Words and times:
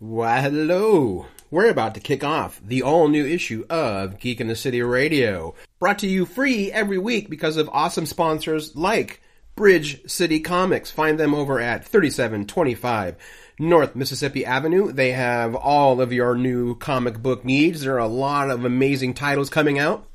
Why, 0.00 0.42
hello. 0.42 1.26
We're 1.50 1.70
about 1.70 1.94
to 1.94 2.00
kick 2.00 2.22
off 2.22 2.60
the 2.64 2.82
all 2.82 3.08
new 3.08 3.26
issue 3.26 3.64
of 3.68 4.20
Geek 4.20 4.40
in 4.40 4.46
the 4.46 4.54
City 4.54 4.80
Radio, 4.80 5.56
brought 5.80 5.98
to 5.98 6.06
you 6.06 6.24
free 6.24 6.70
every 6.70 6.98
week 6.98 7.28
because 7.28 7.56
of 7.56 7.68
awesome 7.72 8.06
sponsors 8.06 8.76
like 8.76 9.20
Bridge 9.56 10.08
City 10.08 10.38
Comics. 10.38 10.92
Find 10.92 11.18
them 11.18 11.34
over 11.34 11.58
at 11.58 11.84
3725 11.84 13.16
North 13.58 13.96
Mississippi 13.96 14.46
Avenue. 14.46 14.92
They 14.92 15.10
have 15.10 15.56
all 15.56 16.00
of 16.00 16.12
your 16.12 16.36
new 16.36 16.76
comic 16.76 17.20
book 17.20 17.44
needs. 17.44 17.80
There 17.80 17.96
are 17.96 17.98
a 17.98 18.06
lot 18.06 18.50
of 18.50 18.64
amazing 18.64 19.14
titles 19.14 19.50
coming 19.50 19.80
out. 19.80 20.06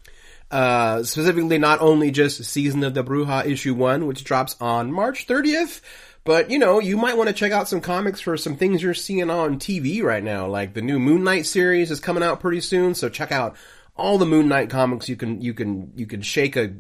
Uh, 0.50 1.04
specifically 1.04 1.58
not 1.58 1.82
only 1.82 2.12
just 2.12 2.46
Season 2.46 2.84
of 2.84 2.94
the 2.94 3.04
Bruja 3.04 3.46
issue 3.46 3.74
1, 3.74 4.06
which 4.06 4.24
drops 4.24 4.56
on 4.62 4.94
March 4.94 5.28
30th, 5.28 5.82
but 6.24 6.50
you 6.50 6.60
know, 6.60 6.80
you 6.80 6.98
might 6.98 7.18
want 7.18 7.28
to 7.28 7.34
check 7.34 7.52
out 7.52 7.68
some 7.68 7.82
comics 7.82 8.21
for 8.21 8.38
some 8.38 8.55
things 8.55 8.82
you're 8.82 8.94
seeing 8.94 9.30
on 9.30 9.60
TV 9.60 10.02
right 10.02 10.23
now. 10.23 10.48
Like 10.48 10.73
the 10.73 10.82
new 10.82 11.00
Moon 11.00 11.23
Knight 11.23 11.46
series 11.46 11.91
is 11.91 11.99
coming 11.99 12.23
out 12.23 12.40
pretty 12.40 12.62
soon, 12.62 12.96
so 12.96 13.09
check 13.09 13.32
out 13.32 13.55
all 13.96 14.18
the 14.18 14.26
Moon 14.26 14.48
Knight 14.48 14.70
comics 14.70 15.09
you 15.09 15.16
can 15.16 15.41
you 15.41 15.54
can 15.54 15.91
you 15.96 16.05
can 16.05 16.22
shake 16.22 16.55
a 16.55 16.73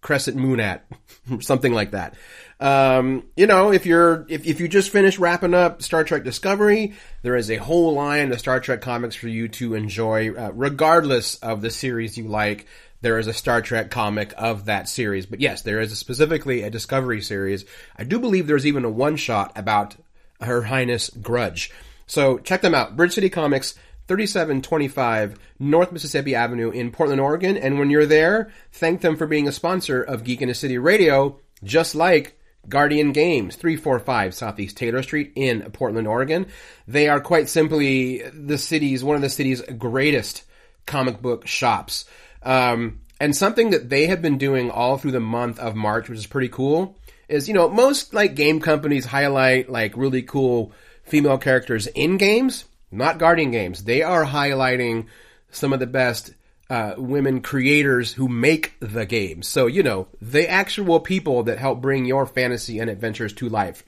crescent 0.00 0.36
moon 0.36 0.60
at, 0.60 0.86
something 1.40 1.72
like 1.72 1.90
that. 1.90 2.14
Um, 2.60 3.24
you 3.36 3.46
know, 3.46 3.72
if 3.72 3.86
you're 3.86 4.26
if 4.28 4.46
if 4.46 4.60
you 4.60 4.68
just 4.68 4.90
finished 4.90 5.18
wrapping 5.18 5.54
up 5.54 5.82
Star 5.82 6.02
Trek 6.02 6.24
Discovery, 6.24 6.94
there 7.22 7.36
is 7.36 7.50
a 7.50 7.56
whole 7.56 7.94
line 7.94 8.32
of 8.32 8.40
Star 8.40 8.58
Trek 8.58 8.80
comics 8.80 9.14
for 9.14 9.28
you 9.28 9.48
to 9.48 9.74
enjoy, 9.74 10.34
uh, 10.34 10.50
regardless 10.54 11.36
of 11.36 11.60
the 11.60 11.70
series 11.70 12.18
you 12.18 12.26
like 12.26 12.66
there 13.00 13.18
is 13.18 13.26
a 13.26 13.32
Star 13.32 13.62
Trek 13.62 13.90
comic 13.90 14.32
of 14.36 14.66
that 14.66 14.88
series. 14.88 15.26
But 15.26 15.40
yes, 15.40 15.62
there 15.62 15.80
is 15.80 15.92
a 15.92 15.96
specifically 15.96 16.62
a 16.62 16.70
Discovery 16.70 17.20
series. 17.20 17.64
I 17.96 18.04
do 18.04 18.18
believe 18.18 18.46
there's 18.46 18.66
even 18.66 18.84
a 18.84 18.90
one 18.90 19.16
shot 19.16 19.52
about 19.56 19.96
Her 20.40 20.62
Highness 20.62 21.10
Grudge. 21.10 21.70
So 22.06 22.38
check 22.38 22.62
them 22.62 22.74
out. 22.74 22.96
Bridge 22.96 23.14
City 23.14 23.28
Comics, 23.28 23.74
3725 24.08 25.38
North 25.58 25.92
Mississippi 25.92 26.34
Avenue 26.34 26.70
in 26.70 26.90
Portland, 26.90 27.20
Oregon. 27.20 27.56
And 27.56 27.78
when 27.78 27.90
you're 27.90 28.06
there, 28.06 28.50
thank 28.72 29.02
them 29.02 29.16
for 29.16 29.26
being 29.26 29.46
a 29.46 29.52
sponsor 29.52 30.02
of 30.02 30.24
Geek 30.24 30.42
in 30.42 30.48
the 30.48 30.54
City 30.54 30.78
Radio, 30.78 31.38
just 31.62 31.94
like 31.94 32.38
Guardian 32.68 33.12
Games, 33.12 33.56
345 33.56 34.34
Southeast 34.34 34.76
Taylor 34.76 35.02
Street 35.02 35.32
in 35.36 35.70
Portland, 35.72 36.08
Oregon. 36.08 36.46
They 36.86 37.08
are 37.08 37.20
quite 37.20 37.48
simply 37.48 38.22
the 38.32 38.58
city's, 38.58 39.04
one 39.04 39.16
of 39.16 39.22
the 39.22 39.30
city's 39.30 39.60
greatest 39.60 40.44
comic 40.86 41.20
book 41.20 41.46
shops. 41.46 42.06
Um, 42.42 43.00
and 43.20 43.34
something 43.34 43.70
that 43.70 43.88
they 43.88 44.06
have 44.06 44.22
been 44.22 44.38
doing 44.38 44.70
all 44.70 44.96
through 44.96 45.12
the 45.12 45.20
month 45.20 45.58
of 45.58 45.74
March, 45.74 46.08
which 46.08 46.18
is 46.18 46.26
pretty 46.26 46.48
cool, 46.48 46.96
is, 47.28 47.48
you 47.48 47.54
know, 47.54 47.68
most 47.68 48.14
like 48.14 48.34
game 48.34 48.60
companies 48.60 49.06
highlight 49.06 49.68
like 49.68 49.96
really 49.96 50.22
cool 50.22 50.72
female 51.02 51.38
characters 51.38 51.86
in 51.88 52.16
games, 52.16 52.64
not 52.90 53.18
Guardian 53.18 53.50
games. 53.50 53.84
They 53.84 54.02
are 54.02 54.24
highlighting 54.24 55.06
some 55.50 55.72
of 55.72 55.80
the 55.80 55.86
best 55.86 56.32
uh, 56.70 56.94
women 56.96 57.40
creators 57.40 58.12
who 58.12 58.28
make 58.28 58.74
the 58.80 59.06
games. 59.06 59.48
So, 59.48 59.66
you 59.66 59.82
know, 59.82 60.08
the 60.20 60.48
actual 60.48 61.00
people 61.00 61.44
that 61.44 61.58
help 61.58 61.80
bring 61.80 62.04
your 62.04 62.26
fantasy 62.26 62.78
and 62.78 62.90
adventures 62.90 63.32
to 63.34 63.48
life. 63.48 63.84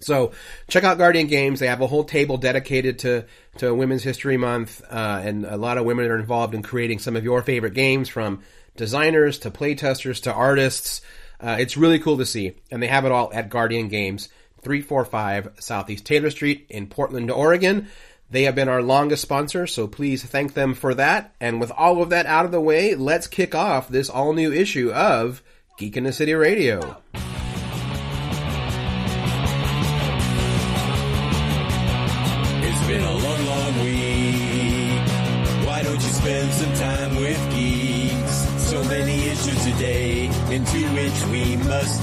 So 0.00 0.32
check 0.68 0.84
out 0.84 0.98
Guardian 0.98 1.26
Games. 1.26 1.60
They 1.60 1.66
have 1.66 1.80
a 1.80 1.86
whole 1.86 2.04
table 2.04 2.36
dedicated 2.36 2.98
to 3.00 3.24
to 3.58 3.74
Women's 3.74 4.02
History 4.02 4.36
Month, 4.36 4.82
uh, 4.90 5.20
and 5.24 5.44
a 5.44 5.56
lot 5.56 5.78
of 5.78 5.84
women 5.84 6.06
are 6.06 6.18
involved 6.18 6.54
in 6.54 6.62
creating 6.62 6.98
some 6.98 7.16
of 7.16 7.24
your 7.24 7.42
favorite 7.42 7.74
games, 7.74 8.08
from 8.08 8.42
designers 8.76 9.38
to 9.40 9.50
playtesters 9.50 10.22
to 10.22 10.32
artists. 10.32 11.02
Uh, 11.40 11.56
it's 11.58 11.76
really 11.76 11.98
cool 11.98 12.18
to 12.18 12.26
see, 12.26 12.56
and 12.70 12.82
they 12.82 12.86
have 12.86 13.04
it 13.04 13.12
all 13.12 13.30
at 13.32 13.48
Guardian 13.48 13.88
Games, 13.88 14.28
three 14.62 14.80
four 14.80 15.04
five 15.04 15.52
Southeast 15.58 16.04
Taylor 16.04 16.30
Street 16.30 16.66
in 16.68 16.86
Portland, 16.86 17.30
Oregon. 17.30 17.88
They 18.30 18.44
have 18.44 18.54
been 18.54 18.68
our 18.68 18.82
longest 18.82 19.22
sponsor, 19.22 19.66
so 19.66 19.88
please 19.88 20.22
thank 20.22 20.54
them 20.54 20.74
for 20.74 20.94
that. 20.94 21.34
And 21.40 21.60
with 21.60 21.72
all 21.72 22.00
of 22.00 22.10
that 22.10 22.26
out 22.26 22.44
of 22.44 22.52
the 22.52 22.60
way, 22.60 22.94
let's 22.94 23.26
kick 23.26 23.56
off 23.56 23.88
this 23.88 24.08
all 24.08 24.32
new 24.32 24.52
issue 24.52 24.92
of 24.92 25.42
Geek 25.78 25.96
in 25.96 26.04
the 26.04 26.12
City 26.12 26.34
Radio. 26.34 27.02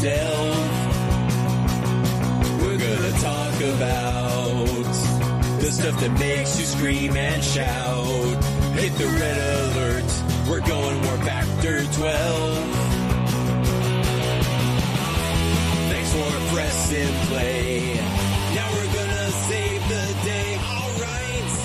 Delve. 0.08 0.72
We're 2.62 2.78
gonna 2.78 3.12
talk 3.20 3.56
about 3.76 4.88
the 5.60 5.70
stuff 5.70 6.00
that 6.00 6.18
makes 6.18 6.58
you 6.58 6.66
scream 6.66 7.18
and 7.18 7.44
shout. 7.44 8.42
Hit 8.80 8.94
the 8.94 9.08
red 9.20 9.38
alert. 9.60 10.10
We're 10.48 10.66
going 10.66 11.02
warp 11.04 11.20
factor 11.24 11.84
12. 11.84 11.92
Thanks 15.92 16.12
for 16.14 16.32
pressing 16.56 17.14
play. 17.28 18.00
Now 18.56 18.68
we're 18.76 18.94
gonna 19.00 19.30
save 19.50 19.82
the 19.90 20.06
day. 20.24 20.50
All 20.72 20.92
right. 21.04 21.58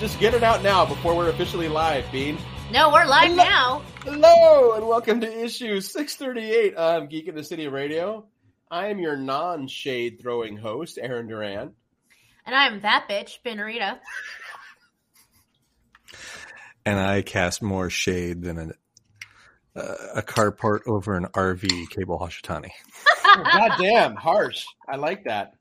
just 0.00 0.18
get 0.18 0.34
it 0.34 0.42
out 0.42 0.64
now 0.64 0.84
before 0.84 1.14
we're 1.14 1.28
officially 1.28 1.68
live, 1.68 2.10
Bean. 2.10 2.36
No, 2.72 2.90
we're 2.90 3.04
live 3.04 3.32
Hello. 3.32 3.44
now. 3.44 3.82
Hello, 4.02 4.72
and 4.72 4.88
welcome 4.88 5.20
to 5.20 5.44
issue 5.44 5.78
638 5.82 6.74
of 6.74 7.10
Geek 7.10 7.28
in 7.28 7.34
the 7.34 7.44
City 7.44 7.68
Radio. 7.68 8.24
I 8.70 8.86
am 8.86 8.98
your 8.98 9.14
non 9.14 9.68
shade 9.68 10.20
throwing 10.22 10.56
host, 10.56 10.98
Aaron 10.98 11.26
Duran. 11.28 11.74
And 12.46 12.54
I'm 12.54 12.80
that 12.80 13.10
bitch, 13.10 13.40
Benrita. 13.44 13.98
And 16.86 16.98
I 16.98 17.20
cast 17.20 17.60
more 17.60 17.90
shade 17.90 18.40
than 18.40 18.72
a, 19.76 19.78
uh, 19.78 19.96
a 20.16 20.22
carport 20.22 20.86
over 20.86 21.14
an 21.14 21.26
RV 21.26 21.90
cable 21.90 22.18
Hashitani. 22.18 22.70
oh, 23.26 23.42
God 23.52 23.72
damn, 23.78 24.14
harsh. 24.16 24.64
I 24.88 24.96
like 24.96 25.24
that. 25.24 25.52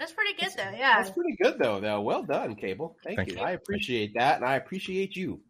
That's 0.00 0.10
pretty 0.10 0.34
good, 0.34 0.50
though. 0.56 0.76
Yeah, 0.76 0.96
that's 1.00 1.10
pretty 1.10 1.36
good, 1.40 1.60
though. 1.60 1.78
Though, 1.78 2.00
well 2.00 2.24
done, 2.24 2.56
Cable. 2.56 2.96
Thank, 3.04 3.16
Thank 3.16 3.30
you. 3.30 3.36
you. 3.36 3.42
I 3.42 3.52
appreciate 3.52 4.14
that, 4.14 4.38
and 4.38 4.44
I 4.44 4.56
appreciate 4.56 5.14
you. 5.14 5.40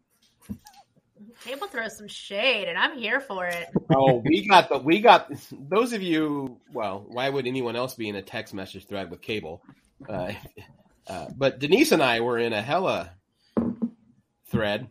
Cable 1.43 1.67
throws 1.67 1.97
some 1.97 2.07
shade, 2.07 2.67
and 2.67 2.77
I'm 2.77 2.97
here 2.97 3.19
for 3.19 3.45
it. 3.45 3.67
Oh, 3.93 4.21
we 4.25 4.47
got 4.49 4.69
the 4.69 4.77
we 4.79 4.99
got 5.01 5.31
those 5.51 5.93
of 5.93 6.01
you. 6.01 6.59
Well, 6.73 7.05
why 7.07 7.29
would 7.29 7.47
anyone 7.47 7.75
else 7.75 7.95
be 7.95 8.09
in 8.09 8.15
a 8.15 8.21
text 8.21 8.53
message 8.53 8.87
thread 8.87 9.09
with 9.09 9.21
Cable? 9.21 9.61
Uh, 10.07 10.33
uh, 11.07 11.27
but 11.35 11.59
Denise 11.59 11.91
and 11.91 12.03
I 12.03 12.21
were 12.21 12.37
in 12.37 12.53
a 12.53 12.61
hella 12.61 13.11
thread 14.47 14.89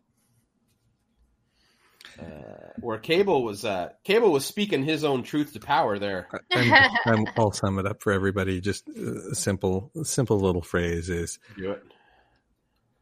uh, 2.20 2.72
where 2.80 2.98
Cable 2.98 3.44
was 3.44 3.64
uh, 3.64 3.90
Cable 4.04 4.32
was 4.32 4.44
speaking 4.44 4.82
his 4.82 5.04
own 5.04 5.22
truth 5.22 5.52
to 5.52 5.60
power 5.60 5.98
there. 5.98 6.28
i 6.52 7.26
will 7.36 7.52
sum 7.52 7.78
it 7.78 7.86
up 7.86 8.02
for 8.02 8.12
everybody. 8.12 8.60
Just 8.60 8.88
a 8.88 9.34
simple, 9.34 9.90
simple 10.02 10.38
little 10.40 10.62
phrase 10.62 11.08
is: 11.08 11.38
Do 11.56 11.72
it. 11.72 11.82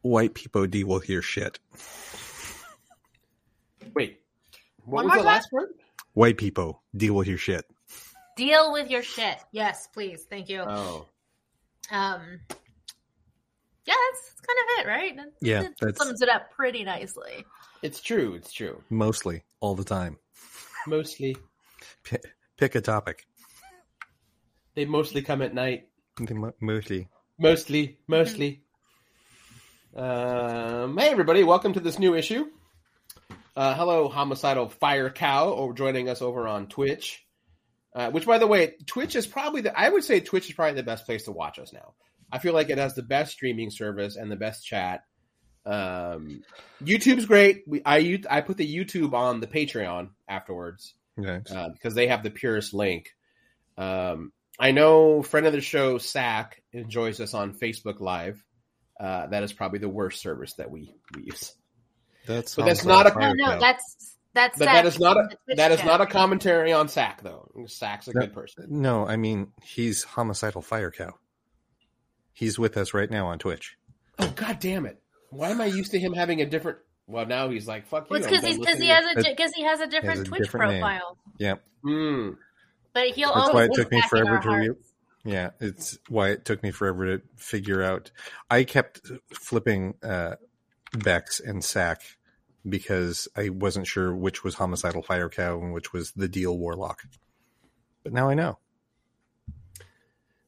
White 0.01 0.33
people 0.33 0.67
deal 0.67 0.87
with 0.87 1.09
your 1.09 1.21
shit. 1.21 1.59
Wait, 3.97 4.19
what 4.85 5.05
One 5.05 5.07
was 5.07 5.17
the 5.17 5.23
last 5.23 5.51
word? 5.51 5.69
White 6.13 6.37
people 6.37 6.83
deal 6.95 7.15
with 7.15 7.27
your 7.27 7.39
shit. 7.39 7.65
Deal 8.35 8.71
with 8.71 8.91
your 8.91 9.01
shit. 9.01 9.39
Yes, 9.51 9.87
please. 9.91 10.27
Thank 10.29 10.49
you. 10.49 10.59
Oh. 10.59 11.07
Um. 11.91 12.21
Yeah, 13.87 13.95
that's, 13.95 14.21
that's 14.29 14.41
kind 14.45 14.59
of 14.59 14.65
it, 14.77 14.87
right? 14.87 15.15
That, 15.15 15.33
yeah, 15.41 15.67
that 15.81 15.97
sums 15.97 16.21
it 16.21 16.29
up 16.29 16.51
pretty 16.51 16.83
nicely. 16.83 17.43
It's 17.81 17.99
true. 17.99 18.35
It's 18.35 18.53
true. 18.53 18.83
Mostly, 18.91 19.41
all 19.61 19.73
the 19.73 19.83
time. 19.83 20.19
Mostly. 20.85 21.35
P- 22.03 22.17
pick 22.55 22.75
a 22.75 22.81
topic. 22.81 23.25
They 24.75 24.85
mostly 24.85 25.23
come 25.23 25.41
at 25.41 25.55
night. 25.55 25.87
Mo- 26.19 26.53
mostly. 26.61 27.09
Mostly. 27.39 27.97
Mostly. 28.05 28.61
Um, 29.95 30.99
hey, 30.99 31.09
everybody. 31.09 31.43
Welcome 31.43 31.73
to 31.73 31.79
this 31.79 31.97
new 31.97 32.13
issue. 32.13 32.45
Uh, 33.57 33.75
hello, 33.75 34.07
homicidal 34.07 34.69
fire 34.69 35.09
cow, 35.09 35.49
or 35.49 35.73
joining 35.73 36.09
us 36.09 36.21
over 36.21 36.47
on 36.47 36.67
Twitch. 36.67 37.25
Uh, 37.95 38.11
which, 38.11 38.27
by 38.27 38.37
the 38.37 38.45
way, 38.45 38.75
Twitch 38.85 39.15
is 39.15 39.25
probably 39.25 39.61
the. 39.61 39.77
I 39.77 39.89
would 39.89 40.03
say 40.03 40.19
Twitch 40.19 40.47
is 40.47 40.55
probably 40.55 40.75
the 40.75 40.83
best 40.83 41.05
place 41.05 41.23
to 41.23 41.31
watch 41.31 41.57
us 41.57 41.73
now. 41.73 41.95
I 42.31 42.37
feel 42.37 42.53
like 42.53 42.69
it 42.69 42.77
has 42.77 42.93
the 42.93 43.01
best 43.01 43.31
streaming 43.31 43.71
service 43.71 44.15
and 44.15 44.31
the 44.31 44.35
best 44.35 44.63
chat 44.65 45.01
um, 45.67 46.43
YouTube's 46.81 47.25
great. 47.25 47.63
We, 47.67 47.81
I 47.85 48.21
I 48.29 48.41
put 48.41 48.57
the 48.57 48.75
YouTube 48.75 49.13
on 49.13 49.41
the 49.41 49.47
Patreon 49.47 50.09
afterwards 50.27 50.93
uh, 51.51 51.69
because 51.69 51.93
they 51.93 52.07
have 52.07 52.23
the 52.23 52.31
purest 52.31 52.73
link. 52.73 53.09
Um, 53.77 54.31
I 54.57 54.71
know 54.71 55.21
friend 55.21 55.45
of 55.45 55.53
the 55.53 55.61
show 55.61 55.97
Sack 55.97 56.63
enjoys 56.71 57.19
us 57.19 57.33
on 57.33 57.53
Facebook 57.53 57.99
Live. 57.99 58.41
Uh, 58.99 59.27
that 59.27 59.43
is 59.43 59.53
probably 59.53 59.79
the 59.79 59.89
worst 59.89 60.21
service 60.21 60.53
that 60.53 60.71
we, 60.71 60.95
we 61.15 61.25
use. 61.25 61.53
That's 62.27 62.55
but 62.55 62.65
that's 62.65 62.85
not 62.85 63.07
a 63.15 63.19
no, 63.19 63.33
no. 63.33 63.59
That's 63.59 64.15
That's 64.33 64.57
But 64.59 64.65
that 64.65 64.85
is 64.85 64.99
not 64.99 65.17
a 65.17 65.29
that 65.55 65.71
is 65.71 65.83
not 65.83 66.01
a 66.01 66.05
commentary 66.05 66.71
on 66.73 66.87
Sack 66.89 67.23
though. 67.23 67.49
Sack's 67.67 68.07
a 68.07 68.13
No. 68.13 68.21
good 68.21 68.33
person. 68.33 68.65
No, 68.69 69.07
I 69.07 69.15
mean 69.15 69.51
he's 69.63 70.03
homicidal 70.03 70.61
fire 70.61 70.91
cow. 70.91 71.13
He's 72.33 72.59
with 72.59 72.77
us 72.77 72.93
right 72.93 73.09
now 73.09 73.27
on 73.27 73.39
Twitch. 73.39 73.77
Oh 74.19 74.31
god 74.35 74.59
damn 74.59 74.85
it! 74.85 75.01
Why 75.31 75.49
am 75.49 75.61
I 75.61 75.65
used 75.65 75.91
to 75.91 75.99
him 75.99 76.13
having 76.13 76.41
a 76.41 76.45
different? 76.45 76.77
Well, 77.07 77.25
now 77.25 77.49
he's 77.49 77.67
like 77.67 77.87
fuck 77.87 78.09
Well, 78.09 78.19
you. 78.19 78.25
it's 78.25 78.35
because 78.41 78.57
because 78.57 78.79
he 78.79 78.87
has 78.89 79.05
a 79.05 79.23
because 79.29 79.53
he 79.53 79.63
has 79.63 79.79
a 79.79 79.87
different 79.87 80.19
a 80.21 80.23
Twitch 80.25 80.41
different 80.43 80.71
name. 80.73 80.81
profile. 80.81 81.17
Yeah, 81.39 81.55
Hmm. 81.83 82.31
But 82.93 83.09
he'll 83.09 83.33
That's 83.33 83.53
why 83.53 83.63
it 83.63 83.73
took 83.73 83.91
me 83.91 84.01
forever 84.09 84.39
to 84.39 84.49
re- 84.49 84.69
yeah. 85.23 85.51
It's 85.59 85.97
why 86.09 86.29
it 86.29 86.45
took 86.45 86.61
me 86.63 86.71
forever 86.71 87.17
to 87.17 87.23
figure 87.37 87.81
out. 87.83 88.11
I 88.49 88.63
kept 88.63 89.01
flipping 89.33 89.93
uh, 90.03 90.35
Bex 90.93 91.39
and 91.39 91.63
Sack 91.63 92.01
because 92.67 93.27
I 93.35 93.49
wasn't 93.49 93.87
sure 93.87 94.15
which 94.15 94.43
was 94.43 94.55
homicidal 94.55 95.01
fire 95.03 95.29
cow 95.29 95.59
and 95.59 95.73
which 95.73 95.93
was 95.93 96.11
the 96.11 96.27
deal 96.27 96.57
warlock. 96.57 97.01
But 98.03 98.13
now 98.13 98.29
I 98.29 98.33
know. 98.33 98.57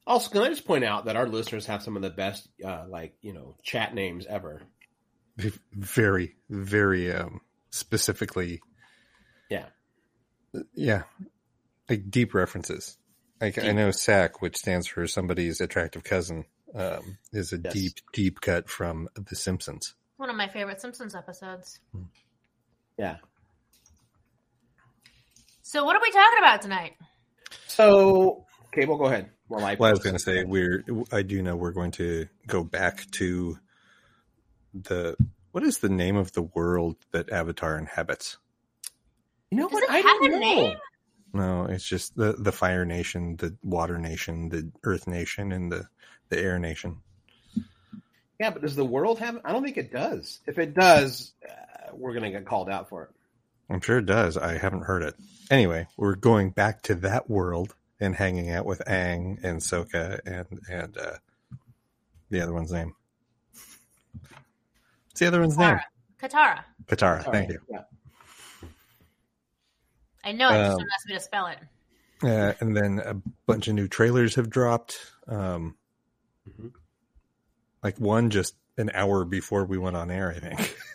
Also, 0.05 0.31
can 0.31 0.41
I 0.41 0.49
just 0.49 0.65
point 0.65 0.83
out 0.83 1.05
that 1.05 1.15
our 1.15 1.27
listeners 1.27 1.67
have 1.67 1.83
some 1.83 1.95
of 1.95 2.01
the 2.01 2.09
best, 2.09 2.49
uh, 2.65 2.85
like 2.89 3.13
you 3.21 3.33
know, 3.33 3.55
chat 3.63 3.93
names 3.93 4.25
ever. 4.25 4.63
Very, 5.71 6.35
very 6.49 7.13
um, 7.13 7.41
specifically 7.69 8.59
Yeah. 9.49 9.65
Yeah, 10.73 11.03
like 11.87 12.09
deep 12.09 12.33
references. 12.33 12.97
Like 13.39 13.57
I 13.63 13.71
know 13.71 13.91
SAC, 13.91 14.41
which 14.41 14.57
stands 14.57 14.87
for 14.87 15.05
somebody's 15.07 15.61
attractive 15.61 16.03
cousin, 16.03 16.45
um, 16.73 17.17
is 17.31 17.53
a 17.53 17.59
Yes. 17.63 17.73
deep, 17.73 17.93
deep 18.11 18.41
cut 18.41 18.67
from 18.69 19.07
The 19.13 19.35
Simpsons. 19.35 19.93
One 20.19 20.29
of 20.29 20.35
my 20.35 20.49
favorite 20.49 20.81
Simpsons 20.81 21.15
episodes. 21.15 21.79
Hmm. 21.93 22.01
Yeah. 22.97 23.15
So 25.61 25.85
what 25.85 25.95
are 25.95 26.01
we 26.01 26.11
talking 26.11 26.39
about 26.39 26.61
tonight? 26.61 26.91
So, 27.67 28.45
okay, 28.67 28.85
well, 28.85 28.97
go 28.97 29.05
ahead. 29.05 29.29
Well, 29.47 29.63
I, 29.63 29.75
Well, 29.79 29.87
I 29.87 29.91
was 29.91 30.01
going 30.01 30.15
to 30.17 30.19
say 30.19 30.43
we're. 30.43 30.83
I 31.13 31.21
do 31.21 31.41
know 31.41 31.55
we're 31.55 31.71
going 31.71 31.91
to 31.91 32.27
go 32.47 32.65
back 32.65 33.09
to 33.11 33.57
the. 34.73 35.15
What 35.53 35.63
is 35.63 35.77
the 35.77 35.87
name 35.87 36.17
of 36.17 36.33
the 36.33 36.41
world 36.41 36.97
that 37.13 37.31
Avatar 37.31 37.77
inhabits? 37.77 38.37
you 39.51 39.57
know 39.57 39.69
Does 39.69 39.73
what? 39.75 39.83
it 39.85 39.89
I 39.89 39.97
have 39.99 40.03
don't 40.03 40.25
a 40.25 40.31
know. 40.31 40.39
name? 40.39 40.77
No, 41.33 41.63
it's 41.65 41.87
just 41.87 42.17
the 42.17 42.33
the 42.33 42.51
Fire 42.51 42.83
Nation, 42.83 43.37
the 43.37 43.55
Water 43.63 43.97
Nation, 43.97 44.49
the 44.49 44.69
Earth 44.83 45.07
Nation, 45.07 45.53
and 45.53 45.71
the 45.71 45.87
the 46.27 46.37
Air 46.37 46.59
Nation. 46.59 46.97
Yeah, 48.39 48.51
but 48.51 48.61
does 48.61 48.75
the 48.75 48.85
world 48.85 49.19
have? 49.19 49.39
I 49.43 49.51
don't 49.51 49.63
think 49.63 49.77
it 49.77 49.91
does. 49.91 50.39
If 50.47 50.57
it 50.59 50.73
does, 50.73 51.33
uh, 51.47 51.91
we're 51.93 52.13
gonna 52.13 52.31
get 52.31 52.45
called 52.45 52.69
out 52.69 52.87
for 52.89 53.03
it. 53.03 53.09
I'm 53.69 53.81
sure 53.81 53.97
it 53.99 54.05
does. 54.05 54.37
I 54.37 54.57
haven't 54.57 54.83
heard 54.83 55.03
it. 55.03 55.15
Anyway, 55.51 55.87
we're 55.97 56.15
going 56.15 56.49
back 56.51 56.81
to 56.83 56.95
that 56.95 57.29
world 57.29 57.75
and 57.99 58.15
hanging 58.15 58.49
out 58.49 58.65
with 58.65 58.81
Aang 58.87 59.43
and 59.43 59.59
Sokka 59.59 60.21
and 60.25 60.59
and 60.69 60.97
uh, 60.97 61.17
the 62.29 62.41
other 62.41 62.53
one's 62.53 62.71
name. 62.71 62.93
What's 65.07 65.19
the 65.19 65.27
other 65.27 65.41
one's 65.41 65.57
name? 65.57 65.79
Katara. 66.21 66.63
Katara. 66.87 67.23
Katara. 67.23 67.31
Thank 67.31 67.49
you. 67.49 67.59
Yeah. 67.69 67.81
I 70.23 70.31
know. 70.31 70.49
It 70.49 70.57
just 70.57 70.71
Um, 70.71 70.77
don't 70.79 70.89
ask 70.95 71.07
me 71.07 71.13
to 71.15 71.19
spell 71.19 71.47
it. 71.47 71.57
Uh, 72.21 72.53
and 72.59 72.75
then 72.75 72.99
a 72.99 73.15
bunch 73.45 73.67
of 73.67 73.75
new 73.75 73.87
trailers 73.87 74.35
have 74.35 74.49
dropped. 74.49 74.97
Um, 75.27 75.77
Mhm. 76.49 76.73
Like 77.83 77.97
one 77.99 78.29
just 78.29 78.55
an 78.77 78.89
hour 78.93 79.25
before 79.25 79.65
we 79.65 79.77
went 79.77 79.95
on 79.95 80.11
air, 80.11 80.33
I 80.35 80.39
think. 80.39 80.75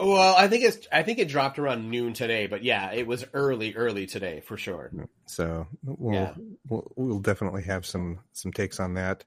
Well, 0.00 0.36
I 0.36 0.46
think 0.46 0.62
it's. 0.62 0.86
I 0.92 1.02
think 1.02 1.18
it 1.18 1.26
dropped 1.26 1.58
around 1.58 1.90
noon 1.90 2.12
today, 2.12 2.46
but 2.46 2.62
yeah, 2.62 2.92
it 2.92 3.04
was 3.04 3.24
early, 3.34 3.74
early 3.74 4.06
today 4.06 4.38
for 4.46 4.56
sure. 4.56 4.92
So 5.26 5.66
we'll, 5.84 6.14
Yeah. 6.14 6.34
we'll 6.68 6.92
we'll 6.94 7.18
definitely 7.18 7.64
have 7.64 7.84
some 7.84 8.20
some 8.32 8.52
takes 8.52 8.78
on 8.78 8.94
that. 8.94 9.24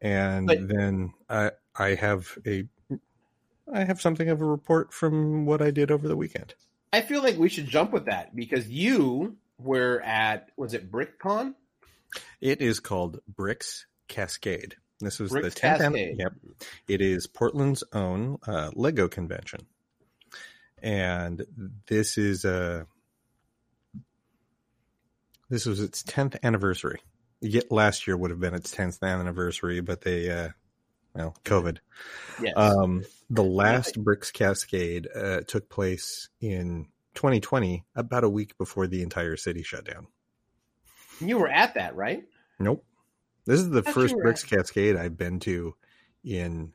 And 0.00 0.46
But- 0.46 0.68
then 0.68 1.12
I 1.28 1.50
I 1.74 1.96
have 1.96 2.38
a 2.46 2.68
I 3.72 3.82
have 3.82 4.00
something 4.00 4.28
of 4.28 4.40
a 4.40 4.44
report 4.44 4.92
from 4.92 5.44
what 5.44 5.60
I 5.60 5.72
did 5.72 5.90
over 5.90 6.06
the 6.06 6.16
weekend. 6.16 6.54
I 6.92 7.00
feel 7.00 7.20
like 7.20 7.36
we 7.36 7.48
should 7.48 7.66
jump 7.66 7.90
with 7.92 8.04
that 8.04 8.36
because 8.36 8.68
you 8.68 9.38
were 9.58 10.00
at 10.02 10.50
was 10.56 10.72
it 10.72 10.88
BrickCon? 10.92 11.54
It 12.40 12.62
is 12.62 12.78
called 12.78 13.18
Bricks 13.26 13.86
Cascade. 14.06 14.76
This 15.00 15.18
was 15.18 15.30
Bricks 15.30 15.54
the 15.54 15.60
10th. 15.60 15.80
an- 15.86 16.16
yep. 16.18 16.32
It 16.86 17.00
is 17.00 17.26
Portland's 17.26 17.82
own 17.92 18.38
uh, 18.46 18.70
Lego 18.74 19.08
convention. 19.08 19.60
And 20.82 21.44
this 21.86 22.16
is 22.16 22.44
a 22.44 22.86
this 25.48 25.66
was 25.66 25.80
its 25.80 26.02
10th 26.02 26.36
anniversary. 26.42 27.00
Yet 27.40 27.72
last 27.72 28.06
year 28.06 28.16
would 28.16 28.30
have 28.30 28.40
been 28.40 28.54
its 28.54 28.74
10th 28.74 29.02
anniversary, 29.02 29.80
but 29.80 30.02
they 30.02 30.30
uh 30.30 30.48
well, 31.14 31.36
COVID. 31.44 31.78
Yes. 32.40 32.54
Um, 32.56 33.02
the 33.28 33.42
last 33.42 34.02
Bricks 34.02 34.30
Cascade 34.30 35.08
uh, 35.14 35.40
took 35.40 35.68
place 35.68 36.28
in 36.40 36.86
2020, 37.14 37.84
about 37.96 38.24
a 38.24 38.28
week 38.28 38.56
before 38.58 38.86
the 38.86 39.02
entire 39.02 39.36
city 39.36 39.62
shut 39.62 39.84
down. 39.84 40.06
you 41.20 41.38
were 41.38 41.48
at 41.48 41.74
that, 41.74 41.96
right? 41.96 42.22
Nope. 42.58 42.84
This 43.50 43.60
is 43.62 43.70
the 43.70 43.82
Thought 43.82 43.94
first 43.94 44.14
you 44.14 44.22
Bricks 44.22 44.44
at- 44.44 44.50
Cascade 44.50 44.94
I've 44.96 45.16
been 45.18 45.40
to 45.40 45.74
in. 46.24 46.72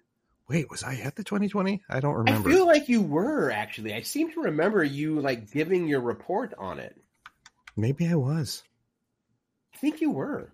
Wait, 0.49 0.69
was 0.69 0.83
I 0.83 0.95
at 0.95 1.15
the 1.15 1.23
2020? 1.23 1.81
I 1.89 1.99
don't 2.01 2.15
remember. 2.15 2.49
I 2.49 2.53
feel 2.53 2.67
like 2.67 2.89
you 2.89 3.01
were 3.01 3.49
actually. 3.49 3.93
I 3.93 4.01
seem 4.01 4.29
to 4.33 4.41
remember 4.41 4.83
you 4.83 5.21
like 5.21 5.49
giving 5.51 5.87
your 5.87 6.01
report 6.01 6.53
on 6.57 6.79
it. 6.79 6.95
Maybe 7.77 8.07
I 8.09 8.15
was. 8.15 8.61
I 9.73 9.77
think 9.77 10.01
you 10.01 10.11
were. 10.11 10.51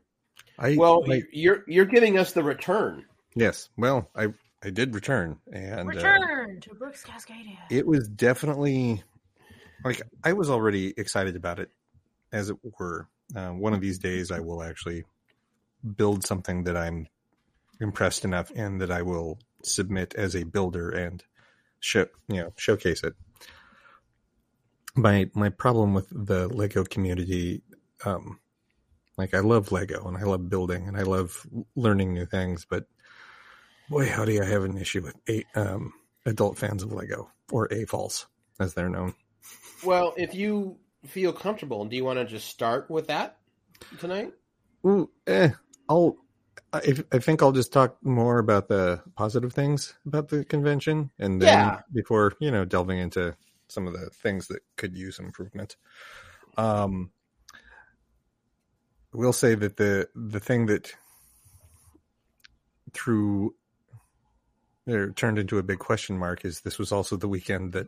I 0.60 0.76
Well, 0.78 1.04
like, 1.08 1.24
you're 1.32 1.64
you're 1.68 1.86
giving 1.86 2.20
us 2.20 2.34
the 2.34 2.44
return. 2.44 3.06
yes. 3.36 3.70
Well, 3.76 4.10
I 4.16 4.28
I 4.64 4.70
did 4.70 4.94
return, 4.94 5.40
and 5.52 5.82
uh, 5.82 5.86
Return 5.86 6.62
to 6.62 6.76
Brooks 6.76 7.04
Cascadia. 7.04 7.58
it 7.72 7.88
was 7.88 8.08
definitely 8.08 9.02
like 9.84 10.04
I 10.24 10.34
was 10.34 10.52
already 10.52 10.94
excited 10.98 11.36
about 11.36 11.58
it, 11.60 11.72
as 12.32 12.52
it 12.52 12.58
were. 12.80 13.08
Uh, 13.36 13.50
one 13.54 13.74
of 13.74 13.82
these 13.82 13.98
days, 13.98 14.30
I 14.30 14.40
will 14.40 14.62
actually 14.62 15.04
build 15.96 16.26
something 16.26 16.64
that 16.66 16.78
I'm 16.78 17.08
impressed 17.80 18.26
enough 18.26 18.52
in 18.52 18.78
that 18.80 18.92
I 18.92 19.02
will 19.02 19.40
submit 19.64 20.14
as 20.16 20.36
a 20.36 20.44
builder 20.44 20.90
and 20.90 21.24
show 21.80 22.08
you 22.28 22.42
know 22.42 22.54
showcase 22.58 23.04
it. 23.04 23.16
My 24.96 25.30
my 25.34 25.50
problem 25.50 25.94
with 25.94 26.08
the 26.12 26.48
Lego 26.48 26.84
community, 26.84 27.62
um, 28.06 28.40
like 29.18 29.34
I 29.34 29.40
love 29.40 29.72
Lego 29.72 30.08
and 30.08 30.18
I 30.18 30.24
love 30.24 30.50
building 30.50 30.88
and 30.88 30.98
I 30.98 31.04
love 31.04 31.46
learning 31.76 32.14
new 32.14 32.26
things, 32.26 32.66
but 32.70 32.86
boy, 33.90 34.08
howdy, 34.08 34.42
I 34.42 34.46
have 34.46 34.64
an 34.64 34.78
issue 34.78 35.02
with 35.02 35.16
eight 35.28 35.48
um, 35.56 35.94
adult 36.26 36.58
fans 36.58 36.84
of 36.84 36.92
Lego 36.92 37.30
or 37.52 37.68
AFOLs 37.70 38.26
as 38.60 38.74
they're 38.74 38.90
known. 38.90 39.14
Well, 39.84 40.14
if 40.18 40.34
you 40.34 40.78
feel 41.06 41.34
comfortable, 41.34 41.86
do 41.86 41.96
you 41.96 42.06
want 42.06 42.20
to 42.20 42.26
just 42.26 42.48
start 42.48 42.90
with 42.90 43.08
that 43.08 43.38
tonight? 44.00 44.34
Ooh, 44.86 45.10
eh, 45.28 45.50
I'll. 45.92 46.18
I, 46.74 46.96
I 47.12 47.20
think 47.20 47.42
I'll 47.42 47.52
just 47.52 47.74
talk 47.74 47.98
more 48.02 48.40
about 48.40 48.70
the 48.70 49.02
positive 49.16 49.52
things 49.52 49.94
about 50.06 50.30
the 50.30 50.46
convention, 50.46 51.12
and 51.20 51.42
then 51.42 51.50
Yeah. 51.50 51.80
before 51.94 52.34
you 52.40 52.50
know 52.50 52.64
delving 52.66 52.98
into 52.98 53.36
some 53.68 53.88
of 53.88 53.94
the 53.94 54.10
things 54.10 54.48
that 54.48 54.62
could 54.78 54.96
use 54.96 55.20
improvement. 55.20 55.76
Um, 56.58 57.12
we'll 59.14 59.34
say 59.34 59.56
that 59.56 59.76
the 59.78 60.08
the 60.16 60.40
thing 60.40 60.68
that 60.68 60.94
or 64.88 65.12
turned 65.12 65.40
into 65.40 65.58
a 65.58 65.64
big 65.64 65.80
question 65.80 66.18
mark 66.18 66.44
is 66.46 66.62
this 66.62 66.78
was 66.80 66.92
also 66.92 67.16
the 67.16 67.28
weekend 67.28 67.74
that 67.74 67.88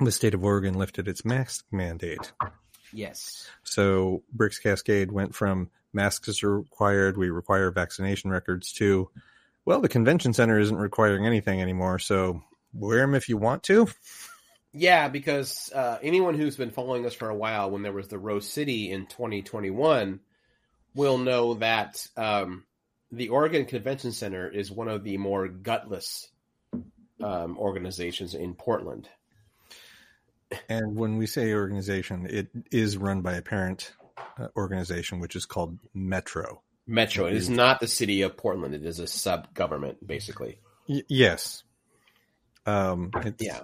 the 0.00 0.12
state 0.12 0.34
of 0.34 0.44
Oregon 0.44 0.74
lifted 0.74 1.08
its 1.08 1.24
mask 1.24 1.64
mandate. 1.70 2.32
Yes. 2.92 3.48
So 3.62 4.22
Bricks 4.32 4.58
Cascade 4.58 5.12
went 5.12 5.34
from 5.34 5.70
masks 5.92 6.42
are 6.42 6.58
required, 6.58 7.16
we 7.16 7.30
require 7.30 7.70
vaccination 7.70 8.30
records 8.30 8.72
too. 8.72 9.10
well, 9.64 9.80
the 9.80 9.88
convention 9.88 10.32
center 10.32 10.58
isn't 10.58 10.76
requiring 10.76 11.26
anything 11.26 11.60
anymore, 11.60 11.98
so 11.98 12.42
wear 12.74 13.00
them 13.00 13.14
if 13.14 13.28
you 13.28 13.36
want 13.36 13.62
to. 13.64 13.88
Yeah, 14.74 15.08
because 15.08 15.70
uh, 15.74 15.98
anyone 16.02 16.34
who's 16.34 16.56
been 16.56 16.70
following 16.70 17.04
us 17.04 17.14
for 17.14 17.28
a 17.28 17.34
while, 17.34 17.70
when 17.70 17.82
there 17.82 17.92
was 17.92 18.08
the 18.08 18.18
Rose 18.18 18.48
City 18.48 18.90
in 18.90 19.06
2021, 19.06 20.20
will 20.94 21.18
know 21.18 21.54
that 21.54 22.06
um, 22.16 22.64
the 23.10 23.28
Oregon 23.28 23.66
Convention 23.66 24.12
Center 24.12 24.48
is 24.48 24.70
one 24.70 24.88
of 24.88 25.04
the 25.04 25.18
more 25.18 25.46
gutless 25.46 26.28
um, 27.22 27.58
organizations 27.58 28.34
in 28.34 28.54
Portland. 28.54 29.08
And 30.68 30.96
when 30.96 31.18
we 31.18 31.26
say 31.26 31.52
organization, 31.52 32.26
it 32.28 32.48
is 32.70 32.96
run 32.96 33.20
by 33.20 33.34
a 33.34 33.42
parent 33.42 33.92
organization, 34.56 35.20
which 35.20 35.36
is 35.36 35.46
called 35.46 35.78
Metro. 35.94 36.62
Metro. 36.86 37.26
It 37.26 37.34
is 37.34 37.48
not 37.48 37.80
the 37.80 37.86
city 37.86 38.22
of 38.22 38.36
Portland. 38.36 38.74
It 38.74 38.84
is 38.84 38.98
a 38.98 39.06
sub 39.06 39.54
government, 39.54 40.04
basically. 40.06 40.58
Y- 40.88 41.02
yes. 41.08 41.62
Um, 42.66 43.10
it's, 43.14 43.42
Yeah. 43.42 43.60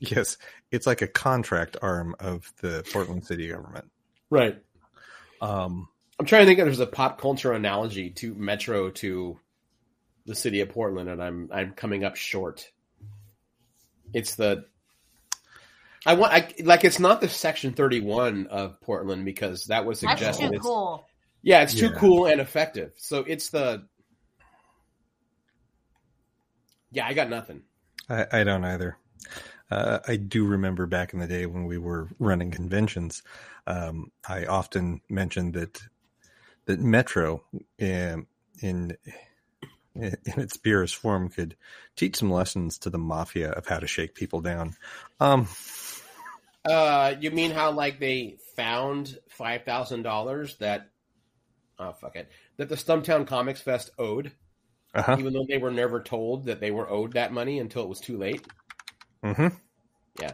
Yes, 0.00 0.38
it's 0.70 0.86
like 0.86 1.02
a 1.02 1.06
contract 1.06 1.76
arm 1.82 2.16
of 2.18 2.50
the 2.62 2.84
Portland 2.90 3.26
city 3.26 3.48
government. 3.48 3.90
Right. 4.30 4.62
Um, 5.42 5.88
I'm 6.18 6.24
trying 6.24 6.42
to 6.42 6.46
think 6.46 6.58
if 6.58 6.64
there's 6.64 6.80
a 6.80 6.86
pop 6.86 7.20
culture 7.20 7.52
analogy 7.52 8.10
to 8.10 8.34
Metro 8.34 8.90
to 8.90 9.38
the 10.24 10.34
city 10.34 10.62
of 10.62 10.70
Portland, 10.70 11.10
and 11.10 11.22
I'm 11.22 11.50
I'm 11.52 11.72
coming 11.72 12.04
up 12.04 12.16
short. 12.16 12.70
It's 14.14 14.36
the 14.36 14.64
I 16.06 16.14
want 16.14 16.32
I 16.32 16.54
like 16.64 16.84
it's 16.84 16.98
not 16.98 17.20
the 17.20 17.28
Section 17.28 17.72
31 17.72 18.46
of 18.46 18.80
Portland 18.80 19.24
because 19.24 19.66
that 19.66 19.84
was 19.84 20.00
That's 20.00 20.18
suggested. 20.18 20.42
too 20.42 20.48
It's- 20.48 20.62
cool. 20.62 21.06
Yeah, 21.42 21.62
it's 21.62 21.74
too 21.74 21.86
Yeah. 21.86 21.98
cool 21.98 22.26
and 22.26 22.40
effective. 22.40 22.92
So 22.96 23.20
it's 23.26 23.48
the 23.50 23.86
yeah, 26.92 27.06
I 27.06 27.14
got 27.14 27.28
nothing. 27.30 27.62
I, 28.08 28.26
I 28.32 28.44
don't 28.44 28.64
either. 28.64 28.96
Uh, 29.70 30.00
I 30.08 30.16
do 30.16 30.44
remember 30.44 30.86
back 30.86 31.12
in 31.14 31.20
the 31.20 31.28
day 31.28 31.46
when 31.46 31.64
we 31.66 31.78
were 31.78 32.08
running 32.18 32.50
conventions. 32.50 33.22
Um, 33.66 34.10
I 34.28 34.46
often 34.46 35.00
mentioned 35.08 35.54
that 35.54 35.80
that 36.64 36.80
Metro, 36.80 37.44
um, 37.80 38.26
in 38.60 38.96
in 39.94 40.16
its 40.24 40.56
purest 40.56 40.96
form, 40.96 41.28
could 41.28 41.56
teach 41.94 42.16
some 42.16 42.30
lessons 42.30 42.78
to 42.78 42.90
the 42.90 42.98
mafia 42.98 43.50
of 43.52 43.66
how 43.66 43.78
to 43.78 43.86
shake 43.86 44.14
people 44.14 44.40
down. 44.40 44.74
Um, 45.20 45.46
Uh, 46.64 47.14
you 47.20 47.30
mean 47.30 47.50
how 47.50 47.72
like 47.72 47.98
they 47.98 48.36
found 48.56 49.18
five 49.28 49.64
thousand 49.64 50.02
dollars 50.02 50.56
that 50.58 50.90
oh 51.78 51.92
fuck 51.92 52.16
it 52.16 52.28
that 52.58 52.68
the 52.68 52.74
Stumptown 52.74 53.26
Comics 53.26 53.62
Fest 53.62 53.90
owed, 53.98 54.32
uh-huh. 54.94 55.16
even 55.18 55.32
though 55.32 55.46
they 55.48 55.58
were 55.58 55.70
never 55.70 56.02
told 56.02 56.44
that 56.44 56.60
they 56.60 56.70
were 56.70 56.90
owed 56.90 57.14
that 57.14 57.32
money 57.32 57.58
until 57.58 57.82
it 57.82 57.88
was 57.88 58.00
too 58.00 58.18
late. 58.18 58.46
Mm-hmm. 59.24 59.48
Yeah. 60.20 60.32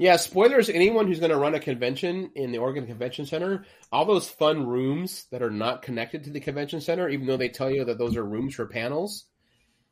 Yeah, 0.00 0.16
spoilers. 0.16 0.70
Anyone 0.70 1.06
who's 1.06 1.20
going 1.20 1.30
to 1.30 1.36
run 1.36 1.54
a 1.54 1.60
convention 1.60 2.30
in 2.34 2.52
the 2.52 2.58
Oregon 2.58 2.86
Convention 2.86 3.26
Center, 3.26 3.66
all 3.92 4.06
those 4.06 4.30
fun 4.30 4.66
rooms 4.66 5.26
that 5.30 5.42
are 5.42 5.50
not 5.50 5.82
connected 5.82 6.24
to 6.24 6.30
the 6.30 6.40
convention 6.40 6.80
center, 6.80 7.06
even 7.08 7.26
though 7.26 7.36
they 7.36 7.50
tell 7.50 7.70
you 7.70 7.84
that 7.84 7.98
those 7.98 8.16
are 8.16 8.24
rooms 8.24 8.54
for 8.54 8.66
panels, 8.66 9.26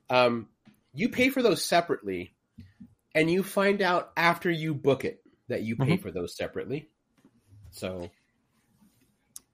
um, 0.08 0.48
you 0.94 1.10
pay 1.10 1.28
for 1.28 1.42
those 1.42 1.62
separately, 1.62 2.34
and 3.18 3.30
you 3.30 3.42
find 3.42 3.82
out 3.82 4.12
after 4.16 4.50
you 4.50 4.74
book 4.74 5.04
it 5.04 5.20
that 5.48 5.62
you 5.62 5.76
pay 5.76 5.96
for 5.96 6.10
those 6.10 6.36
separately. 6.36 6.88
So 7.70 8.10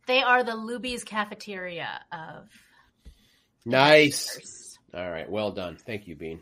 They 0.07 0.23
are 0.23 0.43
the 0.45 0.53
Luby's 0.53 1.05
cafeteria 1.05 2.01
of. 2.13 2.49
nice. 3.65 4.79
All 4.93 5.11
right, 5.11 5.29
well 5.29 5.51
done. 5.51 5.77
Thank 5.85 6.07
you, 6.07 6.15
Bean. 6.17 6.41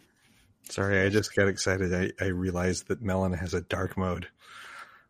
Sorry, 0.68 1.00
I 1.00 1.08
just 1.08 1.34
got 1.34 1.48
excited. 1.48 1.92
I, 1.94 2.24
I 2.24 2.28
realized 2.28 2.88
that 2.88 3.02
Melon 3.02 3.32
has 3.32 3.54
a 3.54 3.60
dark 3.62 3.96
mode. 3.96 4.26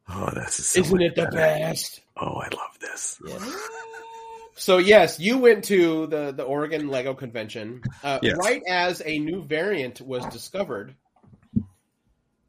Oh, 0.09 0.31
that's 0.35 0.65
so 0.65 0.81
Isn't 0.81 0.99
much 0.99 1.07
it 1.07 1.15
the 1.17 1.23
better. 1.25 1.37
best? 1.37 2.01
Oh, 2.17 2.41
I 2.41 2.49
love 2.49 2.79
this. 2.81 3.21
So 4.55 4.79
yes, 4.79 5.19
you 5.19 5.39
went 5.39 5.65
to 5.65 6.07
the 6.09 6.33
the 6.33 6.43
Oregon 6.43 6.89
Lego 6.89 7.15
convention 7.15 7.81
uh, 8.05 8.19
Yes. 8.23 8.37
right 8.39 8.63
as 8.69 9.01
a 9.05 9.19
new 9.19 9.43
variant 9.43 10.01
was 10.01 10.25
discovered. 10.27 10.95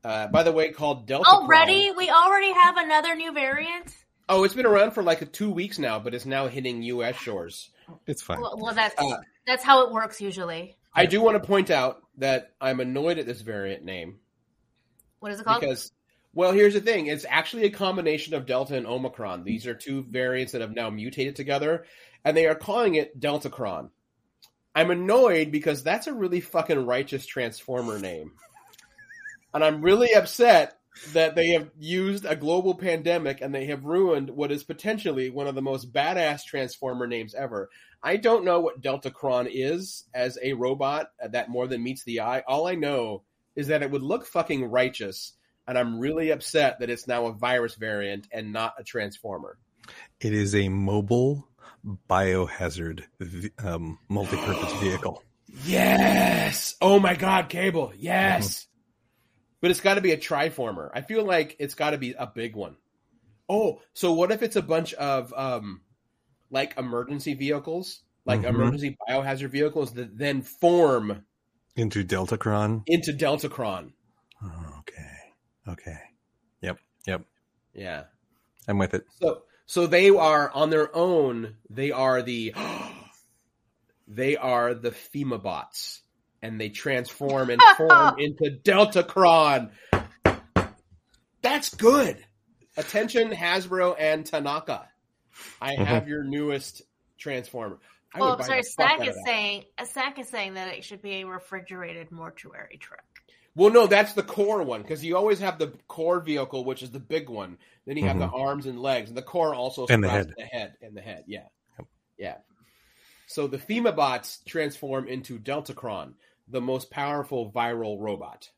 Uh, 0.03 0.27
by 0.27 0.43
the 0.43 0.51
way, 0.51 0.71
called 0.71 1.07
Delta. 1.07 1.29
Already, 1.29 1.91
we 1.91 2.09
already 2.09 2.51
have 2.51 2.77
another 2.77 3.15
new 3.15 3.31
variant. 3.31 3.95
Oh, 4.27 4.43
it's 4.43 4.53
been 4.53 4.65
around 4.65 4.91
for 4.91 5.03
like 5.03 5.31
two 5.31 5.51
weeks 5.51 5.79
now, 5.79 5.99
but 5.99 6.13
it's 6.13 6.25
now 6.25 6.47
hitting 6.47 6.81
U.S. 6.83 7.15
shores. 7.15 7.69
It's 8.07 8.21
fine. 8.21 8.41
Well, 8.41 8.57
well 8.57 8.73
that's 8.73 8.95
Uh, 8.97 9.17
that's 9.45 9.63
how 9.63 9.85
it 9.85 9.91
works 9.91 10.21
usually. 10.21 10.77
I 10.93 11.05
do 11.05 11.21
want 11.21 11.41
to 11.41 11.47
point 11.47 11.69
out 11.71 12.03
that 12.17 12.53
I'm 12.61 12.79
annoyed 12.79 13.17
at 13.17 13.25
this 13.25 13.41
variant 13.41 13.83
name 13.83 14.19
What 15.19 15.31
is 15.31 15.39
it 15.39 15.43
called? 15.43 15.61
because, 15.61 15.91
well, 16.33 16.51
here's 16.51 16.73
the 16.73 16.81
thing: 16.81 17.07
it's 17.07 17.25
actually 17.27 17.63
a 17.63 17.69
combination 17.69 18.33
of 18.33 18.45
Delta 18.45 18.75
and 18.75 18.87
Omicron. 18.87 19.43
These 19.43 19.67
are 19.67 19.73
two 19.73 20.03
variants 20.03 20.51
that 20.51 20.61
have 20.61 20.71
now 20.75 20.89
mutated 20.89 21.35
together, 21.35 21.85
and 22.23 22.35
they 22.37 22.45
are 22.47 22.55
calling 22.55 22.95
it 22.95 23.19
Delta 23.19 23.49
Deltacron. 23.49 23.89
I'm 24.75 24.91
annoyed 24.91 25.51
because 25.51 25.83
that's 25.83 26.07
a 26.07 26.13
really 26.13 26.41
fucking 26.41 26.85
righteous 26.85 27.25
Transformer 27.25 27.99
name, 27.99 28.33
and 29.53 29.63
I'm 29.63 29.81
really 29.81 30.13
upset 30.13 30.77
that 31.13 31.35
they 31.35 31.49
have 31.49 31.69
used 31.77 32.25
a 32.25 32.35
global 32.35 32.75
pandemic 32.75 33.41
and 33.41 33.53
they 33.53 33.65
have 33.65 33.85
ruined 33.85 34.29
what 34.29 34.51
is 34.51 34.63
potentially 34.63 35.29
one 35.29 35.47
of 35.47 35.55
the 35.55 35.61
most 35.61 35.91
badass 35.91 36.45
Transformer 36.45 37.07
names 37.07 37.33
ever. 37.33 37.69
I 38.01 38.17
don't 38.17 38.45
know 38.45 38.59
what 38.59 38.81
Deltacron 38.81 39.49
is 39.51 40.03
as 40.13 40.37
a 40.41 40.53
robot 40.53 41.11
that 41.27 41.49
more 41.49 41.67
than 41.67 41.83
meets 41.83 42.03
the 42.03 42.19
eye. 42.19 42.43
All 42.47 42.67
I 42.67 42.75
know 42.75 43.23
is 43.55 43.67
that 43.67 43.81
it 43.81 43.91
would 43.91 44.03
look 44.03 44.25
fucking 44.25 44.65
righteous, 44.65 45.33
and 45.67 45.77
I'm 45.77 45.99
really 45.99 46.31
upset 46.31 46.79
that 46.79 46.89
it's 46.89 47.07
now 47.07 47.27
a 47.27 47.33
virus 47.33 47.75
variant 47.75 48.27
and 48.31 48.51
not 48.51 48.75
a 48.77 48.83
Transformer. 48.83 49.57
It 50.19 50.33
is 50.33 50.53
a 50.53 50.69
mobile 50.69 51.47
biohazard 52.09 53.03
um, 53.63 53.99
multi-purpose 54.09 54.73
vehicle. 54.81 55.23
Yes. 55.65 56.75
Oh 56.81 56.99
my 56.99 57.15
god, 57.15 57.49
Cable. 57.49 57.93
Yes. 57.95 58.67
But 59.63 59.71
it's 59.71 59.79
got 59.79 59.93
to 59.93 60.01
be 60.01 60.11
a 60.11 60.17
triformer. 60.17 60.91
I 60.93 60.99
feel 60.99 61.23
like 61.23 61.55
it's 61.57 61.73
got 61.73 61.91
to 61.91 61.97
be 61.97 62.11
a 62.19 62.27
big 62.27 62.53
one. 62.53 62.75
Oh, 63.47 63.79
so 63.93 64.11
what 64.11 64.29
if 64.29 64.43
it's 64.43 64.57
a 64.57 64.61
bunch 64.61 64.93
of 64.95 65.33
um 65.37 65.79
like 66.51 66.77
emergency 66.77 67.33
vehicles, 67.33 68.01
like 68.25 68.41
Mhm. 68.41 68.49
emergency 68.49 68.97
biohazard 69.09 69.51
vehicles 69.51 69.93
that 69.93 70.17
then 70.17 70.41
form 70.41 71.25
Into 71.77 72.03
Deltacron. 72.03 72.83
into 72.87 73.13
Deltacron? 73.13 73.93
Oh, 74.43 74.75
okay. 74.79 75.17
Okay. 75.69 75.99
Yep. 76.61 76.79
Yep. 77.07 77.25
Yeah. 77.73 78.03
I'm 78.67 78.77
with 78.77 78.93
it. 78.93 79.05
So 79.21 79.43
so 79.65 79.87
they 79.87 80.09
are 80.09 80.51
on 80.51 80.71
their 80.71 80.93
own. 80.93 81.55
They 81.69 81.91
are 81.91 82.21
the 82.21 82.53
they 84.09 84.35
are 84.35 84.73
the 84.73 84.91
FEMA 84.91 85.41
bots, 85.41 86.01
and 86.43 86.59
they 86.59 86.69
transform 86.69 87.49
and 87.49 87.61
form 87.77 88.15
into 88.19 88.51
Delta 88.51 89.01
Deltacron. 89.01 89.71
That's 91.41 91.73
good. 91.73 92.23
Attention, 92.77 93.31
Hasbro 93.31 93.95
and 93.97 94.25
Takara. 94.25 94.85
I 95.61 95.73
have 95.73 96.07
your 96.07 96.23
newest 96.23 96.83
transformer. 97.17 97.79
I 98.13 98.19
well, 98.19 98.41
sorry, 98.43 98.61
the 98.61 98.69
fuck 98.77 98.89
Stack 98.89 99.01
is 99.01 99.07
of 99.09 99.15
that. 99.15 99.23
saying 99.25 99.63
Stack 99.85 100.19
is 100.19 100.29
saying 100.29 100.53
that 100.55 100.67
it 100.75 100.83
should 100.83 101.01
be 101.01 101.21
a 101.21 101.25
refrigerated 101.25 102.11
mortuary 102.11 102.77
truck. 102.77 103.03
Well, 103.55 103.71
no, 103.71 103.87
that's 103.87 104.13
the 104.13 104.23
core 104.23 104.63
one 104.63 104.81
because 104.81 105.03
you 105.03 105.15
always 105.15 105.39
have 105.39 105.57
the 105.59 105.73
core 105.87 106.19
vehicle, 106.19 106.65
which 106.65 106.83
is 106.83 106.91
the 106.91 106.99
big 106.99 107.29
one. 107.29 107.57
Then 107.85 107.97
you 107.97 108.05
have 108.05 108.19
the 108.19 108.27
arms 108.27 108.65
and 108.65 108.79
legs, 108.79 109.09
and 109.09 109.17
the 109.17 109.23
core 109.23 109.55
also 109.55 109.85
Mm-hmm. 109.85 109.93
And 109.93 110.03
the 110.03 110.09
head. 110.09 110.33
the 110.37 110.43
head 110.43 110.73
and 110.81 110.97
the 110.97 111.01
head. 111.01 111.23
Yeah, 111.27 111.47
yeah. 112.17 112.37
So 113.27 113.47
the 113.47 113.57
FEMA 113.57 113.95
bots 113.95 114.39
transform 114.45 115.07
into 115.07 115.39
Deltacron, 115.39 116.13
the 116.47 116.61
most 116.61 116.91
powerful 116.91 117.51
viral 117.51 117.97
robot. 117.99 118.49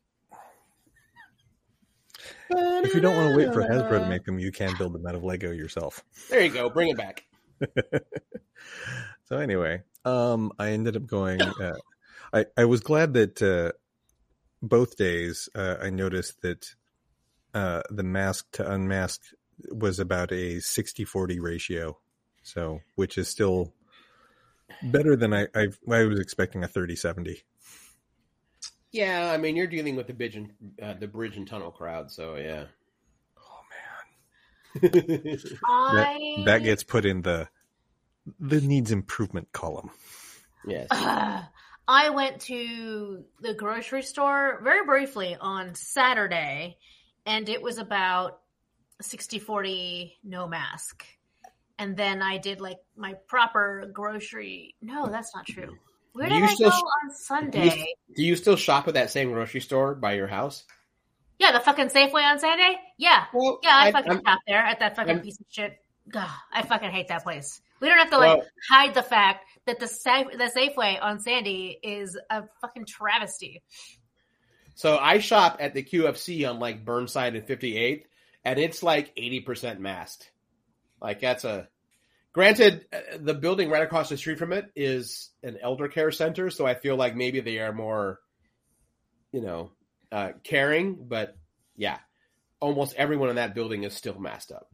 If 2.50 2.94
you 2.94 3.00
don't 3.00 3.16
want 3.16 3.30
to 3.30 3.36
wait 3.36 3.52
for 3.52 3.62
Hasbro 3.62 4.00
to 4.00 4.08
make 4.08 4.24
them, 4.24 4.38
you 4.38 4.52
can 4.52 4.74
build 4.76 4.92
them 4.92 5.06
out 5.06 5.14
of 5.14 5.24
Lego 5.24 5.50
yourself. 5.50 6.02
There 6.30 6.40
you 6.40 6.52
go. 6.52 6.70
Bring 6.70 6.88
it 6.88 6.96
back. 6.96 7.24
So 9.26 9.38
anyway, 9.38 9.82
um, 10.04 10.52
I 10.58 10.70
ended 10.70 10.96
up 10.96 11.06
going. 11.06 11.42
Uh, 11.42 11.74
I 12.32 12.46
I 12.56 12.64
was 12.64 12.80
glad 12.80 13.14
that 13.14 13.42
uh, 13.42 13.72
both 14.62 14.96
days 14.96 15.48
uh, 15.54 15.76
I 15.82 15.90
noticed 15.90 16.42
that 16.42 16.74
uh, 17.52 17.82
the 17.90 18.04
mask 18.04 18.46
to 18.52 18.70
unmask 18.70 19.20
was 19.70 19.98
about 19.98 20.30
a 20.30 20.56
60-40 20.56 21.40
ratio, 21.40 21.98
so 22.42 22.80
which 22.94 23.18
is 23.18 23.26
still 23.26 23.72
better 24.80 25.16
than 25.16 25.34
I 25.34 25.48
I, 25.54 25.68
I 25.90 26.04
was 26.04 26.20
expecting 26.20 26.62
a 26.62 26.68
30-70. 26.68 27.42
Yeah, 28.92 29.30
I 29.32 29.36
mean 29.36 29.56
you're 29.56 29.66
dealing 29.66 29.96
with 29.96 30.06
the 30.06 30.14
bridge 30.14 30.36
and 30.36 30.50
uh, 30.82 30.94
the 30.94 31.08
bridge 31.08 31.36
and 31.36 31.46
tunnel 31.46 31.70
crowd, 31.70 32.10
so 32.10 32.36
yeah. 32.36 32.64
Oh 33.38 34.80
man, 34.80 34.90
that, 34.90 35.56
I 35.64 36.42
that 36.46 36.62
gets 36.62 36.82
put 36.82 37.04
in 37.04 37.22
the 37.22 37.48
the 38.40 38.60
needs 38.60 38.90
improvement 38.90 39.52
column. 39.52 39.90
yes. 40.66 40.88
Ugh. 40.90 41.44
I 41.88 42.10
went 42.10 42.40
to 42.42 43.22
the 43.40 43.54
grocery 43.54 44.02
store 44.02 44.60
very 44.64 44.84
briefly 44.84 45.36
on 45.40 45.76
Saturday, 45.76 46.78
and 47.24 47.48
it 47.48 47.62
was 47.62 47.78
about 47.78 48.40
60 49.00 49.38
40 49.38 50.18
no 50.24 50.48
mask. 50.48 51.04
And 51.78 51.96
then 51.96 52.22
I 52.22 52.38
did 52.38 52.60
like 52.60 52.78
my 52.96 53.14
proper 53.28 53.88
grocery. 53.92 54.74
No, 54.80 55.06
that's 55.06 55.34
not 55.34 55.46
true. 55.46 55.76
Where 56.16 56.28
Do 56.28 56.34
did 56.34 56.40
you 56.40 56.44
I 56.48 56.54
still 56.54 56.70
go 56.70 56.76
sh- 56.76 56.82
on 57.04 57.14
Sunday? 57.14 57.94
Do 58.14 58.22
you 58.24 58.36
still 58.36 58.56
shop 58.56 58.88
at 58.88 58.94
that 58.94 59.10
same 59.10 59.30
grocery 59.32 59.60
store 59.60 59.94
by 59.94 60.14
your 60.14 60.26
house? 60.26 60.64
Yeah, 61.38 61.52
the 61.52 61.60
fucking 61.60 61.88
Safeway 61.88 62.22
on 62.22 62.38
Saturday? 62.38 62.78
Yeah. 62.96 63.24
Well, 63.34 63.58
Yeah, 63.62 63.76
I, 63.76 63.88
I- 63.88 63.92
fucking 63.92 64.10
I'm- 64.12 64.22
shop 64.24 64.38
there 64.46 64.58
at 64.58 64.78
that 64.80 64.96
fucking 64.96 65.16
I'm- 65.16 65.22
piece 65.22 65.38
of 65.38 65.46
shit. 65.50 65.78
Ugh, 66.14 66.30
I 66.52 66.62
fucking 66.62 66.90
hate 66.90 67.08
that 67.08 67.22
place. 67.24 67.60
We 67.80 67.88
don't 67.88 67.98
have 67.98 68.10
to 68.10 68.18
like 68.18 68.38
Well- 68.38 68.46
hide 68.70 68.94
the 68.94 69.02
fact 69.02 69.44
that 69.66 69.78
the 69.78 69.88
Sa- 69.88 70.24
the 70.24 70.50
Safeway 70.56 70.98
on 71.02 71.20
Sandy 71.20 71.78
is 71.82 72.16
a 72.30 72.44
fucking 72.62 72.86
travesty. 72.86 73.62
So 74.74 74.96
I 74.98 75.18
shop 75.18 75.58
at 75.60 75.74
the 75.74 75.82
QFC 75.82 76.48
on 76.48 76.58
like 76.58 76.84
Burnside 76.84 77.34
and 77.36 77.46
58th, 77.46 78.06
and 78.44 78.58
it's 78.58 78.82
like 78.82 79.12
80% 79.16 79.78
masked. 79.80 80.30
Like 81.02 81.20
that's 81.20 81.44
a 81.44 81.68
granted, 82.36 82.84
uh, 82.92 83.16
the 83.18 83.32
building 83.32 83.70
right 83.70 83.82
across 83.82 84.10
the 84.10 84.16
street 84.18 84.38
from 84.38 84.52
it 84.52 84.70
is 84.76 85.30
an 85.42 85.56
elder 85.62 85.88
care 85.88 86.10
center, 86.10 86.50
so 86.50 86.66
I 86.66 86.74
feel 86.74 86.94
like 86.94 87.16
maybe 87.16 87.40
they 87.40 87.60
are 87.60 87.72
more, 87.72 88.20
you 89.32 89.40
know, 89.40 89.72
uh, 90.12 90.32
caring. 90.44 90.96
But 91.08 91.34
yeah, 91.76 91.96
almost 92.60 92.94
everyone 92.96 93.30
in 93.30 93.36
that 93.36 93.54
building 93.54 93.84
is 93.84 93.94
still 93.94 94.18
masked 94.18 94.52
up. 94.52 94.68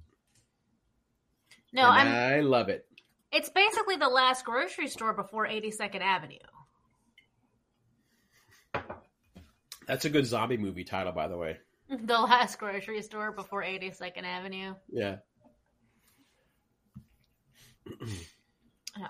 No. 1.73 1.83
I 1.83 2.41
love 2.41 2.69
it. 2.69 2.85
It's 3.31 3.49
basically 3.49 3.95
the 3.95 4.09
last 4.09 4.45
grocery 4.45 4.89
store 4.89 5.13
before 5.13 5.47
82nd 5.47 6.01
Avenue. 6.01 6.39
That's 9.87 10.05
a 10.05 10.11
good 10.11 10.27
zombie 10.27 10.57
movie 10.57 10.83
title, 10.83 11.13
by 11.13 11.29
the 11.29 11.37
way. 11.37 11.59
The 11.89 12.19
last 12.19 12.59
grocery 12.59 13.03
store 13.03 13.31
before 13.31 13.63
82nd 13.63 14.25
Avenue. 14.25 14.75
Yeah. 14.91 15.19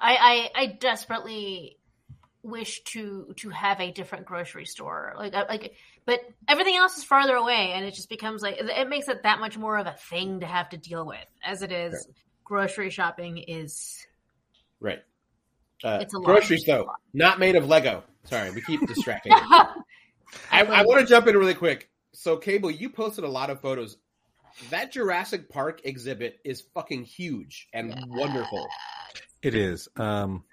I, 0.01 0.51
I 0.57 0.63
I 0.63 0.67
desperately 0.67 1.79
wish 2.43 2.83
to 2.85 3.33
to 3.37 3.51
have 3.51 3.81
a 3.81 3.93
different 3.93 4.27
grocery 4.27 4.65
store 4.67 5.15
like 5.17 5.33
like 5.33 5.75
but 6.05 6.21
everything 6.49 6.75
else 6.75 6.99
is 6.99 7.05
farther 7.05 7.37
away 7.37 7.73
and 7.75 7.85
it 7.85 7.95
just 7.95 8.09
becomes 8.09 8.43
like 8.43 8.57
it 8.59 8.89
makes 8.89 9.09
it 9.09 9.23
that 9.23 9.39
much 9.39 9.57
more 9.57 9.79
of 9.79 9.87
a 9.87 9.93
thing 10.11 10.41
to 10.41 10.47
have 10.47 10.69
to 10.69 10.77
deal 10.77 11.07
with 11.07 11.25
as 11.45 11.63
it 11.63 11.71
is 11.71 12.09
grocery 12.45 12.91
shopping 12.91 13.39
is 13.39 14.07
Right. 14.83 15.03
Uh, 15.85 15.99
It's 16.03 16.13
a 16.13 16.19
lot. 16.19 16.43
though, 16.67 16.91
not 17.15 17.39
made 17.39 17.57
of 17.57 17.67
Lego. 17.67 18.03
Sorry, 18.25 18.51
we 18.51 18.61
keep 18.61 18.87
distracting. 18.87 19.33
I, 20.51 20.65
I 20.65 20.83
want 20.85 21.01
to 21.01 21.07
jump 21.07 21.27
in 21.29 21.37
really 21.37 21.55
quick. 21.55 21.89
So, 22.13 22.37
Cable, 22.37 22.71
you 22.71 22.91
posted 22.91 23.25
a 23.25 23.29
lot 23.29 23.49
of 23.49 23.61
photos. 23.61 23.97
That 24.71 24.93
Jurassic 24.93 25.49
Park 25.49 25.83
exhibit 25.85 26.41
is 26.45 26.63
fucking 26.75 27.05
huge 27.05 27.69
and 27.73 27.95
wonderful. 28.09 28.69
It 29.43 29.55
is. 29.55 29.89
Um, 29.97 30.45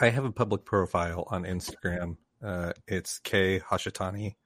I 0.00 0.08
have 0.08 0.24
a 0.24 0.32
public 0.32 0.64
profile 0.64 1.26
on 1.30 1.44
Instagram. 1.44 2.16
Uh, 2.42 2.72
it's 2.86 3.18
K 3.18 3.60
Hashitani. 3.60 4.36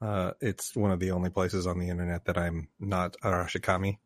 Uh, 0.00 0.32
it's 0.40 0.76
one 0.76 0.90
of 0.90 1.00
the 1.00 1.12
only 1.12 1.30
places 1.30 1.66
on 1.66 1.78
the 1.78 1.88
internet 1.88 2.26
that 2.26 2.36
I'm 2.36 2.68
not 2.78 3.16
Arashikami. 3.22 3.98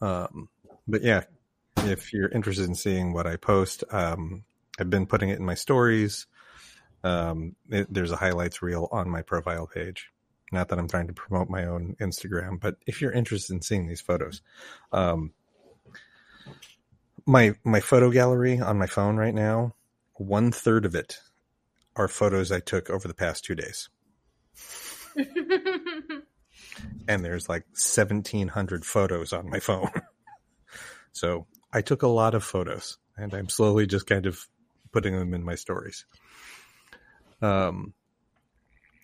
Um, 0.00 0.48
but 0.88 1.02
yeah, 1.02 1.24
if 1.78 2.12
you're 2.12 2.28
interested 2.28 2.66
in 2.66 2.74
seeing 2.74 3.12
what 3.12 3.26
I 3.26 3.36
post, 3.36 3.84
um, 3.90 4.44
I've 4.78 4.90
been 4.90 5.06
putting 5.06 5.28
it 5.28 5.38
in 5.38 5.44
my 5.44 5.54
stories. 5.54 6.26
Um, 7.04 7.54
it, 7.70 7.92
there's 7.92 8.12
a 8.12 8.16
highlights 8.16 8.62
reel 8.62 8.88
on 8.90 9.08
my 9.08 9.22
profile 9.22 9.66
page. 9.66 10.10
Not 10.52 10.68
that 10.68 10.78
I'm 10.78 10.88
trying 10.88 11.06
to 11.06 11.12
promote 11.12 11.48
my 11.48 11.66
own 11.66 11.96
Instagram, 12.00 12.60
but 12.60 12.76
if 12.86 13.00
you're 13.00 13.12
interested 13.12 13.54
in 13.54 13.62
seeing 13.62 13.86
these 13.86 14.00
photos, 14.00 14.42
um, 14.92 15.32
my 17.26 17.54
my 17.64 17.80
photo 17.80 18.10
gallery 18.10 18.60
on 18.60 18.78
my 18.78 18.86
phone 18.86 19.16
right 19.16 19.34
now, 19.34 19.74
one 20.14 20.50
third 20.50 20.84
of 20.84 20.94
it 20.94 21.18
are 21.96 22.08
photos 22.08 22.50
I 22.50 22.60
took 22.60 22.90
over 22.90 23.06
the 23.06 23.14
past 23.14 23.44
two 23.44 23.54
days, 23.54 23.88
and 27.08 27.24
there's 27.24 27.48
like 27.48 27.64
seventeen 27.74 28.48
hundred 28.48 28.84
photos 28.84 29.32
on 29.32 29.48
my 29.48 29.60
phone. 29.60 29.90
so 31.12 31.46
I 31.72 31.82
took 31.82 32.02
a 32.02 32.08
lot 32.08 32.34
of 32.34 32.42
photos, 32.42 32.98
and 33.16 33.32
I'm 33.34 33.48
slowly 33.48 33.86
just 33.86 34.06
kind 34.06 34.26
of 34.26 34.48
putting 34.92 35.16
them 35.16 35.32
in 35.34 35.44
my 35.44 35.54
stories. 35.54 36.04
Um, 37.40 37.94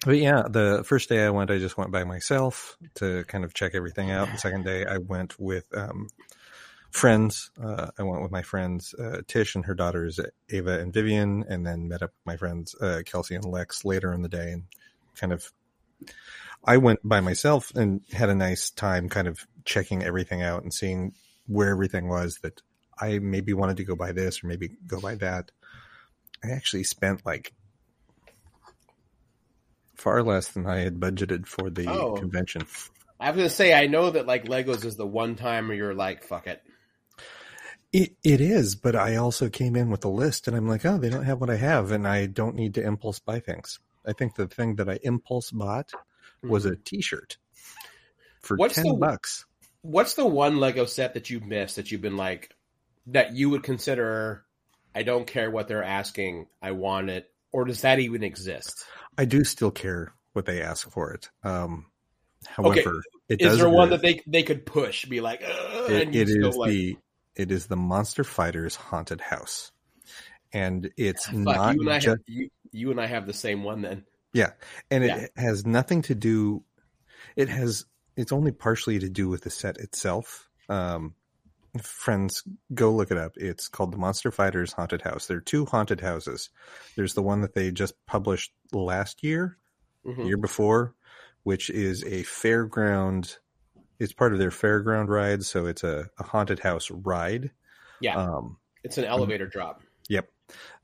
but 0.06 0.18
yeah, 0.18 0.44
the 0.48 0.84
first 0.86 1.08
day 1.08 1.24
I 1.24 1.30
went, 1.30 1.50
I 1.50 1.58
just 1.58 1.76
went 1.76 1.90
by 1.90 2.04
myself 2.04 2.76
to 2.94 3.24
kind 3.24 3.44
of 3.44 3.54
check 3.54 3.74
everything 3.74 4.12
out. 4.12 4.30
The 4.30 4.38
second 4.38 4.64
day, 4.64 4.86
I 4.86 4.98
went 4.98 5.36
with 5.36 5.64
um, 5.76 6.08
friends. 6.92 7.50
Uh, 7.60 7.90
I 7.98 8.04
went 8.04 8.22
with 8.22 8.30
my 8.30 8.42
friends 8.42 8.94
uh, 8.94 9.22
Tish 9.26 9.56
and 9.56 9.64
her 9.64 9.74
daughters 9.74 10.20
Ava 10.48 10.78
and 10.78 10.94
Vivian, 10.94 11.44
and 11.48 11.66
then 11.66 11.88
met 11.88 12.02
up 12.02 12.10
with 12.10 12.24
my 12.24 12.36
friends 12.36 12.76
uh, 12.80 13.02
Kelsey 13.04 13.34
and 13.34 13.44
Lex 13.44 13.84
later 13.84 14.12
in 14.12 14.22
the 14.22 14.28
day, 14.28 14.52
and 14.52 14.62
kind 15.16 15.32
of. 15.32 15.52
I 16.64 16.76
went 16.76 17.00
by 17.02 17.20
myself 17.20 17.72
and 17.74 18.00
had 18.12 18.28
a 18.28 18.34
nice 18.34 18.70
time, 18.70 19.08
kind 19.08 19.26
of 19.26 19.44
checking 19.64 20.04
everything 20.04 20.42
out 20.42 20.62
and 20.62 20.72
seeing 20.72 21.14
where 21.48 21.70
everything 21.70 22.08
was 22.08 22.38
that 22.42 22.62
I 23.00 23.18
maybe 23.18 23.54
wanted 23.54 23.76
to 23.78 23.84
go 23.84 23.96
by 23.96 24.12
this 24.12 24.42
or 24.42 24.46
maybe 24.46 24.70
go 24.86 25.00
by 25.00 25.16
that. 25.16 25.50
I 26.44 26.50
actually 26.50 26.84
spent 26.84 27.26
like 27.26 27.52
far 29.96 30.22
less 30.22 30.48
than 30.48 30.66
I 30.66 30.80
had 30.80 31.00
budgeted 31.00 31.46
for 31.46 31.70
the 31.70 31.88
Oh. 31.88 32.14
convention. 32.14 32.66
I 33.18 33.30
was 33.30 33.36
going 33.36 33.48
to 33.48 33.54
say, 33.54 33.72
I 33.74 33.86
know 33.86 34.10
that 34.10 34.26
like 34.26 34.44
Legos 34.44 34.84
is 34.84 34.96
the 34.96 35.06
one 35.06 35.36
time 35.36 35.68
where 35.68 35.76
you're 35.76 35.94
like, 35.94 36.22
fuck 36.24 36.46
it. 36.46 36.62
It 37.92 38.16
it 38.22 38.40
is, 38.40 38.74
but 38.74 38.94
I 38.96 39.16
also 39.16 39.48
came 39.48 39.76
in 39.76 39.90
with 39.90 40.04
a 40.04 40.08
list, 40.08 40.48
and 40.48 40.56
I'm 40.56 40.68
like, 40.68 40.84
oh, 40.84 40.98
they 40.98 41.08
don't 41.08 41.24
have 41.24 41.40
what 41.40 41.50
I 41.50 41.56
have, 41.56 41.92
and 41.92 42.06
I 42.06 42.26
don't 42.26 42.56
need 42.56 42.74
to 42.74 42.82
impulse 42.82 43.20
buy 43.20 43.38
things. 43.40 43.78
I 44.04 44.12
think 44.12 44.34
the 44.34 44.48
thing 44.48 44.76
that 44.76 44.88
I 44.88 44.98
impulse 45.02 45.50
bought 45.50 45.92
was 46.42 46.66
a 46.66 46.76
T-shirt 46.76 47.38
for 48.40 48.54
Mm-hmm. 48.56 48.60
What's 48.60 48.74
ten 48.74 48.84
the- 48.88 48.94
bucks. 48.94 49.46
What's 49.82 50.14
the 50.14 50.26
one 50.26 50.58
Lego 50.58 50.84
set 50.84 51.14
that 51.14 51.30
you've 51.30 51.44
missed 51.46 51.76
that 51.76 51.92
you've 51.92 52.02
been 52.02 52.16
like, 52.16 52.50
that 53.06 53.34
you 53.36 53.50
would 53.50 53.62
consider, 53.62 54.44
I 54.94 55.04
don't 55.04 55.28
care 55.28 55.48
what 55.48 55.68
they're 55.68 55.84
asking, 55.84 56.48
I 56.60 56.72
want 56.72 57.08
it, 57.08 57.30
or 57.52 57.64
does 57.64 57.82
that 57.82 58.00
even 58.00 58.24
exist? 58.24 58.84
I 59.18 59.24
do 59.24 59.44
still 59.44 59.70
care 59.70 60.12
what 60.32 60.46
they 60.46 60.62
ask 60.62 60.90
for 60.90 61.12
it. 61.12 61.30
Um, 61.42 61.86
however, 62.46 63.02
it 63.28 63.40
Is 63.40 63.58
there 63.58 63.68
one 63.68 63.90
that 63.90 64.02
they 64.02 64.22
they 64.26 64.42
could 64.42 64.66
push, 64.66 65.04
be 65.06 65.20
like, 65.20 65.40
it, 65.42 66.14
it 66.14 66.28
is 66.28 66.56
like, 66.56 66.70
the 66.70 66.96
it 67.34 67.50
is 67.50 67.66
the 67.66 67.76
Monster 67.76 68.24
Fighters 68.24 68.76
haunted 68.76 69.20
house, 69.20 69.72
and 70.52 70.90
it's 70.96 71.26
fuck, 71.26 71.36
not 71.36 71.74
you 71.74 71.80
and 71.82 71.90
I 71.90 71.98
just 71.98 72.06
have, 72.06 72.18
you, 72.26 72.50
you 72.72 72.90
and 72.90 73.00
I 73.00 73.06
have 73.06 73.26
the 73.26 73.32
same 73.32 73.64
one 73.64 73.82
then. 73.82 74.04
Yeah, 74.32 74.52
and 74.90 75.04
it 75.04 75.32
has 75.36 75.64
nothing 75.66 76.02
to 76.02 76.14
do. 76.14 76.62
It 77.36 77.48
has. 77.48 77.86
It's 78.16 78.32
only 78.32 78.52
partially 78.52 78.98
to 78.98 79.08
do 79.08 79.28
with 79.28 79.42
the 79.42 79.50
set 79.50 79.78
itself. 79.78 80.48
Um, 80.68 81.14
friends, 81.78 82.42
go 82.74 82.92
look 82.92 83.10
it 83.10 83.18
up. 83.18 83.36
It's 83.36 83.68
called 83.68 83.92
the 83.92 83.98
Monster 83.98 84.30
Fighters 84.30 84.72
Haunted 84.72 85.02
House. 85.02 85.26
There 85.26 85.38
are 85.38 85.40
two 85.42 85.66
haunted 85.66 86.00
houses. 86.00 86.50
There's 86.96 87.14
the 87.14 87.22
one 87.22 87.40
that 87.42 87.54
they 87.54 87.70
just 87.70 87.94
published 88.06 88.52
last 88.72 89.22
year, 89.22 89.58
Mhm. 90.04 90.26
year 90.26 90.36
before, 90.36 90.94
which 91.42 91.70
is 91.70 92.02
a 92.04 92.22
fairground. 92.24 93.38
It's 93.98 94.12
part 94.12 94.32
of 94.32 94.38
their 94.38 94.50
fairground 94.50 95.08
ride, 95.08 95.44
so 95.44 95.66
it's 95.66 95.82
a, 95.84 96.10
a 96.18 96.24
haunted 96.24 96.58
house 96.60 96.90
ride. 96.90 97.52
Yeah, 98.00 98.16
Um, 98.16 98.58
it's 98.84 98.98
an 98.98 99.04
elevator 99.04 99.46
drop. 99.46 99.82
Yep. 100.08 100.30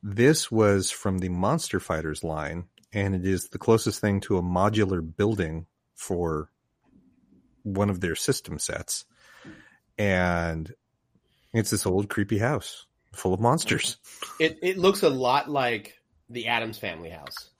This 0.02 0.50
was 0.50 0.90
from 0.90 1.18
the 1.18 1.28
Monster 1.28 1.78
Fighters 1.78 2.24
line, 2.24 2.68
and 2.92 3.14
it 3.14 3.26
is 3.26 3.48
the 3.50 3.58
closest 3.58 4.00
thing 4.00 4.20
to 4.22 4.38
a 4.38 4.42
modular 4.42 5.00
building 5.16 5.66
for 5.94 6.50
one 7.62 7.90
of 7.90 8.00
their 8.00 8.16
system 8.16 8.58
sets. 8.58 9.04
And 9.98 10.74
it's 11.52 11.70
this 11.70 11.86
old 11.86 12.08
creepy 12.08 12.38
house 12.38 12.86
full 13.12 13.34
of 13.34 13.40
monsters. 13.40 13.98
It 14.40 14.58
it 14.62 14.78
looks 14.78 15.02
a 15.02 15.08
lot 15.10 15.50
like 15.50 15.98
the 16.30 16.46
Addams 16.48 16.78
Family 16.78 17.10
house, 17.10 17.50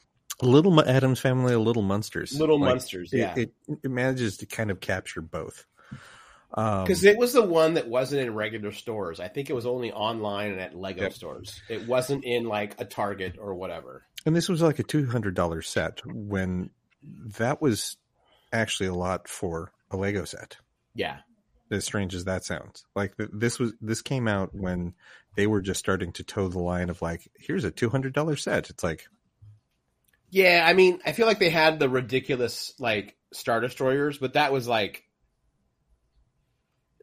little 0.40 0.80
Addams 0.86 1.20
Family, 1.20 1.52
a 1.54 1.58
little 1.58 1.82
Monsters. 1.82 2.38
Little 2.38 2.58
Like, 2.60 2.70
Monsters. 2.70 3.12
it- 3.12 3.18
Yeah, 3.18 3.34
It, 3.36 3.52
it 3.82 3.90
manages 3.90 4.38
to 4.38 4.46
kind 4.46 4.70
of 4.70 4.80
capture 4.80 5.20
both. 5.20 5.66
Um, 6.54 6.84
because 6.84 7.02
it 7.04 7.16
was 7.16 7.32
the 7.32 7.42
one 7.42 7.74
that 7.74 7.88
wasn't 7.88 8.20
in 8.26 8.34
regular 8.34 8.72
stores. 8.72 9.20
I 9.20 9.28
think 9.28 9.48
it 9.48 9.54
was 9.54 9.64
only 9.64 9.90
online 9.90 10.52
and 10.52 10.60
at 10.60 10.74
Lego 10.76 11.04
Yep. 11.04 11.12
stores. 11.14 11.60
It 11.70 11.86
wasn't 11.86 12.24
in 12.24 12.44
like 12.44 12.78
a 12.80 12.84
Target 12.84 13.36
or 13.38 13.54
whatever. 13.54 14.04
And 14.26 14.36
this 14.36 14.48
was 14.50 14.60
like 14.60 14.78
a 14.78 14.82
two 14.82 15.06
hundred 15.06 15.34
dollar 15.34 15.62
set 15.62 16.00
when 16.06 16.68
that 17.38 17.62
was 17.62 17.96
actually 18.52 18.88
a 18.88 18.94
lot 18.94 19.28
for 19.28 19.72
a 19.90 19.96
Lego 19.96 20.24
set. 20.24 20.58
Yeah, 20.94 21.18
As 21.72 21.84
strange 21.84 22.14
as 22.14 22.26
that 22.26 22.44
sounds, 22.44 22.84
like 22.94 23.16
th- 23.16 23.30
this 23.32 23.58
was 23.58 23.72
this 23.80 24.02
came 24.02 24.28
out 24.28 24.54
when 24.54 24.94
they 25.36 25.48
were 25.48 25.62
just 25.62 25.80
starting 25.80 26.12
to 26.12 26.22
toe 26.22 26.46
the 26.46 26.60
line 26.60 26.90
of 26.90 27.02
like, 27.02 27.28
here's 27.34 27.64
a 27.64 27.70
two 27.72 27.88
hundred 27.88 28.12
dollar 28.12 28.36
set. 28.36 28.70
It's 28.70 28.84
like, 28.84 29.06
yeah. 30.30 30.62
I 30.64 30.74
mean, 30.74 31.00
I 31.04 31.12
feel 31.12 31.26
like 31.26 31.38
they 31.40 31.50
had 31.50 31.78
the 31.78 31.88
ridiculous 31.88 32.74
like 32.78 33.16
Star 33.32 33.60
Destroyers, 33.60 34.18
but 34.18 34.34
that 34.34 34.52
was 34.52 34.68
like. 34.68 35.02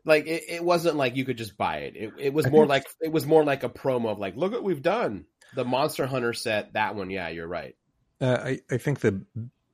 Like 0.05 0.27
it, 0.27 0.43
it 0.47 0.63
wasn't 0.63 0.95
like 0.95 1.17
you 1.17 1.25
could 1.25 1.37
just 1.37 1.57
buy 1.57 1.79
it. 1.79 1.95
It, 1.95 2.13
it 2.17 2.33
was 2.33 2.45
I 2.45 2.49
more 2.49 2.65
like 2.65 2.85
it 3.01 3.11
was 3.11 3.25
more 3.25 3.43
like 3.43 3.63
a 3.63 3.69
promo 3.69 4.09
of 4.09 4.17
like, 4.17 4.35
look 4.37 4.53
what 4.53 4.63
we've 4.63 4.81
done. 4.81 5.25
The 5.53 5.65
Monster 5.65 6.07
Hunter 6.07 6.33
set, 6.33 6.73
that 6.73 6.95
one, 6.95 7.09
yeah, 7.09 7.27
you're 7.29 7.47
right. 7.47 7.75
uh, 8.21 8.37
I 8.41 8.59
I 8.71 8.77
think 8.77 9.01
the 9.01 9.23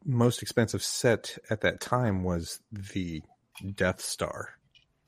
most 0.04 0.42
expensive 0.42 0.84
set 0.84 1.38
at 1.50 1.62
that 1.62 1.80
time 1.80 2.24
was 2.24 2.60
the 2.72 3.22
Death 3.76 4.02
Star. 4.02 4.50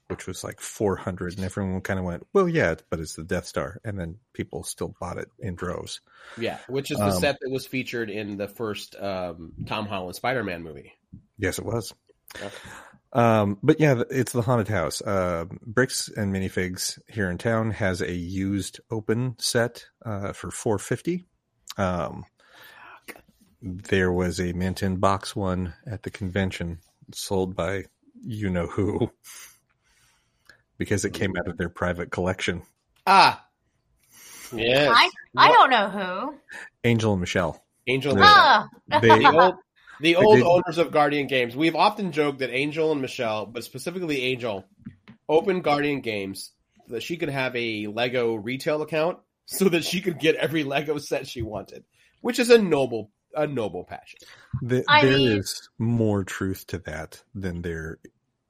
Which 0.08 0.26
was 0.28 0.44
like 0.44 0.60
400 0.60 1.36
and 1.36 1.46
everyone 1.46 1.82
kind 1.82 2.00
of 2.00 2.06
went, 2.06 2.26
well, 2.34 2.48
yeah, 2.48 2.76
but 2.90 3.00
it's 3.00 3.16
the 3.16 3.24
Death 3.24 3.46
Star. 3.46 3.80
And 3.84 4.00
then 4.00 4.18
people 4.34 4.64
still 4.64 4.96
bought 5.00 5.18
it 5.18 5.30
in 5.40 5.56
droves. 5.56 6.00
Yeah, 6.38 6.60
which 6.68 6.92
is 6.92 6.98
the 6.98 7.06
Um, 7.06 7.20
set 7.20 7.38
that 7.42 7.52
was 7.52 7.68
featured 7.68 8.10
in 8.10 8.38
the 8.38 8.48
first 8.48 8.96
um, 8.96 9.54
Tom 9.66 9.86
Holland 9.86 10.16
Spider-Man 10.16 10.64
movie. 10.64 10.94
Yes, 11.38 11.60
it 11.60 11.66
was. 11.66 11.94
Yeah. 12.40 12.50
Um, 13.14 13.58
but 13.64 13.80
yeah, 13.80 14.04
it's 14.10 14.34
the 14.34 14.42
haunted 14.42 14.68
house. 14.68 15.02
Uh, 15.02 15.46
Bricks 15.66 16.10
and 16.10 16.34
Minifigs 16.34 17.00
here 17.08 17.30
in 17.30 17.38
town 17.38 17.72
has 17.72 18.02
a 18.02 18.14
used 18.14 18.80
open 18.92 19.36
set 19.40 19.86
uh, 20.06 20.34
for 20.34 20.52
450. 20.52 21.26
Um, 21.78 22.26
there 23.62 24.12
was 24.12 24.40
a 24.40 24.54
mint 24.54 24.84
in 24.84 24.98
box 24.98 25.36
one 25.36 25.74
at 25.86 26.04
the 26.04 26.12
convention 26.12 26.80
sold 27.14 27.56
by 27.56 27.86
you 28.22 28.50
know 28.50 28.68
who 28.68 29.10
because 30.78 31.06
it 31.06 31.14
came 31.14 31.36
out 31.38 31.48
of 31.48 31.58
their 31.58 31.70
private 31.70 32.12
collection. 32.12 32.62
Ah, 33.06 33.46
yes, 34.54 34.92
I 34.94 35.10
I 35.36 35.52
don't 35.52 35.70
know 35.70 35.90
who. 35.90 36.36
Angel 36.84 37.14
and 37.14 37.20
Michelle. 37.22 37.64
Angel. 37.88 38.18
Yeah. 38.18 38.20
Michelle. 38.20 38.34
Ah, 38.92 39.00
They, 39.00 39.08
the 39.08 39.26
old, 39.28 39.56
the 40.02 40.16
old 40.16 40.42
owners 40.42 40.78
of 40.78 40.92
Guardian 40.92 41.28
Games. 41.28 41.56
We've 41.56 41.76
often 41.76 42.12
joked 42.12 42.40
that 42.40 42.52
Angel 42.52 42.92
and 42.92 43.02
Michelle, 43.02 43.46
but 43.46 43.64
specifically 43.64 44.24
Angel, 44.24 44.66
opened 45.30 45.64
Guardian 45.64 46.02
Games 46.02 46.52
so 46.88 46.94
that 46.96 47.04
she 47.04 47.18
could 47.18 47.30
have 47.30 47.56
a 47.56 47.88
Lego 47.88 48.36
retail 48.36 48.82
account 48.82 49.20
so 49.46 49.70
that 49.70 49.84
she 49.86 50.02
could 50.02 50.20
get 50.20 50.36
every 50.36 50.64
Lego 50.64 50.98
set 50.98 51.28
she 51.28 51.42
wanted, 51.42 51.84
which 52.22 52.40
is 52.40 52.50
a 52.50 52.58
noble, 52.58 53.12
a 53.34 53.48
noble 53.48 53.84
passion. 53.86 54.20
the, 54.62 54.84
there 55.02 55.18
mean- 55.18 55.40
is 55.40 55.70
more 55.80 56.24
truth 56.24 56.68
to 56.68 56.78
that 56.80 57.24
than 57.34 57.62
there 57.62 58.00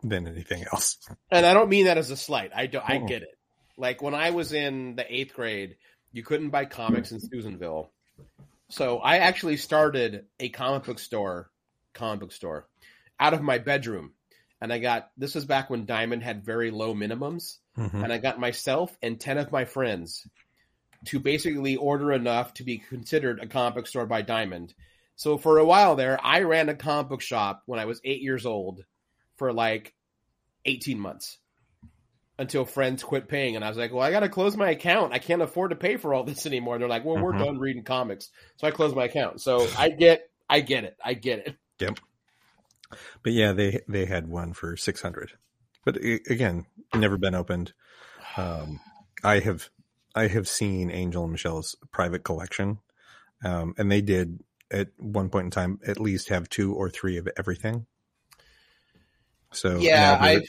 than 0.10 0.28
anything 0.28 0.65
else. 0.72 0.98
And 1.32 1.46
I 1.46 1.54
don't 1.54 1.70
mean 1.70 1.86
that 1.86 1.98
as 1.98 2.12
a 2.12 2.17
slight. 2.17 2.52
I 2.56 2.67
do, 2.67 2.80
I 2.84 2.98
get 2.98 3.24
it. 3.24 3.38
Like 3.78 4.02
when 4.02 4.15
I 4.15 4.32
was 4.32 4.54
in 4.54 4.96
the 4.96 5.06
eighth 5.13 5.34
grade, 5.34 5.78
you 6.12 6.24
couldn't 6.24 6.50
buy 6.50 6.65
comics 6.65 7.12
in 7.12 7.20
Susanville. 7.20 7.91
So 8.70 8.98
I 8.98 9.17
actually 9.17 9.58
started 9.58 10.26
a 10.39 10.50
comic 10.50 10.86
book 10.86 11.00
store, 11.00 11.50
comic 11.93 12.22
book 12.22 12.32
store, 12.32 12.67
out 13.20 13.34
of 13.34 13.41
my 13.41 13.60
bedroom. 13.60 14.13
And 14.60 14.74
I 14.74 14.80
got 14.80 15.12
this 15.17 15.36
was 15.36 15.46
back 15.46 15.70
when 15.70 15.86
Diamond 15.86 16.24
had 16.24 16.43
very 16.43 16.72
low 16.72 16.96
minimums. 16.96 17.58
Mhm. 17.78 18.04
And 18.04 18.12
I 18.12 18.17
got 18.17 18.39
myself 18.39 18.98
and 19.02 19.20
ten 19.20 19.38
of 19.38 19.52
my 19.52 19.65
friends 19.65 20.28
to 21.06 21.20
basically 21.20 21.76
order 21.76 22.12
enough 22.12 22.56
to 22.56 22.63
be 22.63 22.80
considered 22.80 23.39
a 23.39 23.48
comic 23.48 23.76
book 23.76 23.88
store 23.88 24.08
by 24.08 24.24
Diamond. 24.24 24.74
So 25.15 25.38
for 25.38 25.60
a 25.60 25.65
while 25.65 25.96
there, 25.96 26.20
I 26.24 26.41
ran 26.41 26.70
a 26.70 26.76
comic 26.76 27.10
book 27.10 27.22
shop 27.22 27.63
when 27.65 27.80
I 27.80 27.86
was 27.86 28.02
eight 28.04 28.22
years 28.22 28.46
old 28.46 28.84
for 29.38 29.54
like 29.54 29.93
18 30.67 30.99
months 30.99 31.38
until 32.39 32.65
friends 32.65 33.03
quit 33.03 33.27
paying. 33.27 33.56
And 33.56 33.65
I 33.65 33.69
was 33.69 33.77
like, 33.77 33.91
well, 33.91 34.03
I 34.03 34.12
got 34.12 34.19
to 34.19 34.30
close 34.30 34.56
my 34.56 34.69
account. 34.69 35.13
I 35.13 35.17
can't 35.19 35.41
afford 35.41 35.71
to 35.71 35.75
pay 35.75 35.97
for 35.97 36.13
all 36.13 36.23
this 36.23 36.45
anymore. 36.45 36.75
And 36.75 36.82
they're 36.82 36.89
like, 36.89 37.03
well, 37.03 37.17
we're 37.17 37.34
Mhm. 37.34 37.45
done 37.45 37.58
reading 37.60 37.84
comics. 37.84 38.30
So 38.58 38.67
I 38.67 38.71
closed 38.71 38.95
my 38.95 39.06
account. 39.06 39.41
So 39.41 39.67
I 39.77 39.89
get, 39.89 40.30
I 40.47 40.60
get 40.60 40.84
it. 40.84 40.97
I 41.03 41.13
get 41.15 41.39
it. 41.47 41.56
Yep. 41.80 41.99
But 43.23 43.34
yeah, 43.34 43.51
they 43.53 43.82
they 43.88 44.06
had 44.06 44.27
one 44.27 44.53
for 44.53 44.77
six 44.77 45.01
hundred. 45.01 45.32
But 45.84 45.97
a- 45.97 46.21
again, 46.32 46.65
never 46.93 47.17
been 47.17 47.36
opened. 47.36 47.73
Um, 48.38 48.80
I 49.23 49.39
have 49.39 49.69
I 50.15 50.27
have 50.27 50.47
seen 50.47 50.89
Angel 50.89 51.23
and 51.23 51.32
Michelle's 51.34 51.75
private 51.91 52.23
collection, 52.23 52.80
um, 53.43 53.73
and 53.77 53.91
they 53.91 54.01
did 54.01 54.39
at 54.71 54.88
one 54.97 55.30
point 55.30 55.45
in 55.45 55.51
time 55.51 55.80
at 55.86 55.99
least 55.99 56.30
have 56.30 56.49
two 56.49 56.73
or 56.73 56.89
three 56.89 57.17
of 57.17 57.27
everything. 57.38 57.86
So 59.51 59.77
Yeah, 59.79 60.21
they're, 60.21 60.41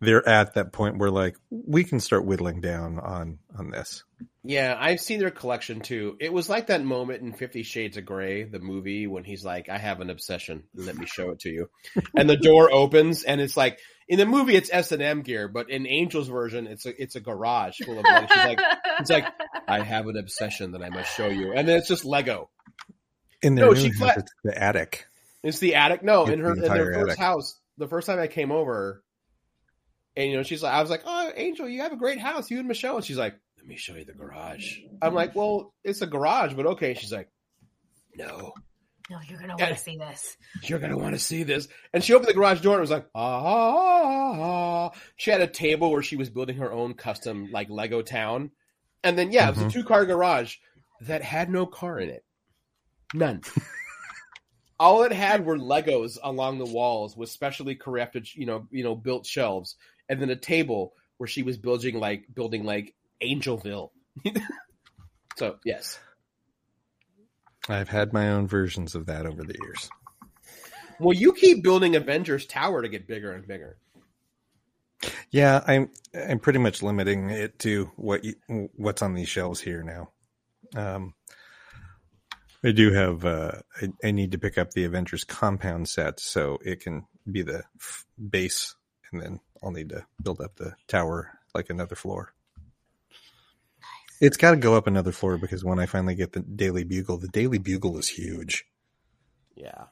they're 0.00 0.28
at 0.28 0.54
that 0.54 0.72
point 0.72 0.98
where 0.98 1.10
like 1.10 1.36
we 1.50 1.84
can 1.84 2.00
start 2.00 2.24
whittling 2.24 2.60
down 2.60 2.98
on 2.98 3.38
on 3.56 3.70
this. 3.70 4.04
Yeah, 4.42 4.76
I've 4.78 5.00
seen 5.00 5.20
their 5.20 5.30
collection 5.30 5.80
too. 5.80 6.16
It 6.20 6.32
was 6.32 6.48
like 6.48 6.68
that 6.68 6.82
moment 6.82 7.22
in 7.22 7.32
Fifty 7.34 7.62
Shades 7.62 7.96
of 7.96 8.06
Grey, 8.06 8.44
the 8.44 8.58
movie, 8.58 9.06
when 9.06 9.24
he's 9.24 9.44
like, 9.44 9.68
I 9.68 9.78
have 9.78 10.00
an 10.00 10.10
obsession. 10.10 10.64
Let 10.74 10.96
me 10.96 11.06
show 11.06 11.30
it 11.30 11.40
to 11.40 11.50
you. 11.50 11.68
and 12.16 12.28
the 12.28 12.36
door 12.36 12.70
opens 12.72 13.24
and 13.24 13.40
it's 13.40 13.56
like, 13.56 13.78
in 14.08 14.18
the 14.18 14.26
movie, 14.26 14.56
it's 14.56 14.70
S&M 14.72 15.20
gear, 15.20 15.48
but 15.48 15.68
in 15.68 15.86
Angel's 15.86 16.28
version, 16.28 16.66
it's 16.66 16.86
a, 16.86 17.02
it's 17.02 17.14
a 17.14 17.20
garage 17.20 17.76
full 17.84 17.98
of 17.98 18.04
like, 18.04 18.32
she's 18.32 18.44
like, 18.44 18.60
it's 19.00 19.10
like, 19.10 19.26
I 19.68 19.82
have 19.82 20.06
an 20.06 20.16
obsession 20.16 20.72
that 20.72 20.82
I 20.82 20.88
must 20.88 21.14
show 21.14 21.28
you. 21.28 21.52
And 21.52 21.68
then 21.68 21.76
it's 21.76 21.88
just 21.88 22.06
Lego. 22.06 22.48
In 23.42 23.54
their 23.54 23.66
No, 23.66 23.74
she 23.74 23.88
it's 23.88 24.32
the 24.42 24.58
attic. 24.62 25.06
It's 25.42 25.58
the 25.58 25.74
attic. 25.74 26.02
No, 26.02 26.22
It's 26.22 26.32
in 26.32 26.40
her 26.40 26.54
in 26.54 26.60
their 26.60 26.94
first 26.94 27.10
attic. 27.10 27.18
house. 27.18 27.54
The 27.78 27.88
first 27.88 28.06
time 28.06 28.18
I 28.18 28.26
came 28.26 28.50
over, 28.52 29.02
and 30.16 30.30
you 30.30 30.36
know, 30.36 30.42
she's 30.42 30.62
like, 30.62 30.74
I 30.74 30.80
was 30.80 30.90
like, 30.90 31.02
"Oh, 31.06 31.32
Angel, 31.36 31.68
you 31.68 31.80
have 31.82 31.92
a 31.92 31.96
great 31.96 32.18
house, 32.18 32.50
you 32.50 32.58
and 32.58 32.68
Michelle." 32.68 32.96
And 32.96 33.04
she's 33.04 33.16
like, 33.16 33.34
"Let 33.56 33.66
me 33.66 33.76
show 33.76 33.94
you 33.94 34.04
the 34.04 34.12
garage." 34.12 34.78
I'm 35.00 35.14
like, 35.14 35.34
"Well, 35.34 35.74
it's 35.84 36.02
a 36.02 36.06
garage, 36.06 36.54
but 36.54 36.66
okay." 36.66 36.94
She's 36.94 37.12
like, 37.12 37.30
"No, 38.16 38.52
no, 39.08 39.18
you're 39.28 39.38
gonna 39.38 39.56
want 39.56 39.74
to 39.74 39.80
see 39.80 39.96
this. 39.96 40.36
you're 40.64 40.80
gonna 40.80 40.98
want 40.98 41.14
to 41.14 41.20
see 41.20 41.44
this." 41.44 41.68
And 41.92 42.02
she 42.02 42.14
opened 42.14 42.28
the 42.28 42.34
garage 42.34 42.60
door 42.60 42.74
and 42.74 42.80
was 42.80 42.90
like, 42.90 43.06
"Ah." 43.14 43.42
ah, 43.44 44.40
ah." 44.40 44.90
She 45.16 45.30
had 45.30 45.40
a 45.40 45.46
table 45.46 45.90
where 45.92 46.02
she 46.02 46.16
was 46.16 46.30
building 46.30 46.56
her 46.56 46.72
own 46.72 46.94
custom 46.94 47.48
like 47.52 47.70
Lego 47.70 48.02
town, 48.02 48.50
and 49.04 49.16
then 49.16 49.30
yeah, 49.30 49.48
it 49.48 49.56
was 49.56 49.64
a 49.64 49.70
two 49.70 49.84
car 49.84 50.04
garage 50.04 50.56
that 51.02 51.22
had 51.22 51.48
no 51.48 51.64
car 51.64 52.00
in 52.00 52.08
it, 52.08 52.24
none. 53.14 53.42
All 54.80 55.02
it 55.02 55.12
had 55.12 55.44
were 55.44 55.58
Legos 55.58 56.18
along 56.22 56.58
the 56.58 56.64
walls 56.64 57.16
with 57.16 57.28
specially 57.28 57.76
crafted, 57.76 58.34
you 58.34 58.46
know, 58.46 58.66
you 58.70 58.84
know, 58.84 58.94
built 58.94 59.26
shelves, 59.26 59.76
and 60.08 60.20
then 60.20 60.30
a 60.30 60.36
table 60.36 60.92
where 61.16 61.26
she 61.26 61.42
was 61.42 61.56
building 61.56 61.98
like 61.98 62.26
building 62.32 62.64
like 62.64 62.94
Angelville. 63.22 63.90
so 65.36 65.56
yes, 65.64 65.98
I've 67.68 67.88
had 67.88 68.12
my 68.12 68.30
own 68.30 68.46
versions 68.46 68.94
of 68.94 69.06
that 69.06 69.26
over 69.26 69.42
the 69.42 69.56
years. 69.60 69.90
well, 70.98 71.16
you 71.16 71.32
keep 71.32 71.62
building 71.62 71.96
Avengers 71.96 72.46
Tower 72.46 72.82
to 72.82 72.88
get 72.88 73.06
bigger 73.06 73.32
and 73.32 73.46
bigger. 73.46 73.76
Yeah, 75.30 75.62
I'm 75.66 75.90
I'm 76.14 76.38
pretty 76.38 76.58
much 76.58 76.82
limiting 76.82 77.30
it 77.30 77.58
to 77.60 77.90
what 77.96 78.24
you, 78.24 78.34
what's 78.76 79.02
on 79.02 79.14
these 79.14 79.28
shelves 79.28 79.60
here 79.60 79.82
now. 79.82 80.10
Um, 80.74 81.14
I 82.64 82.72
do 82.72 82.92
have 82.92 83.24
uh, 83.24 83.52
I, 83.80 83.88
I 84.08 84.10
need 84.10 84.32
to 84.32 84.38
pick 84.38 84.58
up 84.58 84.72
the 84.72 84.84
Avengers 84.84 85.24
compound 85.24 85.88
set 85.88 86.20
so 86.20 86.58
it 86.64 86.80
can 86.80 87.06
be 87.30 87.42
the 87.42 87.62
f- 87.80 88.06
base, 88.30 88.74
and 89.12 89.22
then 89.22 89.40
I'll 89.62 89.70
need 89.70 89.90
to 89.90 90.06
build 90.22 90.40
up 90.40 90.56
the 90.56 90.74
tower 90.88 91.38
like 91.54 91.70
another 91.70 91.94
floor. 91.94 92.34
It's 94.20 94.36
got 94.36 94.50
to 94.50 94.56
go 94.56 94.74
up 94.74 94.88
another 94.88 95.12
floor 95.12 95.38
because 95.38 95.64
when 95.64 95.78
I 95.78 95.86
finally 95.86 96.16
get 96.16 96.32
the 96.32 96.40
Daily 96.40 96.82
Bugle, 96.82 97.18
the 97.18 97.28
Daily 97.28 97.58
Bugle 97.58 97.98
is 97.98 98.08
huge. 98.08 98.64
Yeah, 99.54 99.86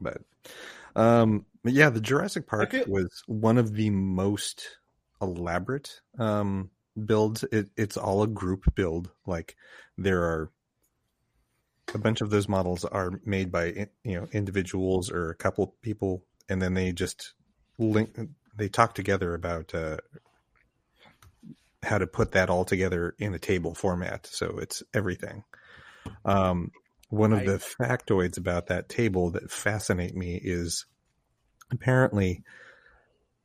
but 0.00 0.20
um 0.96 1.46
but 1.62 1.72
yeah 1.72 1.88
the 1.88 2.00
jurassic 2.00 2.46
park 2.46 2.74
Okay. 2.74 2.84
was 2.86 3.22
one 3.26 3.56
of 3.56 3.72
the 3.74 3.88
most 3.90 4.78
elaborate 5.22 6.00
um 6.18 6.70
builds 7.06 7.44
it, 7.44 7.70
it's 7.76 7.96
all 7.96 8.22
a 8.22 8.26
group 8.26 8.74
build 8.74 9.10
like 9.26 9.56
there 9.96 10.22
are 10.22 10.50
a 11.94 11.98
bunch 11.98 12.20
of 12.20 12.30
those 12.30 12.48
models 12.48 12.84
are 12.84 13.20
made 13.24 13.50
by 13.50 13.88
you 14.04 14.20
know 14.20 14.26
individuals 14.32 15.10
or 15.10 15.30
a 15.30 15.34
couple 15.34 15.74
people 15.82 16.24
and 16.48 16.60
then 16.60 16.74
they 16.74 16.92
just 16.92 17.34
link 17.78 18.16
they 18.56 18.68
talk 18.68 18.94
together 18.94 19.34
about 19.34 19.74
uh 19.74 19.96
how 21.82 21.98
to 21.98 22.06
put 22.06 22.32
that 22.32 22.48
all 22.48 22.64
together 22.64 23.14
in 23.18 23.34
a 23.34 23.38
table 23.38 23.74
format 23.74 24.26
so 24.26 24.58
it's 24.58 24.82
everything 24.94 25.42
um 26.24 26.70
one 27.10 27.32
of 27.32 27.40
Right. 27.40 27.46
the 27.46 27.58
factoids 27.58 28.38
about 28.38 28.68
that 28.68 28.88
table 28.88 29.32
that 29.32 29.50
fascinate 29.50 30.16
me 30.16 30.40
is 30.42 30.86
apparently 31.70 32.42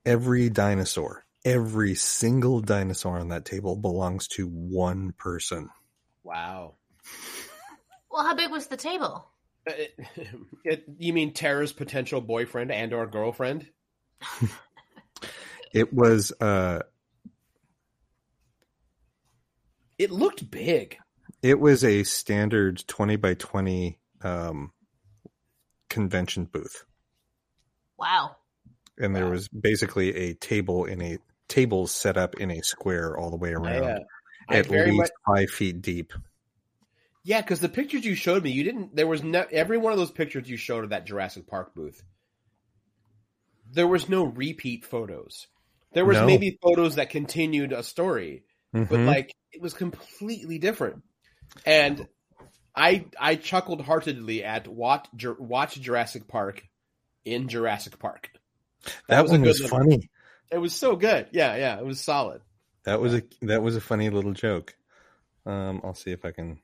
every 0.06 0.50
dinosaur, 0.50 1.26
every 1.44 1.94
single 1.96 2.62
dinosaur 2.62 3.20
on 3.20 3.28
that 3.30 3.44
table 3.44 3.76
belongs 3.76 4.28
to 4.30 4.48
one 4.48 5.12
person. 5.18 5.70
wow. 6.24 6.76
Well, 8.18 8.26
how 8.26 8.34
big 8.34 8.50
was 8.50 8.66
the 8.66 8.78
table? 8.78 9.28
Uh, 9.70 9.74
It, 9.76 10.00
it, 10.64 10.84
you 10.98 11.14
mean 11.14 11.34
Tara's 11.34 11.72
potential 11.72 12.20
boyfriend 12.20 12.72
and 12.72 12.92
or 12.92 13.06
girlfriend? 13.06 13.68
It 15.72 15.94
was 15.94 16.32
uh 16.42 16.80
It 20.00 20.10
looked 20.10 20.50
big. 20.50 20.98
it 21.44 21.60
was 21.60 21.84
a 21.84 22.04
standard 22.04 22.84
20 22.88 23.18
by 23.18 23.36
20 23.36 24.00
um 24.24 24.72
convention 25.90 26.46
booth. 26.46 26.86
Wow. 28.00 28.38
And 28.98 29.16
there 29.16 29.26
Wow. 29.26 29.32
was 29.32 29.48
basically 29.50 30.16
a 30.16 30.34
table 30.34 30.86
in 30.86 31.02
a 31.04 31.20
tables 31.50 31.92
set 31.92 32.18
up 32.18 32.40
in 32.40 32.50
a 32.50 32.62
square 32.64 33.16
all 33.16 33.30
the 33.30 33.38
way 33.38 33.52
around. 33.54 33.84
Yeah, 33.84 34.00
I 34.50 34.58
at 34.58 34.72
least 34.72 34.98
much 34.98 35.12
five 35.28 35.50
feet 35.52 35.84
deep. 35.84 36.14
Yeah, 37.28 37.42
because 37.42 37.60
the 37.60 37.68
pictures 37.68 38.06
you 38.06 38.16
showed 38.16 38.42
me, 38.42 38.52
you 38.52 38.64
didn't. 38.64 38.96
There 38.96 39.06
was 39.06 39.22
no 39.22 39.46
every 39.52 39.78
one 39.78 39.92
of 39.92 40.00
those 40.00 40.12
pictures 40.12 40.50
you 40.50 40.56
showed 40.56 40.86
of 40.86 40.92
that 40.92 41.06
Jurassic 41.06 41.46
Park 41.46 41.76
booth. 41.76 42.02
There 43.70 43.86
was 43.86 44.08
no 44.08 44.24
repeat 44.24 44.86
photos. 44.86 45.48
There 45.92 46.06
was 46.06 46.16
No. 46.16 46.26
maybe 46.26 46.58
photos 46.62 46.96
that 46.96 47.10
continued 47.10 47.74
a 47.74 47.84
story, 47.84 48.46
but 48.72 48.88
Mhm. 48.88 49.08
like 49.08 49.36
it 49.52 49.62
was 49.62 49.74
completely 49.74 50.58
different. 50.58 51.04
And 51.66 52.08
I 52.74 53.08
I 53.20 53.36
chuckled 53.36 53.82
heartedly 53.82 54.46
at 54.46 54.70
watch 54.70 55.08
watch 55.38 55.76
Jurassic 55.82 56.30
Park 56.30 56.64
in 57.26 57.50
Jurassic 57.50 58.00
Park. 58.00 58.30
that 59.10 59.22
was 59.22 59.32
a 59.32 59.34
one 59.34 59.42
was 59.42 59.62
little- 59.62 59.78
funny. 59.80 60.10
It 60.50 60.60
was 60.60 60.74
so 60.74 60.96
good. 60.96 61.28
Yeah, 61.34 61.58
yeah, 61.58 61.78
it 61.78 61.86
was 61.86 62.00
solid. 62.00 62.42
That 62.84 63.02
was 63.02 63.16
a 63.16 63.24
that 63.42 63.62
was 63.62 63.76
a 63.76 63.82
funny 63.82 64.10
little 64.10 64.32
joke. 64.32 64.78
Um, 65.46 65.82
I'll 65.84 65.94
see 65.94 66.12
if 66.12 66.24
I 66.24 66.32
can. 66.32 66.62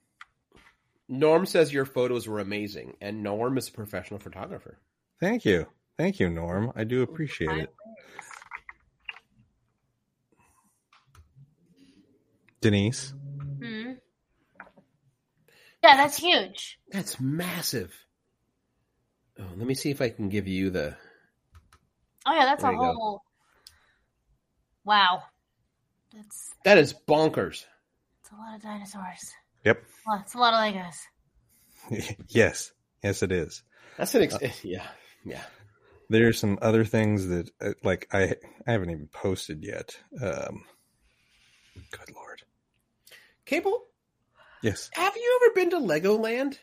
Norm 1.20 1.46
says 1.46 1.72
your 1.72 1.86
photos 1.86 2.28
were 2.28 2.40
amazing, 2.40 2.96
and 3.00 3.22
Norm 3.22 3.58
is 3.58 3.70
a 3.70 3.72
professional 3.72 4.20
photographer. 4.20 4.80
Thank 5.20 5.46
you, 5.46 5.68
thank 5.98 6.20
you, 6.20 6.30
Norm. 6.30 6.72
I 6.76 6.84
do 6.86 7.04
appreciate 7.04 7.56
it. 7.58 7.74
Denise, 12.62 13.14
Hmm. 13.62 13.92
Yeah, 15.84 15.98
that's 15.98 16.18
huge. 16.18 16.80
That's 16.92 17.20
massive. 17.20 17.94
Oh, 19.38 19.44
let 19.58 19.68
me 19.68 19.76
see 19.76 19.92
if 19.92 20.02
I 20.02 20.10
can 20.10 20.30
give 20.30 20.48
you 20.48 20.70
the. 20.70 20.96
Oh 22.26 22.34
yeah, 22.34 22.46
that's 22.46 22.64
There 22.64 22.72
a 22.72 22.74
you 22.74 22.80
go. 22.80 22.94
whole. 22.94 23.22
Wow, 24.86 25.24
that's 26.14 26.50
That 26.66 26.78
is 26.78 26.94
bonkers. 26.94 27.66
It's 28.22 28.32
a 28.32 28.36
lot 28.36 28.56
of 28.56 28.62
dinosaurs. 28.62 29.34
Yep. 29.64 29.84
Well, 30.06 30.20
it's 30.22 30.34
a 30.34 30.38
lot 30.38 30.54
of 30.54 30.60
Legos. 30.74 32.16
yes, 32.30 32.72
yes, 33.04 33.24
it 33.24 33.32
is. 33.32 33.64
That's 33.98 34.16
an 34.16 34.24
ex- 34.24 34.64
yeah, 34.66 34.86
yeah. 35.26 35.42
There 36.10 36.28
are 36.28 36.34
some 36.34 36.58
other 36.62 36.84
things 36.86 37.28
that, 37.28 37.50
uh, 37.62 37.72
like, 37.84 38.08
I 38.12 38.36
I 38.68 38.72
haven't 38.72 38.90
even 38.92 39.08
posted 39.08 39.64
yet. 39.64 39.96
Um, 40.22 40.64
good 41.92 42.14
lord. 42.16 42.42
Cable, 43.46 43.84
Yes. 44.62 44.90
have 44.94 45.16
you 45.16 45.40
ever 45.44 45.54
been 45.56 45.70
to 45.72 45.78
Legoland? 45.78 46.58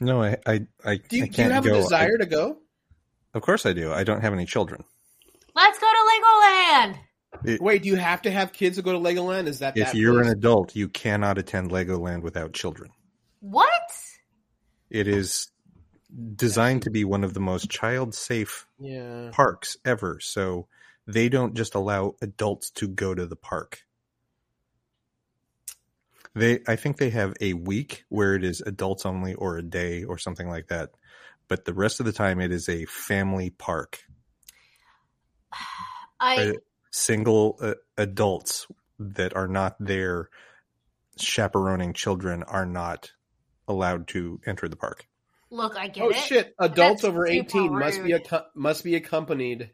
No, 0.00 0.22
I 0.22 0.36
I 0.46 0.52
I, 0.54 0.56
Do 0.56 0.60
you, 0.60 0.94
I 0.94 0.96
do 1.08 1.16
you 1.16 1.28
can't 1.28 1.52
have 1.52 1.64
go. 1.64 1.74
a 1.78 1.82
desire 1.82 2.14
I- 2.20 2.24
to 2.24 2.26
go? 2.26 2.58
of 3.34 3.42
course, 3.42 3.66
I 3.66 3.72
do. 3.72 3.92
I 3.92 4.04
don't 4.04 4.20
have 4.20 4.32
any 4.32 4.46
children. 4.46 4.84
Let's 5.54 5.78
go 5.78 5.86
to 5.86 6.10
Legoland. 6.12 6.98
Wait, 7.60 7.82
do 7.82 7.88
you 7.88 7.96
have 7.96 8.22
to 8.22 8.30
have 8.30 8.52
kids 8.52 8.76
to 8.76 8.82
go 8.82 8.92
to 8.92 8.98
Legoland? 8.98 9.46
Is 9.46 9.58
that 9.58 9.76
If 9.76 9.92
that 9.92 9.96
you're 9.96 10.22
an 10.22 10.28
adult, 10.28 10.74
you 10.74 10.88
cannot 10.88 11.38
attend 11.38 11.70
Legoland 11.70 12.22
without 12.22 12.52
children. 12.52 12.90
What? 13.40 13.70
It 14.90 15.08
is 15.08 15.48
designed 16.36 16.82
to 16.82 16.90
be 16.90 17.04
one 17.04 17.24
of 17.24 17.34
the 17.34 17.40
most 17.40 17.70
child 17.70 18.14
safe 18.14 18.66
yeah, 18.78 19.30
parks 19.32 19.76
ever. 19.84 20.20
So 20.20 20.68
they 21.06 21.28
don't 21.28 21.54
just 21.54 21.74
allow 21.74 22.14
adults 22.22 22.70
to 22.72 22.88
go 22.88 23.14
to 23.14 23.26
the 23.26 23.36
park. 23.36 23.80
They 26.34 26.60
I 26.66 26.76
think 26.76 26.96
they 26.96 27.10
have 27.10 27.34
a 27.40 27.52
week 27.52 28.04
where 28.08 28.34
it 28.34 28.44
is 28.44 28.60
adults 28.60 29.06
only 29.06 29.34
or 29.34 29.56
a 29.56 29.62
day 29.62 30.04
or 30.04 30.18
something 30.18 30.48
like 30.48 30.68
that. 30.68 30.90
But 31.48 31.64
the 31.64 31.74
rest 31.74 32.00
of 32.00 32.06
the 32.06 32.12
time 32.12 32.40
it 32.40 32.52
is 32.52 32.68
a 32.68 32.86
family 32.86 33.50
park. 33.50 34.02
I 36.20 36.54
single 36.96 37.58
uh, 37.60 37.74
adults 37.98 38.68
that 39.00 39.34
are 39.34 39.48
not 39.48 39.74
there 39.80 40.28
chaperoning 41.18 41.92
children 41.92 42.44
are 42.44 42.64
not 42.66 43.10
allowed 43.66 44.06
to 44.06 44.40
enter 44.46 44.68
the 44.68 44.76
park. 44.76 45.06
look. 45.50 45.76
I 45.76 45.88
get 45.88 46.04
Oh 46.04 46.10
it. 46.10 46.16
shit! 46.16 46.54
Adults 46.58 47.02
That's 47.02 47.04
over 47.04 47.26
super 47.26 47.32
eighteen 47.40 47.76
must 47.78 48.02
be 48.02 48.12
rude. 48.12 48.28
must 48.54 48.84
be 48.84 48.94
accompanied. 48.94 49.70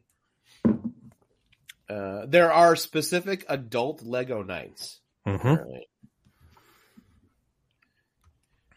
Uh, 1.88 2.24
there 2.26 2.52
are 2.52 2.74
specific 2.76 3.44
adult 3.48 4.02
Lego 4.02 4.42
nights. 4.42 5.00
hmm. 5.26 5.54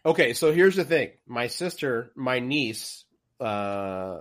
Okay, 0.04 0.34
so 0.34 0.52
here's 0.52 0.76
the 0.76 0.84
thing. 0.84 1.12
My 1.26 1.46
sister, 1.46 2.10
my 2.14 2.40
niece, 2.40 3.04
uh, 3.40 4.18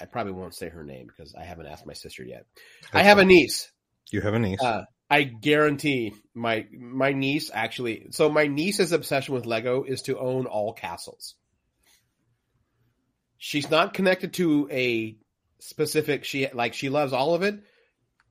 I 0.00 0.04
probably 0.06 0.32
won't 0.32 0.54
say 0.54 0.68
her 0.68 0.84
name 0.84 1.06
because 1.06 1.34
I 1.34 1.44
haven't 1.44 1.66
asked 1.66 1.86
my 1.86 1.92
sister 1.92 2.22
yet. 2.24 2.46
I 2.92 3.02
have 3.02 3.18
a 3.18 3.24
niece. 3.24 3.70
You 4.10 4.20
have 4.20 4.34
a 4.34 4.38
niece. 4.38 4.62
Uh, 4.62 4.84
I 5.10 5.22
guarantee 5.22 6.12
my 6.34 6.66
my 6.72 7.12
niece 7.12 7.50
actually. 7.52 8.08
So 8.10 8.28
my 8.28 8.46
niece's 8.46 8.92
obsession 8.92 9.34
with 9.34 9.46
Lego 9.46 9.82
is 9.84 10.02
to 10.02 10.18
own 10.18 10.46
all 10.46 10.72
castles. 10.72 11.34
She's 13.38 13.70
not 13.70 13.94
connected 13.94 14.34
to 14.34 14.68
a 14.70 15.16
specific. 15.60 16.24
She 16.24 16.48
like 16.52 16.74
she 16.74 16.88
loves 16.88 17.12
all 17.12 17.34
of 17.34 17.42
it. 17.42 17.60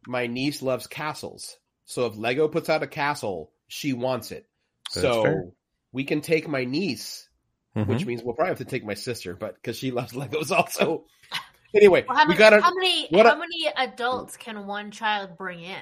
My 0.05 0.27
niece 0.27 0.61
loves 0.61 0.87
castles. 0.87 1.57
So 1.85 2.05
if 2.05 2.17
Lego 2.17 2.47
puts 2.47 2.69
out 2.69 2.83
a 2.83 2.87
castle, 2.87 3.51
she 3.67 3.93
wants 3.93 4.31
it. 4.31 4.47
That's 4.93 5.01
so 5.01 5.23
fair. 5.23 5.43
we 5.91 6.03
can 6.03 6.21
take 6.21 6.47
my 6.47 6.65
niece, 6.65 7.27
Mhm. 7.75 7.87
which 7.87 8.05
means 8.05 8.21
we'll 8.23 8.35
probably 8.35 8.51
have 8.51 8.57
to 8.59 8.65
take 8.65 8.83
my 8.85 8.93
sister, 8.93 9.35
but 9.35 9.55
because 9.55 9.77
she 9.77 9.91
loves 9.91 10.13
Legos 10.13 10.51
also. 10.51 11.05
Anyway, 11.77 12.03
Well, 12.07 12.17
how 12.17 12.23
we 12.25 12.29
many, 12.29 12.39
got 12.39 12.49
to. 12.51 12.61
how 12.61 12.73
many 12.73 13.07
what 13.09 13.25
how 13.25 13.33
I- 13.33 13.35
many 13.37 13.67
adults 13.77 14.35
can 14.37 14.65
one 14.67 14.91
child 14.91 15.37
bring 15.37 15.61
in? 15.61 15.81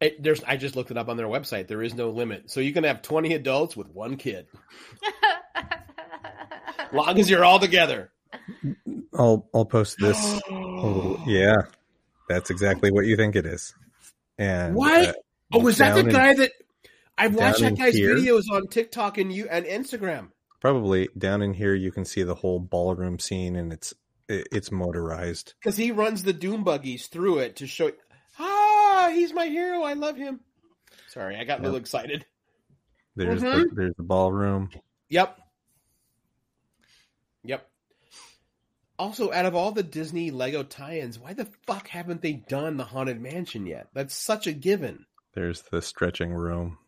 It, 0.00 0.22
there's 0.22 0.42
I 0.44 0.56
just 0.56 0.76
looked 0.76 0.90
it 0.92 0.96
up 0.98 1.08
on 1.08 1.16
their 1.16 1.26
website. 1.26 1.66
There 1.68 1.82
is 1.82 1.94
no 1.94 2.10
limit, 2.10 2.50
so 2.50 2.60
you 2.60 2.72
can 2.72 2.84
have 2.84 3.02
20 3.02 3.34
adults 3.34 3.76
with 3.76 3.88
one 3.88 4.16
kid, 4.16 4.46
long 6.92 7.18
as 7.18 7.28
you're 7.28 7.44
all 7.44 7.58
together. 7.58 8.10
I'll 9.14 9.48
I'll 9.54 9.64
post 9.64 9.96
this. 10.00 10.40
Oh, 10.80 11.20
yeah, 11.26 11.56
that's 12.28 12.50
exactly 12.50 12.92
what 12.92 13.04
you 13.04 13.16
think 13.16 13.34
it 13.34 13.44
is. 13.44 13.74
And 14.38 14.76
What? 14.76 15.08
uh, 15.08 15.12
Oh, 15.52 15.66
is 15.66 15.78
that 15.78 15.96
the 15.96 16.02
down 16.04 16.10
in- 16.10 16.14
guy 16.14 16.34
that 16.34 16.52
I've 17.18 17.34
watched 17.34 17.58
that 17.62 17.76
guy's 17.76 17.96
here? 17.96 18.14
videos 18.14 18.44
on 18.52 18.68
TikTok 18.68 19.18
and 19.18 19.32
you 19.32 19.48
and 19.50 19.66
Instagram? 19.66 20.28
probably 20.60 21.08
down 21.18 21.42
in 21.42 21.52
here, 21.54 21.74
you 21.74 21.90
can 21.90 22.04
see 22.04 22.22
the 22.22 22.36
whole 22.36 22.60
ballroom 22.60 23.18
scene, 23.18 23.56
and 23.56 23.72
it's 23.72 23.90
it- 23.92 23.98
it's 24.28 24.70
motorized. 24.70 25.54
Because 25.60 25.76
he 25.76 25.90
runs 25.92 26.22
the 26.22 26.32
doom 26.32 26.64
buggies 26.64 27.06
through 27.06 27.38
it 27.38 27.56
to 27.56 27.66
show. 27.66 27.92
Ah, 28.38 29.10
he's 29.12 29.32
my 29.32 29.46
hero. 29.46 29.82
I 29.82 29.94
love 29.94 30.16
him. 30.16 30.40
Sorry, 31.08 31.36
I 31.36 31.44
got 31.44 31.60
a 31.60 31.62
little 31.62 31.78
excited. 31.78 32.26
There's 33.16 33.40
the, 33.40 33.46
Mhm. 33.48 33.74
there's 33.74 33.94
the 33.96 34.02
ballroom. 34.02 34.70
Yep. 35.08 35.38
Yep. 37.44 37.68
Also, 38.98 39.32
out 39.32 39.46
of 39.46 39.54
all 39.54 39.72
the 39.72 39.82
Disney 39.82 40.30
Lego 40.30 40.62
tie-ins, 40.62 41.18
why 41.18 41.32
the 41.32 41.48
fuck 41.66 41.88
haven't 41.88 42.20
they 42.20 42.32
done 42.34 42.76
the 42.76 42.84
Haunted 42.84 43.20
Mansion 43.20 43.66
yet? 43.66 43.88
That's 43.94 44.14
such 44.14 44.46
a 44.46 44.52
given. 44.52 45.06
There's 45.34 45.62
the 45.62 45.80
stretching 45.80 46.32
room. 46.32 46.78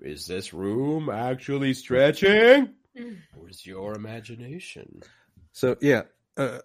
Is 0.00 0.26
this 0.26 0.52
room 0.54 1.08
actually 1.08 1.74
stretching? 1.74 2.74
Mm. 2.96 3.18
Or 3.38 3.48
is 3.48 3.66
your 3.66 3.94
imagination? 3.94 5.02
So 5.52 5.76
yeah, 5.80 6.02
uh, 6.38 6.58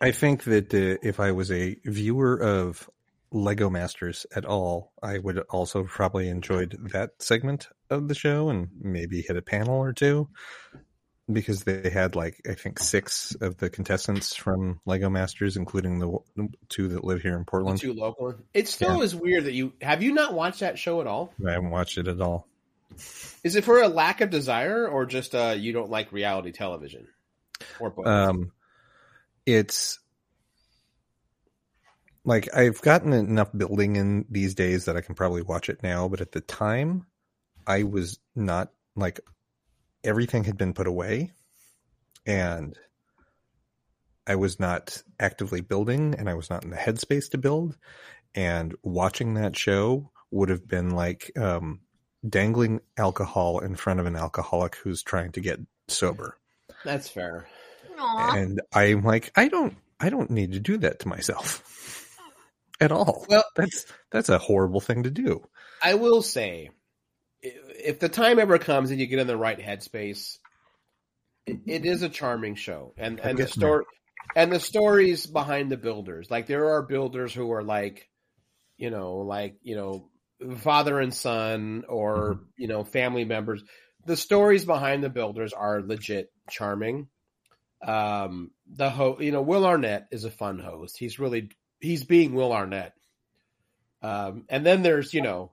I 0.00 0.10
think 0.12 0.44
that 0.44 0.72
uh, 0.74 0.98
if 1.02 1.18
I 1.20 1.32
was 1.32 1.50
a 1.50 1.76
viewer 1.84 2.36
of 2.40 2.88
Lego 3.32 3.70
Masters 3.70 4.26
at 4.36 4.44
all, 4.44 4.92
I 5.02 5.18
would 5.18 5.38
also 5.50 5.84
probably 5.84 6.28
enjoyed 6.28 6.76
that 6.92 7.10
segment 7.20 7.68
of 7.90 8.08
the 8.08 8.14
show 8.14 8.48
and 8.48 8.68
maybe 8.80 9.22
hit 9.22 9.36
a 9.36 9.42
panel 9.42 9.76
or 9.76 9.92
two 9.92 10.28
because 11.32 11.64
they 11.64 11.88
had 11.88 12.14
like 12.14 12.40
I 12.48 12.54
think 12.54 12.78
six 12.78 13.34
of 13.40 13.56
the 13.56 13.70
contestants 13.70 14.36
from 14.36 14.80
Lego 14.84 15.08
Masters, 15.08 15.56
including 15.56 15.98
the 15.98 16.48
two 16.68 16.88
that 16.88 17.02
live 17.04 17.22
here 17.22 17.32
in 17.32 17.40
The 17.40 17.44
Portland. 17.46 17.80
two 17.80 17.94
local. 17.94 18.34
It 18.52 18.68
still 18.68 19.02
is 19.02 19.14
weird 19.14 19.44
that 19.44 19.54
you 19.54 19.72
have 19.80 20.02
you 20.02 20.12
not 20.12 20.34
watched 20.34 20.60
that 20.60 20.78
show 20.78 21.00
at 21.00 21.06
all? 21.06 21.32
I 21.46 21.52
haven't 21.52 21.70
watched 21.70 21.98
it 21.98 22.08
at 22.08 22.20
all. 22.20 22.46
Is 23.42 23.56
it 23.56 23.64
for 23.64 23.82
a 23.82 23.88
lack 23.88 24.20
of 24.20 24.30
desire 24.30 24.86
or 24.86 25.06
just 25.06 25.34
uh, 25.34 25.54
you 25.58 25.72
don't 25.72 25.90
like 25.90 26.12
reality 26.12 26.52
television? 26.52 27.08
Or 27.80 27.90
both? 27.90 28.06
Um, 28.06 28.52
it's 29.46 29.98
like 32.24 32.54
I've 32.54 32.80
gotten 32.80 33.12
enough 33.12 33.50
building 33.56 33.96
in 33.96 34.24
these 34.30 34.54
days 34.54 34.86
that 34.86 34.96
I 34.96 35.00
can 35.00 35.14
probably 35.14 35.42
watch 35.42 35.68
it 35.68 35.82
now, 35.82 36.08
but 36.08 36.20
at 36.20 36.32
the 36.32 36.40
time, 36.40 37.06
I 37.66 37.82
was 37.82 38.18
not 38.34 38.70
like 38.96 39.20
everything 40.02 40.44
had 40.44 40.56
been 40.56 40.74
put 40.74 40.86
away, 40.86 41.32
and 42.26 42.78
I 44.26 44.36
was 44.36 44.58
not 44.58 45.02
actively 45.20 45.60
building, 45.60 46.14
and 46.18 46.28
I 46.28 46.34
was 46.34 46.48
not 46.48 46.64
in 46.64 46.70
the 46.70 46.76
headspace 46.76 47.30
to 47.30 47.38
build, 47.38 47.76
and 48.34 48.74
watching 48.82 49.34
that 49.34 49.56
show 49.56 50.10
would 50.30 50.48
have 50.48 50.66
been 50.66 50.90
like 50.90 51.30
um, 51.36 51.80
dangling 52.26 52.80
alcohol 52.96 53.58
in 53.60 53.76
front 53.76 54.00
of 54.00 54.06
an 54.06 54.16
alcoholic 54.16 54.76
who's 54.76 55.02
trying 55.02 55.32
to 55.32 55.40
get 55.40 55.60
sober 55.88 56.38
That's 56.84 57.08
fair. 57.08 57.46
Aw. 57.98 58.36
and 58.36 58.60
I'm 58.72 59.02
like, 59.02 59.32
I 59.36 59.48
don't, 59.48 59.76
I 60.00 60.10
don't 60.10 60.30
need 60.30 60.52
to 60.52 60.60
do 60.60 60.78
that 60.78 61.00
to 61.00 61.08
myself 61.08 62.18
at 62.80 62.92
all. 62.92 63.26
Well- 63.28 63.44
that's 63.56 63.86
that's 64.10 64.28
a 64.28 64.38
horrible 64.38 64.80
thing 64.80 65.04
to 65.04 65.10
do. 65.10 65.42
I 65.82 65.94
will 65.94 66.22
say, 66.22 66.70
if 67.42 68.00
the 68.00 68.08
time 68.08 68.38
ever 68.38 68.58
comes 68.58 68.90
and 68.90 68.98
you 68.98 69.06
get 69.06 69.18
in 69.18 69.26
the 69.26 69.36
right 69.36 69.58
headspace, 69.58 70.38
it, 71.46 71.60
it 71.66 71.84
is 71.84 72.02
a 72.02 72.08
charming 72.08 72.54
show, 72.54 72.94
and 72.96 73.20
and 73.20 73.38
the 73.38 73.42
guess 73.42 73.52
story 73.52 73.84
and 74.34 74.50
the 74.50 74.60
stories 74.60 75.26
behind 75.26 75.70
the 75.70 75.76
builders. 75.76 76.30
Like 76.30 76.46
there 76.46 76.70
are 76.70 76.82
builders 76.82 77.34
who 77.34 77.52
are 77.52 77.62
like 77.62 78.08
you 78.76 78.90
know, 78.90 79.16
like 79.18 79.56
you 79.62 79.76
know, 79.76 80.08
father 80.58 81.00
and 81.00 81.14
son, 81.14 81.84
or 81.88 82.34
mm-hmm. 82.34 82.42
you 82.56 82.68
know, 82.68 82.84
family 82.84 83.24
members. 83.24 83.62
The 84.06 84.16
stories 84.16 84.64
behind 84.64 85.02
the 85.02 85.08
builders 85.08 85.52
are 85.52 85.80
legit 85.80 86.30
charming. 86.50 87.08
Um, 87.84 88.50
the 88.66 88.90
ho, 88.90 89.18
you 89.20 89.30
know, 89.30 89.42
Will 89.42 89.66
Arnett 89.66 90.08
is 90.10 90.24
a 90.24 90.30
fun 90.30 90.58
host. 90.58 90.96
He's 90.98 91.18
really 91.18 91.50
he's 91.80 92.04
being 92.04 92.34
Will 92.34 92.52
Arnett. 92.52 92.94
Um, 94.02 94.44
and 94.48 94.64
then 94.64 94.82
there's 94.82 95.12
you 95.14 95.22
know, 95.22 95.52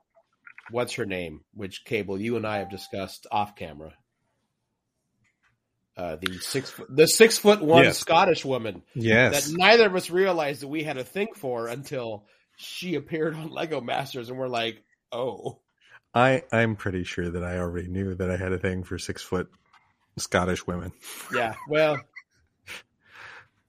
what's 0.70 0.94
her 0.96 1.06
name? 1.06 1.42
Which 1.54 1.84
Cable 1.86 2.20
you 2.20 2.38
and 2.38 2.46
I 2.48 2.60
have 2.60 2.70
discussed 2.70 3.28
off 3.32 3.56
camera. 3.56 3.94
Uh, 5.98 6.16
the 6.16 6.38
six 6.40 6.70
foot, 6.70 6.88
the 6.90 7.06
six 7.06 7.38
foot 7.38 7.62
one 7.62 7.84
Yes. 7.84 7.98
Scottish 8.00 8.46
woman 8.46 8.82
Yes. 8.96 9.48
that 9.48 9.58
neither 9.58 9.86
of 9.88 9.96
us 9.96 10.10
realized 10.10 10.62
that 10.62 10.70
we 10.70 10.84
had 10.84 10.98
a 10.98 11.04
thing 11.04 11.28
for 11.36 11.68
until 11.68 12.26
she 12.56 12.96
appeared 12.96 13.36
on 13.36 13.50
Lego 13.50 13.82
Masters, 13.82 14.30
and 14.30 14.40
we're 14.40 14.48
like, 14.48 14.82
oh, 15.12 15.60
I 16.14 16.44
I'm 16.52 16.76
pretty 16.78 17.04
sure 17.04 17.30
that 17.30 17.44
I 17.44 17.58
already 17.58 17.90
knew 17.90 18.16
that 18.16 18.32
I 18.32 18.38
had 18.38 18.54
a 18.54 18.58
thing 18.58 18.84
for 18.84 18.98
six 18.98 19.22
foot 19.22 19.50
Scottish 20.18 20.66
women 20.68 20.92
yeah. 21.34 21.56
Well, 21.70 21.98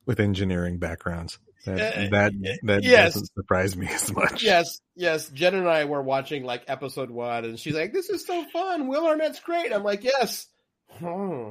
with 0.07 0.21
engineering 0.21 0.79
backgrounds. 0.79 1.39
That 1.65 1.81
Uh, 1.81 2.09
that 2.11 2.33
that 2.65 2.83
yes. 2.83 3.15
doesn't 3.15 3.33
surprise 3.35 3.77
me 3.77 3.87
as 3.89 4.13
much. 4.13 4.43
yes, 4.43 4.81
yes. 4.97 5.29
Jen 5.29 5.55
and 5.55 5.69
I 5.69 5.85
were 5.85 6.03
watching 6.03 6.45
like 6.45 6.65
episode 6.67 7.11
one, 7.11 7.45
and 7.45 7.59
she's 7.59 7.75
like, 7.75 7.93
"This 7.93 8.11
is 8.11 8.27
so 8.27 8.45
fun. 8.53 8.89
Will 8.89 9.07
Arnett's 9.07 9.41
great." 9.41 9.73
I'm 9.73 9.85
like, 9.85 10.03
"Yes." 10.03 10.49
Hmm. 10.91 11.51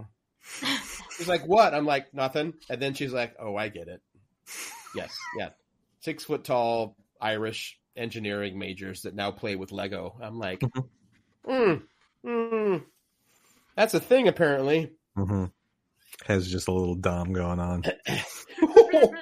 She's 1.18 1.28
like, 1.28 1.48
"What?" 1.48 1.74
I'm 1.74 1.86
like, 1.86 2.14
"Nothing." 2.14 2.54
And 2.70 2.82
then 2.82 2.94
she's 2.94 3.14
like, 3.14 3.36
"Oh, 3.40 3.56
I 3.56 3.70
get 3.70 3.88
it." 3.88 4.02
Yes, 4.96 5.16
yeah. 5.38 5.50
Six 6.02 6.26
foot 6.26 6.44
tall 6.44 6.98
Irish 7.22 7.80
engineering 7.96 8.58
majors 8.60 9.04
that 9.04 9.16
now 9.16 9.32
play 9.32 9.56
with 9.56 9.72
Lego. 9.72 10.18
I'm 10.22 10.38
like, 10.40 10.62
mm, 11.48 11.82
mm. 12.26 12.84
that's 13.76 13.94
a 13.94 14.00
thing 14.00 14.28
apparently. 14.28 14.92
hmm 15.16 15.46
Has 16.26 16.50
just 16.50 16.68
a 16.68 16.72
little 16.72 16.96
dom 16.96 17.34
going 17.34 17.60
on. 17.60 17.84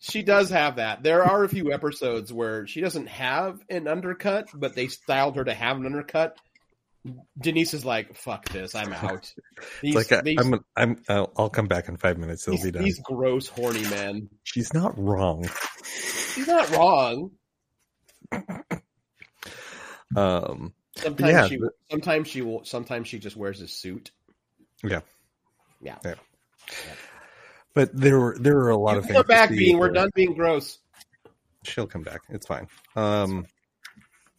she 0.00 0.22
does 0.22 0.50
have 0.50 0.76
that. 0.76 1.02
There 1.02 1.24
are 1.24 1.44
a 1.44 1.48
few 1.48 1.72
episodes 1.72 2.32
where 2.32 2.66
she 2.66 2.80
doesn't 2.80 3.06
have 3.08 3.60
an 3.70 3.88
undercut, 3.88 4.48
but 4.54 4.74
they 4.74 4.88
styled 4.88 5.36
her 5.36 5.44
to 5.44 5.54
have 5.54 5.76
an 5.78 5.86
undercut. 5.86 6.36
Denise 7.40 7.72
is 7.72 7.84
like, 7.84 8.16
"Fuck 8.16 8.48
this, 8.50 8.74
I'm 8.74 8.92
out." 8.92 9.32
These, 9.80 9.94
like 9.94 10.12
I, 10.12 10.20
these, 10.22 10.38
I'm 10.40 10.60
I'm 10.76 11.02
I'll, 11.08 11.32
I'll 11.36 11.50
come 11.50 11.66
back 11.66 11.88
in 11.88 11.96
five 11.96 12.18
minutes. 12.18 12.46
It'll 12.46 12.56
these, 12.56 12.64
be 12.64 12.70
done. 12.72 12.84
these 12.84 12.98
gross, 13.00 13.46
horny 13.48 13.82
men. 13.82 14.28
She's 14.42 14.74
not 14.74 14.98
wrong. 14.98 15.48
She's 16.34 16.48
not 16.48 16.68
wrong. 16.76 17.30
Um, 20.16 20.72
Sometimes 20.96 21.30
Yeah, 21.32 21.46
she, 21.48 21.56
but- 21.58 21.72
sometimes 21.90 22.28
she 22.28 22.42
will. 22.42 22.64
Sometimes 22.64 23.08
she 23.08 23.18
just 23.18 23.36
wears 23.36 23.60
a 23.60 23.68
suit. 23.68 24.10
yeah, 24.82 25.00
Yeah. 25.80 25.96
Yeah. 26.04 26.14
but 27.74 27.90
there 27.94 28.18
were 28.18 28.36
there 28.38 28.54
were 28.56 28.70
a 28.70 28.76
lot 28.76 28.92
You 28.92 28.98
of 28.98 29.04
things. 29.04 29.16
come 29.16 29.26
back, 29.26 29.50
Bean. 29.50 29.78
We're 29.78 29.90
done 29.90 30.10
being 30.14 30.34
gross. 30.34 30.78
She'll 31.64 31.86
come 31.86 32.02
back. 32.02 32.20
It's 32.28 32.46
fine. 32.46 32.68
Um, 32.94 33.46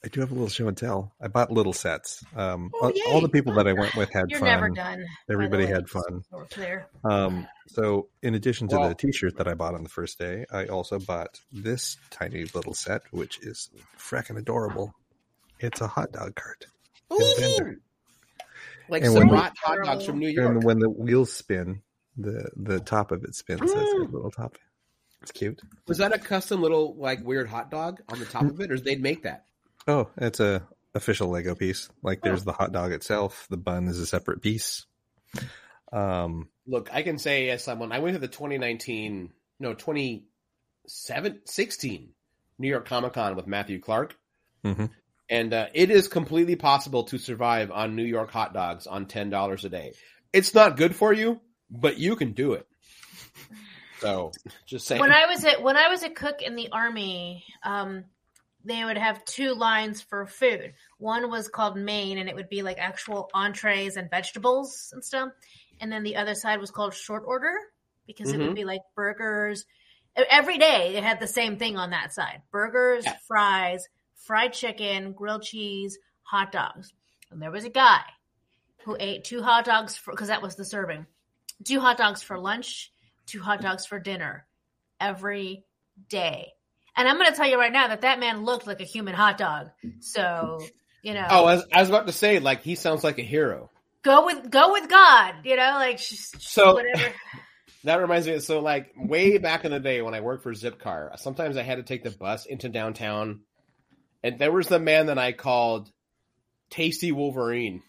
I 0.06 0.08
do 0.10 0.22
have 0.22 0.32
a 0.32 0.34
little 0.34 0.48
show 0.48 0.68
and 0.68 0.78
tell. 0.78 1.12
I 1.20 1.28
bought 1.28 1.52
little 1.52 1.74
sets. 1.74 2.24
Um, 2.36 2.72
Oh, 2.76 2.92
all, 3.08 3.14
all 3.16 3.22
the 3.22 3.28
people 3.30 3.54
that 3.56 3.68
I 3.68 3.74
went 3.74 3.96
with 3.96 4.10
had 4.14 4.30
You're 4.30 4.40
fun. 4.40 4.48
never 4.48 4.70
done. 4.70 5.04
Everybody 5.30 5.66
had 5.66 5.90
fun. 5.90 6.24
We're 6.32 6.46
clear. 6.46 6.88
Um, 7.04 7.48
so 7.68 8.08
in 8.22 8.36
addition 8.36 8.68
to 8.70 8.78
Well- 8.78 8.90
the 8.90 8.96
T-shirt 8.96 9.36
that 9.38 9.48
I 9.48 9.56
bought 9.56 9.74
on 9.74 9.84
the 9.84 9.90
first 9.90 10.18
day, 10.20 10.46
I 10.52 10.68
also 10.68 11.00
bought 11.00 11.42
this 11.52 11.98
tiny 12.12 12.46
little 12.54 12.74
set, 12.74 13.02
which 13.12 13.40
is 13.42 13.70
fracking 13.98 14.38
adorable. 14.38 14.94
It's 15.60 15.82
a 15.82 15.88
hot 15.88 16.12
dog 16.14 16.36
cart, 16.36 16.68
Ooh. 17.12 17.76
Like 18.90 19.04
And 19.04 19.12
some 19.14 19.20
when 19.28 19.30
we- 19.30 19.38
hot 19.38 19.54
hot 19.62 19.78
dogs 19.84 20.06
from 20.06 20.20
New 20.20 20.30
York. 20.30 20.50
and 20.50 20.64
when 20.64 20.80
the 20.80 20.90
wheels 20.90 21.32
spin, 21.34 21.82
the 22.18 22.50
the 22.56 22.80
top 22.80 23.12
of 23.12 23.24
it 23.24 23.36
spins. 23.36 23.60
That's 23.62 23.74
a 23.74 23.96
Mm. 23.96 24.12
little 24.14 24.32
top. 24.32 24.58
It's 25.22 25.32
cute. 25.32 25.62
Was 25.88 25.98
that 25.98 26.14
a 26.14 26.20
custom 26.20 26.62
little 26.62 26.96
like 26.96 27.24
weird 27.26 27.48
hot 27.48 27.72
dog 27.72 28.02
on 28.10 28.20
the 28.20 28.26
top 28.26 28.44
of 28.44 28.60
it, 28.62 28.72
or 28.72 28.80
they'd 28.80 29.02
make 29.02 29.24
that? 29.24 29.46
Oh, 29.88 30.10
it's 30.18 30.40
a 30.40 30.68
official 30.94 31.30
Lego 31.30 31.54
piece. 31.56 31.90
Like 32.04 32.22
there's 32.22 32.42
Oh. 32.42 32.46
the 32.46 32.54
hot 32.54 32.72
dog 32.72 32.92
itself. 32.92 33.48
The 33.50 33.58
bun 33.58 33.88
is 33.88 34.00
a 34.00 34.06
separate 34.06 34.42
piece. 34.42 34.86
Um, 35.92 36.50
Look, 36.66 36.90
I 36.94 37.02
can 37.04 37.18
say 37.18 37.50
as 37.50 37.64
someone, 37.64 37.92
I 37.92 38.00
went 38.00 38.16
to 38.16 38.20
the 38.20 38.28
2019, 38.28 39.32
no, 39.60 39.74
27, 39.74 41.42
16 41.46 42.14
New 42.60 42.68
York 42.68 42.86
Comic 42.88 43.14
Con 43.14 43.36
with 43.36 43.48
Matthew 43.48 43.80
Clark. 43.80 44.18
Mhm. 44.66 44.90
And 45.30 45.54
uh, 45.54 45.68
it 45.74 45.92
is 45.92 46.08
completely 46.08 46.56
possible 46.56 47.04
to 47.06 47.18
survive 47.18 47.72
on 47.72 47.96
New 47.96 48.04
York 48.04 48.32
hot 48.32 48.54
dogs 48.54 48.88
on 48.88 49.06
$10 49.06 49.64
a 49.64 49.70
day. 49.70 49.94
It's 50.32 50.54
not 50.54 50.78
good 50.78 50.96
for 50.96 51.12
you, 51.14 51.42
but 51.70 51.98
you 51.98 52.16
can 52.16 52.32
do 52.32 52.54
it. 52.54 52.68
So, 54.00 54.32
just 54.66 54.88
saying. 54.88 55.02
when 55.02 55.12
I 55.12 55.26
was 55.26 55.44
at 55.44 55.64
when 55.64 55.76
I 55.76 55.90
was 55.90 56.04
a 56.04 56.10
cook 56.10 56.42
in 56.42 56.56
the 56.56 56.70
army, 56.72 57.44
um, 57.64 58.06
they 58.64 58.84
would 58.86 58.98
have 58.98 59.26
two 59.26 59.54
lines 59.54 60.02
for 60.02 60.28
food. 60.28 60.74
One 61.00 61.30
was 61.32 61.48
called 61.48 61.78
main, 61.78 62.18
and 62.18 62.30
it 62.30 62.36
would 62.36 62.50
be 62.50 62.62
like 62.62 62.78
actual 62.78 63.30
entrees 63.34 63.98
and 63.98 64.10
vegetables 64.10 64.90
and 64.94 65.04
stuff. 65.04 65.30
And 65.80 65.92
then 65.92 66.04
the 66.04 66.16
other 66.18 66.36
side 66.36 66.60
was 66.60 66.72
called 66.72 66.94
short 66.94 67.24
order 67.26 67.54
because 68.06 68.34
it 68.34 68.38
Mhm. 68.38 68.48
would 68.48 68.56
be 68.56 68.66
like 68.66 68.82
burgers. 68.96 69.66
Every 70.16 70.58
day 70.58 70.92
they 70.94 71.02
had 71.02 71.20
the 71.20 71.28
same 71.28 71.58
thing 71.58 71.78
on 71.78 71.90
that 71.92 72.14
side: 72.14 72.42
burgers, 72.52 73.06
Yeah. 73.06 73.18
fries, 73.28 73.88
fried 74.18 74.54
chicken, 74.54 75.14
grilled 75.14 75.44
cheese, 75.44 75.98
hot 76.24 76.52
dogs. 76.52 76.94
And 77.32 77.42
there 77.42 77.52
was 77.52 77.66
a 77.66 77.70
guy 77.70 78.02
who 78.86 78.96
ate 79.00 79.24
two 79.24 79.42
hot 79.42 79.66
dogs 79.66 80.00
because 80.06 80.28
that 80.30 80.42
was 80.42 80.56
the 80.56 80.66
serving. 80.66 81.06
Two 81.64 81.80
hot 81.80 81.98
dogs 81.98 82.22
for 82.22 82.38
lunch, 82.38 82.92
two 83.26 83.42
hot 83.42 83.62
dogs 83.62 83.86
for 83.86 84.00
dinner 84.00 84.46
every 85.00 85.64
day. 86.10 86.54
And 86.96 87.08
I'm 87.08 87.18
going 87.18 87.30
to 87.30 87.36
tell 87.36 87.48
you 87.48 87.60
right 87.60 87.72
now 87.72 87.90
that 87.90 88.02
that 88.02 88.20
man 88.20 88.44
looked 88.44 88.66
like 88.68 88.82
a 88.82 88.86
human 88.86 89.14
hot 89.14 89.38
dog. 89.38 89.70
So, 90.00 90.60
you 91.04 91.14
know, 91.14 91.26
oh, 91.30 91.46
I 91.46 91.56
was, 91.56 91.66
I 91.72 91.80
was 91.82 91.90
about 91.90 92.08
to 92.08 92.14
say, 92.14 92.40
like, 92.40 92.64
he 92.64 92.76
sounds 92.76 93.04
like 93.04 93.20
a 93.20 93.24
hero. 93.24 93.70
go 94.04 94.26
with 94.26 94.50
go 94.50 94.72
with 94.74 94.90
God, 94.90 95.36
you 95.44 95.56
know, 95.56 95.74
like 95.76 96.00
So- 96.00 96.74
whatever. 96.74 97.14
That 97.84 98.02
reminds 98.02 98.28
me. 98.28 98.40
So, 98.40 98.60
like, 98.60 98.92
way 98.98 99.38
back 99.38 99.64
in 99.64 99.72
the 99.72 99.80
day 99.80 100.02
when 100.02 100.14
I 100.14 100.20
worked 100.20 100.44
for 100.44 100.52
Zipcar, 100.52 101.18
sometimes 101.20 101.56
I 101.56 101.64
had 101.64 101.76
to 101.76 101.84
take 101.84 102.04
the 102.04 102.10
bus 102.10 102.46
into 102.46 102.68
downtown, 102.68 103.42
and 104.24 104.40
there 104.40 104.52
was 104.52 104.68
the 104.68 104.80
man 104.80 105.08
that 105.08 105.18
I 105.18 105.32
called 105.32 105.92
Tasty 106.70 107.12
Wolverine. 107.12 107.84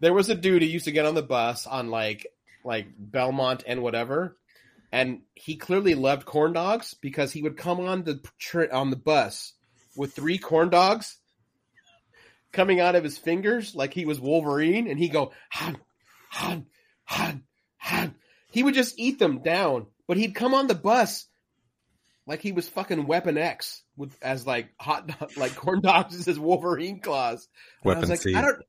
there 0.00 0.14
was 0.14 0.28
a 0.28 0.34
dude 0.34 0.62
who 0.62 0.68
used 0.68 0.86
to 0.86 0.92
get 0.92 1.06
on 1.06 1.14
the 1.14 1.22
bus 1.22 1.66
on 1.66 1.90
like 1.90 2.26
like 2.64 2.86
Belmont 2.98 3.64
and 3.66 3.82
whatever, 3.82 4.36
and 4.92 5.22
he 5.34 5.56
clearly 5.56 5.94
loved 5.94 6.26
corn 6.26 6.52
dogs 6.52 6.94
because 6.94 7.32
he 7.32 7.42
would 7.42 7.56
come 7.56 7.80
on 7.80 8.04
the 8.04 8.20
on 8.72 8.90
the 8.90 8.96
bus 8.96 9.54
with 9.96 10.14
three 10.14 10.38
corn 10.38 10.70
dogs 10.70 11.18
coming 12.52 12.80
out 12.80 12.94
of 12.94 13.04
his 13.04 13.18
fingers 13.18 13.74
like 13.74 13.92
he 13.94 14.04
was 14.04 14.20
Wolverine, 14.20 14.88
and 14.88 14.98
he 14.98 15.08
go 15.08 15.32
han 15.50 15.76
han 16.30 16.66
han 17.04 17.44
han. 17.76 18.14
He 18.50 18.62
would 18.62 18.74
just 18.74 18.98
eat 18.98 19.18
them 19.18 19.42
down, 19.42 19.86
but 20.06 20.16
he'd 20.16 20.34
come 20.34 20.54
on 20.54 20.66
the 20.66 20.74
bus 20.74 21.26
like 22.26 22.40
he 22.40 22.52
was 22.52 22.68
fucking 22.68 23.06
Weapon 23.06 23.36
X 23.38 23.82
with 23.98 24.16
as 24.22 24.46
like 24.46 24.70
hot 24.80 25.10
like 25.36 25.54
corn 25.56 25.82
dogs 25.82 26.14
as 26.16 26.24
his 26.24 26.38
Wolverine 26.38 27.00
claws. 27.00 27.46
And 27.84 27.92
I 27.96 27.98
was 28.00 28.08
like, 28.08 28.22
C. 28.22 28.34
I 28.34 28.40
don't, 28.40 28.62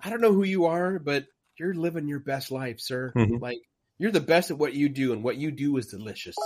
I 0.00 0.10
don't 0.10 0.20
know 0.20 0.32
who 0.32 0.44
you 0.44 0.66
are, 0.66 0.98
but 1.00 1.24
you're 1.58 1.74
living 1.74 2.06
your 2.06 2.20
best 2.20 2.50
life, 2.52 2.78
sir. 2.78 3.12
Mhm. 3.16 3.40
Like 3.40 3.58
you're 3.98 4.12
the 4.12 4.20
best 4.20 4.50
at 4.52 4.58
what 4.58 4.74
you 4.74 4.88
do, 4.88 5.12
and 5.12 5.24
what 5.24 5.36
you 5.36 5.50
do 5.50 5.76
is 5.78 5.86
delicious. 5.88 6.36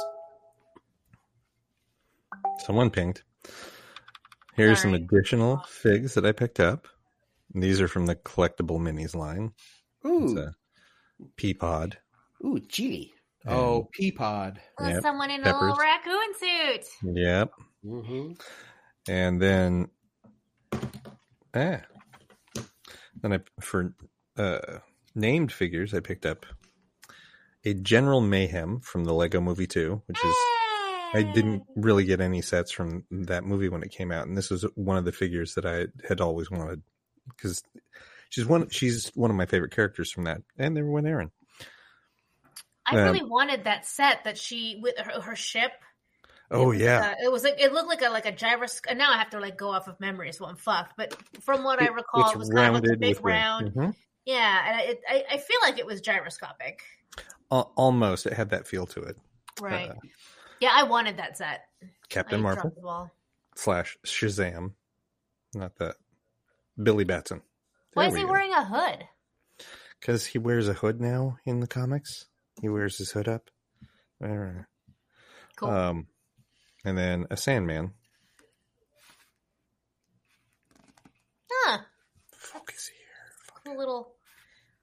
Someone 2.60 2.90
pinged. 2.90 3.22
Here's 4.54 4.80
some 4.82 4.94
additional 4.94 5.58
figs 5.68 6.14
that 6.14 6.26
I 6.26 6.32
picked 6.32 6.58
up. 6.60 6.88
These 7.54 7.80
are 7.80 7.88
from 7.88 8.06
the 8.06 8.16
collectible 8.16 8.78
minis 8.80 9.14
line. 9.14 9.52
It's 10.04 10.32
Ooh, 10.32 10.38
a 10.38 10.54
pea 11.36 11.54
pod. 11.54 11.98
ooh, 12.44 12.60
gee. 12.60 13.12
Oh, 13.46 13.88
Peapod. 13.98 14.58
Well, 14.78 14.90
Yep, 14.90 15.02
someone 15.02 15.30
in 15.30 15.40
a 15.42 15.44
little 15.58 15.76
raccoon 15.76 16.34
suit. 16.38 16.84
Yep. 17.16 17.52
Mm-hmm. 17.84 18.32
And 19.08 19.40
then, 19.40 19.88
ah, 21.54 21.80
then 23.22 23.32
I 23.32 23.38
for 23.60 23.94
uh, 24.36 24.78
named 25.14 25.52
figures 25.52 25.94
I 25.94 26.00
picked 26.00 26.26
up 26.26 26.46
a 27.64 27.74
General 27.74 28.20
Mayhem 28.20 28.80
from 28.80 29.04
the 29.04 29.14
Lego 29.14 29.40
Movie 29.40 29.66
Two, 29.66 30.02
which 30.06 30.18
is 30.18 30.34
I 31.14 31.22
didn't 31.34 31.62
really 31.74 32.04
get 32.04 32.20
any 32.20 32.42
sets 32.42 32.70
from 32.70 33.04
that 33.10 33.44
movie 33.44 33.68
when 33.68 33.82
it 33.82 33.90
came 33.90 34.12
out, 34.12 34.26
and 34.26 34.36
this 34.36 34.50
was 34.50 34.66
one 34.74 34.96
of 34.96 35.04
the 35.04 35.12
figures 35.12 35.54
that 35.54 35.64
I 35.64 35.86
had 36.06 36.20
always 36.20 36.50
wanted 36.50 36.82
because 37.28 37.62
she's 38.28 38.46
one 38.46 38.68
she's 38.68 39.10
one 39.14 39.30
of 39.30 39.36
my 39.36 39.46
favorite 39.46 39.72
characters 39.74 40.10
from 40.10 40.24
that, 40.24 40.42
and 40.58 40.76
they 40.76 40.82
were 40.82 40.92
with 40.92 41.06
Aaron. 41.06 41.30
I 42.86 42.96
Um, 42.96 43.12
really 43.12 43.28
wanted 43.28 43.64
that 43.64 43.86
set 43.86 44.24
that 44.24 44.38
she 44.38 44.78
with 44.82 44.98
her, 44.98 45.20
her 45.20 45.36
ship. 45.36 45.72
Oh 46.50 46.62
It 46.62 46.66
was, 46.66 46.80
yeah, 46.80 47.00
uh, 47.00 47.24
it 47.24 47.30
was 47.30 47.44
like 47.44 47.60
it 47.60 47.72
looked 47.72 47.88
like 47.88 48.02
a 48.02 48.08
like 48.08 48.24
a 48.26 48.32
gyroscope. 48.32 48.96
Now 48.96 49.12
I 49.12 49.18
have 49.18 49.30
to 49.30 49.40
like 49.40 49.58
go 49.58 49.68
off 49.70 49.86
of 49.86 50.00
memory, 50.00 50.32
so 50.32 50.46
I'm 50.46 50.56
fucked. 50.56 50.94
But 50.96 51.14
from 51.42 51.62
what 51.62 51.82
I 51.82 51.88
recall, 51.88 52.30
it 52.30 52.38
was 52.38 52.48
kind 52.48 52.74
of 52.74 52.82
like 52.82 52.92
a 52.92 52.96
big 52.96 53.22
round. 53.22 53.74
Mhm. 53.74 53.94
Yeah, 54.24 54.80
and 54.80 54.90
it, 54.90 55.00
I, 55.08 55.24
I 55.32 55.38
feel 55.38 55.58
like 55.62 55.78
it 55.78 55.86
was 55.86 56.00
gyroscopic. 56.00 56.82
Al- 57.50 57.72
almost. 57.76 58.26
It 58.26 58.32
had 58.32 58.50
that 58.50 58.66
feel 58.66 58.86
to 58.86 59.02
it. 59.02 59.16
Right. 59.60 59.90
Uh, 59.90 59.94
yeah, 60.60 60.70
I 60.72 60.84
wanted 60.84 61.18
that 61.18 61.36
set. 61.36 61.64
Captain 62.08 62.40
I 62.40 62.42
Marvel 62.42 62.62
dropped 62.62 62.76
the 62.76 62.82
ball. 62.82 63.10
slash 63.54 63.96
Shazam, 64.04 64.72
not 65.54 65.76
that 65.76 65.96
Billy 66.82 67.04
Batson. 67.04 67.42
Why 67.94 68.06
is 68.06 68.16
he 68.16 68.24
wearing 68.24 68.52
a 68.52 68.64
hood? 68.64 69.04
Because 70.00 70.26
he 70.26 70.38
wears 70.38 70.68
a 70.68 70.74
hood 70.74 71.00
now 71.00 71.38
in 71.44 71.60
the 71.60 71.66
comics. 71.66 72.26
He 72.60 72.68
wears 72.68 72.98
his 72.98 73.10
hood 73.10 73.28
up. 73.28 73.50
Cool. 75.56 75.70
Um, 75.70 76.06
and 76.84 76.96
then 76.96 77.26
a 77.30 77.36
Sandman. 77.36 77.92
huh. 81.50 81.78
Focus 82.32 82.90
here. 83.64 83.74
A 83.74 83.76
little. 83.76 84.14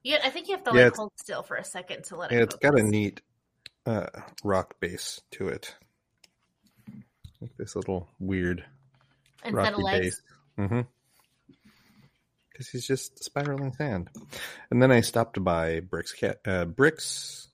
Yeah, 0.03 0.19
I 0.23 0.29
think 0.29 0.47
you 0.47 0.55
have 0.55 0.63
to 0.65 0.71
like 0.71 0.95
hold 0.95 1.11
still 1.15 1.41
for 1.41 1.55
a 1.55 1.63
second 1.63 2.03
to 2.05 2.15
let 2.15 2.31
Yeah, 2.31 2.39
it. 2.39 2.43
it's 2.43 2.55
got 2.57 2.77
a 2.79 2.83
neat 2.83 3.21
uh, 3.85 4.07
rock 4.43 4.79
base 4.79 5.21
to 5.31 5.47
it. 5.47 5.75
Like 7.41 7.55
this 7.57 7.75
little 7.75 8.07
weird 8.19 8.63
instead 9.43 9.73
rocky 9.77 9.83
base. 9.99 10.21
Mm-hmm. 10.59 10.81
Because 12.51 12.69
he's 12.69 12.87
just 12.87 13.23
spiraling 13.23 13.73
sand. 13.73 14.09
And 14.69 14.81
then 14.81 14.91
I 14.91 15.01
stopped 15.01 15.43
by 15.43 15.81
Brick's 15.81 16.13
cat. 16.13 16.39
Uh, 16.45 16.65
Brick's, 16.65 17.49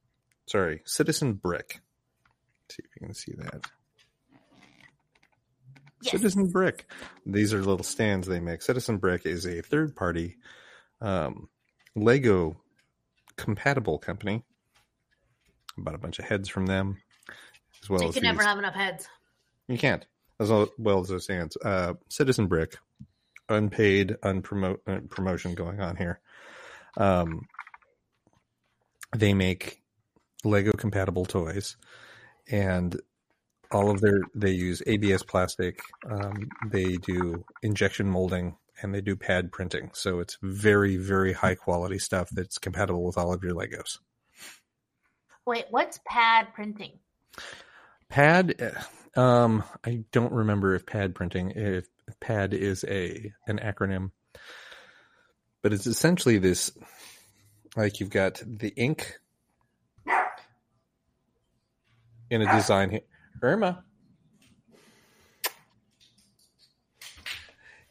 sorry, 0.46 0.82
Citizen 0.86 1.34
Brick. 1.34 1.80
See 2.70 2.84
if 2.84 2.90
you 3.02 3.08
can 3.08 3.16
see 3.16 3.34
that. 3.38 3.66
Yes. 6.04 6.14
Citizen 6.14 6.48
Brick. 6.48 6.90
These 7.26 7.54
are 7.54 7.60
little 7.64 7.84
stands 7.84 8.28
they 8.28 8.40
make. 8.40 8.62
Citizen 8.62 8.98
Brick 8.98 9.26
is 9.26 9.46
a 9.46 9.62
third 9.62 9.96
party 9.96 10.38
um, 11.02 11.50
Lego 11.96 12.58
compatible 13.38 13.98
company. 14.00 14.44
Bought 15.78 15.96
a 15.96 16.00
bunch 16.00 16.20
of 16.20 16.26
heads 16.26 16.50
from 16.50 16.66
them. 16.66 16.98
As 17.84 17.90
well 17.90 18.00
So 18.00 18.06
you 18.08 18.14
can 18.14 18.24
never 18.24 18.40
these- 18.40 18.46
have 18.48 18.58
enough 18.60 18.76
heads. 18.76 19.08
you 19.68 19.78
can't. 19.78 20.06
As 20.40 20.50
well 20.50 20.70
well 20.78 21.00
as 21.02 21.08
those 21.10 21.24
stands. 21.26 21.56
Uh, 21.64 21.94
Citizen 22.10 22.48
Brick, 22.48 22.78
unpaid, 23.48 24.18
unpromote 24.24 24.80
uh, 24.88 25.00
promotion 25.10 25.54
going 25.54 25.80
on 25.80 25.96
here. 25.96 26.20
Um, 26.98 27.48
they 29.16 29.34
make 29.34 29.82
Lego 30.44 30.72
compatible 30.72 31.26
toys, 31.26 31.78
and 32.50 33.00
all 33.72 33.90
of 33.90 34.02
their 34.02 34.22
they 34.36 34.52
use 34.52 34.82
ABS 34.86 35.24
plastic. 35.24 35.82
Um, 36.10 36.50
they 36.70 36.98
do 36.98 37.44
injection 37.62 38.08
molding 38.08 38.58
and 38.82 38.94
they 38.94 39.02
do 39.02 39.16
pad 39.16 39.52
printing. 39.52 39.92
So 39.94 40.20
it's 40.20 40.38
very 40.42 40.98
very 40.98 41.34
high 41.34 41.56
quality 41.56 42.00
stuff 42.00 42.30
that's 42.32 42.58
compatible 42.58 43.04
with 43.04 43.18
all 43.18 43.34
of 43.34 43.44
your 43.44 43.54
Legos. 43.54 44.00
Wait, 45.46 45.66
what's 45.70 46.00
pad 46.06 46.48
printing? 46.54 47.00
Pad, 48.10 48.62
uh, 49.16 49.20
um, 49.20 49.64
I 49.84 50.04
don't 50.12 50.34
remember 50.34 50.76
if 50.76 50.86
pad 50.86 51.16
printing, 51.16 51.52
if 51.52 51.88
pad 52.20 52.54
is 52.54 52.84
a 52.88 53.34
an 53.48 53.60
acronym, 53.60 54.12
but 55.62 55.74
it's 55.74 55.88
essentially 55.88 56.38
this, 56.38 56.72
like 57.76 58.00
you've 58.00 58.10
got 58.10 58.42
the 58.46 58.74
ink 58.76 59.18
in 62.30 62.42
a 62.42 62.52
design. 62.52 63.00
He- 63.34 63.40
Irma, 63.48 63.84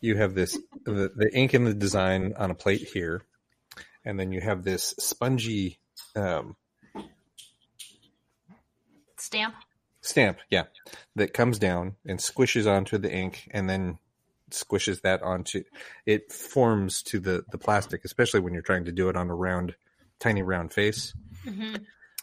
you 0.01 0.17
have 0.17 0.35
this 0.35 0.59
the, 0.85 1.11
the 1.15 1.31
ink 1.35 1.55
in 1.55 1.65
the 1.65 1.75
design 1.75 2.33
on 2.39 2.51
a 2.51 2.55
plate 2.55 2.89
here, 2.93 3.23
and 4.05 4.19
then 4.19 4.33
you 4.33 4.41
have 4.41 4.65
this 4.65 4.95
spongy 4.99 5.79
um, 6.17 6.57
Stamp. 9.19 9.55
stamp, 10.01 10.39
yeah, 10.51 10.65
that 11.17 11.35
comes 11.35 11.59
down 11.59 11.97
and 12.07 12.19
squishes 12.19 12.67
onto 12.71 12.97
the 12.99 13.13
ink, 13.13 13.49
and 13.51 13.69
then 13.69 13.99
squishes 14.51 15.03
that 15.03 15.23
onto 15.23 15.63
it 16.07 16.33
forms 16.33 17.03
to 17.03 17.21
the 17.21 17.45
the 17.53 17.59
plastic, 17.59 18.05
especially 18.05 18.41
when 18.41 18.53
you're 18.53 18.63
trying 18.63 18.85
to 18.87 18.93
do 18.93 19.09
it 19.09 19.17
on 19.17 19.31
a 19.31 19.35
round, 19.35 19.75
tiny 20.19 20.43
round 20.43 20.73
face. 20.73 21.15
hmm 21.45 21.75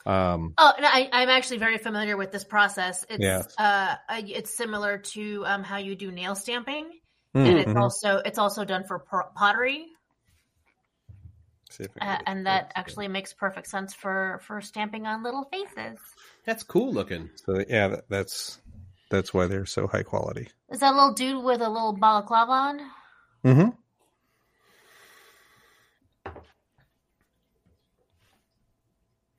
Um, 0.08 0.53
Oh, 0.58 0.72
and 0.78 0.86
I, 0.86 1.10
I'm 1.12 1.30
actually 1.30 1.58
very 1.58 1.78
familiar 1.78 2.16
with 2.16 2.32
this 2.32 2.45
process. 2.45 3.05
It's 3.10 3.22
Yeah. 3.22 3.43
uh, 3.58 3.95
it's 4.26 4.55
similar 4.55 4.99
to 4.99 5.45
um, 5.45 5.64
how 5.64 5.78
you 5.78 5.95
do 5.95 6.12
nail 6.12 6.34
stamping, 6.34 6.86
mm, 7.36 7.45
and 7.45 7.60
it's 7.60 7.72
mhm. 7.72 7.82
also 7.82 8.18
it's 8.24 8.39
also 8.39 8.64
done 8.64 8.86
for 8.86 8.99
pottery, 9.36 9.88
See 11.70 11.84
if 11.84 11.89
I 11.97 11.99
can 11.99 12.10
uh, 12.10 12.22
and 12.26 12.45
that 12.47 12.68
fixed. 12.68 12.78
actually 12.78 13.08
makes 13.10 13.34
perfect 13.34 13.68
sense 13.68 13.93
for 13.93 14.39
for 14.47 14.62
stamping 14.62 15.05
on 15.05 15.24
little 15.24 15.43
faces. 15.51 15.99
That's 16.45 16.64
cool 16.64 16.93
looking. 16.93 17.30
So 17.45 17.62
yeah, 17.68 17.89
that, 17.89 18.10
that's 18.10 18.62
that's 19.12 19.34
why 19.34 19.47
they're 19.47 19.66
so 19.66 19.88
high 19.88 20.03
quality. 20.03 20.47
Is 20.72 20.80
that 20.80 20.93
little 20.95 21.14
dude 21.14 21.43
with 21.43 21.60
a 21.62 21.70
little 21.70 21.91
balaclava 21.93 22.51
on? 22.51 22.80
Mm-hmm. 23.45 23.70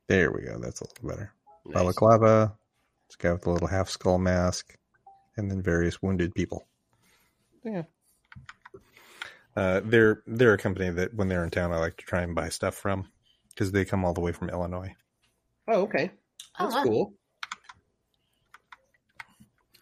There 0.08 0.32
we 0.32 0.42
go. 0.42 0.58
That's 0.58 0.80
a 0.80 0.84
little 0.84 1.08
better. 1.08 1.32
Nice. 1.66 1.74
Balaclava. 1.74 2.54
This 3.08 3.16
guy 3.16 3.32
with 3.32 3.42
the 3.42 3.50
little 3.50 3.68
half 3.68 3.88
skull 3.88 4.18
mask, 4.18 4.76
and 5.36 5.50
then 5.50 5.62
various 5.62 6.02
wounded 6.02 6.34
people. 6.34 6.66
Yeah. 7.64 7.82
Uh, 9.56 9.80
they're 9.84 10.22
they're 10.26 10.54
a 10.54 10.58
company 10.58 10.90
that 10.90 11.14
when 11.14 11.28
they're 11.28 11.44
in 11.44 11.50
town, 11.50 11.72
I 11.72 11.78
like 11.78 11.96
to 11.96 12.04
try 12.04 12.22
and 12.22 12.34
buy 12.34 12.48
stuff 12.48 12.74
from 12.74 13.08
because 13.50 13.72
they 13.72 13.84
come 13.84 14.04
all 14.04 14.14
the 14.14 14.20
way 14.20 14.32
from 14.32 14.50
Illinois. 14.50 14.94
Oh, 15.66 15.82
okay. 15.82 16.10
Oh, 16.58 16.64
That's 16.64 16.76
wow. 16.76 16.82
cool. 16.84 17.12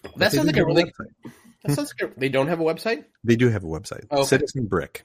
But 0.02 0.16
That 0.18 0.30
they 0.32 0.36
sounds 0.38 0.46
do 0.52 0.52
like 0.52 0.56
a 0.56 0.58
have 0.60 0.66
really. 0.66 0.84
website. 0.84 1.32
That 1.64 1.74
sounds 1.74 1.92
like 2.00 2.10
a, 2.10 2.20
they 2.20 2.28
don't 2.28 2.48
have 2.48 2.60
a 2.60 2.64
website. 2.64 3.04
They 3.24 3.36
do 3.36 3.48
have 3.50 3.64
a 3.64 3.66
website, 3.66 4.04
Okay. 4.10 4.22
Citizen 4.24 4.66
Brick. 4.66 5.04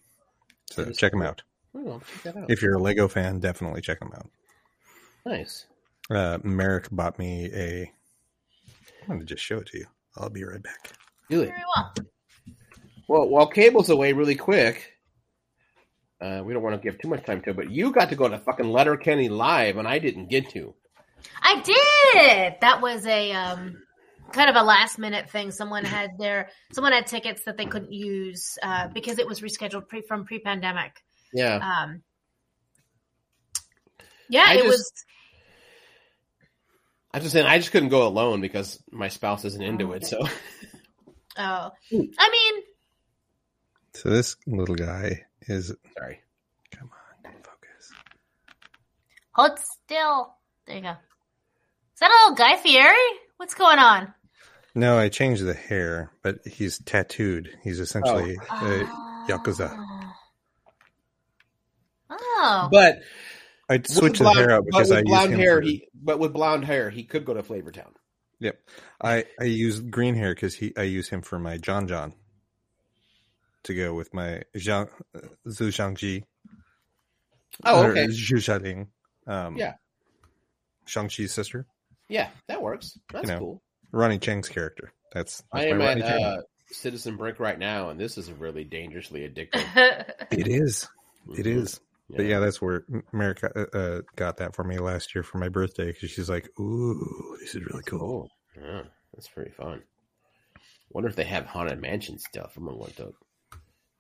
So 0.69 0.83
Citizen 0.83 0.93
check 0.99 1.11
them 1.11 1.21
out. 1.23 1.41
Oh, 1.75 1.99
check 2.13 2.33
that 2.33 2.37
out. 2.43 2.51
If 2.51 2.61
you're 2.61 2.75
a 2.75 2.81
Lego 2.81 3.07
fan, 3.07 3.39
definitely 3.39 3.81
check 3.81 3.99
them 3.99 4.11
out. 4.15 4.29
Nice. 5.25 5.65
Uh, 6.09 6.39
Merrick 6.43 6.87
bought 6.91 7.17
me 7.19 7.49
a. 7.53 7.91
I'm 9.03 9.07
going 9.07 9.19
to 9.19 9.25
just 9.25 9.43
show 9.43 9.57
it 9.57 9.67
to 9.67 9.79
you. 9.79 9.85
I'll 10.17 10.29
be 10.29 10.43
right 10.43 10.61
back. 10.61 10.91
Do 11.29 11.41
it. 11.41 11.47
Very 11.47 11.63
well. 11.75 11.93
Well, 13.07 13.29
while 13.29 13.47
Cable's 13.47 13.89
away 13.89 14.13
really 14.13 14.35
quick, 14.35 14.93
uh, 16.21 16.41
we 16.45 16.53
don't 16.53 16.63
want 16.63 16.75
to 16.75 16.81
give 16.81 16.99
too 16.99 17.07
much 17.07 17.25
time 17.25 17.41
to 17.41 17.49
it, 17.49 17.55
but 17.55 17.71
you 17.71 17.91
got 17.91 18.09
to 18.09 18.15
go 18.15 18.27
to 18.27 18.37
fucking 18.37 18.69
Letterkenny 18.69 19.29
live, 19.29 19.77
and 19.77 19.87
I 19.87 19.99
didn't 19.99 20.29
get 20.29 20.49
to. 20.51 20.73
I 21.41 21.61
did. 21.61 22.55
That 22.61 22.81
was 22.81 23.05
a 23.05 23.31
um, 23.31 23.81
kind 24.31 24.49
of 24.49 24.55
a 24.55 24.63
last 24.63 24.99
minute 24.99 25.29
thing. 25.29 25.51
Someone 25.51 25.83
had 25.83 26.11
their 26.19 26.49
someone 26.71 26.93
had 26.93 27.07
tickets 27.07 27.43
that 27.45 27.57
they 27.57 27.65
couldn't 27.65 27.91
use 27.91 28.57
uh, 28.63 28.87
because 28.89 29.19
it 29.19 29.27
was 29.27 29.41
rescheduled 29.41 29.87
pre 29.87 30.01
from 30.01 30.25
pre 30.25 30.39
pandemic. 30.39 30.93
Yeah. 31.33 31.55
Um, 31.57 32.03
yeah, 34.31 34.45
I 34.47 34.53
it 34.53 34.57
just- 34.63 34.67
was. 34.67 34.91
I 37.13 37.17
was 37.17 37.23
just 37.25 37.33
saying, 37.33 37.45
I 37.45 37.57
just 37.57 37.71
couldn't 37.73 37.89
go 37.89 38.07
alone 38.07 38.39
because 38.39 38.81
my 38.89 39.09
spouse 39.09 39.43
isn't 39.43 39.61
into 39.61 39.89
oh, 39.89 39.91
it. 39.91 40.05
So 40.05 40.25
Oh, 41.37 41.71
I 41.91 42.29
mean, 42.29 42.63
So 43.93 44.09
this 44.09 44.35
little 44.47 44.75
guy 44.75 45.25
is. 45.41 45.73
sorry. 45.97 46.21
Come 46.71 46.89
on, 47.25 47.33
focus. 47.43 47.91
hold 49.31 49.59
still. 49.59 50.35
There 50.65 50.75
you 50.75 50.81
go. 50.81 50.89
Is 50.91 51.99
that 51.99 52.11
a 52.11 52.17
little 52.23 52.35
Guy 52.35 52.57
Fieri? 52.57 52.95
What's 53.37 53.53
going 53.55 53.79
on? 53.79 54.13
No, 54.73 54.97
I 54.97 55.09
changed 55.09 55.43
the 55.43 55.53
hair, 55.53 56.11
but 56.21 56.45
he's 56.45 56.79
tattooed. 56.79 57.49
He's 57.63 57.79
essentially 57.79 58.37
oh. 58.49 58.87
a 59.27 59.31
yakuza. 59.31 59.75
Oh, 62.09 62.69
But 62.71 62.99
I 63.71 63.77
with 63.77 63.87
switched 63.87 64.17
the 64.19 64.23
blonde- 64.25 64.39
hair 64.39 64.51
out 64.51 64.63
but 64.63 64.65
because 64.65 64.89
with 64.89 64.97
I 64.97 64.99
used 65.01 65.07
blonde 65.09 65.33
him 65.33 65.39
hair, 65.39 65.55
for- 65.57 65.61
he 65.61 65.87
but 65.93 66.19
with 66.19 66.33
blonde 66.33 66.65
hair, 66.65 66.89
he 66.89 67.03
could 67.03 67.25
go 67.25 67.33
to 67.33 67.43
Flavortown. 67.43 67.93
Yep, 68.39 68.59
I 69.01 69.25
I 69.39 69.43
use 69.45 69.79
green 69.79 70.15
hair 70.15 70.33
because 70.33 70.55
he 70.55 70.73
I 70.77 70.83
use 70.83 71.07
him 71.09 71.21
for 71.21 71.37
my 71.39 71.57
John 71.57 71.87
John 71.87 72.13
to 73.63 73.73
go 73.75 73.93
with 73.93 74.13
my 74.13 74.41
Zhang 74.57 74.89
uh, 75.15 75.19
Zhu 75.47 75.67
Shangji. 75.69 76.23
Oh, 77.63 77.85
okay. 77.87 78.07
Zhu 78.07 78.37
Xialing. 78.37 78.87
Um, 79.27 79.55
Yeah. 79.57 79.73
Shang-Chi's 80.85 81.31
sister, 81.33 81.67
Yeah, 82.09 82.29
that 82.47 82.61
works. 82.61 82.97
That's 83.13 83.27
You 83.27 83.33
know, 83.35 83.39
cool. 83.39 83.61
Ronnie 83.91 84.17
Cheng's 84.19 84.49
character. 84.49 84.91
That's, 85.13 85.43
that's 85.53 85.63
I 85.65 85.67
am 85.67 85.77
my 85.77 85.91
at 85.91 85.99
Ronnie 86.01 86.23
uh, 86.23 86.37
Citizen 86.71 87.17
Brick 87.17 87.39
right 87.39 87.59
now, 87.59 87.89
and 87.89 87.99
this 87.99 88.17
is 88.17 88.31
really 88.31 88.63
dangerously 88.63 89.21
addictive. 89.29 89.63
It 90.31 90.47
is. 90.47 90.87
It 91.37 91.45
Mhm. 91.45 91.61
is. 91.61 91.79
But 92.15 92.25
yeah, 92.25 92.39
that's 92.39 92.61
where 92.61 92.83
Merrick 93.13 93.43
uh, 93.43 93.65
uh, 93.77 94.01
got 94.15 94.37
that 94.37 94.55
for 94.55 94.63
me 94.63 94.79
last 94.79 95.13
year 95.15 95.23
for 95.23 95.37
my 95.37 95.49
birthday 95.49 95.91
because 95.91 96.09
she's 96.11 96.29
like, 96.29 96.49
"Ooh, 96.59 97.37
this 97.39 97.55
is 97.55 97.63
really 97.65 97.83
cool." 97.83 97.99
Cool. 97.99 98.29
Yeah. 98.61 98.81
That's 99.13 99.27
pretty 99.27 99.51
fun. 99.51 99.81
Wonder 100.91 101.09
if 101.09 101.15
they 101.15 101.23
have 101.25 101.45
haunted 101.45 101.79
mansion 101.81 102.17
stuff. 102.19 102.53
I'm 102.57 102.65
gonna 102.65 102.77
want 102.77 102.95
to. 102.97 103.13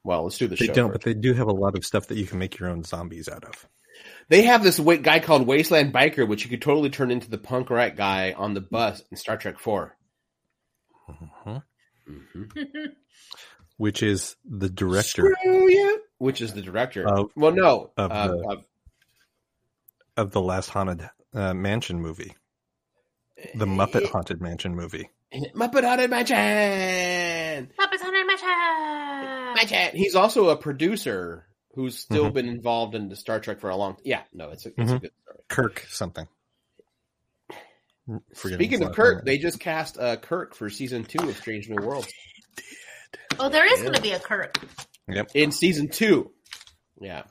Well, 0.03 0.23
let's 0.23 0.37
do 0.37 0.47
the 0.47 0.55
They 0.55 0.65
show. 0.67 0.73
don't, 0.73 0.89
first. 0.91 1.01
but 1.01 1.05
they 1.05 1.13
do 1.13 1.33
have 1.33 1.47
a 1.47 1.53
lot 1.53 1.77
of 1.77 1.85
stuff 1.85 2.07
that 2.07 2.17
you 2.17 2.25
can 2.25 2.39
make 2.39 2.57
your 2.59 2.69
own 2.69 2.83
zombies 2.83 3.29
out 3.29 3.43
of. 3.45 3.67
They 4.29 4.43
have 4.43 4.63
this 4.63 4.79
guy 4.79 5.19
called 5.19 5.45
Wasteland 5.45 5.93
Biker, 5.93 6.27
which 6.27 6.43
you 6.43 6.49
could 6.49 6.61
totally 6.61 6.89
turn 6.89 7.11
into 7.11 7.29
the 7.29 7.37
punk 7.37 7.69
rock 7.69 7.95
guy 7.95 8.31
on 8.33 8.53
the 8.53 8.61
bus 8.61 9.03
in 9.11 9.17
Star 9.17 9.37
Trek 9.37 9.59
4 9.59 9.95
Mhm. 11.09 11.63
Mm-hmm. 12.09 12.85
Which 13.77 14.01
is 14.03 14.35
the 14.45 14.69
director 14.69 15.35
Screw 15.39 15.69
you! 15.69 16.01
Which 16.21 16.39
is 16.39 16.53
the 16.53 16.61
director? 16.61 17.07
Of- 17.07 17.31
well, 17.35 17.51
no, 17.51 17.89
of 17.97 18.11
uh, 18.11 18.27
the- 18.27 18.47
of- 18.49 18.65
of 20.17 20.31
the 20.31 20.39
last 20.41 20.69
haunted 20.69 21.09
uh, 21.33 21.55
mansion 21.55 21.99
movie, 21.99 22.35
the 23.55 23.65
Muppet 23.65 24.07
Haunted 24.11 24.39
Mansion 24.39 24.75
movie. 24.75 25.09
Muppet 25.33 25.83
Haunted 25.83 26.11
Mansion. 26.11 27.71
Muppets 27.79 28.01
Haunted 28.01 28.27
Mansion. 28.27 29.55
Mansion. 29.55 29.97
He's 29.97 30.13
also 30.15 30.49
a 30.49 30.57
producer 30.57 31.47
who's 31.73 31.97
still 31.97 32.29
Mhm. 32.29 32.33
been 32.33 32.47
involved 32.49 32.93
in 32.93 33.09
the 33.09 33.15
Star 33.15 33.39
Trek 33.39 33.59
for 33.59 33.71
a 33.71 33.75
long. 33.75 33.97
Yeah, 34.03 34.21
no, 34.31 34.49
it's 34.51 34.67
a, 34.67 34.69
it's 34.69 34.91
a 34.91 34.95
Mhm. 34.95 35.01
good 35.01 35.11
story. 35.23 35.39
Kirk 35.47 35.79
something. 35.89 36.27
Forgetting 38.35 38.57
Speaking 38.67 38.83
of 38.83 38.93
Kirk, 38.93 39.25
they 39.25 39.39
just 39.39 39.59
cast 39.59 39.97
uh, 39.97 40.17
Kirk 40.17 40.53
for 40.53 40.69
season 40.69 41.03
two 41.03 41.27
of 41.29 41.35
Strange 41.37 41.67
New 41.67 41.81
Worlds. 41.83 42.13
Oh, 43.39 43.49
there 43.49 43.65
is 43.65 43.81
going 43.81 43.93
to 43.95 44.01
be 44.01 44.11
a 44.11 44.19
Kirk. 44.19 44.55
Yep, 45.07 45.31
In 45.33 45.51
season 45.51 45.87
two, 45.89 46.31
yeah. 46.99 47.23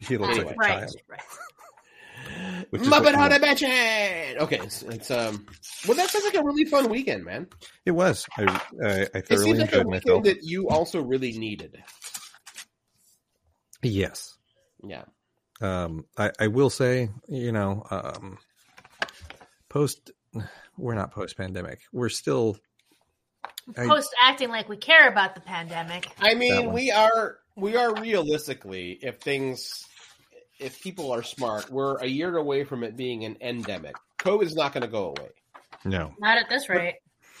he 0.00 0.16
looks 0.18 0.38
like 0.38 0.46
a 0.50 0.54
right, 0.54 0.68
child. 0.80 0.96
right. 1.08 1.20
Which 2.70 2.82
Muppet 2.82 3.12
you 3.12 3.16
Haunted 3.16 3.42
want. 3.42 3.60
Mansion. 3.62 4.38
Okay, 4.40 4.58
it's, 4.58 4.82
it's 4.82 5.10
um. 5.10 5.46
Well, 5.86 5.96
that 5.96 6.10
sounds 6.10 6.24
like 6.24 6.34
a 6.34 6.42
really 6.42 6.64
fun 6.64 6.88
weekend, 6.90 7.24
man. 7.24 7.46
It 7.84 7.92
was. 7.92 8.26
I, 8.36 8.42
I, 8.44 8.88
I 8.88 8.90
It 9.14 9.28
thoroughly 9.28 9.44
seems 9.44 9.58
like 9.60 9.72
a 9.72 9.80
enjoyed 9.80 9.86
weekend 9.86 9.90
myself. 9.90 10.24
that 10.24 10.38
you 10.42 10.68
also 10.68 11.02
really 11.02 11.32
needed. 11.38 11.76
Yes. 13.82 14.36
Yeah. 14.82 15.04
Um, 15.60 16.04
I, 16.18 16.32
I 16.40 16.48
will 16.48 16.70
say, 16.70 17.08
you 17.28 17.52
know, 17.52 17.84
um, 17.90 18.38
post, 19.68 20.10
we're 20.76 20.94
not 20.94 21.12
post 21.12 21.36
pandemic. 21.36 21.80
We're 21.92 22.08
still, 22.08 22.56
I- 22.58 22.60
Post 23.74 24.14
acting 24.22 24.48
like 24.48 24.68
we 24.68 24.76
care 24.76 25.08
about 25.08 25.34
the 25.34 25.40
pandemic. 25.40 26.06
I 26.20 26.34
mean, 26.34 26.72
we 26.72 26.90
are 26.90 27.38
we 27.56 27.76
are 27.76 27.94
realistically, 28.00 28.98
if 29.02 29.18
things, 29.18 29.84
if 30.60 30.80
people 30.82 31.10
are 31.12 31.22
smart, 31.22 31.70
we're 31.70 31.96
a 31.98 32.06
year 32.06 32.36
away 32.36 32.64
from 32.64 32.84
it 32.84 32.96
being 32.96 33.24
an 33.24 33.36
endemic. 33.40 33.96
COVID 34.18 34.44
is 34.44 34.54
not 34.54 34.72
going 34.72 34.82
to 34.82 34.88
go 34.88 35.14
away. 35.16 35.30
no. 35.84 36.14
Not 36.18 36.38
at 36.38 36.48
this 36.48 36.68
rate. 36.68 36.96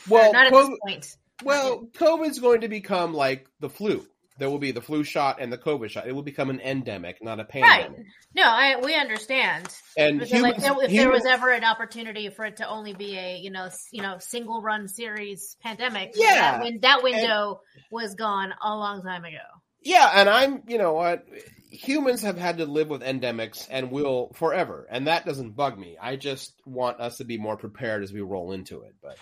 Well, 0.08 0.32
not 0.32 0.46
at 0.46 0.52
COVID, 0.52 0.68
this 0.68 0.78
point. 0.86 1.16
well, 1.44 1.88
COVID's 1.98 2.38
going 2.38 2.62
to 2.62 2.68
become 2.68 3.12
like 3.12 3.48
the 3.60 3.68
flu. 3.68 4.06
There 4.38 4.50
will 4.50 4.58
be 4.58 4.70
the 4.72 4.82
flu 4.82 5.02
shot 5.02 5.38
and 5.40 5.50
the 5.52 5.56
COVID 5.58 5.88
shot. 5.88 6.06
It 6.06 6.12
will 6.12 6.22
become 6.22 6.50
an 6.50 6.60
endemic, 6.60 7.22
not 7.22 7.40
a 7.40 7.44
pandemic. 7.44 7.70
Right. 7.70 7.86
pandemic. 7.86 8.06
No, 8.34 8.42
I 8.44 8.80
we 8.84 8.94
understand. 8.94 9.66
And 9.96 10.18
Because, 10.20 10.42
like, 10.42 10.56
humans, 10.56 10.62
there- 10.62 10.84
if 10.84 10.90
there 10.90 11.10
was 11.10 11.24
ever 11.24 11.50
an 11.50 11.64
opportunity 11.64 12.28
for 12.28 12.44
it 12.44 12.58
to 12.58 12.68
only 12.68 12.92
be 12.92 13.16
a 13.16 13.38
you 13.38 13.50
know 13.50 13.70
you 13.92 14.02
know 14.02 14.18
single 14.18 14.60
run 14.60 14.88
series 14.88 15.56
pandemic, 15.62 16.12
Yeah. 16.14 16.34
that, 16.58 16.62
win- 16.62 16.80
that 16.82 17.02
window 17.02 17.60
was 17.90 18.14
gone 18.14 18.52
a 18.62 18.68
long 18.74 19.02
time 19.02 19.24
ago. 19.24 19.36
Yeah, 19.82 20.10
and 20.14 20.28
I'm, 20.28 20.62
you 20.66 20.78
know 20.78 20.94
what? 20.94 21.24
Humans 21.70 22.22
have 22.22 22.36
had 22.36 22.58
to 22.58 22.66
live 22.66 22.88
with 22.88 23.02
endemics 23.02 23.68
and 23.70 23.92
will 23.92 24.32
forever, 24.34 24.86
and 24.90 25.06
that 25.06 25.24
doesn't 25.24 25.54
bug 25.54 25.78
me. 25.78 25.96
I 26.00 26.16
just 26.16 26.54
want 26.66 26.98
us 27.00 27.18
to 27.18 27.24
be 27.24 27.38
more 27.38 27.56
prepared 27.56 28.02
as 28.02 28.12
we 28.12 28.20
roll 28.20 28.50
into 28.52 28.82
it. 28.82 28.94
But 29.00 29.16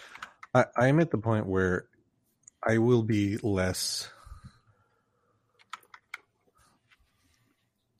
I, 0.55 0.87
I'm 0.87 1.01
at 1.01 1.11
the 1.11 1.19
point 1.19 1.47
where 1.47 1.87
I 2.67 2.79
will 2.79 3.03
be 3.03 3.37
less, 3.43 4.09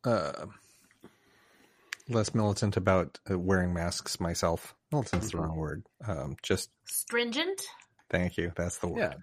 uh, 0.05 0.47
less 2.09 2.35
militant 2.35 2.77
about 2.77 3.19
uh, 3.31 3.39
wearing 3.39 3.73
masks 3.73 4.21
myself. 4.21 4.75
Militant's 4.93 5.31
the 5.31 5.39
wrong 5.39 5.57
word. 5.57 5.87
Um, 6.07 6.37
just 6.43 6.71
Stringent. 6.87 7.63
thank 8.11 8.37
you. 8.37 8.53
That's 8.57 8.79
the 8.79 8.89
word. 8.89 9.17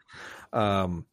yeah, 0.54 0.82
um 0.84 1.06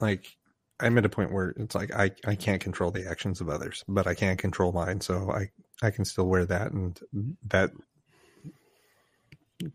like 0.00 0.36
i'm 0.80 0.96
at 0.98 1.04
a 1.04 1.08
point 1.08 1.32
where 1.32 1.48
it's 1.56 1.74
like 1.74 1.92
i 1.94 2.10
i 2.26 2.34
can't 2.34 2.60
control 2.62 2.90
the 2.90 3.08
actions 3.08 3.40
of 3.40 3.48
others 3.48 3.84
but 3.88 4.06
i 4.06 4.14
can 4.14 4.36
control 4.36 4.72
mine 4.72 5.00
so 5.00 5.30
i 5.30 5.50
i 5.82 5.90
can 5.90 6.04
still 6.04 6.26
wear 6.26 6.44
that 6.44 6.72
and 6.72 7.00
that 7.48 7.70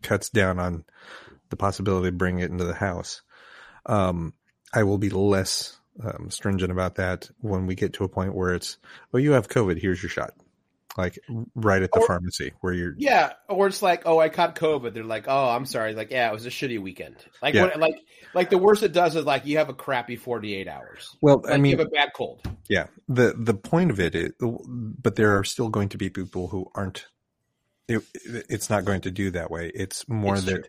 cuts 0.02 0.30
down 0.30 0.58
on 0.58 0.84
the 1.50 1.56
possibility 1.56 2.08
of 2.08 2.18
bringing 2.18 2.42
it 2.42 2.50
into 2.50 2.64
the 2.64 2.74
house 2.74 3.22
um 3.86 4.32
i 4.72 4.82
will 4.84 4.98
be 4.98 5.10
less 5.10 5.78
um, 6.02 6.30
stringent 6.30 6.72
about 6.72 6.94
that 6.96 7.28
when 7.40 7.66
we 7.66 7.74
get 7.74 7.92
to 7.94 8.04
a 8.04 8.08
point 8.08 8.34
where 8.34 8.54
it's 8.54 8.78
oh 9.12 9.18
you 9.18 9.32
have 9.32 9.48
covid 9.48 9.80
here's 9.80 10.02
your 10.02 10.10
shot 10.10 10.32
like 10.98 11.18
right 11.54 11.82
at 11.82 11.90
the 11.92 12.00
Or- 12.00 12.06
pharmacy 12.06 12.52
where 12.60 12.74
you're 12.74 12.94
yeah. 12.98 13.32
Or 13.48 13.66
it's 13.66 13.80
like, 13.80 14.02
oh, 14.04 14.18
I 14.18 14.28
caught 14.28 14.56
COVID. 14.56 14.92
They're 14.92 15.04
like, 15.04 15.24
oh, 15.26 15.48
I'm 15.48 15.64
sorry. 15.64 15.94
Like, 15.94 16.10
yeah, 16.10 16.28
it 16.28 16.34
was 16.34 16.44
a 16.44 16.50
shitty 16.50 16.82
weekend. 16.82 17.16
Like, 17.40 17.54
Yeah. 17.54 17.62
what, 17.62 17.78
like, 17.80 17.94
like 18.34 18.50
the 18.50 18.58
worst 18.58 18.82
it 18.82 18.92
does 18.92 19.16
is 19.16 19.24
like 19.24 19.46
you 19.46 19.56
have 19.56 19.70
a 19.70 19.72
crappy 19.74 20.16
48 20.16 20.68
hours. 20.68 21.16
well 21.22 21.40
Like 21.42 21.54
i 21.54 21.56
mean 21.56 21.72
you 21.72 21.78
have 21.78 21.86
a 21.86 21.90
bad 21.90 22.10
cold. 22.14 22.42
Yeah. 22.68 22.88
The 23.08 23.34
the 23.38 23.54
point 23.54 23.90
of 23.90 24.00
it 24.00 24.14
is, 24.14 24.32
but 24.38 25.16
there 25.16 25.38
are 25.38 25.44
still 25.44 25.70
going 25.70 25.88
to 25.90 25.96
be 25.96 26.10
people 26.10 26.48
who 26.48 26.70
aren't. 26.74 27.06
It, 27.88 28.02
it's 28.50 28.68
not 28.68 28.84
going 28.84 29.00
to 29.00 29.10
do 29.10 29.30
that 29.30 29.50
way. 29.50 29.72
It's 29.74 30.06
more 30.10 30.34
It's 30.34 30.44
that 30.44 30.52
true. 30.56 30.64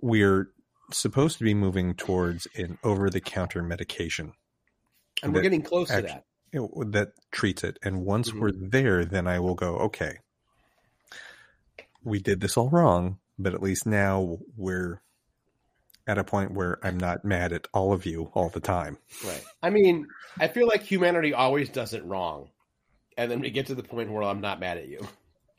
we're 0.00 0.50
supposed 0.92 1.38
to 1.38 1.44
be 1.44 1.54
moving 1.54 1.94
towards 1.94 2.46
an 2.54 2.78
over 2.84 3.10
the 3.10 3.20
counter 3.20 3.64
medication 3.64 4.32
And 5.22 5.32
we're 5.34 5.42
getting 5.42 5.62
close 5.62 5.88
to 5.88 6.02
that. 6.02 6.24
know, 6.52 6.70
that 6.88 7.12
treats 7.30 7.64
it. 7.64 7.78
And 7.82 8.04
once 8.04 8.30
Mhm. 8.30 8.40
we're 8.40 8.52
there, 8.52 9.04
then 9.04 9.26
I 9.26 9.40
will 9.40 9.54
go. 9.54 9.76
Okay, 9.78 10.18
we 12.02 12.20
did 12.20 12.40
this 12.40 12.56
all 12.56 12.68
wrong, 12.70 13.18
but 13.38 13.54
at 13.54 13.62
least 13.62 13.86
now 13.86 14.38
we're 14.56 15.00
at 16.06 16.18
a 16.18 16.24
point 16.24 16.52
where 16.52 16.78
I'm 16.82 16.98
not 16.98 17.24
mad 17.24 17.52
at 17.52 17.66
all 17.74 17.92
of 17.92 18.06
you 18.06 18.30
all 18.34 18.48
the 18.48 18.60
time. 18.60 18.98
Right. 19.24 19.44
I 19.62 19.70
mean, 19.70 20.06
I 20.38 20.46
feel 20.48 20.68
like 20.68 20.82
humanity 20.82 21.34
always 21.34 21.68
does 21.68 21.94
it 21.94 22.04
wrong. 22.04 22.50
And 23.18 23.30
then 23.30 23.40
we 23.40 23.50
get 23.50 23.66
to 23.66 23.74
the 23.74 23.82
point 23.82 24.12
where 24.12 24.22
I'm 24.22 24.40
not 24.40 24.60
mad 24.60 24.78
at 24.78 24.88
you. 24.88 25.00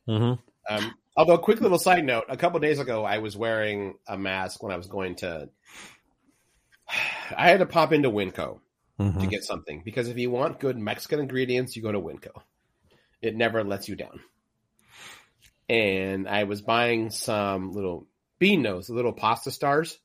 Mm-hmm. 0.08 0.74
Um, 0.74 0.96
although, 1.18 1.38
quick 1.38 1.60
little 1.60 1.80
side 1.80 2.06
note: 2.06 2.26
a 2.30 2.38
couple 2.38 2.60
days 2.60 2.80
ago, 2.80 3.04
I 3.04 3.18
was 3.18 3.36
wearing 3.36 3.96
a 4.08 4.18
mask 4.18 4.64
when 4.64 4.72
I 4.72 4.78
was 4.78 4.88
going 4.88 5.16
to. 5.18 5.50
I 7.36 7.50
had 7.50 7.60
to 7.60 7.66
pop 7.66 7.92
into 7.92 8.10
Winco 8.10 8.62
Mm-hmm. 9.00 9.20
to 9.20 9.28
get 9.28 9.44
something 9.44 9.84
because 9.86 10.08
if 10.08 10.18
you 10.18 10.32
want 10.32 10.60
good 10.60 10.78
Mexican 10.78 11.20
ingredients, 11.20 11.76
you 11.76 11.84
go 11.84 11.92
to 11.92 12.00
Winco. 12.00 12.42
It 13.22 13.36
never 13.36 13.64
lets 13.64 13.88
you 13.88 13.96
down. 13.96 14.20
And 15.70 16.28
I 16.28 16.46
was 16.46 16.62
buying 16.62 17.10
some 17.12 17.74
little 17.74 18.08
bean 18.40 18.62
nose, 18.62 18.90
little 18.90 19.14
pasta 19.14 19.52
stars, 19.52 19.98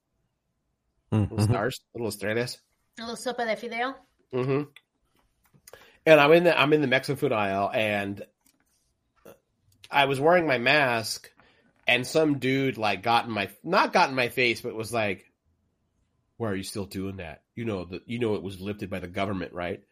Mm-hmm. 1.13 1.43
stars, 1.43 1.81
little 1.95 2.09
estrellas. 2.09 2.59
A 2.99 3.03
little 3.07 3.17
sopa 3.17 3.47
de 3.47 3.57
fideo. 3.57 3.95
hmm 4.33 4.63
And 6.07 6.21
I'm 6.21 6.33
in 6.33 6.45
the 6.45 6.59
I'm 6.59 6.73
in 6.73 6.81
the 6.81 6.87
Mexican 6.87 7.17
food 7.17 7.33
aisle, 7.33 7.71
and 7.73 8.23
I 9.91 10.07
was 10.07 10.19
wearing 10.19 10.47
my 10.47 10.59
mask, 10.59 11.31
and 11.87 12.07
some 12.07 12.39
dude 12.39 12.79
like 12.79 13.03
got 13.03 13.27
in 13.27 13.31
my 13.31 13.51
not 13.63 13.93
got 13.93 14.09
in 14.09 14.15
my 14.17 14.29
face, 14.29 14.63
but 14.63 14.75
was 14.75 14.93
like, 14.93 15.31
"Why 16.39 16.49
are 16.51 16.57
you 16.57 16.63
still 16.63 16.87
doing 16.87 17.19
that? 17.19 17.42
You 17.55 17.65
know 17.65 17.85
that 17.85 18.03
you 18.07 18.19
know 18.19 18.35
it 18.35 18.43
was 18.43 18.61
lifted 18.61 18.91
by 18.91 19.01
the 19.01 19.09
government, 19.09 19.53
right?" 19.53 19.81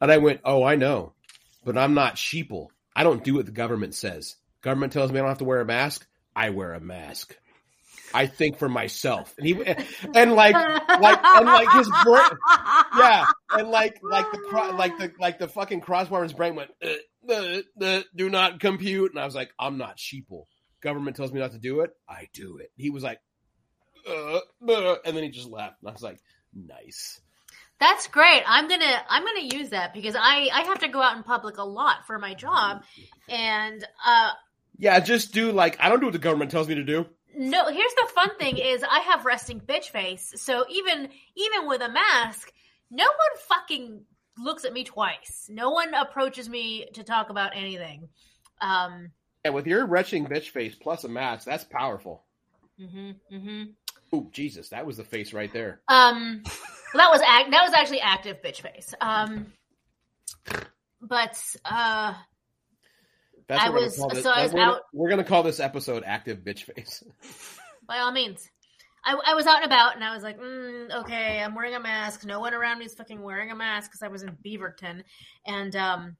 And 0.00 0.10
I 0.10 0.18
went, 0.18 0.40
"Oh, 0.44 0.64
I 0.64 0.74
know, 0.74 1.12
but 1.64 1.78
I'm 1.78 1.94
not 1.94 2.16
sheeple. 2.16 2.66
I 2.96 3.04
don't 3.04 3.22
do 3.22 3.34
what 3.34 3.46
the 3.46 3.52
government 3.52 3.94
says. 3.94 4.34
Government 4.60 4.92
tells 4.92 5.12
me 5.12 5.18
I 5.18 5.22
don't 5.22 5.28
have 5.28 5.38
to 5.38 5.44
wear 5.44 5.60
a 5.60 5.64
mask. 5.64 6.04
I 6.34 6.50
wear 6.50 6.74
a 6.74 6.80
mask. 6.80 7.36
I 8.12 8.26
think 8.26 8.58
for 8.58 8.68
myself." 8.68 9.32
And 9.38 9.46
he 9.46 9.52
and 10.16 10.32
like 10.32 10.54
like 10.54 11.24
and 11.24 11.46
like 11.46 11.70
his 11.70 11.88
brain 12.04 12.30
yeah, 12.96 13.26
and 13.50 13.68
like 13.68 14.00
like 14.02 14.30
the 14.30 14.72
like 14.74 14.98
the 14.98 15.12
like 15.18 15.38
the 15.38 15.48
fucking 15.48 15.80
crossbar 15.80 16.22
in 16.22 16.28
his 16.28 16.36
brain 16.36 16.54
went, 16.54 16.70
uh, 16.82 17.32
uh, 17.32 17.60
uh, 17.80 18.02
do 18.14 18.28
not 18.28 18.60
compute, 18.60 19.12
and 19.12 19.20
I 19.20 19.24
was 19.24 19.34
like, 19.34 19.52
I'm 19.58 19.78
not 19.78 19.98
sheeple. 19.98 20.44
Government 20.82 21.16
tells 21.16 21.32
me 21.32 21.40
not 21.40 21.52
to 21.52 21.58
do 21.58 21.80
it, 21.80 21.90
I 22.08 22.28
do 22.34 22.58
it. 22.58 22.70
He 22.76 22.90
was 22.90 23.02
like, 23.02 23.20
uh, 24.08 24.40
uh, 24.70 24.96
and 25.04 25.16
then 25.16 25.24
he 25.24 25.30
just 25.30 25.48
laughed, 25.50 25.76
and 25.80 25.88
I 25.88 25.92
was 25.92 26.02
like, 26.02 26.18
nice. 26.54 27.20
That's 27.78 28.06
great. 28.06 28.42
I'm 28.46 28.68
gonna 28.68 29.02
I'm 29.08 29.24
gonna 29.24 29.40
use 29.54 29.70
that 29.70 29.92
because 29.92 30.14
I 30.14 30.48
I 30.52 30.62
have 30.66 30.78
to 30.80 30.88
go 30.88 31.02
out 31.02 31.16
in 31.16 31.24
public 31.24 31.58
a 31.58 31.64
lot 31.64 32.06
for 32.06 32.16
my 32.18 32.34
job, 32.34 32.82
and 33.28 33.84
uh 34.06 34.30
Yeah, 34.78 35.00
just 35.00 35.32
do 35.34 35.50
like 35.50 35.78
I 35.80 35.88
don't 35.88 35.98
do 35.98 36.06
what 36.06 36.12
the 36.12 36.18
government 36.20 36.50
tells 36.52 36.68
me 36.68 36.76
to 36.76 36.84
do. 36.84 37.06
no. 37.36 37.66
Here's 37.68 37.94
the 37.94 38.08
fun 38.14 38.36
thing: 38.38 38.58
is 38.58 38.84
I 38.84 39.00
have 39.00 39.24
resting 39.24 39.60
bitch 39.60 39.86
face, 39.86 40.32
so 40.36 40.64
even 40.70 41.08
even 41.34 41.66
with 41.66 41.80
a 41.82 41.88
mask, 41.88 42.52
no 42.90 43.04
one 43.04 43.38
fucking 43.48 44.04
looks 44.38 44.64
at 44.64 44.72
me 44.72 44.84
twice. 44.84 45.48
No 45.50 45.70
one 45.70 45.92
approaches 45.92 46.48
me 46.48 46.86
to 46.94 47.02
talk 47.02 47.30
about 47.30 47.56
anything. 47.56 48.08
Um, 48.60 49.10
And 49.44 49.54
with 49.54 49.66
your 49.66 49.86
retching 49.86 50.26
bitch 50.26 50.50
face 50.50 50.76
plus 50.76 51.02
a 51.02 51.08
mask, 51.08 51.46
that's 51.46 51.64
powerful. 51.64 52.22
Mm-hmm. 52.80 53.36
hmm 53.36 53.62
Oh, 54.12 54.28
Jesus, 54.32 54.68
that 54.70 54.84
was 54.86 54.96
the 54.98 55.04
face 55.04 55.32
right 55.32 55.52
there. 55.52 55.80
Um, 55.88 56.42
well, 56.44 56.54
that 56.94 57.10
was 57.10 57.20
act. 57.26 57.50
That 57.50 57.62
was 57.64 57.72
actually 57.72 58.00
active 58.00 58.38
bitch 58.44 58.60
face. 58.60 58.92
Um, 59.00 59.52
but 61.00 61.40
uh, 61.64 62.14
That's 63.48 63.62
I 63.64 63.68
what 63.70 63.74
we're 63.74 63.84
was- 63.84 63.96
gonna 63.96 64.08
call 64.08 64.14
this- 64.14 64.24
so 64.24 64.30
I 64.30 64.42
was 64.44 64.52
we're 64.52 64.60
out- 64.60 64.82
We're 64.92 65.10
gonna 65.10 65.24
call 65.24 65.42
this 65.42 65.60
episode 65.60 66.02
"Active 66.06 66.38
Bitch 66.40 66.64
Face." 66.64 67.02
by 67.88 67.98
all 67.98 68.12
means. 68.12 68.48
I, 69.04 69.18
I 69.26 69.34
was 69.34 69.46
out 69.46 69.56
and 69.56 69.64
about 69.64 69.96
and 69.96 70.04
I 70.04 70.14
was 70.14 70.22
like, 70.22 70.38
mm, 70.38 70.92
okay, 71.00 71.40
I'm 71.42 71.56
wearing 71.56 71.74
a 71.74 71.80
mask. 71.80 72.24
No 72.24 72.38
one 72.38 72.54
around 72.54 72.78
me 72.78 72.84
is 72.84 72.94
fucking 72.94 73.20
wearing 73.20 73.50
a 73.50 73.56
mask 73.56 73.90
because 73.90 74.02
I 74.02 74.06
was 74.08 74.22
in 74.22 74.36
Beaverton. 74.46 75.02
And 75.44 75.74
um, 75.74 76.16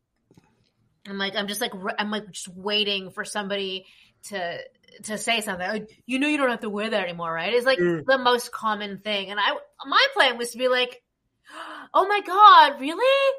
I'm 1.08 1.16
like, 1.16 1.36
I'm 1.36 1.46
just 1.46 1.60
like, 1.60 1.70
I'm 1.98 2.10
like 2.10 2.28
just 2.32 2.48
waiting 2.48 3.12
for 3.12 3.24
somebody 3.24 3.86
to 4.30 4.58
to 5.04 5.18
say 5.18 5.40
something. 5.40 5.66
Like, 5.66 5.90
you 6.06 6.18
know, 6.18 6.28
you 6.28 6.36
don't 6.38 6.50
have 6.50 6.60
to 6.60 6.70
wear 6.70 6.90
that 6.90 7.04
anymore, 7.04 7.32
right? 7.32 7.52
It's 7.52 7.66
like 7.66 7.78
Mm. 7.78 8.04
the 8.06 8.18
most 8.18 8.52
common 8.52 8.98
thing. 8.98 9.30
And 9.30 9.38
I, 9.40 9.56
my 9.86 10.06
plan 10.14 10.38
was 10.38 10.50
to 10.52 10.58
be 10.58 10.68
like, 10.68 11.02
oh 11.94 12.06
my 12.06 12.20
god, 12.20 12.80
really? 12.80 13.34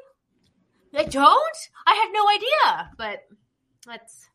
I 0.96 1.04
don't? 1.04 1.56
I 1.86 1.94
had 1.94 2.10
no 2.12 2.28
idea. 2.28 2.90
But 2.96 3.22
that's 3.86 4.28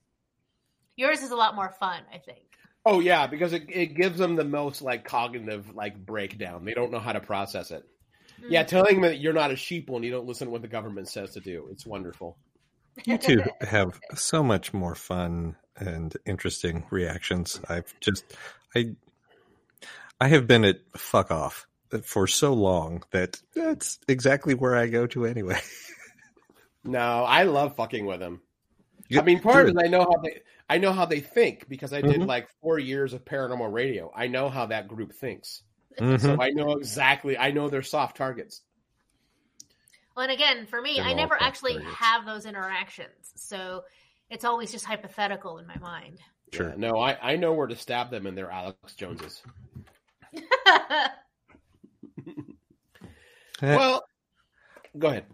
yours 0.95 1.21
is 1.21 1.31
a 1.31 1.35
lot 1.35 1.55
more 1.55 1.73
fun, 1.79 2.01
I 2.13 2.17
think. 2.17 2.45
Oh 2.85 2.99
yeah, 2.99 3.27
because 3.27 3.53
it, 3.53 3.63
it 3.69 3.95
gives 3.95 4.17
them 4.17 4.35
the 4.35 4.43
most 4.43 4.81
like 4.81 5.03
cognitive 5.05 5.75
like 5.75 6.05
breakdown. 6.05 6.65
They 6.65 6.73
don't 6.73 6.91
know 6.91 6.99
how 6.99 7.13
to 7.13 7.19
process 7.19 7.71
it. 7.71 7.83
Yeah, 8.47 8.63
telling 8.63 8.95
them 8.95 9.11
that 9.11 9.19
you're 9.19 9.33
not 9.33 9.51
a 9.51 9.55
sheeple 9.55 9.95
and 9.97 10.05
you 10.05 10.11
don't 10.11 10.25
listen 10.25 10.47
to 10.47 10.51
what 10.51 10.61
the 10.61 10.69
government 10.69 11.09
says 11.09 11.33
to 11.33 11.41
do. 11.41 11.67
It's 11.71 11.85
wonderful. 11.85 12.37
You 13.05 13.17
two 13.17 13.43
have 13.61 13.99
so 14.15 14.43
much 14.43 14.73
more 14.73 14.95
fun 14.95 15.55
and 15.79 16.15
interesting 16.25 16.85
reactions. 16.91 17.59
I've 17.69 17.93
just 17.99 18.23
I 18.75 18.95
I 20.19 20.27
have 20.27 20.47
been 20.47 20.65
at 20.65 20.77
fuck 20.97 21.31
off 21.31 21.67
for 22.03 22.27
so 22.27 22.53
long 22.53 23.03
that 23.11 23.41
that's 23.55 23.99
exactly 24.07 24.53
where 24.53 24.75
I 24.75 24.87
go 24.87 25.07
to 25.07 25.25
anyway. 25.25 25.59
No, 26.81 27.25
I 27.25 27.43
love 27.43 27.75
fucking 27.75 28.05
with 28.05 28.21
them. 28.21 28.41
I 29.15 29.21
mean, 29.21 29.41
part 29.41 29.63
of 29.63 29.67
it 29.67 29.77
is 29.77 29.83
I 29.83 29.89
know 29.89 29.99
how 29.99 30.17
they 30.23 30.41
I 30.69 30.77
know 30.77 30.93
how 30.93 31.05
they 31.05 31.19
think 31.19 31.67
because 31.67 31.91
I 31.91 32.01
did 32.01 32.21
Mhm. 32.21 32.25
like 32.27 32.47
four 32.61 32.79
years 32.79 33.11
of 33.11 33.25
paranormal 33.25 33.71
radio. 33.71 34.09
I 34.15 34.27
know 34.27 34.47
how 34.49 34.67
that 34.67 34.87
group 34.87 35.11
thinks, 35.13 35.61
Mhm. 35.99 36.21
so 36.21 36.41
I 36.41 36.51
know 36.51 36.71
exactly. 36.73 37.37
I 37.37 37.51
know 37.51 37.69
they're 37.69 37.81
soft 37.83 38.15
targets. 38.15 38.61
Well, 40.15 40.23
and 40.23 40.31
again, 40.31 40.67
for 40.67 40.81
me, 40.81 40.95
They're 40.95 41.05
I 41.05 41.13
never 41.13 41.35
actually 41.39 41.73
targets. 41.73 41.95
have 41.95 42.25
those 42.25 42.45
interactions, 42.45 43.33
so 43.35 43.83
it's 44.29 44.45
always 44.45 44.71
just 44.71 44.85
hypothetical 44.85 45.57
in 45.57 45.67
my 45.67 45.77
mind. 45.77 46.19
Sure. 46.53 46.69
Yeah, 46.69 46.75
no, 46.77 46.97
I 46.99 47.17
I 47.21 47.35
know 47.35 47.53
where 47.53 47.67
to 47.67 47.75
stab 47.75 48.11
them 48.11 48.27
in 48.27 48.35
their 48.35 48.51
Alex 48.51 48.93
Joneses. 48.95 49.41
Well, 53.61 54.03
go 54.97 55.07
ahead. 55.09 55.25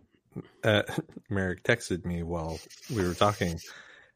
uh, 0.63 0.81
Merrick 1.29 1.63
texted 1.63 2.05
me 2.05 2.23
while 2.23 2.59
we 2.93 3.07
were 3.07 3.13
talking 3.13 3.59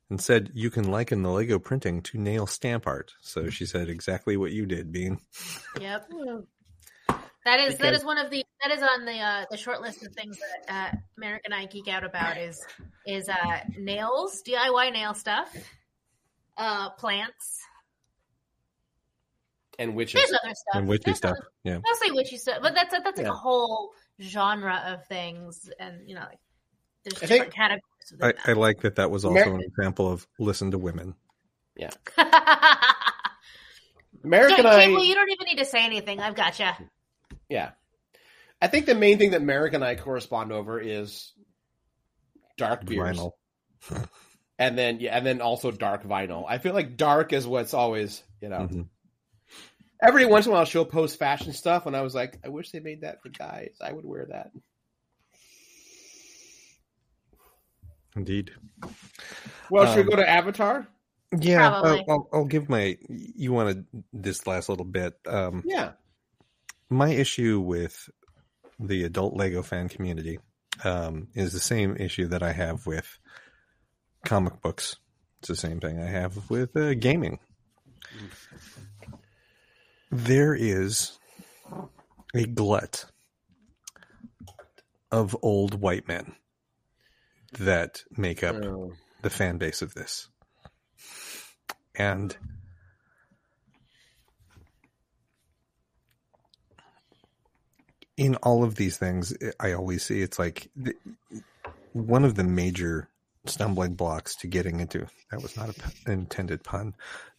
and 0.10 0.20
said 0.20 0.50
you 0.56 0.72
can 0.72 0.90
liken 0.90 1.22
the 1.22 1.30
Lego 1.30 1.60
printing 1.60 2.02
to 2.04 2.18
nail 2.18 2.48
stamp 2.48 2.88
art. 2.88 3.14
So 3.22 3.50
she 3.50 3.66
said 3.68 3.88
exactly 3.90 4.36
what 4.36 4.52
you 4.52 4.66
did, 4.66 4.92
Bean. 4.92 5.20
yep. 5.80 6.10
That 7.50 7.60
is 7.62 7.78
that 7.78 7.82
Because- 7.82 8.02
is 8.02 8.06
one 8.06 8.18
of 8.20 8.30
the 8.30 8.46
that 8.64 8.72
is 8.72 8.84
on 8.84 9.06
the 9.06 9.18
uh, 9.20 9.46
the 9.50 9.58
short 9.58 9.82
list 9.82 10.06
of 10.06 10.14
things 10.14 10.38
that 10.68 10.94
uh, 10.94 10.98
Merrick 11.18 11.42
and 11.46 11.54
I 11.54 11.66
geek 11.66 11.88
out 11.88 12.04
about 12.04 12.38
is 12.38 12.64
is 13.08 13.28
uh, 13.28 13.60
nails, 13.78 14.44
DIY 14.48 14.94
nail 14.94 15.16
stuff, 15.16 15.52
uh, 16.58 16.92
plants. 16.92 17.58
And 19.80 19.96
witches. 19.96 20.22
There's 20.22 20.32
other 20.44 20.54
stuff. 20.54 20.76
And 20.76 20.88
witchy 20.88 21.04
There's 21.06 21.18
stuff. 21.18 21.32
other- 21.32 21.48
Yeah. 21.64 21.80
mostly 21.84 22.12
witchy 22.12 22.38
stuff, 22.38 22.60
but 22.62 22.76
that's 22.76 22.92
that's 22.92 23.18
like 23.18 23.26
Yeah. 23.26 23.32
a 23.32 23.36
whole 23.36 23.94
genre 24.22 24.84
of 24.88 25.08
things, 25.08 25.70
and 25.80 26.08
you 26.08 26.14
know, 26.16 26.22
like 26.30 26.40
there's 27.04 27.18
I 27.18 27.20
different 27.22 27.42
think- 27.44 27.54
categories. 27.56 27.84
I, 28.22 28.28
Within 28.28 28.42
I 28.46 28.54
like 28.54 28.82
that 28.82 28.96
that 28.98 29.10
was 29.10 29.26
also 29.26 29.36
Mer- 29.46 29.56
an 29.56 29.62
example 29.62 30.12
of 30.12 30.28
listen 30.38 30.70
to 30.72 30.78
women. 30.78 31.16
that. 31.78 31.98
Merrick 34.24 34.58
and 34.60 34.68
I. 34.68 34.86
Cable, 34.86 35.04
you 35.04 35.16
don't 35.16 35.30
even 35.32 35.46
need 35.46 35.60
to 35.60 35.66
say 35.66 35.84
anything. 35.86 36.20
I've 36.20 36.36
got 36.36 36.60
you. 36.60 36.70
Yeah. 37.50 37.72
I 38.62 38.68
think 38.68 38.86
the 38.86 38.96
main 38.96 39.18
thing 39.18 39.32
that 39.32 39.42
Merrick 39.42 39.74
and 39.74 39.84
I 39.84 39.96
correspond 39.96 40.52
over 40.52 40.80
is 40.80 41.32
dark 42.58 42.86
beers. 42.86 43.18
Vinyl. 43.20 43.32
And 44.62 44.78
then 44.78 45.00
yeah, 45.00 45.16
and 45.16 45.26
then 45.26 45.40
also 45.40 45.72
dark 45.72 46.04
vinyl. 46.04 46.44
I 46.46 46.58
feel 46.58 46.74
like 46.74 46.98
dark 46.98 47.32
is 47.32 47.48
what's 47.48 47.74
always, 47.74 48.22
you 48.42 48.50
know. 48.50 48.68
Mhm. 48.70 48.88
Every 50.02 50.26
once 50.26 50.48
in 50.48 50.52
a 50.52 50.56
while 50.56 50.66
she'll 50.66 50.84
post 50.84 51.18
fashion 51.18 51.54
stuff 51.54 51.86
and 51.86 51.96
I 51.96 52.02
was 52.02 52.14
like, 52.14 52.38
I 52.44 52.50
wish 52.50 52.72
they 52.72 52.82
made 52.82 53.04
that 53.04 53.22
for 53.24 53.30
guys. 53.30 53.78
I 53.82 53.94
would 53.94 54.04
wear 54.04 54.26
that. 54.32 54.52
Indeed. 58.18 58.52
Well, 59.70 59.86
should 59.94 60.02
Um, 60.02 60.06
we 60.08 60.12
go 60.12 60.18
to 60.18 60.30
Avatar? 60.30 60.88
Yeah, 61.40 61.70
Probably. 61.70 62.00
I'll, 62.00 62.06
I'll, 62.10 62.30
I'll 62.34 62.46
give 62.46 62.68
my. 62.68 62.98
You 63.08 63.54
wanted 63.54 63.86
this 64.12 64.46
last 64.48 64.68
little 64.68 64.84
bit. 64.86 65.18
Um, 65.26 65.64
Yeah. 65.66 65.92
My 66.90 67.10
issue 67.10 67.60
with 67.60 68.10
the 68.80 69.04
adult 69.04 69.36
Lego 69.36 69.62
fan 69.62 69.90
community 69.90 70.40
um, 70.84 71.28
is 71.36 71.52
the 71.54 71.60
same 71.60 71.96
issue 71.98 72.28
that 72.28 72.42
I 72.44 72.52
have 72.54 72.86
with 72.88 73.18
comic 74.26 74.62
books. 74.62 74.96
It's 75.40 75.50
the 75.50 75.56
same 75.56 75.80
thing 75.80 76.00
I 76.02 76.08
have 76.08 76.50
with 76.50 76.76
uh, 76.76 76.94
gaming. 76.96 77.40
There 80.12 80.56
is 80.56 81.18
a 82.34 82.46
glut 82.46 83.06
of 85.12 85.36
old 85.42 85.80
white 85.80 86.08
men 86.08 86.36
that 87.60 88.04
make 88.18 88.44
up 88.44 88.56
Oh. 88.64 88.94
the 89.22 89.30
fan 89.30 89.58
base 89.58 89.82
of 89.82 89.94
this. 89.94 90.28
And 91.96 92.36
in 98.20 98.36
all 98.36 98.66
of 98.66 98.76
these 98.76 98.98
things, 98.98 99.34
I 99.60 99.72
always 99.72 100.04
see 100.04 100.22
it's 100.22 100.38
like 100.38 100.70
th- 100.84 100.98
one 101.94 102.26
of 102.26 102.36
the 102.36 102.44
major 102.44 103.08
stumbling 103.46 103.96
blocks 103.96 104.36
to 104.36 104.48
getting 104.48 104.82
into 104.82 105.08
that 105.32 105.42
was 105.42 105.56
not 105.56 105.70
a 105.70 105.74
p- 105.74 106.12
intended 106.12 106.62
pun 106.64 106.94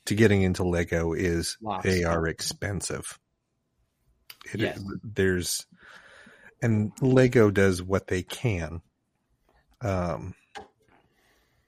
to 0.07 0.15
getting 0.15 0.41
into 0.41 0.65
Lego 0.65 1.13
is 1.13 1.59
they 1.83 2.03
are 2.05 2.27
expensive. 2.27 3.19
It, 4.53 4.61
Yes. 4.61 4.81
There's 5.05 5.67
and 6.63 6.93
Lego 7.03 7.51
does 7.51 7.83
what 7.83 8.07
they 8.07 8.23
can, 8.23 8.81
um, 9.83 10.35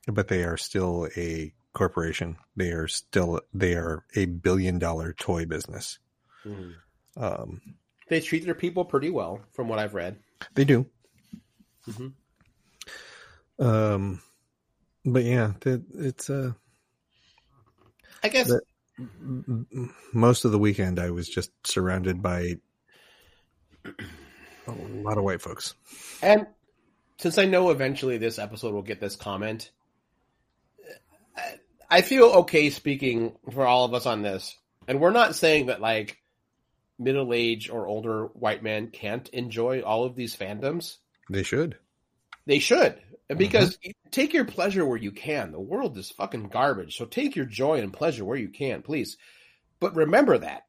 but 0.06 0.28
they 0.28 0.44
are 0.44 0.56
still 0.56 1.08
a 1.16 1.52
corporation. 1.74 2.38
They 2.56 2.70
are 2.72 2.88
still 2.88 3.42
they 3.52 3.74
are 3.74 4.06
a 4.16 4.24
billion 4.24 4.78
dollar 4.78 5.12
toy 5.12 5.44
business. 5.44 5.98
Mhm. 6.46 6.72
Um, 7.18 7.60
They 8.12 8.20
treat 8.20 8.44
their 8.44 8.54
people 8.54 8.84
pretty 8.84 9.08
well, 9.08 9.40
from 9.52 9.68
what 9.68 9.78
I've 9.78 9.94
read. 9.94 10.18
they 10.54 10.66
do. 10.66 10.84
Mhm. 11.88 12.12
Um, 13.58 14.20
but 15.02 15.24
yeah, 15.24 15.52
that 15.60 15.82
it's 15.94 16.28
uh, 16.28 16.52
I 18.22 18.28
guess 18.28 18.48
But- 18.50 18.64
m- 18.98 19.66
m- 19.72 19.94
most 20.12 20.44
of 20.44 20.52
the 20.52 20.58
weekend 20.58 20.98
I 21.00 21.08
was 21.08 21.26
just 21.26 21.52
surrounded 21.66 22.20
by 22.20 22.56
a 23.86 24.72
lot 24.72 25.16
of 25.16 25.24
white 25.24 25.40
folks. 25.40 25.74
And 26.22 26.46
since 27.16 27.38
I 27.38 27.46
know 27.46 27.70
eventually 27.70 28.18
this 28.18 28.38
episode 28.38 28.74
will 28.74 28.82
get 28.82 29.00
this 29.00 29.16
comment, 29.16 29.70
I 31.90 32.02
feel 32.02 32.26
okay 32.40 32.68
speaking 32.68 33.32
for 33.50 33.66
all 33.66 33.86
of 33.86 33.94
us 33.94 34.04
on 34.04 34.20
this. 34.20 34.54
And 34.86 35.00
we're 35.00 35.12
not 35.12 35.34
saying 35.34 35.66
that 35.66 35.80
like 35.80 36.18
middle 37.02 37.32
aged 37.32 37.70
or 37.70 37.86
older 37.86 38.26
white 38.26 38.62
men 38.62 38.88
can't 38.88 39.28
enjoy 39.30 39.80
all 39.82 40.04
of 40.04 40.14
these 40.14 40.36
fandoms. 40.36 40.98
They 41.30 41.42
should. 41.42 41.76
They 42.46 42.58
should. 42.58 42.92
Uh-huh. 42.92 43.34
Because 43.36 43.78
take 44.10 44.34
your 44.34 44.44
pleasure 44.44 44.84
where 44.84 44.98
you 44.98 45.12
can. 45.12 45.52
The 45.52 45.60
world 45.60 45.96
is 45.96 46.10
fucking 46.10 46.48
garbage. 46.48 46.96
So 46.96 47.04
take 47.04 47.36
your 47.36 47.46
joy 47.46 47.80
and 47.80 47.92
pleasure 47.92 48.24
where 48.24 48.36
you 48.36 48.48
can, 48.48 48.82
please. 48.82 49.16
But 49.80 49.96
remember 49.96 50.38
that. 50.38 50.62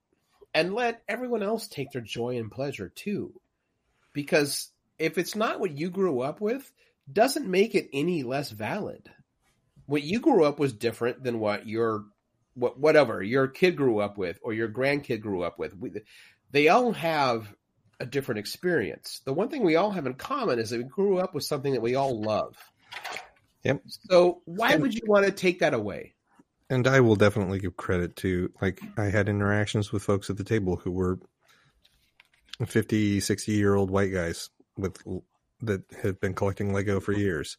And 0.54 0.76
let 0.76 1.02
everyone 1.08 1.42
else 1.42 1.68
take 1.68 1.92
their 1.92 2.02
joy 2.02 2.38
and 2.38 2.52
pleasure 2.52 2.90
too. 2.90 3.34
Because 4.14 4.72
if 5.00 5.18
it's 5.18 5.36
not 5.36 5.60
what 5.60 5.76
you 5.78 5.90
grew 5.90 6.22
up 6.22 6.40
with, 6.40 6.72
doesn't 7.12 7.50
make 7.50 7.76
it 7.76 7.90
any 7.92 8.24
less 8.24 8.52
valid. 8.52 9.10
What 9.88 10.04
you 10.04 10.20
grew 10.20 10.46
up 10.46 10.60
was 10.60 10.72
different 10.72 11.24
than 11.24 11.40
what 11.40 11.68
your 11.68 12.06
what 12.56 12.80
whatever 12.80 13.22
your 13.24 13.48
kid 13.48 13.76
grew 13.76 14.00
up 14.00 14.18
with 14.18 14.40
or 14.42 14.54
your 14.54 14.70
grandkid 14.70 15.22
grew 15.22 15.44
up 15.44 15.58
with. 15.60 15.76
We, 15.78 15.92
they 16.52 16.68
all 16.70 16.92
have 16.94 17.54
a 18.00 18.06
different 18.06 18.40
experience. 18.40 19.22
The 19.26 19.34
one 19.34 19.50
thing 19.50 19.64
we 19.64 19.76
all 19.76 19.92
have 19.92 20.06
in 20.06 20.14
common 20.16 20.60
is 20.60 20.70
that 20.72 20.78
we 20.78 20.84
grew 20.84 21.18
up 21.20 21.34
with 21.34 21.44
something 21.44 21.74
that 21.74 21.82
we 21.82 21.96
all 21.96 22.22
love. 22.22 22.56
Yep. 23.64 23.82
So 24.10 24.42
why 24.46 24.74
And- 24.74 24.82
would 24.82 24.94
you 24.94 25.04
want 25.06 25.26
to 25.26 25.32
take 25.32 25.60
that 25.60 25.74
away? 25.74 26.14
and 26.70 26.88
I 26.88 27.02
will 27.02 27.18
definitely 27.18 27.60
give 27.60 27.76
credit 27.78 28.16
to 28.18 28.52
like 28.62 28.82
I 28.98 29.06
had 29.06 29.30
interactions 29.30 29.92
with 29.92 30.02
folks 30.02 30.30
at 30.30 30.38
the 30.38 30.44
table 30.46 30.78
who 30.78 30.92
were 30.92 31.20
50, 32.66 33.20
60 33.20 33.52
year 33.52 33.76
old 33.76 33.92
white 33.92 34.12
guys 34.14 34.50
with 34.78 34.98
that 35.62 35.84
have 36.02 36.20
been 36.20 36.34
collecting 36.34 36.74
Lego 36.74 37.00
for 37.00 37.12
years. 37.14 37.58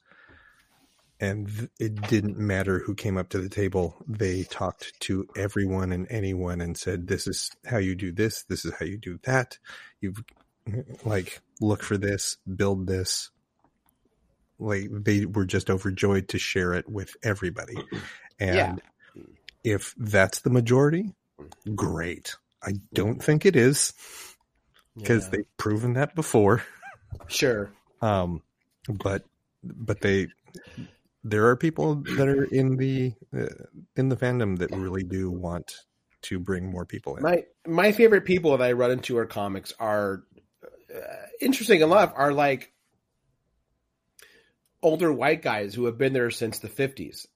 And 1.20 1.68
it 1.78 1.94
didn't 2.08 2.38
matter 2.38 2.80
who 2.80 2.94
came 2.94 3.16
up 3.16 3.28
to 3.30 3.38
the 3.38 3.48
table. 3.48 3.96
They 4.06 4.42
talked 4.44 4.98
to 5.00 5.26
everyone 5.36 5.92
and 5.92 6.06
anyone 6.10 6.60
and 6.60 6.76
said, 6.76 7.06
this 7.06 7.26
is 7.26 7.50
how 7.64 7.78
you 7.78 7.94
do 7.94 8.10
this. 8.12 8.42
This 8.44 8.64
is 8.64 8.72
how 8.78 8.84
you 8.84 8.98
do 8.98 9.18
that. 9.22 9.58
You've 10.00 10.22
like, 11.04 11.40
look 11.60 11.82
for 11.82 11.96
this, 11.96 12.36
build 12.56 12.86
this. 12.86 13.30
Like 14.58 14.88
they 14.90 15.24
were 15.24 15.44
just 15.44 15.70
overjoyed 15.70 16.28
to 16.28 16.38
share 16.38 16.74
it 16.74 16.88
with 16.88 17.14
everybody. 17.22 17.76
And 18.38 18.80
Yeah. 19.14 19.22
if 19.62 19.94
that's 19.96 20.40
the 20.40 20.50
majority, 20.50 21.14
great. 21.74 22.36
I 22.62 22.72
don't 22.92 23.22
think 23.22 23.46
it 23.46 23.56
is 23.56 23.92
because 24.96 25.24
Yeah. 25.24 25.30
they've 25.30 25.56
proven 25.58 25.92
that 25.94 26.14
before. 26.14 26.62
sure. 27.28 27.70
Um, 28.00 28.42
but 28.88 29.24
but 29.62 30.00
they 30.00 30.28
there 31.24 31.46
are 31.46 31.56
people 31.56 31.96
that 32.16 32.28
are 32.28 32.44
in 32.44 32.76
the 32.76 33.14
uh, 33.34 33.46
in 33.96 34.10
the 34.10 34.16
fandom 34.16 34.58
that 34.58 34.70
really 34.70 35.02
do 35.02 35.30
want 35.30 35.74
to 36.22 36.38
bring 36.38 36.70
more 36.70 36.84
people 36.84 37.16
in. 37.16 37.22
My 37.22 37.44
my 37.66 37.92
favorite 37.92 38.26
people 38.26 38.56
that 38.56 38.62
I 38.62 38.72
run 38.72 38.90
into 38.90 39.16
are 39.16 39.24
comics 39.24 39.72
are 39.80 40.24
uh, 40.94 41.00
interesting 41.40 41.80
enough 41.80 42.12
are 42.14 42.32
like 42.32 42.72
older 44.82 45.10
white 45.10 45.40
guys 45.40 45.74
who 45.74 45.86
have 45.86 45.96
been 45.96 46.12
there 46.12 46.30
since 46.30 46.58
the 46.58 46.68
50s. 46.68 47.26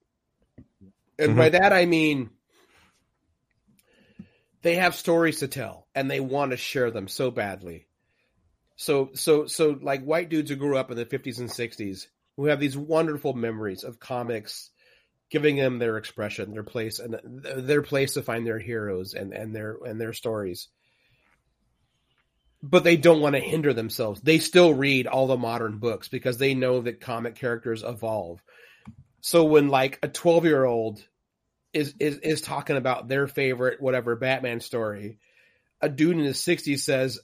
And 1.19 1.35
by 1.35 1.49
that 1.49 1.73
I 1.73 1.87
mean 1.87 2.31
they 4.61 4.77
have 4.77 4.95
stories 4.95 5.39
to 5.39 5.49
tell 5.49 5.89
and 5.95 6.11
they 6.11 6.21
want 6.21 6.51
to 6.51 6.59
share 6.59 6.91
them 6.91 7.09
so 7.09 7.31
badly. 7.31 7.87
So 8.77 9.11
so 9.15 9.47
so 9.47 9.79
like 9.81 10.03
white 10.05 10.29
dudes 10.29 10.51
who 10.51 10.57
grew 10.57 10.77
up 10.77 10.91
in 10.91 10.99
the 10.99 11.07
50s 11.07 11.39
and 11.39 11.49
60s 11.49 12.07
who 12.39 12.47
have 12.47 12.61
these 12.61 12.77
wonderful 12.77 13.35
memories 13.35 13.83
of 13.83 13.99
comics 13.99 14.71
giving 15.29 15.57
them 15.57 15.79
their 15.79 15.99
expression, 15.99 16.53
their 16.53 16.63
place 16.63 17.01
and 17.01 17.19
their 17.43 17.83
place 17.83 18.15
to 18.15 18.23
find 18.23 18.47
their 18.47 18.61
heroes 18.61 19.13
and 19.15 19.33
and 19.35 19.55
their 19.55 19.77
and 19.85 20.01
their 20.01 20.13
stories. 20.13 20.69
But 22.63 22.85
they 22.85 22.97
don't 22.97 23.21
want 23.21 23.35
to 23.35 23.41
hinder 23.41 23.75
themselves. 23.75 24.21
They 24.21 24.39
still 24.39 24.73
read 24.73 25.09
all 25.09 25.27
the 25.27 25.37
modern 25.37 25.79
books 25.79 26.07
because 26.07 26.39
they 26.39 26.55
know 26.55 26.81
that 26.81 27.01
comic 27.01 27.35
characters 27.35 27.83
evolve. 27.83 28.41
So 29.21 29.45
when 29.45 29.69
like 29.69 29.99
a 30.03 30.09
12-year-old 30.09 31.05
is 31.73 31.95
is 31.99 32.19
is 32.19 32.41
talking 32.41 32.77
about 32.77 33.09
their 33.09 33.27
favorite 33.27 33.81
whatever 33.81 34.15
Batman 34.15 34.61
story, 34.61 35.19
a 35.81 35.89
dude 35.89 36.17
in 36.17 36.23
his 36.23 36.39
60s 36.39 36.85
says, 36.85 37.19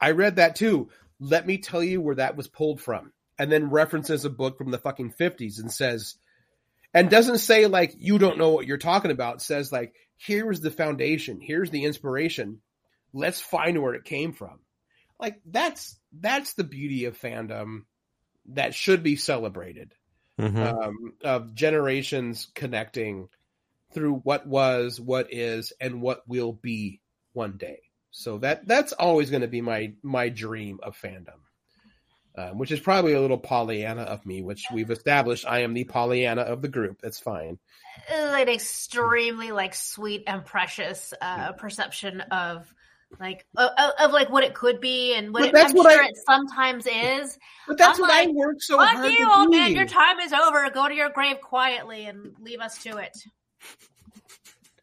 "I 0.00 0.10
read 0.10 0.36
that 0.36 0.56
too. 0.56 0.90
Let 1.20 1.46
me 1.46 1.58
tell 1.58 1.84
you 1.84 2.00
where 2.00 2.16
that 2.16 2.36
was 2.36 2.48
pulled 2.48 2.80
from." 2.80 3.12
And 3.38 3.52
then 3.52 3.70
references 3.70 4.24
a 4.24 4.30
book 4.30 4.56
from 4.58 4.70
the 4.70 4.78
fucking 4.78 5.12
50s 5.12 5.60
and 5.60 5.70
says, 5.70 6.16
and 6.94 7.10
doesn't 7.10 7.38
say 7.38 7.66
like 7.66 7.94
you 7.98 8.18
don't 8.18 8.38
know 8.38 8.50
what 8.50 8.66
you're 8.66 8.78
talking 8.78 9.10
about. 9.10 9.36
It 9.36 9.40
says 9.42 9.70
like 9.70 9.94
here 10.16 10.50
is 10.50 10.60
the 10.60 10.70
foundation, 10.70 11.40
here's 11.40 11.70
the 11.70 11.84
inspiration. 11.84 12.60
Let's 13.12 13.40
find 13.40 13.82
where 13.82 13.94
it 13.94 14.04
came 14.04 14.32
from. 14.32 14.60
Like 15.20 15.40
that's 15.44 15.98
that's 16.12 16.54
the 16.54 16.64
beauty 16.64 17.04
of 17.04 17.18
fandom 17.18 17.82
that 18.50 18.74
should 18.74 19.02
be 19.02 19.16
celebrated. 19.16 19.92
Mhm. 20.38 20.56
Um, 20.58 21.12
of 21.24 21.54
generations 21.54 22.48
connecting 22.54 23.28
through 23.92 24.16
what 24.16 24.46
was, 24.46 25.00
what 25.00 25.32
is, 25.32 25.72
and 25.80 26.02
what 26.02 26.28
will 26.28 26.52
be 26.52 27.00
one 27.32 27.56
day. 27.56 27.80
So 28.10 28.38
that 28.38 28.66
that's 28.66 28.92
always 28.92 29.30
going 29.30 29.42
to 29.42 29.48
be 29.48 29.60
my 29.60 29.92
my 30.02 30.28
dream 30.28 30.80
of 30.82 30.96
fandom. 30.96 31.40
Um, 32.38 32.58
which 32.58 32.70
is 32.70 32.80
probably 32.80 33.14
a 33.14 33.20
little 33.20 33.38
Pollyanna 33.38 34.02
of 34.02 34.26
me, 34.26 34.42
which 34.42 34.64
we've 34.70 34.90
established 34.90 35.46
I 35.46 35.60
am 35.60 35.72
the 35.72 35.84
Pollyanna 35.84 36.42
of 36.42 36.60
the 36.60 36.68
group. 36.68 37.00
That's 37.00 37.18
fine. 37.18 37.58
an 38.12 38.48
extremely 38.48 39.52
like 39.52 39.74
sweet 39.74 40.24
and 40.26 40.44
precious 40.44 41.14
uh, 41.22 41.52
perception 41.52 42.20
of 42.20 42.70
like 43.18 43.46
of, 43.56 43.70
of 43.98 44.10
like 44.10 44.28
what 44.28 44.44
it 44.44 44.52
could 44.52 44.80
be 44.82 45.14
and 45.14 45.32
what 45.32 45.40
But 45.40 45.48
it, 45.48 45.54
that's 45.54 45.70
I'm 45.70 45.76
what 45.78 45.90
sure 45.92 46.02
I- 46.02 46.08
it 46.08 46.16
sometimes 46.26 46.86
is. 46.86 47.38
But 47.66 47.78
that's 47.78 47.98
I'm 47.98 48.02
what 48.02 48.10
I 48.10 48.26
work 48.30 48.56
so 48.60 48.76
Fuck 48.76 48.96
hard 48.96 49.10
you, 49.12 49.18
to 49.24 49.34
old 49.34 49.50
man! 49.50 49.72
Your 49.74 49.86
time 49.86 50.18
is 50.20 50.32
over. 50.34 50.68
Go 50.70 50.88
to 50.88 50.94
your 50.94 51.08
grave 51.08 51.40
quietly 51.40 52.04
and 52.04 52.34
leave 52.40 52.60
us 52.60 52.82
to 52.82 52.98
it. 52.98 53.16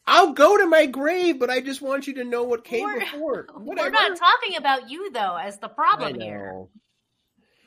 I'll 0.06 0.34
go 0.34 0.58
to 0.58 0.66
my 0.66 0.86
grave, 0.86 1.40
but 1.40 1.50
I 1.50 1.62
just 1.62 1.82
want 1.82 2.08
you 2.08 2.16
to 2.16 2.24
know 2.26 2.44
what 2.44 2.64
came 2.66 2.84
We're- 2.84 3.00
before. 3.00 3.48
We're 3.56 3.64
Whatever. 3.64 3.92
not 3.92 4.18
talking 4.18 4.58
about 4.58 4.90
you 4.90 5.12
though 5.12 5.38
as 5.38 5.60
the 5.60 5.70
problem 5.70 6.20
here. 6.20 6.56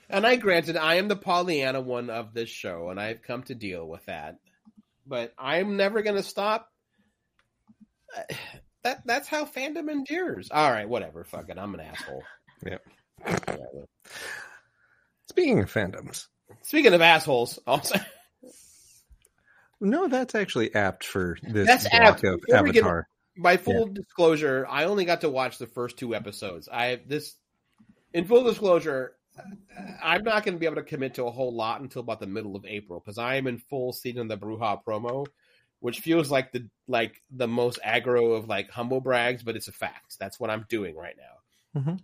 And 0.09 0.27
I 0.27 0.37
granted 0.37 0.77
I 0.77 0.95
am 0.97 1.09
the 1.09 1.17
Pollyanna 1.17 1.81
one 1.81 2.11
of 2.11 2.33
this 2.33 2.49
show, 2.49 2.91
and 2.91 3.01
I've 3.01 3.23
come 3.23 3.43
to 3.45 3.55
deal 3.55 3.87
with 3.87 4.05
that. 4.07 4.37
But 5.07 5.33
I'm 5.39 5.77
never 5.77 6.03
going 6.03 6.17
to 6.17 6.23
stop. 6.23 6.71
That 8.85 9.03
that's 9.05 9.27
how 9.27 9.47
fandom 9.47 9.91
endures. 9.91 10.49
All 10.53 10.71
right, 10.71 10.89
whatever. 10.89 11.25
Fuck 11.25 11.49
it. 11.49 11.59
I'm 11.59 11.75
an 11.75 11.81
asshole. 11.81 12.23
Yep. 12.65 12.87
Speaking 15.29 15.59
of 15.59 15.73
fandoms, 15.73 16.27
Speaking 16.63 16.95
of 16.95 17.01
assholes, 17.01 17.59
also 17.67 17.99
no, 19.81 20.07
that's 20.07 20.37
actually 20.37 20.73
apt 20.75 21.05
for 21.05 21.37
this 21.43 21.67
That's 21.67 21.87
apt. 21.93 22.23
of 22.23 22.41
Before 22.43 22.63
get- 22.67 22.77
Avatar. 22.77 23.09
by 23.37 23.57
full 23.57 23.87
disclosure, 23.87 24.67
I 24.71 24.85
only 24.85 25.05
got 25.05 25.23
to 25.23 25.29
watch 25.31 25.59
the 25.59 25.67
first 25.67 25.97
two 25.99 26.15
episodes. 26.15 26.69
I 26.73 27.01
this 27.07 27.35
in 28.15 28.25
full 28.27 28.45
disclosure, 28.45 29.17
I'm 30.03 30.25
not 30.25 30.45
going 30.45 30.55
to 30.55 30.59
be 30.59 30.67
able 30.67 30.77
to 30.77 30.83
commit 30.83 31.15
to 31.15 31.25
a 31.25 31.31
whole 31.31 31.55
lot 31.55 31.81
until 31.81 32.01
about 32.01 32.21
the 32.21 32.27
middle 32.27 32.57
of 32.57 32.65
April 32.65 33.01
because 33.01 33.19
I 33.19 33.37
am 33.37 33.47
in 33.47 33.59
full 33.59 33.93
season 33.93 34.23
of 34.23 34.29
the 34.29 34.47
Bruja 34.47 34.81
promo, 34.87 35.27
which 35.81 36.01
feels 36.01 36.31
like 36.31 36.53
the 36.53 36.69
like 36.89 37.23
the 37.31 37.49
most 37.49 37.79
aggro 37.85 38.37
of 38.37 38.49
like 38.49 38.71
humble 38.71 39.01
brags, 39.01 39.43
but 39.43 39.57
it's 39.57 39.69
a 39.69 39.73
fact. 39.73 40.17
That's 40.19 40.41
what 40.41 40.51
I'm 40.51 40.67
doing 40.69 40.97
right 40.97 41.17
now. 41.17 41.81
Mhm. 41.81 42.01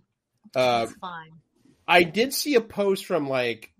Uh, 0.55 0.87
fine. 1.01 1.31
I 1.87 2.03
did 2.03 2.33
see 2.33 2.55
a 2.55 2.61
post 2.61 3.05
from 3.05 3.27
like 3.27 3.73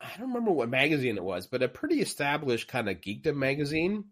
I 0.00 0.16
don't 0.18 0.28
remember 0.28 0.52
what 0.52 0.70
magazine 0.70 1.16
it 1.16 1.24
was, 1.24 1.46
but 1.46 1.62
a 1.62 1.68
pretty 1.68 2.00
established 2.00 2.68
kind 2.68 2.88
of 2.88 3.00
geekdom 3.00 3.36
magazine 3.36 4.04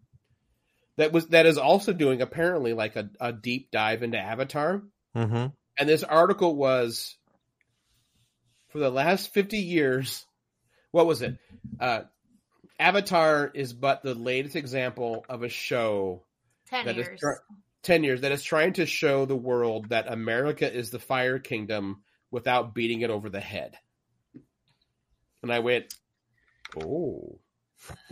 that 0.97 1.11
was 1.11 1.27
that 1.27 1.45
is 1.45 1.57
also 1.57 1.93
doing 1.93 2.21
apparently 2.21 2.73
like 2.73 2.95
a, 2.95 3.09
a 3.19 3.33
deep 3.33 3.71
dive 3.71 4.03
into 4.03 4.17
Avatar. 4.17 4.83
Mm-hmm. 5.15 5.47
And 5.77 5.89
this 5.89 6.03
article 6.03 6.55
was 6.55 7.17
for 8.69 8.79
the 8.79 8.89
last 8.89 9.33
50 9.33 9.57
years, 9.57 10.25
what 10.91 11.05
was 11.05 11.21
it? 11.21 11.37
Uh, 11.79 12.01
Avatar 12.79 13.51
is 13.53 13.73
but 13.73 14.03
the 14.03 14.15
latest 14.15 14.55
example 14.55 15.25
of 15.27 15.43
a 15.43 15.49
show 15.49 16.23
Ten 16.69 16.85
that 16.85 16.97
is 16.97 17.07
years. 17.07 17.19
try- 17.19 17.35
10 17.83 18.03
years 18.03 18.21
that 18.21 18.31
is 18.31 18.43
trying 18.43 18.73
to 18.73 18.85
show 18.85 19.25
the 19.25 19.35
world 19.35 19.89
that 19.89 20.11
America 20.11 20.71
is 20.71 20.89
the 20.91 20.99
fire 20.99 21.39
kingdom 21.39 22.01
without 22.31 22.73
beating 22.73 23.01
it 23.01 23.09
over 23.09 23.29
the 23.29 23.39
head. 23.39 23.75
And 25.41 25.51
I 25.51 25.59
went, 25.59 25.93
oh, 26.77 27.39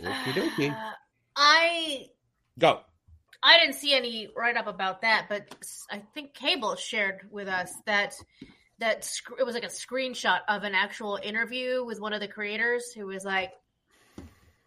okie 0.00 0.32
dokie. 0.32 0.76
Uh, 1.40 1.40
I 1.40 2.06
Go. 2.58 2.80
I 3.40 3.58
didn't 3.60 3.76
see 3.76 3.94
any 3.94 4.28
write 4.36 4.56
up 4.56 4.66
about 4.66 5.02
that, 5.02 5.26
but 5.28 5.46
I 5.88 6.02
think 6.14 6.34
Cable 6.34 6.74
shared 6.74 7.28
with 7.30 7.46
us 7.46 7.72
that 7.86 8.14
that 8.78 9.04
sc- 9.04 9.32
it 9.38 9.44
was 9.44 9.54
like 9.54 9.64
a 9.64 9.68
screenshot 9.68 10.40
of 10.48 10.62
an 10.64 10.74
actual 10.74 11.18
interview 11.22 11.84
with 11.84 12.00
one 12.00 12.12
of 12.12 12.20
the 12.20 12.28
creators 12.28 12.92
who 12.92 13.06
was 13.06 13.24
like, 13.24 13.50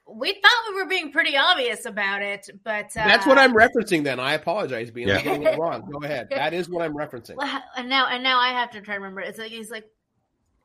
"We 0.07 0.33
thought 0.33 0.51
we 0.69 0.75
were 0.75 0.87
being 0.89 1.11
pretty 1.11 1.37
obvious 1.37 1.85
about 1.85 2.21
it, 2.21 2.49
but 2.63 2.85
uh, 2.97 3.07
That's 3.07 3.25
what 3.25 3.37
I'm 3.37 3.53
referencing 3.53 4.03
then. 4.03 4.19
I 4.19 4.33
apologize, 4.33 4.91
being 4.91 5.07
Yeah. 5.07 5.21
getting 5.21 5.43
it 5.43 5.57
wrong. 5.57 5.89
Go 5.89 5.99
ahead. 6.05 6.27
That 6.31 6.53
is 6.53 6.69
what 6.69 6.81
I'm 6.83 6.93
referencing. 6.93 7.35
Well, 7.35 7.61
And 7.77 7.87
now, 7.89 8.07
and 8.07 8.21
now 8.23 8.39
I 8.39 8.49
have 8.49 8.71
to 8.71 8.81
try 8.81 8.95
to 8.95 8.99
remember. 8.99 9.21
It's 9.21 9.39
like 9.39 9.51
he's 9.51 9.71
like, 9.71 9.85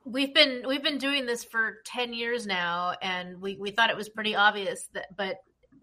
we've 0.04 0.34
been 0.34 0.64
we've 0.66 0.82
been 0.82 0.98
doing 0.98 1.26
this 1.26 1.44
for 1.44 1.76
ten 1.84 2.12
years 2.14 2.46
now, 2.46 2.94
and 3.00 3.40
we 3.40 3.56
we 3.56 3.70
thought 3.70 3.90
it 3.90 3.96
was 3.96 4.08
pretty 4.08 4.34
obvious 4.34 4.88
that, 4.94 5.06
but 5.16 5.36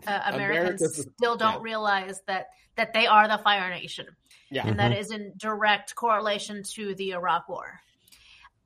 uh, 0.08 0.20
Americans 0.34 0.82
America's- 0.82 1.08
still 1.18 1.38
don't 1.38 1.56
yeah. 1.56 1.62
realize 1.62 2.22
that 2.28 2.48
that 2.76 2.92
they 2.94 3.06
are 3.08 3.28
the 3.28 3.38
Fire 3.38 3.70
Nation, 3.70 4.08
Yeah. 4.54 4.68
and 4.68 4.80
that 4.80 4.98
is 4.98 5.12
in 5.12 5.34
direct 5.38 5.96
correlation 5.96 6.64
to 6.76 6.96
the 6.96 7.12
Iraq 7.12 7.50
War. 7.50 7.80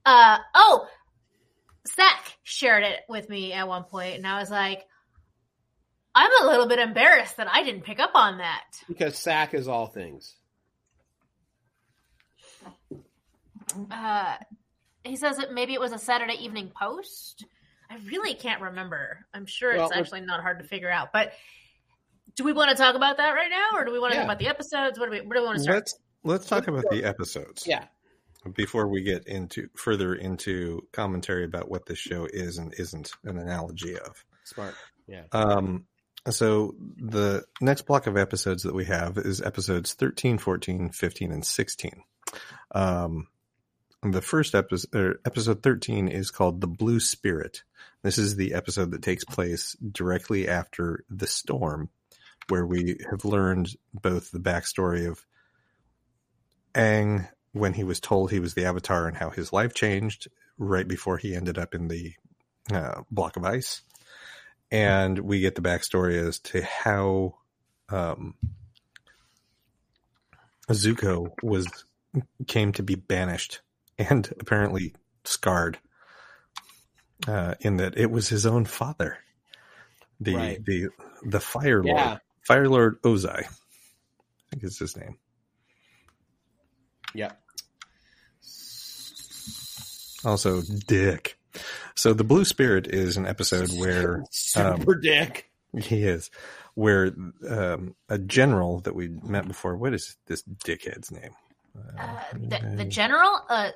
Uh 0.05 0.37
oh, 0.53 0.87
Zach 1.95 2.37
shared 2.43 2.83
it 2.83 2.99
with 3.07 3.29
me 3.29 3.53
at 3.53 3.67
one 3.67 3.83
point, 3.83 4.15
and 4.15 4.27
I 4.27 4.39
was 4.39 4.51
like. 4.51 4.85
I'm 6.19 6.31
a 6.43 6.49
little 6.49 6.67
bit 6.67 6.79
embarrassed 6.79 7.37
that 7.37 7.47
I 7.47 7.61
didn't 7.61 7.83
pick 7.83 7.99
up 7.99 8.09
on 8.15 8.39
that. 8.39 8.63
Because 8.87 9.15
Zach 9.15 9.53
is 9.53 9.67
all 9.67 9.85
things. 9.85 10.33
uh, 13.91 14.35
he 15.03 15.15
says 15.15 15.37
that 15.37 15.53
maybe 15.53 15.73
it 15.73 15.79
was 15.79 15.91
a 15.91 15.99
Saturday 15.99 16.33
Evening 16.43 16.71
Post. 16.75 17.45
I 17.89 17.97
really 18.07 18.33
can't 18.33 18.61
remember. 18.61 19.25
I'm 19.33 19.45
sure 19.45 19.75
Well, 19.75 19.87
it's 19.89 19.95
actually 19.95 20.21
not 20.21 20.41
hard 20.41 20.59
to 20.59 20.65
figure 20.65 20.89
out. 20.89 21.13
But 21.13 21.33
do 22.37 22.43
we 22.45 22.53
want 22.53 22.69
to 22.69 22.75
talk 22.77 22.95
about 22.95 23.17
that 23.17 23.31
right 23.31 23.49
now, 23.49 23.77
or 23.77 23.83
do 23.83 23.91
we 23.91 23.99
want 23.99 24.13
to 24.13 24.17
Yeah. 24.17 24.21
talk 24.23 24.27
about 24.31 24.39
the 24.39 24.47
episodes? 24.47 24.97
What 24.97 25.07
do 25.07 25.11
we? 25.11 25.21
Where 25.21 25.35
do 25.37 25.41
we 25.41 25.45
want 25.45 25.57
to 25.57 25.63
start? 25.63 25.75
Let's 25.77 25.99
let's 26.23 26.45
talk 26.47 26.67
about 26.67 26.85
the 26.89 27.03
episodes. 27.03 27.67
Yeah. 27.67 27.85
Before 28.55 28.87
we 28.87 29.01
get 29.01 29.27
into 29.27 29.67
further 29.75 30.15
into 30.15 30.87
commentary 30.93 31.43
about 31.43 31.69
what 31.69 31.85
this 31.85 31.97
show 31.97 32.25
is 32.31 32.57
and 32.57 32.73
isn't 32.77 33.11
an 33.25 33.37
analogy 33.37 33.97
of. 33.99 34.23
Smart. 34.45 34.75
Yeah. 35.07 35.23
Um, 35.33 35.85
so 36.29 36.75
the 36.97 37.43
next 37.59 37.81
block 37.87 38.07
of 38.07 38.15
episodes 38.15 38.63
that 38.63 38.73
we 38.75 38.85
have 38.85 39.17
is 39.17 39.41
episodes 39.41 39.93
13, 39.95 40.37
14, 40.37 40.89
15, 40.91 41.31
and 41.31 41.45
16. 41.45 42.03
Um, 42.71 43.27
the 44.03 44.21
first 44.21 44.53
episode, 44.55 44.95
or 44.95 45.19
episode 45.25 45.63
13 45.63 46.07
is 46.07 46.31
called 46.31 46.61
The 46.61 46.67
Blue 46.67 46.99
Spirit. 46.99 47.63
This 48.03 48.17
is 48.17 48.35
the 48.35 48.53
episode 48.53 48.91
that 48.91 49.01
takes 49.01 49.25
place 49.25 49.75
directly 49.91 50.47
after 50.47 51.03
the 51.09 51.27
storm, 51.27 51.89
where 52.49 52.65
we 52.65 52.97
have 53.09 53.25
learned 53.25 53.69
both 53.93 54.31
the 54.31 54.39
backstory 54.39 55.07
of 55.09 55.25
Aang 56.73 57.27
when 57.51 57.73
he 57.73 57.83
was 57.83 57.99
told 57.99 58.31
he 58.31 58.39
was 58.39 58.53
the 58.53 58.65
Avatar 58.65 59.07
and 59.07 59.17
how 59.17 59.29
his 59.29 59.51
life 59.51 59.73
changed 59.73 60.27
right 60.57 60.87
before 60.87 61.17
he 61.17 61.35
ended 61.35 61.57
up 61.57 61.73
in 61.73 61.87
the 61.87 62.13
uh, 62.71 63.01
block 63.11 63.37
of 63.37 63.45
ice 63.45 63.81
and 64.71 65.17
we 65.19 65.39
get 65.39 65.55
the 65.55 65.61
backstory 65.61 66.15
as 66.15 66.39
to 66.39 66.61
how 66.63 67.35
um, 67.89 68.35
Zuko 70.69 71.29
was 71.41 71.67
came 72.47 72.73
to 72.73 72.83
be 72.83 72.95
banished 72.95 73.61
and 73.97 74.31
apparently 74.39 74.93
scarred. 75.23 75.79
Uh, 77.27 77.55
in 77.61 77.77
that 77.77 77.97
it 77.97 78.11
was 78.11 78.29
his 78.29 78.45
own 78.45 78.63
father, 78.63 79.17
the 80.19 80.35
Right. 80.35 80.63
the 80.65 80.89
the 81.23 81.39
Fire 81.39 81.83
Lord, 81.83 81.97
Yeah. 81.97 82.05
Fire 82.09 82.21
Lord 82.55 83.01
Ozai, 83.01 83.43
I 83.43 83.47
think 84.51 84.63
it's 84.63 84.79
his 84.79 84.95
name. 84.97 85.17
Yeah. 87.13 87.31
Also, 90.25 90.61
Dick. 90.87 91.37
So 91.95 92.13
the 92.13 92.23
Blue 92.23 92.45
Spirit 92.45 92.87
is 92.87 93.17
an 93.17 93.25
episode 93.25 93.69
where 93.79 94.23
Super 94.31 94.95
dick. 94.95 95.49
He 95.79 96.03
is. 96.03 96.29
Where 96.75 97.11
um, 97.49 97.95
a 98.09 98.17
general 98.19 98.79
that 98.81 98.95
we 98.95 99.07
met 99.07 99.47
before, 99.47 99.75
what 99.75 99.93
is 99.93 100.15
this 100.27 100.43
dickhead's 100.43 101.11
name? 101.11 101.31
Uh, 101.97 102.19
the, 102.33 102.73
the 102.77 102.85
general, 102.85 103.39
uh, 103.49 103.71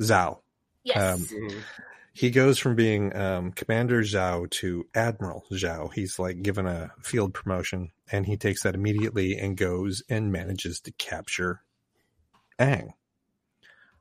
Zhao. 0.00 0.38
yes, 0.84 1.14
Um, 1.14 1.20
Mhm. 1.26 1.62
He 2.14 2.30
goes 2.30 2.58
from 2.58 2.76
being 2.76 3.16
um, 3.16 3.52
Commander 3.52 4.02
Zhao 4.02 4.50
to 4.50 4.86
Admiral 4.94 5.44
Zhao. 5.50 5.92
He's 5.92 6.18
like 6.18 6.42
given 6.42 6.66
a 6.66 6.92
field 7.00 7.32
promotion, 7.32 7.90
and 8.10 8.26
he 8.26 8.36
takes 8.36 8.62
that 8.62 8.74
immediately 8.74 9.38
and 9.38 9.56
goes 9.56 10.02
and 10.10 10.30
manages 10.30 10.80
to 10.80 10.92
capture 10.92 11.62
Aang. 12.58 12.90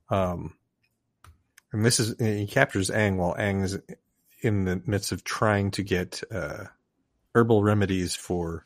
Um, 0.09 0.55
and 1.71 1.85
this 1.85 2.01
is 2.01 2.15
he 2.19 2.47
captures 2.47 2.89
Aang 2.89 3.15
while 3.15 3.35
Aang 3.35 3.63
is 3.63 3.79
in 4.41 4.65
the 4.65 4.81
midst 4.85 5.13
of 5.13 5.23
trying 5.23 5.71
to 5.71 5.83
get 5.83 6.21
uh, 6.31 6.65
herbal 7.33 7.63
remedies 7.63 8.15
for 8.15 8.65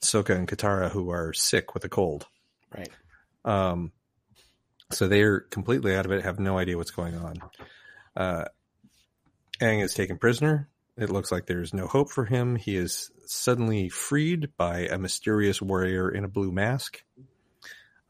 Sokka 0.00 0.36
and 0.36 0.46
Katara 0.46 0.90
who 0.90 1.10
are 1.10 1.32
sick 1.32 1.74
with 1.74 1.84
a 1.84 1.88
cold. 1.88 2.26
Right. 2.72 2.90
Um, 3.44 3.92
so 4.92 5.08
they're 5.08 5.40
completely 5.40 5.96
out 5.96 6.06
of 6.06 6.12
it, 6.12 6.22
have 6.22 6.38
no 6.38 6.58
idea 6.58 6.76
what's 6.76 6.92
going 6.92 7.16
on. 7.16 7.36
Uh, 8.16 8.44
Aang 9.60 9.82
is 9.82 9.94
taken 9.94 10.18
prisoner. 10.18 10.68
It 10.96 11.10
looks 11.10 11.30
like 11.30 11.46
there's 11.46 11.74
no 11.74 11.86
hope 11.86 12.10
for 12.10 12.24
him. 12.24 12.56
He 12.56 12.76
is 12.76 13.10
suddenly 13.26 13.88
freed 13.88 14.50
by 14.56 14.80
a 14.80 14.98
mysterious 14.98 15.62
warrior 15.62 16.08
in 16.10 16.24
a 16.24 16.28
blue 16.28 16.50
mask, 16.50 17.02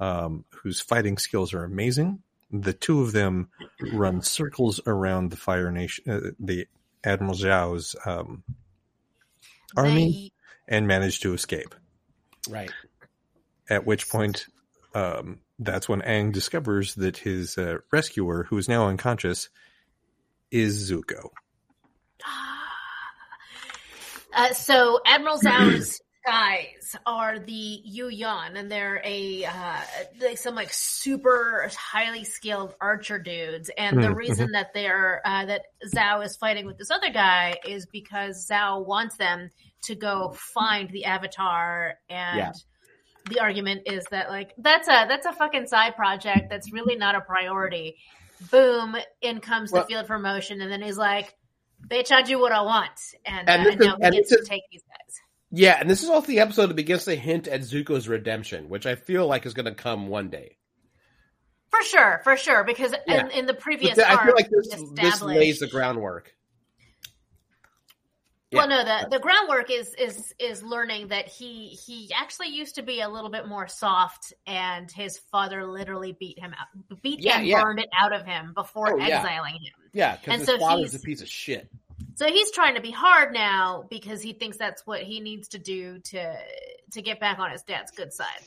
um, 0.01 0.45
whose 0.63 0.81
fighting 0.81 1.19
skills 1.19 1.53
are 1.53 1.65
amazing. 1.65 2.23
The 2.51 2.73
two 2.73 3.03
of 3.03 3.13
them 3.13 3.51
run 3.93 4.23
circles 4.23 4.81
around 4.87 5.31
the 5.31 5.37
Fire 5.37 5.71
Nation, 5.71 6.05
uh, 6.11 6.31
the 6.41 6.67
Admiral 7.05 7.35
Zhao's 7.35 7.95
um, 8.07 8.43
army, 9.77 10.33
They- 10.69 10.77
and 10.77 10.87
manage 10.87 11.21
to 11.21 11.35
escape. 11.35 11.75
Right. 12.49 12.71
At 13.69 13.85
which 13.87 14.09
point, 14.09 14.47
um, 14.95 15.41
that's 15.59 15.89
when 15.89 16.01
Aang 16.03 16.33
discovers 16.33 16.95
that 16.95 17.19
his 17.19 17.59
uh, 17.59 17.79
rescuer, 17.91 18.45
who 18.45 18.57
is 18.57 18.69
now 18.69 18.87
unconscious, 18.89 19.51
is 20.51 20.91
Zuko. 20.91 21.31
Uh, 24.33 24.53
so 24.53 25.01
Admiral 25.07 25.39
Zhao's 25.39 26.01
guys 26.27 26.95
are 27.07 27.39
the 27.39 27.53
Yu 27.85 28.09
Yan, 28.09 28.57
and 28.57 28.71
they're 28.71 29.01
a 29.05 29.45
uh, 29.47 29.81
like 30.21 30.37
some 30.39 30.55
like 30.55 30.69
super 30.71 31.71
highly 31.77 32.25
skilled 32.25 32.75
archer 32.81 33.19
dudes. 33.19 33.71
And 33.79 34.03
the 34.03 34.13
Mhm, 34.13 34.15
reason 34.15 34.53
that 34.53 34.75
they're 34.75 35.23
uh, 35.25 35.47
that 35.47 35.63
Zhao 35.95 36.25
is 36.25 36.37
fighting 36.37 36.67
with 36.67 36.77
this 36.77 36.91
other 36.91 37.11
guy 37.11 37.57
is 37.67 37.87
because 37.87 38.47
Zhao 38.49 38.87
wants 38.87 39.17
them 39.17 39.51
to 39.85 39.95
go 39.95 40.35
find 40.55 40.91
the 40.91 41.07
Avatar 41.07 41.95
and. 42.09 42.39
Yeah. 42.39 42.53
The 43.27 43.41
argument 43.41 43.83
is 43.85 44.05
that 44.11 44.31
like 44.31 44.55
that's 44.57 44.89
a 44.89 45.05
that's 45.07 45.27
a 45.27 45.35
fucking 45.35 45.67
side 45.67 45.97
project 45.97 46.49
that's 46.49 46.73
really 46.73 46.97
not 46.97 47.15
a 47.15 47.21
priority. 47.21 47.97
Boom! 48.51 48.97
In 49.20 49.41
comes 49.41 49.70
the 49.70 49.82
field 49.84 50.07
promotion, 50.07 50.61
and 50.61 50.70
then 50.70 50.80
he's 50.82 50.97
like, 50.99 51.34
"Bitch, 51.89 52.12
I 52.12 52.22
do 52.22 52.39
what 52.39 52.53
I 52.53 52.62
want," 52.62 52.91
and, 53.24 53.49
And 53.49 53.66
uh, 53.66 53.70
and 53.70 53.80
is- 53.80 53.86
now 53.86 53.97
he 53.97 54.03
and 54.05 54.14
gets 54.14 54.30
this 54.30 54.39
to 54.39 54.43
is- 54.43 54.49
take 54.49 54.62
these 54.70 54.82
guys. 54.89 55.14
Yeah, 55.51 55.78
and 55.80 55.89
this 55.89 56.03
is 56.03 56.11
also 56.11 56.26
the 56.26 56.41
episode 56.41 56.66
that 56.66 56.74
begins 56.74 57.05
to 57.07 57.14
hint 57.16 57.49
at 57.49 57.62
Zuko's 57.62 58.07
redemption, 58.07 58.68
which 58.68 58.84
I 58.84 58.97
feel 58.97 59.26
like 59.26 59.47
is 59.47 59.55
going 59.55 59.64
to 59.66 59.74
come 59.74 60.09
one 60.09 60.28
day. 60.28 60.59
For 61.70 61.82
sure, 61.82 62.20
for 62.22 62.36
sure, 62.36 62.64
because 62.64 62.95
Yeah. 63.07 63.24
in, 63.26 63.30
in 63.30 63.47
the 63.47 63.55
previous 63.55 63.97
But 63.97 64.07
I 64.07 64.14
arc, 64.16 64.24
feel 64.26 64.34
like 64.34 64.51
this, 64.51 64.84
this 64.95 65.22
lays 65.22 65.59
the 65.61 65.66
groundwork. 65.66 66.34
Well, 68.53 68.67
no, 68.69 68.83
the 68.83 69.09
the 69.11 69.19
groundwork 69.19 69.71
is 69.71 69.93
is 69.95 70.33
is 70.39 70.63
learning 70.63 71.09
that 71.09 71.29
he 71.29 71.69
he 71.69 72.11
actually 72.15 72.49
used 72.49 72.75
to 72.77 72.83
be 72.83 73.01
a 73.03 73.09
little 73.09 73.29
bit 73.29 73.47
more 73.47 73.69
soft, 73.69 74.33
and 74.47 74.91
his 74.91 75.19
father 75.31 75.67
literally 75.67 76.13
beat 76.19 76.39
him 76.39 76.55
out, 76.59 77.03
beat 77.03 77.21
Yeah, 77.21 77.39
and 77.39 77.47
yeah. 77.47 77.63
burned 77.63 77.81
it 77.81 77.89
out 77.99 78.15
of 78.15 78.25
him 78.25 78.53
before 78.55 78.95
Oh, 78.95 78.97
yeah. 78.97 79.19
exiling 79.23 79.55
him. 79.57 79.75
Yeah, 79.93 80.17
because 80.17 80.33
And 80.33 80.41
his 80.41 80.49
so 80.49 80.59
father's 80.59 80.95
a 80.95 81.01
piece 81.01 81.21
of 81.21 81.29
shit. 81.29 81.69
So 82.15 82.27
he's 82.27 82.51
trying 82.53 82.75
to 82.75 82.81
be 82.81 82.91
hard 82.91 83.35
now 83.35 83.85
because 83.91 84.23
he 84.23 84.33
thinks 84.33 84.57
that's 84.57 84.87
what 84.87 85.03
he 85.03 85.21
needs 85.21 85.49
to 85.49 85.59
do 85.59 85.99
to 85.99 86.35
to 86.93 87.03
get 87.03 87.21
back 87.21 87.39
on 87.39 87.51
his 87.51 87.63
dad's 87.65 87.91
good 87.91 88.15
side. 88.15 88.45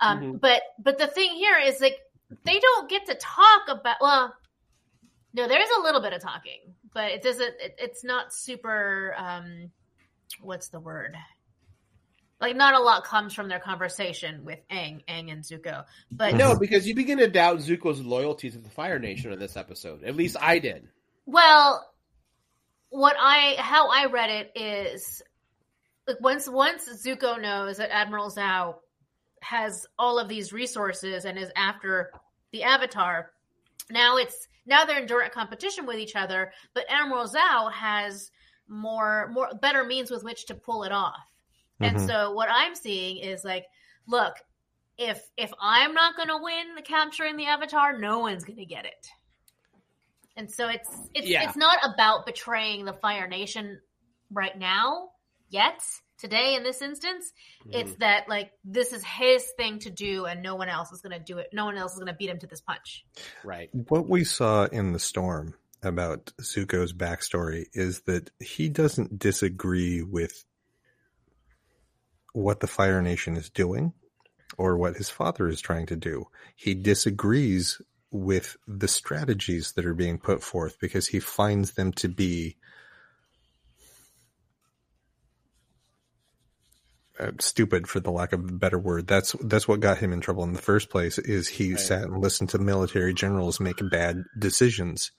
Um, 0.00 0.20
Mhm. 0.20 0.40
But 0.40 0.62
but 0.80 0.98
the 0.98 1.06
thing 1.06 1.30
here 1.36 1.56
is 1.58 1.80
like 1.80 1.98
they 2.42 2.58
don't 2.58 2.88
get 2.90 3.06
to 3.06 3.14
talk 3.14 3.68
about. 3.68 3.96
Well, 4.00 4.34
no, 5.34 5.46
there's 5.46 5.68
a 5.78 5.82
little 5.82 6.00
bit 6.00 6.14
of 6.14 6.20
talking, 6.20 6.65
but 6.96 7.12
it 7.12 7.22
doesn't. 7.22 7.54
It, 7.60 7.74
it's 7.78 8.02
not 8.02 8.32
super. 8.32 9.14
Um, 9.18 9.70
what's 10.40 10.68
the 10.68 10.80
word? 10.80 11.14
Like 12.40 12.56
not 12.56 12.72
a 12.72 12.78
lot 12.78 13.04
comes 13.04 13.34
from 13.34 13.48
their 13.48 13.60
conversation 13.60 14.46
with 14.46 14.60
Aang, 14.72 15.04
Aang 15.06 15.30
and 15.30 15.44
Zuko. 15.44 15.84
But 16.10 16.36
No, 16.36 16.58
because 16.58 16.88
you 16.88 16.94
begin 16.94 17.18
to 17.18 17.28
doubt 17.28 17.58
Zuko's 17.58 18.00
loyalty 18.00 18.50
to 18.50 18.58
the 18.58 18.70
Fire 18.70 18.98
Nation 18.98 19.30
in 19.30 19.38
this 19.38 19.58
episode. 19.58 20.04
At 20.04 20.16
least 20.16 20.38
I 20.40 20.58
did. 20.58 20.88
Well, 21.26 21.86
what 22.88 23.16
I 23.20 23.56
how 23.58 23.90
I 23.90 24.06
read 24.06 24.30
it 24.30 24.52
is 24.54 25.22
like 26.08 26.20
once 26.22 26.48
once 26.48 26.88
Zuko 27.04 27.40
knows 27.40 27.76
that 27.76 27.94
Admiral 27.94 28.30
Zhao 28.30 28.76
has 29.42 29.86
all 29.98 30.18
of 30.18 30.30
these 30.30 30.50
resources 30.50 31.26
and 31.26 31.38
is 31.38 31.52
after 31.54 32.10
the 32.52 32.62
Avatar, 32.62 33.32
now 33.90 34.16
it's 34.16 34.48
now 34.66 34.84
they're 34.84 35.00
in 35.00 35.06
direct 35.06 35.34
competition 35.34 35.86
with 35.86 35.96
each 35.96 36.16
other. 36.16 36.52
But 36.74 36.86
Admiral 36.88 37.28
Zhao 37.28 37.72
has 37.72 38.30
more 38.68 39.28
more 39.32 39.50
better 39.60 39.84
means 39.84 40.10
with 40.10 40.24
which 40.24 40.46
to 40.46 40.54
pull 40.54 40.82
it 40.84 40.92
off. 40.92 41.20
And 41.80 41.96
Mhm. 41.96 42.06
so 42.06 42.32
what 42.32 42.48
I'm 42.50 42.74
seeing 42.74 43.18
is 43.18 43.44
like, 43.44 43.66
look, 44.06 44.34
if 44.98 45.30
if 45.36 45.52
I'm 45.60 45.92
not 45.94 46.16
going 46.16 46.28
to 46.28 46.38
win 46.42 46.74
the 46.74 46.82
capturing 46.82 47.36
the 47.36 47.46
Avatar, 47.46 47.98
no 47.98 48.18
one's 48.20 48.44
going 48.44 48.58
to 48.58 48.64
get 48.64 48.86
it. 48.86 49.06
And 50.36 50.50
so 50.50 50.68
it's 50.68 51.10
it's 51.14 51.26
Yeah. 51.28 51.42
it's 51.44 51.56
not 51.56 51.78
about 51.84 52.26
betraying 52.26 52.84
the 52.84 52.92
Fire 52.94 53.26
Nation 53.28 53.80
right 54.30 54.56
now 54.56 55.10
yet 55.48 55.80
today 56.18 56.54
in 56.54 56.62
this 56.62 56.82
instance. 56.82 57.32
It's 57.70 57.92
mm. 57.92 57.98
that 57.98 58.28
like 58.28 58.52
this 58.64 58.92
is 58.92 59.04
his 59.04 59.44
thing 59.56 59.78
to 59.80 59.90
do, 59.90 60.26
and 60.26 60.42
no 60.42 60.54
one 60.54 60.68
else 60.68 60.92
is 60.92 61.00
going 61.00 61.18
to 61.18 61.24
do 61.24 61.38
it. 61.38 61.48
No 61.52 61.64
one 61.64 61.76
else 61.76 61.92
is 61.92 61.98
going 61.98 62.12
to 62.12 62.14
beat 62.14 62.30
him 62.30 62.38
to 62.38 62.46
this 62.46 62.60
punch. 62.60 63.04
right. 63.44 63.68
What 63.72 64.08
we 64.08 64.24
saw 64.24 64.64
in 64.64 64.92
the 64.92 64.98
storm 64.98 65.54
about 65.82 66.32
Zuko's 66.40 66.92
backstory 66.92 67.66
is 67.72 68.00
that 68.02 68.30
he 68.40 68.68
doesn't 68.68 69.18
disagree 69.18 70.02
with 70.02 70.44
what 72.32 72.60
the 72.60 72.66
Fire 72.66 73.02
Nation 73.02 73.36
is 73.36 73.50
doing 73.50 73.92
or 74.58 74.76
what 74.76 74.96
his 74.96 75.08
father 75.08 75.48
is 75.48 75.60
trying 75.60 75.86
to 75.86 75.96
do. 75.96 76.26
He 76.54 76.74
disagrees 76.74 77.80
with 78.10 78.56
the 78.66 78.88
strategies 78.88 79.72
that 79.72 79.86
are 79.86 79.94
being 79.94 80.18
put 80.18 80.42
forth 80.42 80.78
because 80.80 81.08
he 81.08 81.20
finds 81.20 81.72
them 81.72 81.92
to 81.92 82.08
be 82.08 82.56
stupid 87.40 87.88
for 87.88 88.00
the 88.00 88.10
lack 88.10 88.32
of 88.32 88.40
a 88.40 88.52
better 88.52 88.78
word. 88.78 89.06
That's 89.06 89.32
that's 89.42 89.66
what 89.66 89.80
got 89.80 89.98
him 89.98 90.12
in 90.12 90.20
trouble 90.20 90.44
in 90.44 90.52
the 90.52 90.62
first 90.62 90.90
place. 90.90 91.18
Is 91.18 91.48
he 91.48 91.72
Right. 91.72 91.80
sat 91.80 92.02
and 92.02 92.18
listened 92.22 92.50
to 92.50 92.58
military 92.58 93.14
generals 93.14 93.60
make 93.60 93.80
bad 93.90 94.24
decisions 94.38 95.12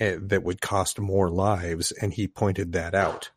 uh, 0.00 0.16
that 0.20 0.42
would 0.42 0.60
cost 0.60 0.98
more 0.98 1.30
lives, 1.30 1.92
and 1.92 2.12
he 2.12 2.26
pointed 2.28 2.72
that 2.72 2.94
out, 2.94 3.30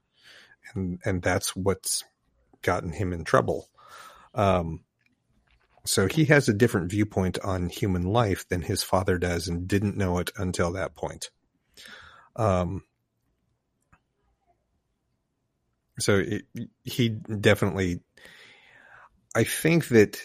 and 0.73 0.99
and 1.05 1.21
that's 1.21 1.55
what's 1.55 2.03
gotten 2.61 2.91
him 2.91 3.13
in 3.13 3.23
trouble. 3.23 3.69
Um, 4.33 4.83
so 5.85 6.07
he 6.07 6.25
has 6.25 6.49
a 6.49 6.53
different 6.53 6.91
viewpoint 6.91 7.39
on 7.39 7.69
human 7.69 8.03
life 8.03 8.47
than 8.49 8.61
his 8.61 8.83
father 8.83 9.17
does, 9.17 9.47
and 9.47 9.67
didn't 9.67 9.95
know 9.97 10.17
it 10.17 10.31
until 10.35 10.73
that 10.73 10.95
point. 10.95 11.29
Um, 12.35 12.83
so 15.99 16.17
it, 16.17 16.43
he 16.83 17.09
definitely, 17.09 18.01
I 19.35 19.43
think 19.43 19.87
that 19.89 20.19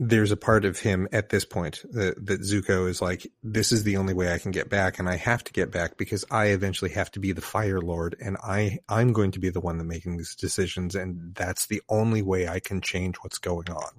there's 0.00 0.30
a 0.30 0.36
part 0.36 0.64
of 0.64 0.78
him 0.78 1.08
at 1.12 1.28
this 1.28 1.44
point 1.44 1.82
that, 1.90 2.24
that 2.26 2.40
Zuko 2.40 2.88
is 2.88 3.02
like, 3.02 3.26
this 3.42 3.72
is 3.72 3.82
the 3.82 3.96
only 3.96 4.14
way 4.14 4.32
I 4.32 4.38
can 4.38 4.52
get 4.52 4.70
back, 4.70 4.98
and 4.98 5.08
I 5.08 5.16
have 5.16 5.42
to 5.44 5.52
get 5.52 5.72
back 5.72 5.96
because 5.96 6.24
I 6.30 6.46
eventually 6.46 6.92
have 6.92 7.10
to 7.12 7.20
be 7.20 7.32
the 7.32 7.40
Fire 7.40 7.80
Lord, 7.80 8.14
and 8.20 8.36
I 8.42 8.78
I'm 8.88 9.12
going 9.12 9.32
to 9.32 9.40
be 9.40 9.50
the 9.50 9.60
one 9.60 9.78
that 9.78 9.84
making 9.84 10.16
these 10.16 10.36
decisions, 10.36 10.94
and 10.94 11.34
that's 11.34 11.66
the 11.66 11.82
only 11.88 12.22
way 12.22 12.46
I 12.48 12.60
can 12.60 12.80
change 12.80 13.16
what's 13.16 13.38
going 13.38 13.68
on. 13.70 13.90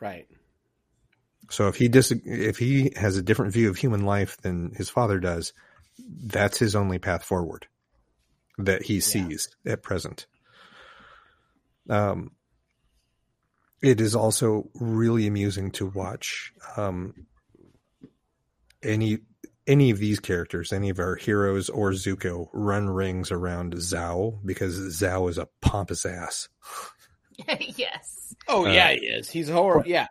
Right. 0.00 0.26
So 1.50 1.68
if 1.68 1.76
he 1.76 1.88
dis- 1.88 2.12
if 2.24 2.58
he 2.58 2.92
has 2.96 3.16
a 3.16 3.22
different 3.22 3.52
view 3.52 3.70
of 3.70 3.76
human 3.76 4.04
life 4.04 4.38
than 4.38 4.72
his 4.74 4.90
father 4.90 5.20
does, 5.20 5.52
that's 5.98 6.58
his 6.58 6.74
only 6.74 6.98
path 6.98 7.22
forward 7.22 7.68
that 8.58 8.82
he 8.82 9.00
sees 9.00 9.48
at 9.66 9.82
present. 9.82 10.26
Um, 11.88 12.32
it 13.82 14.00
is 14.00 14.14
also 14.14 14.70
really 14.74 15.26
amusing 15.26 15.70
to 15.72 15.86
watch 15.86 16.52
um, 16.76 17.26
any 18.82 19.18
any 19.66 19.90
of 19.90 19.98
these 19.98 20.20
characters, 20.20 20.72
any 20.74 20.90
of 20.90 20.98
our 20.98 21.14
heroes 21.16 21.70
or 21.70 21.92
Zuko, 21.92 22.48
run 22.52 22.88
rings 22.88 23.30
around 23.30 23.74
Zhao 23.74 24.38
because 24.44 24.78
Zhao 24.78 25.28
is 25.30 25.38
a 25.38 25.48
pompous 25.62 26.04
ass. 26.04 26.48
yes. 27.58 28.34
Oh 28.46 28.66
Uh, 28.66 28.72
yeah, 28.72 28.92
he 28.92 29.06
is. 29.06 29.30
He's 29.30 29.48
horrible. 29.48 29.88
Yeah. 29.88 30.06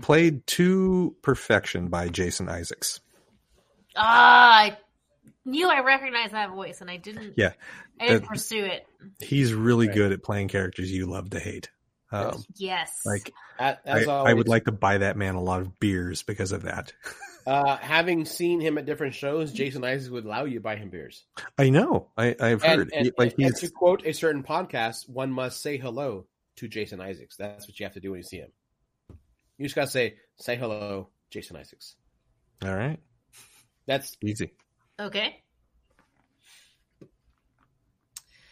Played 0.00 0.46
to 0.48 1.14
perfection 1.22 1.88
by 1.88 2.08
Jason 2.08 2.48
Isaacs. 2.48 3.00
Ah, 3.96 4.58
I 4.62 4.76
knew 5.44 5.68
I 5.68 5.80
recognized 5.80 6.32
that 6.34 6.50
voice, 6.50 6.80
and 6.80 6.90
I 6.90 6.96
didn't. 6.96 7.34
Yeah, 7.36 7.52
I 8.00 8.06
didn't 8.08 8.22
that- 8.22 8.28
pursue 8.28 8.64
it. 8.64 8.86
he's 9.20 9.52
really 9.52 9.88
Right. 9.88 9.96
good 9.96 10.12
at 10.12 10.22
playing 10.22 10.48
characters 10.48 10.90
you 10.92 11.06
love 11.06 11.30
to 11.30 11.40
hate. 11.40 11.70
Um, 12.10 12.44
Yes. 12.56 13.00
like 13.06 13.32
A- 13.58 13.62
I, 13.62 13.76
As 13.86 14.08
I 14.08 14.12
always, 14.12 14.34
would 14.36 14.48
like 14.48 14.64
to 14.66 14.72
buy 14.72 14.98
that 14.98 15.16
man 15.16 15.34
a 15.34 15.42
lot 15.42 15.62
of 15.62 15.80
beers 15.80 16.22
because 16.22 16.52
of 16.52 16.62
that. 16.64 16.92
uh, 17.46 17.76
having 17.78 18.26
seen 18.26 18.60
him 18.60 18.76
at 18.76 18.84
different 18.84 19.14
shows, 19.14 19.50
Jason 19.52 19.82
Isaacs 19.82 20.10
would 20.10 20.24
allow 20.26 20.44
you 20.44 20.54
to 20.56 20.60
buy 20.60 20.76
him 20.76 20.90
beers. 20.90 21.24
I 21.56 21.70
know. 21.70 22.10
I, 22.16 22.36
I've 22.38 22.62
heard. 22.62 22.90
and, 22.92 23.06
He- 23.06 23.12
like 23.16 23.32
and- 23.32 23.46
and 23.46 23.54
he's 23.54 23.60
to 23.60 23.70
quote 23.70 24.04
a 24.06 24.12
certain 24.12 24.42
podcast, 24.42 25.08
one 25.08 25.32
must 25.32 25.62
say 25.62 25.78
hello 25.78 26.26
to 26.56 26.68
Jason 26.68 27.00
Isaacs. 27.00 27.36
That's 27.36 27.66
what 27.66 27.80
you 27.80 27.86
have 27.86 27.94
to 27.94 28.00
do 28.00 28.10
when 28.10 28.18
you 28.18 28.24
see 28.24 28.38
him. 28.38 28.52
You 29.56 29.64
just 29.66 29.74
gotta 29.74 29.90
say, 29.90 30.16
"Say 30.36 30.56
hello, 30.56 31.08
Jason 31.30 31.56
Isaacs." 31.56 31.96
all 32.62 32.74
right. 32.76 32.98
That's 33.86 34.16
Easy. 34.22 34.52
Okay. 35.06 35.42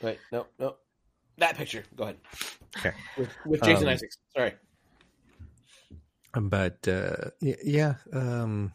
wait, 0.03 0.19
no, 0.33 0.47
no, 0.59 0.77
that 1.39 1.57
picture. 1.57 1.85
Go 1.97 2.05
ahead. 2.05 2.17
Okay. 2.79 2.93
With, 3.19 3.29
with 3.45 3.63
Jason 3.63 3.89
Um, 3.89 3.93
Isaacs. 3.95 4.19
Sorry. 4.37 4.55
But 6.33 6.87
uh, 6.87 7.31
yeah. 7.41 7.95
Um, 8.13 8.73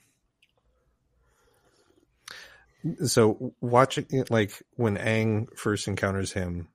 so 3.06 3.54
watching 3.62 4.06
it, 4.10 4.30
like 4.30 4.62
when 4.76 4.98
Aang 4.98 5.48
first 5.58 5.88
encounters 5.88 6.34
him 6.34 6.68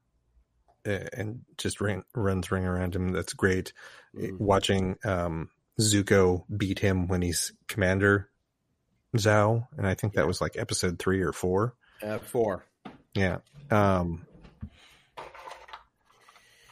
uh, 0.87 1.05
and 1.13 1.41
just 1.59 1.81
ran, 1.81 2.05
runs 2.15 2.51
ring 2.51 2.65
around 2.65 2.97
him, 2.97 3.13
that's 3.13 3.35
great. 3.35 3.73
Mhm. 4.17 4.39
Watching 4.39 4.97
um, 5.05 5.51
Zuko 5.79 6.45
beat 6.55 6.79
him 6.79 7.07
when 7.09 7.21
he's 7.21 7.53
commander 7.69 8.30
Zhao, 9.17 9.67
and 9.77 9.87
I 9.87 9.95
think 9.95 10.15
that 10.15 10.27
was 10.27 10.41
like 10.41 10.57
episode 10.57 10.99
three 10.99 11.21
or 11.21 11.33
four. 11.33 11.75
Uh, 12.03 12.19
four. 12.19 12.65
Yeah. 13.15 13.39
Um, 13.71 14.27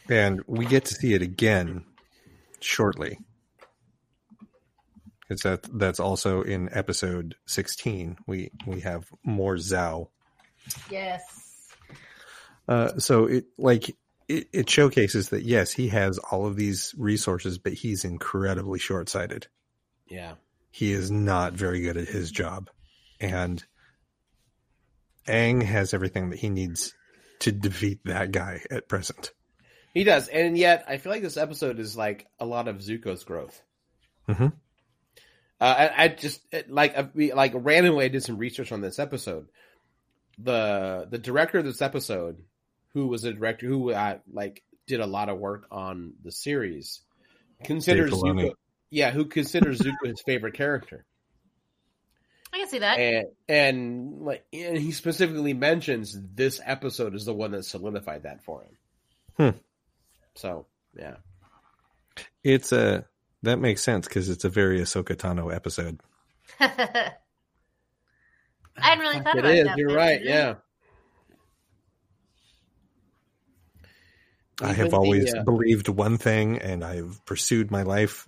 and 0.09 0.41
we 0.47 0.65
get 0.65 0.85
to 0.85 0.95
see 0.95 1.13
it 1.13 1.21
again 1.21 1.85
shortly. 2.61 3.19
Because 5.21 5.41
that 5.41 5.77
that's 5.77 5.99
also 5.99 6.41
in 6.41 6.69
episode 6.71 7.35
sixteen. 7.45 8.17
We 8.25 8.51
we 8.65 8.79
have 8.81 9.05
more 9.23 9.55
Zhao. 9.55 10.07
Yes. 10.89 11.71
Uh, 12.67 12.97
so 12.97 13.25
it 13.25 13.45
like 13.57 13.95
it, 14.27 14.47
it 14.51 14.69
showcases 14.69 15.29
that 15.29 15.43
yes, 15.43 15.71
he 15.71 15.89
has 15.89 16.17
all 16.17 16.47
of 16.47 16.55
these 16.55 16.95
resources, 16.97 17.59
but 17.59 17.73
he's 17.73 18.05
incredibly 18.05 18.79
short 18.79 19.09
sighted. 19.09 19.47
Yeah. 20.07 20.33
He 20.71 20.91
is 20.91 21.09
not 21.09 21.53
very 21.53 21.81
good 21.81 21.97
at 21.97 22.07
his 22.07 22.31
job, 22.31 22.69
and 23.19 23.63
Aang 25.27 25.63
has 25.63 25.93
everything 25.93 26.29
that 26.29 26.39
he 26.39 26.49
needs 26.49 26.93
to 27.39 27.51
defeat 27.51 27.99
that 28.05 28.31
guy 28.31 28.61
at 28.69 28.87
present. 28.87 29.31
He 29.93 30.03
does, 30.03 30.27
and 30.27 30.57
yet 30.57 30.85
I 30.87 30.97
feel 30.97 31.11
like 31.11 31.21
this 31.21 31.37
episode 31.37 31.79
is 31.79 31.97
like 31.97 32.27
a 32.39 32.45
lot 32.45 32.67
of 32.67 32.77
Zuko's 32.77 33.23
growth. 33.23 33.61
Mhm. 34.27 34.53
Uh, 35.61 35.63
I, 35.63 36.03
I 36.03 36.07
just 36.09 36.41
like 36.67 36.97
I, 36.97 37.09
like 37.33 37.51
randomly 37.55 38.05
I 38.05 38.09
did 38.09 38.23
some 38.23 38.37
research 38.37 38.71
on 38.71 38.81
this 38.81 38.99
episode. 38.99 39.47
The 40.37 41.07
the 41.09 41.17
director 41.17 41.57
of 41.57 41.65
this 41.65 41.81
episode, 41.81 42.43
who 42.93 43.07
was 43.07 43.23
a 43.23 43.33
director 43.33 43.67
who 43.67 43.91
uh, 43.91 44.19
like 44.31 44.63
did 44.87 45.01
a 45.01 45.07
lot 45.07 45.29
of 45.29 45.37
work 45.37 45.65
on 45.71 46.13
the 46.23 46.31
series, 46.31 47.01
considers 47.63 48.13
Zuko, 48.13 48.53
yeah, 48.89 49.11
who 49.11 49.25
considers 49.25 49.79
Zuko 49.79 50.05
his 50.07 50.21
favorite 50.25 50.53
character, 50.55 51.05
I 52.53 52.57
can 52.59 52.67
see 52.69 52.79
that. 52.79 52.99
and 52.99 53.27
and 53.47 54.21
like 54.21 54.45
and 54.53 54.77
he 54.77 54.91
specifically 54.91 55.53
mentions 55.53 56.17
this 56.35 56.59
episode 56.65 57.15
is 57.15 57.25
the 57.25 57.33
one 57.33 57.51
that 57.51 57.63
solidified 57.65 58.23
that 58.23 58.43
for 58.43 58.63
him. 58.63 58.77
Hmm. 59.37 59.57
So 60.35 60.65
yeah. 60.97 61.15
It's 62.43 62.71
a 62.71 63.05
that 63.43 63.59
makes 63.59 63.81
sense 63.81 64.07
because 64.07 64.29
it's 64.29 64.43
a 64.45 64.49
very 64.49 64.79
Ahsoka 64.79 65.15
Tano 65.15 65.53
episode. 65.53 65.99
I 66.59 67.13
hadn't 68.77 68.99
really 69.05 69.19
thought 69.21 69.35
It 69.35 69.39
about 69.39 69.51
is. 69.51 69.65
that. 69.65 69.77
You're 69.77 69.93
right. 69.93 70.23
yeah. 70.23 70.33
Yeah. 70.33 70.55
I 74.61 74.65
Even 74.71 74.75
have 74.75 74.89
the, 74.91 74.97
always 74.97 75.33
uh, 75.33 75.43
believed 75.43 75.87
one 75.87 76.17
thing, 76.17 76.57
and 76.59 76.83
I've 76.83 77.23
pursued 77.25 77.71
my 77.71 77.83
life 77.83 78.27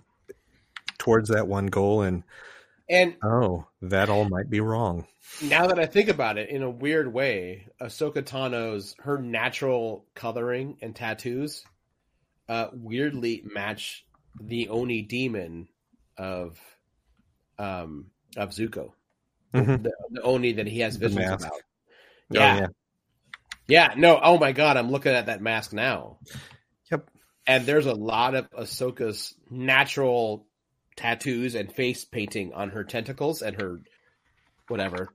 towards 1.02 1.30
that 1.30 1.48
one 1.48 1.66
goal. 1.66 2.02
And 2.02 2.22
And 2.88 3.16
oh, 3.24 3.66
that 3.82 4.08
all 4.08 4.28
might 4.28 4.48
be 4.48 4.60
wrong. 4.60 5.06
now 5.42 5.66
that 5.66 5.78
I 5.80 5.86
think 5.86 6.08
about 6.08 6.38
it, 6.38 6.48
in 6.48 6.62
a 6.62 6.70
weird 6.70 7.12
way, 7.12 7.66
Ahsoka 7.80 8.24
Tano's 8.24 8.94
her 9.00 9.18
natural 9.18 10.06
coloring 10.14 10.76
and 10.80 10.94
tattoos 10.94 11.64
uh, 12.48 12.68
weirdly 12.72 13.42
match 13.44 14.04
the 14.40 14.68
Oni 14.68 15.02
demon 15.02 15.68
of 16.16 16.58
um 17.58 18.06
of 18.36 18.50
Zuko, 18.50 18.92
Mhm. 19.54 19.82
the, 19.82 19.92
the 20.10 20.22
Oni 20.22 20.52
that 20.54 20.66
he 20.66 20.80
has 20.80 20.96
visions 20.96 21.28
about. 21.30 21.50
Oh, 21.52 21.58
Yeah. 22.30 22.66
Yeah, 23.68 23.94
no, 23.96 24.20
oh 24.22 24.38
my 24.38 24.52
god, 24.52 24.76
I'm 24.76 24.90
looking 24.90 25.12
at 25.12 25.26
that 25.26 25.40
mask 25.42 25.72
now. 25.72 26.18
Yep. 26.90 27.08
And 27.46 27.64
there's 27.66 27.86
a 27.86 27.94
lot 27.94 28.34
of 28.34 28.50
Ahsoka's 28.50 29.34
natural 29.50 30.46
tattoos 31.02 31.54
and 31.54 31.72
face 31.72 32.04
painting 32.04 32.52
on 32.54 32.70
her 32.70 32.84
tentacles 32.84 33.42
and 33.42 33.60
her 33.60 33.80
whatever. 34.68 35.08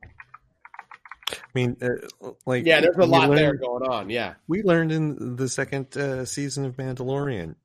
I 1.32 1.36
mean, 1.56 1.78
uh, 1.82 2.32
like 2.46 2.66
Yeah, 2.66 2.82
there's 2.82 2.98
a 2.98 3.06
lot 3.06 3.30
learned- 3.30 3.38
there 3.40 3.56
going 3.56 3.84
on. 3.84 4.10
Yeah. 4.10 4.36
We 4.48 4.64
learned 4.64 4.92
in 4.92 5.36
the 5.36 5.50
second 5.50 5.96
uh, 5.98 6.26
season 6.26 6.66
of 6.66 6.76
Mandalorian, 6.78 7.56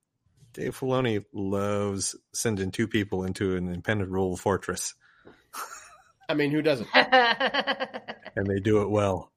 Dave 0.53 0.79
Filoni 0.79 1.25
loves 1.33 2.15
sending 2.33 2.71
two 2.71 2.87
people 2.89 3.25
into 3.25 3.57
an 3.57 3.69
impenetrable 3.73 4.37
fortress, 4.37 4.95
I 6.29 6.35
mean, 6.35 6.51
who 6.51 6.63
doesn't? 6.63 6.89
and 6.95 8.47
they 8.47 8.61
do 8.61 8.83
it 8.83 8.91
well. 8.91 9.31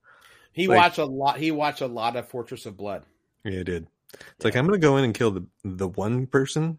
He 0.53 0.67
Like- 0.67 0.77
watched 0.77 0.97
a 0.99 1.05
lot 1.05 1.37
he 1.37 1.51
watched 1.51 1.81
a 1.81 1.87
lot 1.87 2.15
of 2.15 2.27
Fortress 2.29 2.65
of 2.65 2.77
Blood. 2.77 3.03
Yeah, 3.43 3.59
it 3.59 3.63
did. 3.65 3.87
It's 4.13 4.45
like 4.45 4.55
I'm 4.55 4.65
going 4.67 4.79
to 4.79 4.85
go 4.87 4.97
in 4.97 5.03
and 5.03 5.13
kill 5.13 5.31
the 5.31 5.45
the 5.63 5.87
one 5.87 6.25
person. 6.27 6.77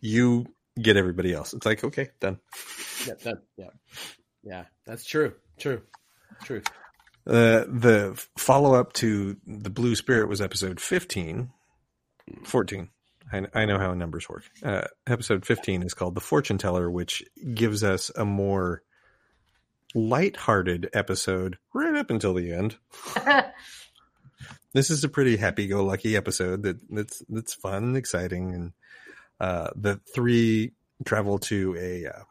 You 0.00 0.46
get 0.80 0.96
everybody 0.96 1.32
else. 1.32 1.54
It's 1.54 1.66
like 1.66 1.84
okay, 1.84 2.10
done. 2.20 2.38
Yeah, 3.06 3.14
that, 3.24 3.42
yeah. 3.56 3.70
Yeah, 4.42 4.64
that's 4.86 5.04
true. 5.04 5.34
True. 5.58 5.82
True. 6.44 6.62
Uh, 7.26 7.64
the 7.68 8.24
follow 8.38 8.74
up 8.74 8.92
to 8.94 9.36
the 9.46 9.70
Blue 9.70 9.94
Spirit 9.94 10.28
was 10.28 10.40
episode 10.40 10.80
15, 10.80 11.50
14. 12.44 12.88
I, 13.30 13.46
I 13.52 13.64
know 13.66 13.78
how 13.78 13.92
numbers 13.92 14.28
work. 14.28 14.44
Uh, 14.62 14.84
episode 15.06 15.44
15 15.44 15.82
is 15.82 15.92
called 15.92 16.14
The 16.14 16.20
Fortune 16.22 16.56
Teller, 16.56 16.90
which 16.90 17.22
gives 17.54 17.84
us 17.84 18.10
a 18.16 18.24
more 18.24 18.82
light-hearted 19.94 20.90
episode 20.94 21.58
right 21.74 21.96
up 21.96 22.10
until 22.10 22.32
the 22.32 22.52
end. 22.52 22.76
this 24.72 24.88
is 24.88 25.04
a 25.04 25.08
pretty 25.08 25.36
happy-go-lucky 25.36 26.16
episode 26.16 26.62
that 26.62 26.78
that's 26.88 27.22
that's 27.28 27.52
fun 27.52 27.84
and 27.84 27.96
exciting, 27.96 28.54
and 28.54 28.72
uh, 29.40 29.70
the 29.76 30.00
three 30.14 30.72
travel 31.04 31.38
to 31.38 31.76
a 31.78 32.06
uh, 32.06 32.22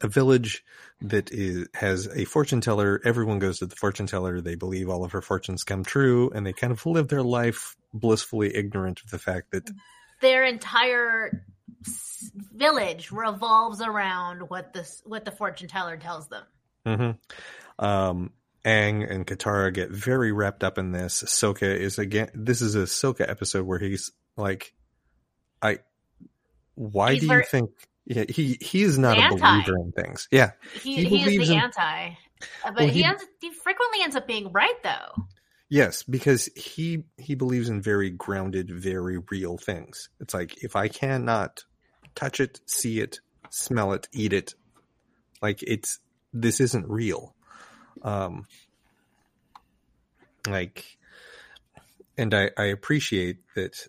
a 0.00 0.08
village 0.08 0.64
that 1.00 1.32
is 1.32 1.66
has 1.74 2.06
a 2.14 2.24
fortune 2.24 2.60
teller. 2.60 3.00
Everyone 3.04 3.38
goes 3.38 3.58
to 3.58 3.66
the 3.66 3.76
fortune 3.76 4.06
teller. 4.06 4.40
They 4.40 4.54
believe 4.54 4.88
all 4.88 5.04
of 5.04 5.12
her 5.12 5.22
fortunes 5.22 5.64
come 5.64 5.84
true, 5.84 6.30
and 6.34 6.46
they 6.46 6.52
kind 6.52 6.72
of 6.72 6.84
live 6.86 7.08
their 7.08 7.22
life 7.22 7.76
blissfully 7.92 8.54
ignorant 8.54 9.00
of 9.04 9.10
the 9.10 9.18
fact 9.18 9.50
that 9.52 9.68
Their 10.20 10.44
entire 10.44 11.44
village 12.54 13.10
revolves 13.10 13.80
around 13.80 14.48
what 14.48 14.72
this 14.72 15.02
what 15.04 15.24
the 15.24 15.32
fortune 15.32 15.68
teller 15.68 15.96
tells 15.96 16.28
them. 16.28 16.44
hmm 16.86 17.10
Um, 17.84 18.32
Aang 18.64 19.10
and 19.10 19.26
Katara 19.26 19.74
get 19.74 19.90
very 19.90 20.30
wrapped 20.30 20.62
up 20.62 20.78
in 20.78 20.92
this. 20.92 21.24
Sokka 21.24 21.76
is 21.76 21.98
again. 21.98 22.30
This 22.34 22.62
is 22.62 22.76
a 22.76 22.82
Sokka 22.82 23.28
episode 23.28 23.66
where 23.66 23.80
he's 23.80 24.12
like, 24.36 24.72
"I, 24.72 24.81
why 26.74 27.12
He's 27.12 27.22
do 27.22 27.28
very- 27.28 27.42
you 27.42 27.46
think?" 27.48 27.70
Yeah, 28.04 28.24
he 28.28 28.58
he 28.60 28.82
is 28.82 28.98
not 28.98 29.16
a 29.16 29.28
believer 29.36 29.76
in 29.78 29.92
things. 29.92 30.26
Yeah, 30.32 30.52
He, 30.82 30.96
He 30.96 31.04
he, 31.04 31.36
is 31.40 31.48
the 31.48 31.54
in- 31.54 31.60
anti, 31.60 32.08
Uh, 32.08 32.12
but 32.64 32.74
Well, 32.76 32.86
he 32.88 32.94
he- 32.94 33.04
ends, 33.04 33.24
he 33.40 33.52
frequently 33.52 34.00
ends 34.02 34.16
up 34.16 34.26
being 34.26 34.50
right 34.52 34.74
though. 34.82 35.22
yes, 35.68 36.02
because 36.02 36.46
he 36.56 37.04
he 37.16 37.36
believes 37.36 37.68
in 37.68 37.80
very 37.80 38.10
grounded, 38.10 38.70
very 38.70 39.18
real 39.30 39.56
things. 39.56 40.08
It's 40.20 40.34
like 40.34 40.64
if 40.64 40.74
I 40.74 40.88
cannot 40.88 41.64
touch 42.16 42.40
it, 42.40 42.60
see 42.66 42.98
it, 43.00 43.20
smell 43.50 43.92
it, 43.92 44.08
eat 44.12 44.32
it, 44.32 44.54
like 45.40 45.62
it's 45.62 46.00
this 46.32 46.60
isn't 46.60 46.88
real. 46.88 47.36
Um, 48.02 48.46
like, 50.48 50.98
and 52.18 52.34
I 52.34 52.50
I 52.58 52.64
appreciate 52.64 53.38
that 53.54 53.86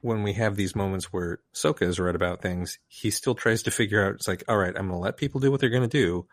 when 0.00 0.22
we 0.22 0.34
have 0.34 0.56
these 0.56 0.74
moments 0.74 1.12
where 1.12 1.40
Sokka 1.54 1.82
is 1.82 2.00
right 2.00 2.14
about 2.14 2.42
things, 2.42 2.78
he 2.88 3.10
still 3.10 3.34
tries 3.34 3.62
to 3.64 3.70
figure 3.70 4.04
out. 4.04 4.14
It's 4.14 4.28
like, 4.28 4.44
all 4.48 4.56
right, 4.56 4.74
I'm 4.76 4.88
going 4.88 4.90
to 4.90 4.96
let 4.96 5.16
people 5.16 5.40
do 5.40 5.50
what 5.50 5.60
they're 5.60 5.68
going 5.68 5.88
to 5.88 5.88
do. 5.88 6.26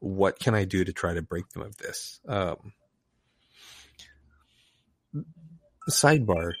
What 0.00 0.38
can 0.38 0.54
I 0.54 0.64
do 0.64 0.84
to 0.84 0.92
try 0.92 1.14
to 1.14 1.22
break 1.22 1.48
them 1.50 1.62
of 1.62 1.76
this? 1.76 2.20
Um, 2.26 2.72
sidebar 5.88 6.52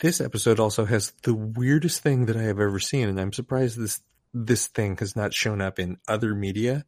this 0.00 0.20
episode 0.20 0.58
also 0.58 0.84
has 0.84 1.12
the 1.22 1.34
weirdest 1.34 2.00
thing 2.00 2.26
that 2.26 2.36
i 2.36 2.42
have 2.42 2.60
ever 2.60 2.78
seen 2.78 3.08
and 3.08 3.20
i'm 3.20 3.32
surprised 3.32 3.78
this 3.78 4.00
this 4.32 4.66
thing 4.66 4.96
has 4.96 5.14
not 5.14 5.32
shown 5.32 5.60
up 5.60 5.78
in 5.78 5.98
other 6.08 6.34
media 6.34 6.84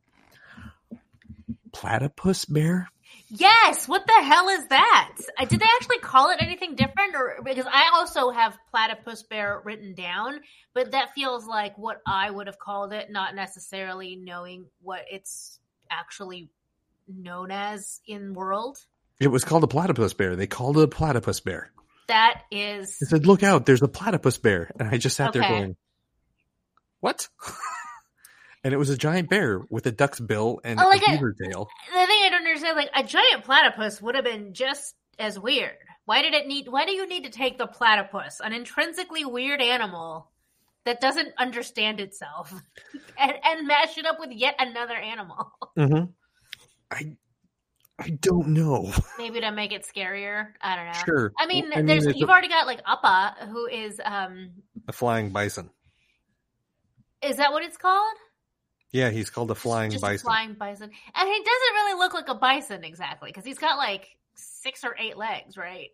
platypus 1.73 2.45
bear 2.45 2.89
Yes, 3.29 3.89
what 3.89 4.07
the 4.07 4.23
hell 4.25 4.49
is 4.49 4.67
that? 4.69 5.17
Uh, 5.39 5.45
Did 5.47 5.59
they 5.61 5.67
actually 5.81 5.99
call 5.99 6.31
it 6.31 6.37
anything 6.41 6.77
different, 6.77 7.15
or 7.17 7.39
because 7.45 7.67
I 7.71 7.91
also 7.95 8.31
have 8.31 8.57
platypus 8.71 9.25
bear 9.25 9.61
written 9.65 9.95
down, 9.95 10.41
but 10.75 10.93
that 10.93 11.13
feels 11.15 11.47
like 11.47 11.77
what 11.77 12.01
I 12.07 12.31
would 12.31 12.47
have 12.47 12.59
called 12.59 12.93
it, 12.93 13.11
not 13.11 13.35
necessarily 13.35 14.15
knowing 14.17 14.67
what 14.81 15.01
it's 15.11 15.59
actually 15.91 16.51
known 17.09 17.51
as 17.51 18.01
in 18.07 18.33
world. 18.35 18.79
it 19.21 19.29
was 19.29 19.45
called 19.45 19.65
a 19.65 19.69
platypus 19.69 20.13
bear. 20.15 20.37
They 20.37 20.47
called 20.47 20.79
it 20.79 20.83
a 20.85 20.89
platypus 20.89 21.41
bear. 21.41 21.71
That 22.09 22.43
is 22.53 22.97
they 23.01 23.07
said 23.07 23.27
look 23.27 23.43
out 23.43 23.67
there's 23.67 23.83
a 23.83 23.89
platypus 23.89 24.39
bear. 24.39 24.71
And 24.79 24.89
i 24.89 24.97
just 24.99 25.17
sat 25.17 25.33
there 25.33 25.43
going 25.43 25.77
what? 27.01 27.29
And 28.65 28.75
it 28.75 28.79
was 28.79 28.91
a 28.91 28.97
giant 28.97 29.29
bear 29.29 29.61
with 29.71 29.87
a 29.87 29.93
duck's 29.93 30.19
bill 30.19 30.61
and 30.65 30.81
Oh, 30.81 30.89
like 30.89 31.03
a 31.03 31.05
a- 31.05 31.13
beaver 31.13 31.33
tail. 31.41 31.69
The 31.87 32.07
thing 32.07 32.23
I 32.25 32.29
don't 32.33 32.36
understand. 32.57 32.77
Like 32.77 33.05
a 33.05 33.07
giant 33.07 33.45
platypus 33.45 34.01
would 34.03 34.15
have 34.15 34.25
been 34.25 34.55
just 34.55 34.95
as 35.19 35.39
weird. 35.39 35.77
Why 36.05 36.23
did 36.23 36.35
it 36.35 36.47
need? 36.47 36.69
Why 36.69 36.87
do 36.87 36.93
you 36.93 37.09
need 37.09 37.25
to 37.25 37.31
take 37.31 37.59
the 37.59 37.67
platypus, 37.67 38.41
an 38.41 38.53
intrinsically 38.53 39.25
weird 39.25 39.61
animal 39.61 40.31
that 40.85 41.01
doesn't 41.01 41.33
understand 41.39 42.01
itself, 42.01 42.53
and, 43.19 43.33
and 43.45 43.67
mash 43.67 43.99
it 43.99 44.07
up 44.07 44.21
with 44.21 44.31
yet 44.33 44.55
another 44.59 44.95
animal? 44.95 45.51
mm-hmm. 45.79 46.05
i 46.91 47.17
i 47.99 48.11
don't 48.21 48.49
know 48.49 48.93
Maybe 49.19 49.41
to 49.41 49.51
make 49.51 49.73
it 49.73 49.85
scarier. 49.85 50.49
I 50.61 50.77
don't 50.77 50.87
know. 50.87 51.05
sure 51.05 51.33
I 51.39 51.47
mean, 51.47 51.73
I 51.73 51.77
mean, 51.77 51.87
there's 51.87 52.07
it's 52.07 52.19
you've 52.19 52.29
a- 52.29 52.33
already 52.33 52.49
got 52.49 52.67
like 52.67 52.81
Appa, 52.87 53.47
who 53.47 53.67
is 53.67 54.01
um, 54.05 54.51
a 54.87 54.93
flying 54.93 55.31
bison 55.31 55.71
is 57.23 57.39
that 57.39 57.53
what 57.53 57.65
it's 57.65 57.77
called? 57.77 58.17
Yeah, 58.93 59.11
he's 59.11 59.31
called 59.31 59.51
a 59.51 59.55
flying 59.55 59.91
Just 59.91 60.03
a 60.03 60.07
bison. 60.07 60.25
flying 60.25 60.55
bison, 60.55 60.91
and 60.91 61.29
he 61.29 61.39
doesn't 61.39 61.75
really 61.75 61.99
look 61.99 62.15
like 62.15 62.29
a 62.29 62.35
bison 62.35 62.85
exactly 62.85 63.31
because 63.31 63.45
he's 63.45 63.59
got 63.59 63.77
like 63.77 64.17
six 64.35 64.85
or 64.85 64.97
eight 64.99 65.17
legs, 65.17 65.57
right? 65.57 65.89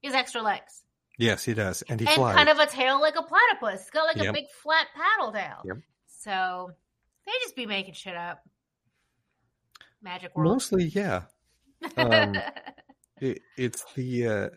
He 0.00 0.08
has 0.08 0.14
extra 0.14 0.42
legs. 0.42 0.82
Yes, 1.18 1.44
he 1.44 1.54
does, 1.54 1.82
and 1.88 1.98
he 1.98 2.06
and 2.06 2.14
flies. 2.14 2.36
kind 2.36 2.48
of 2.48 2.58
a 2.58 2.66
tail 2.66 3.00
like 3.00 3.16
a 3.16 3.22
platypus. 3.22 3.82
It's 3.82 3.90
got 3.90 4.04
like 4.04 4.18
a 4.28 4.32
big 4.32 4.44
flat 4.62 4.86
paddle 4.94 5.32
tail. 5.32 5.62
Yep. 5.64 5.76
So 6.06 6.70
they 7.24 7.32
just 7.42 7.56
be 7.56 7.66
making 7.66 7.94
shit 7.94 8.14
up. 8.16 8.42
Magic 10.02 10.36
world. 10.36 10.52
Mostly, 10.52 10.84
yeah. 10.86 11.22
Um, 11.96 12.36
it, 13.20 13.40
it's 13.56 13.84
the 13.94 14.26
uh, 14.26 14.48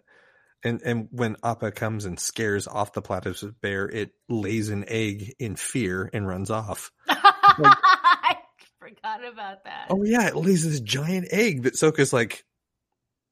and 0.63 0.81
and 0.83 1.07
when 1.11 1.35
Appa 1.43 1.71
comes 1.71 2.05
and 2.05 2.19
scares 2.19 2.67
off 2.67 2.93
the 2.93 3.01
platypus 3.01 3.43
bear, 3.61 3.87
it 3.87 4.11
lays 4.27 4.69
an 4.69 4.85
egg 4.87 5.35
in 5.39 5.55
fear 5.55 6.09
and 6.13 6.27
runs 6.27 6.49
off. 6.49 6.91
I 7.07 8.37
forgot 8.79 9.23
about 9.25 9.63
that. 9.63 9.87
Oh 9.89 10.03
yeah, 10.03 10.27
it 10.27 10.35
lays 10.35 10.65
this 10.65 10.79
giant 10.79 11.27
egg 11.31 11.63
that 11.63 11.75
Sokka's 11.75 12.13
like, 12.13 12.43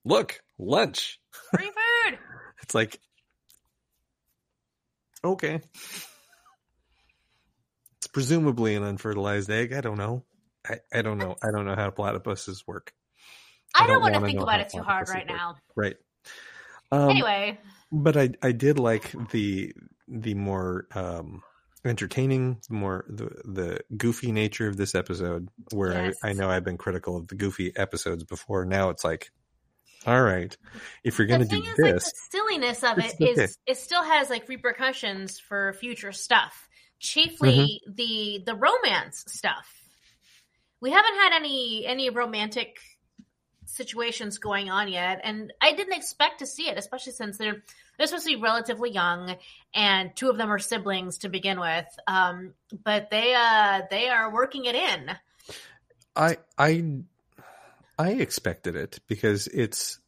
look, 0.06 0.42
lunch. 0.58 1.20
Free 1.56 1.66
food. 1.66 2.20
It's 2.64 2.74
like, 2.76 3.00
okay. 5.24 5.62
It's 7.98 8.08
presumably 8.12 8.76
an 8.76 8.84
unfertilized 8.84 9.50
egg. 9.50 9.72
I 9.74 9.80
don't 9.80 9.98
know. 9.98 10.26
I, 10.68 10.80
I 10.94 11.02
don't 11.02 11.18
know. 11.18 11.36
I 11.42 11.52
don't 11.52 11.66
know 11.66 11.76
how 11.76 11.92
platypuses 11.92 12.64
work. 12.68 12.92
I 13.76 13.84
I 13.84 13.88
don't 13.88 14.02
don't 14.02 14.02
want 14.02 14.16
to 14.16 14.22
think 14.22 14.42
about 14.42 14.60
it 14.60 14.70
too 14.70 14.82
hard 14.82 15.08
right 15.08 15.28
work. 15.28 15.38
now. 15.38 15.56
Right. 15.76 15.96
Um, 16.92 17.10
anyway, 17.10 17.60
but 17.92 18.16
I 18.18 18.30
I 18.42 18.52
did 18.52 18.80
like 18.80 19.14
the 19.32 19.74
the 20.08 20.34
more 20.34 20.88
um 20.96 21.44
entertaining, 21.86 22.60
the 22.68 22.74
more 22.76 23.06
the 23.10 23.26
the 23.46 23.80
goofy 23.98 24.32
nature 24.32 24.68
of 24.68 24.78
this 24.78 24.96
episode. 24.96 25.50
Where 25.74 25.94
Yes. 26.08 26.16
I, 26.24 26.30
I 26.30 26.34
know 26.34 26.50
I've 26.50 26.64
been 26.64 26.78
critical 26.78 27.18
of 27.18 27.28
the 27.28 27.36
goofy 27.36 27.72
episodes 27.76 28.24
before. 28.24 28.66
Now 28.66 28.90
it's 28.90 29.04
like, 29.04 29.32
all 30.06 30.22
right, 30.22 30.56
if 31.04 31.18
you're 31.18 31.28
going 31.28 31.42
to 31.42 31.48
do 31.48 31.62
is, 31.64 31.76
this, 31.76 31.78
like 31.78 31.96
the 31.96 32.12
silliness 32.32 32.84
of 32.84 32.98
it 33.00 33.16
is 33.20 33.40
okay. 33.40 33.48
it 33.66 33.78
still 33.78 34.04
has 34.04 34.30
like 34.30 34.48
repercussions 34.48 35.40
for 35.40 35.74
future 35.74 36.12
stuff. 36.12 36.68
Chiefly 37.00 37.82
Mm-hmm. 37.88 37.94
the 37.96 38.44
the 38.46 38.56
romance 38.56 39.24
stuff. 39.28 39.72
We 40.82 40.92
haven't 40.92 41.16
had 41.16 41.34
any 41.34 41.86
any 41.86 42.10
romantic 42.10 42.78
situations 43.78 44.40
going 44.40 44.70
on 44.70 44.90
yet, 44.90 45.22
and 45.24 45.54
I 45.62 45.74
didn't 45.74 45.94
expect 45.94 46.40
to 46.40 46.46
see 46.46 46.68
it, 46.68 46.78
especially 46.78 47.14
since 47.14 47.38
they're 47.38 47.64
they're 47.98 48.08
supposed 48.08 48.28
to 48.28 48.36
be 48.36 48.42
relatively 48.42 48.92
young, 48.92 49.36
and 49.74 50.16
two 50.16 50.30
of 50.30 50.38
them 50.38 50.52
are 50.52 50.60
siblings 50.60 51.20
to 51.20 51.30
begin 51.30 51.60
with. 51.60 51.86
Um, 52.08 52.54
but 52.84 53.10
they 53.10 53.34
uh 53.34 53.84
they 53.90 54.10
are 54.10 54.34
working 54.34 54.66
it 54.66 54.76
in. 54.76 55.12
I 56.16 56.38
I 56.58 56.84
I 57.98 58.12
expected 58.12 58.76
it 58.76 59.00
because 59.08 59.48
it's 59.48 60.00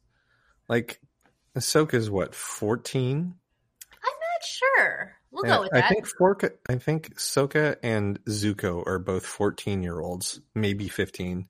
like 0.68 1.00
Sokka's 1.56 2.10
what 2.10 2.34
fourteen. 2.34 3.34
I'm 3.92 4.18
not 4.32 4.44
sure. 4.44 5.16
We'll 5.32 5.44
go 5.44 5.60
with 5.60 5.74
I 5.74 5.80
that. 5.80 5.88
think 5.88 6.08
Forka, 6.18 6.50
I 6.68 6.76
think 6.78 7.14
Sokka 7.16 7.76
and 7.84 8.22
Zuko 8.24 8.84
are 8.86 8.98
both 8.98 9.24
fourteen 9.24 9.82
year 9.82 10.00
olds, 10.00 10.40
maybe 10.54 10.88
fifteen. 10.88 11.48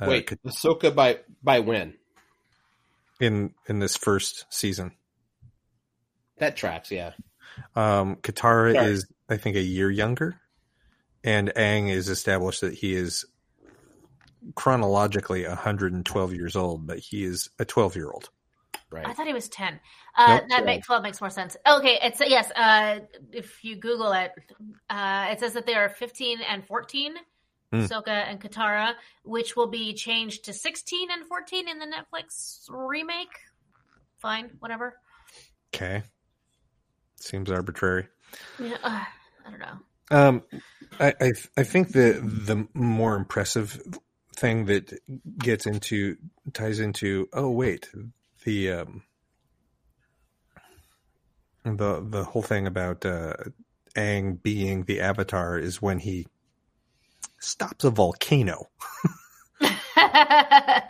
Uh, 0.00 0.06
Wait, 0.08 0.26
Sokka 0.46 0.94
by 0.94 1.20
by 1.42 1.60
when? 1.60 1.94
in 3.20 3.54
in 3.66 3.78
this 3.78 3.96
first 3.96 4.44
season. 4.50 4.92
That 6.38 6.56
tracks, 6.56 6.90
yeah. 6.90 7.12
Um, 7.74 8.16
Katara 8.16 8.74
Sorry. 8.74 8.92
is, 8.92 9.06
I 9.30 9.38
think, 9.38 9.56
a 9.56 9.62
year 9.62 9.90
younger, 9.90 10.38
and 11.24 11.48
Aang 11.56 11.88
is 11.90 12.10
established 12.10 12.60
that 12.60 12.74
he 12.74 12.94
is 12.94 13.24
chronologically 14.54 15.46
112 15.46 16.34
years 16.34 16.56
old, 16.56 16.86
but 16.86 16.98
he 16.98 17.24
is 17.24 17.48
a 17.58 17.64
12 17.64 17.96
year 17.96 18.10
old. 18.10 18.28
Right. 18.90 19.06
I 19.06 19.14
thought 19.14 19.26
he 19.26 19.32
was 19.32 19.48
ten. 19.48 19.80
Uh, 20.16 20.38
Nope. 20.40 20.48
that 20.50 20.64
makes 20.64 20.86
twelve 20.86 21.02
makes 21.02 21.20
more 21.20 21.28
sense. 21.30 21.56
Okay, 21.66 21.98
it's 22.02 22.20
yes. 22.20 22.52
Uh, 22.54 23.00
if 23.32 23.64
you 23.64 23.74
Google 23.76 24.12
it, 24.12 24.30
uh, 24.88 25.26
it 25.30 25.40
says 25.40 25.54
that 25.54 25.66
they 25.66 25.74
are 25.74 25.88
fifteen 25.88 26.38
and 26.48 26.64
14 26.64 27.14
Hmm. 27.80 27.92
Sokka 27.92 28.08
and 28.08 28.40
Katara, 28.40 28.94
which 29.24 29.56
will 29.56 29.66
be 29.66 29.94
changed 29.94 30.44
to 30.44 30.52
16 30.52 31.10
and 31.10 31.26
14 31.26 31.68
in 31.68 31.78
the 31.78 31.86
Netflix 31.86 32.68
remake. 32.68 33.28
Fine, 34.18 34.50
whatever. 34.60 34.94
Okay. 35.74 36.02
Seems 37.16 37.50
arbitrary. 37.50 38.08
Yeah, 38.58 38.76
uh, 38.82 39.04
I 39.46 39.50
don't 39.50 39.60
know. 39.60 39.78
Um, 40.10 40.42
I, 41.00 41.14
I 41.20 41.32
I 41.56 41.62
think 41.64 41.92
the 41.92 42.20
the 42.22 42.68
more 42.74 43.16
impressive 43.16 43.82
thing 44.36 44.66
that 44.66 44.92
gets 45.38 45.66
into 45.66 46.16
ties 46.52 46.78
into 46.78 47.28
oh 47.32 47.50
wait 47.50 47.88
the 48.44 48.70
um 48.70 49.02
the 51.64 52.04
the 52.08 52.24
whole 52.24 52.42
thing 52.42 52.66
about 52.66 53.04
uh 53.04 53.34
Aang 53.96 54.40
being 54.42 54.84
the 54.84 55.00
Avatar 55.00 55.58
is 55.58 55.82
when 55.82 55.98
he 55.98 56.26
stops 57.46 57.84
a 57.84 57.90
volcano. 57.90 58.68
I 59.96 60.82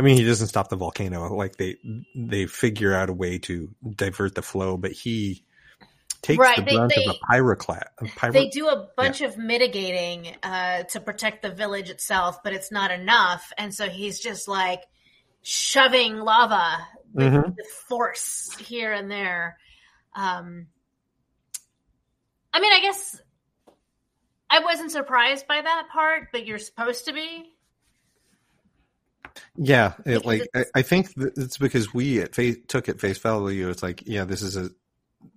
mean, 0.00 0.16
he 0.16 0.24
doesn't 0.24 0.46
stop 0.48 0.68
the 0.68 0.76
volcano. 0.76 1.34
Like 1.34 1.56
they 1.56 1.76
they 2.14 2.46
figure 2.46 2.94
out 2.94 3.08
a 3.10 3.12
way 3.12 3.38
to 3.38 3.74
divert 3.96 4.34
the 4.34 4.42
flow, 4.42 4.76
but 4.76 4.92
he 4.92 5.44
takes 6.22 6.38
Right, 6.38 6.56
the 6.56 6.62
they- 6.62 6.74
brunt 6.76 6.92
they- 6.94 7.04
of 7.04 7.16
a 7.16 7.32
pyroclast. 7.32 7.82
Pyro- 8.16 8.32
they 8.32 8.48
do 8.48 8.68
a 8.68 8.88
bunch 8.96 9.20
of 9.22 9.36
mitigating 9.36 10.36
uh, 10.42 10.84
to 10.84 11.00
protect 11.00 11.42
the 11.42 11.50
village 11.50 11.90
itself, 11.90 12.42
but 12.44 12.52
it's 12.52 12.70
not 12.70 12.90
enough. 12.92 13.52
And 13.58 13.74
so 13.74 13.88
he's 13.88 14.20
just 14.20 14.46
like 14.48 14.82
shoving 15.42 16.16
lava 16.18 16.78
with, 17.12 17.32
Mhm. 17.32 17.56
with 17.56 17.66
force 17.88 18.54
here 18.58 18.92
and 18.92 19.10
there. 19.10 19.56
Um, 20.14 20.66
I 22.52 22.60
mean, 22.60 22.72
I 22.72 22.80
guess 22.80 23.20
I 24.50 24.60
wasn't 24.60 24.90
surprised 24.90 25.46
by 25.46 25.60
that 25.60 25.88
part, 25.92 26.28
but 26.32 26.46
you're 26.46 26.58
supposed 26.58 27.06
to 27.06 27.12
be. 27.12 27.52
Yeah, 29.56 29.92
it, 30.06 30.24
like 30.24 30.48
I, 30.54 30.64
I 30.76 30.82
think 30.82 31.10
it's 31.16 31.58
because 31.58 31.92
we 31.92 32.20
at 32.22 32.34
face, 32.34 32.56
took 32.66 32.88
at 32.88 33.00
face 33.00 33.18
value. 33.18 33.68
It's 33.68 33.82
like, 33.82 34.02
yeah, 34.06 34.24
this 34.24 34.42
is 34.42 34.56
a 34.56 34.70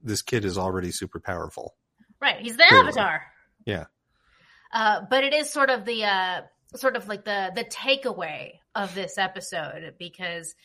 this 0.04 0.22
kid 0.22 0.46
is 0.46 0.58
already 0.58 0.92
super 0.92 1.20
powerful. 1.20 1.76
Right, 2.22 2.40
he's 2.40 2.58
the 2.58 2.66
Clearly. 2.68 2.88
avatar. 2.90 3.24
Yeah. 3.66 3.86
Uh, 4.74 5.02
but 5.10 5.24
it 5.24 5.34
is 5.34 5.50
sort 5.52 5.70
of 5.70 5.86
the 5.86 6.06
uh, 6.06 6.42
sort 6.76 6.96
of 6.96 7.08
like 7.08 7.26
the 7.26 7.52
the 7.54 7.66
takeaway 7.66 8.54
of 8.76 8.94
this 8.96 9.18
episode 9.18 9.96
because 10.00 10.56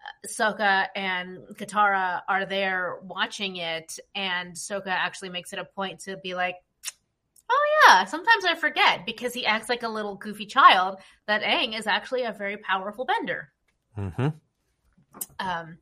uh, 0.00 0.28
Sokka 0.28 0.86
and 0.96 1.38
Katara 1.54 2.22
are 2.28 2.46
there 2.46 2.98
watching 3.02 3.56
it, 3.56 3.98
and 4.14 4.54
Sokka 4.54 4.86
actually 4.88 5.28
makes 5.30 5.52
it 5.52 5.58
a 5.58 5.64
point 5.64 6.00
to 6.00 6.16
be 6.16 6.34
like, 6.34 6.54
"Oh 6.54 6.64
yeah, 7.86 8.04
sometimes 8.04 8.44
I 8.44 8.54
forget," 8.54 9.06
because 9.06 9.34
he 9.34 9.46
acts 9.46 9.68
like 9.68 9.82
a 9.82 9.88
little 9.88 10.16
goofy 10.16 10.46
child 10.46 10.98
that 11.26 11.42
Aang 11.42 11.78
is 11.78 11.86
actually 11.86 12.22
a 12.24 12.32
very 12.32 12.56
powerful 12.56 13.04
bender. 13.04 13.52
Mm-hmm. 13.96 14.28
Um, 15.38 15.78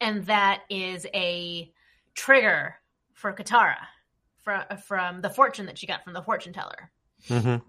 and 0.00 0.26
that 0.26 0.62
is 0.68 1.06
a 1.14 1.72
trigger 2.14 2.74
for 3.14 3.32
Katara 3.32 3.76
from 4.42 4.62
from 4.86 5.20
the 5.20 5.30
fortune 5.30 5.66
that 5.66 5.78
she 5.78 5.86
got 5.86 6.04
from 6.04 6.12
the 6.12 6.22
fortune 6.22 6.52
teller. 6.52 6.90
Mm-hmm. 7.28 7.64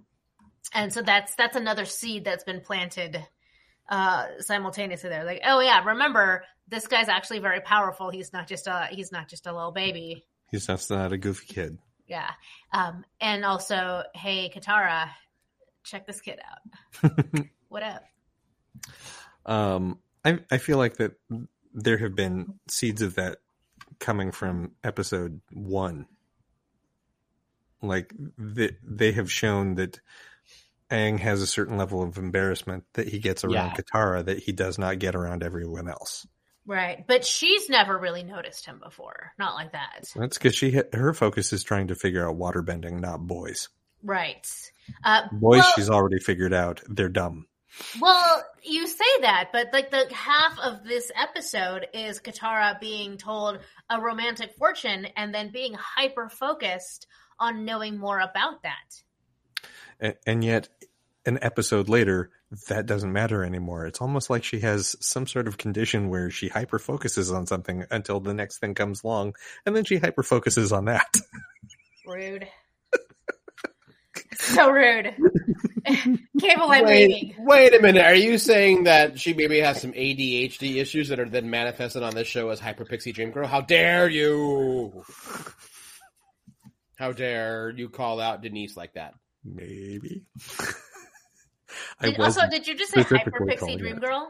And 0.73 0.93
so 0.93 1.01
that's 1.01 1.35
that's 1.35 1.55
another 1.55 1.85
seed 1.85 2.25
that's 2.25 2.43
been 2.43 2.61
planted 2.61 3.25
uh 3.89 4.25
simultaneously 4.39 5.09
there. 5.09 5.23
Like, 5.23 5.41
oh 5.45 5.59
yeah, 5.59 5.83
remember 5.83 6.43
this 6.67 6.87
guy's 6.87 7.09
actually 7.09 7.39
very 7.39 7.61
powerful. 7.61 8.09
He's 8.09 8.33
not 8.33 8.47
just 8.47 8.67
a 8.67 8.87
he's 8.91 9.11
not 9.11 9.29
just 9.29 9.45
a 9.45 9.53
little 9.53 9.71
baby. 9.71 10.25
He's 10.49 10.67
just 10.67 10.89
not 10.89 11.13
a 11.13 11.17
goofy 11.17 11.45
kid. 11.53 11.77
Yeah. 12.07 12.31
Um 12.71 13.05
and 13.21 13.45
also, 13.45 14.03
hey 14.13 14.51
Katara, 14.53 15.09
check 15.83 16.07
this 16.07 16.21
kid 16.21 16.39
out. 16.39 17.11
what 17.69 17.83
up? 17.83 18.03
Um, 19.45 19.99
I 20.23 20.39
I 20.51 20.57
feel 20.57 20.77
like 20.77 20.97
that 20.97 21.13
there 21.73 21.97
have 21.97 22.15
been 22.15 22.59
seeds 22.69 23.01
of 23.01 23.15
that 23.15 23.39
coming 23.99 24.31
from 24.31 24.71
episode 24.83 25.41
one. 25.51 26.07
Like 27.81 28.13
they 28.37 28.71
they 28.83 29.11
have 29.13 29.31
shown 29.31 29.75
that 29.75 29.99
Aang 30.89 31.19
has 31.19 31.41
a 31.41 31.47
certain 31.47 31.77
level 31.77 32.01
of 32.03 32.17
embarrassment 32.17 32.85
that 32.93 33.07
he 33.07 33.19
gets 33.19 33.43
around 33.43 33.53
Yeah. 33.53 33.73
Katara 33.73 34.25
that 34.25 34.39
he 34.39 34.51
does 34.51 34.77
not 34.77 34.99
get 34.99 35.15
around 35.15 35.43
everyone 35.43 35.89
else. 35.89 36.27
Right. 36.65 37.05
But 37.05 37.25
she's 37.25 37.69
never 37.69 37.97
really 37.97 38.23
noticed 38.23 38.65
him 38.65 38.79
before. 38.83 39.33
Not 39.37 39.55
like 39.55 39.73
that. 39.73 40.05
That's 40.15 40.37
because 40.37 40.55
she 40.55 40.79
her 40.93 41.13
focus 41.13 41.51
is 41.51 41.63
trying 41.63 41.87
to 41.87 41.95
figure 41.95 42.27
out 42.27 42.35
water 42.35 42.61
bending, 42.61 43.01
not 43.01 43.25
boys. 43.25 43.69
Right. 44.01 44.47
Uh, 45.03 45.23
Boys, 45.31 45.59
well- 45.59 45.71
she's 45.75 45.89
already 45.89 46.19
figured 46.19 46.53
out 46.53 46.81
they're 46.87 47.09
dumb. 47.09 47.47
Well, 47.99 48.43
you 48.61 48.85
say 48.85 49.03
that, 49.21 49.49
but 49.51 49.73
like 49.73 49.89
the 49.89 50.05
half 50.13 50.59
of 50.59 50.83
this 50.83 51.11
episode 51.19 51.87
is 51.93 52.19
Katara 52.19 52.79
being 52.79 53.17
told 53.17 53.59
a 53.89 53.99
romantic 53.99 54.53
fortune 54.57 55.07
and 55.17 55.33
then 55.33 55.49
being 55.51 55.73
hyper 55.73 56.29
focused 56.29 57.07
on 57.39 57.65
knowing 57.65 57.97
more 57.97 58.19
about 58.19 58.61
that. 58.61 59.03
A- 59.99 60.15
and 60.29 60.43
yet 60.43 60.69
an 61.25 61.39
episode 61.41 61.89
later 61.89 62.29
that 62.67 62.85
doesn't 62.85 63.11
matter 63.13 63.43
anymore 63.43 63.85
it's 63.85 64.01
almost 64.01 64.29
like 64.29 64.43
she 64.43 64.59
has 64.59 64.95
some 64.99 65.25
sort 65.25 65.47
of 65.47 65.57
condition 65.57 66.09
where 66.09 66.29
she 66.29 66.47
hyper 66.49 66.77
focuses 66.79 67.31
on 67.31 67.45
something 67.47 67.85
until 67.91 68.19
the 68.19 68.33
next 68.33 68.59
thing 68.59 68.73
comes 68.75 69.03
along 69.03 69.33
and 69.65 69.75
then 69.75 69.83
she 69.83 69.97
hyper 69.97 70.23
focuses 70.23 70.71
on 70.71 70.85
that 70.85 71.07
Rude. 72.05 72.47
so 74.35 74.69
rude. 74.69 75.15
Cable 76.39 76.69
I'm 76.69 76.85
Wait, 76.85 77.07
leaving. 77.09 77.35
wait 77.45 77.73
a 77.73 77.81
minute. 77.81 78.03
Are 78.05 78.13
you 78.13 78.37
saying 78.37 78.83
that 78.85 79.19
she 79.19 79.33
maybe 79.33 79.59
has 79.59 79.81
some 79.81 79.93
ADHD 79.93 80.75
issues 80.81 81.07
that 81.09 81.19
are 81.19 81.29
then 81.29 81.49
manifested 81.49 82.03
on 82.03 82.13
this 82.13 82.27
show 82.27 82.49
as 82.49 82.59
Hyper 82.59 82.83
Pixie 82.85 83.11
Dream 83.13 83.31
Girl? 83.31 83.47
How 83.47 83.61
dare 83.61 84.09
you? 84.09 85.03
How 86.97 87.11
dare 87.13 87.69
you 87.71 87.89
call 87.89 88.19
out 88.19 88.41
Denise 88.41 88.75
like 88.77 88.93
that? 88.93 89.13
maybe 89.45 90.23
i 90.59 90.65
Did, 92.01 92.19
also, 92.19 92.41
did 92.49 92.67
you 92.67 92.75
just 92.75 92.93
say 92.93 93.01
Hyper 93.01 93.45
Pixie 93.45 93.75
Dream. 93.77 93.99
Girl? 93.99 94.29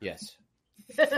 Yes. 0.00 0.36
i 0.98 1.08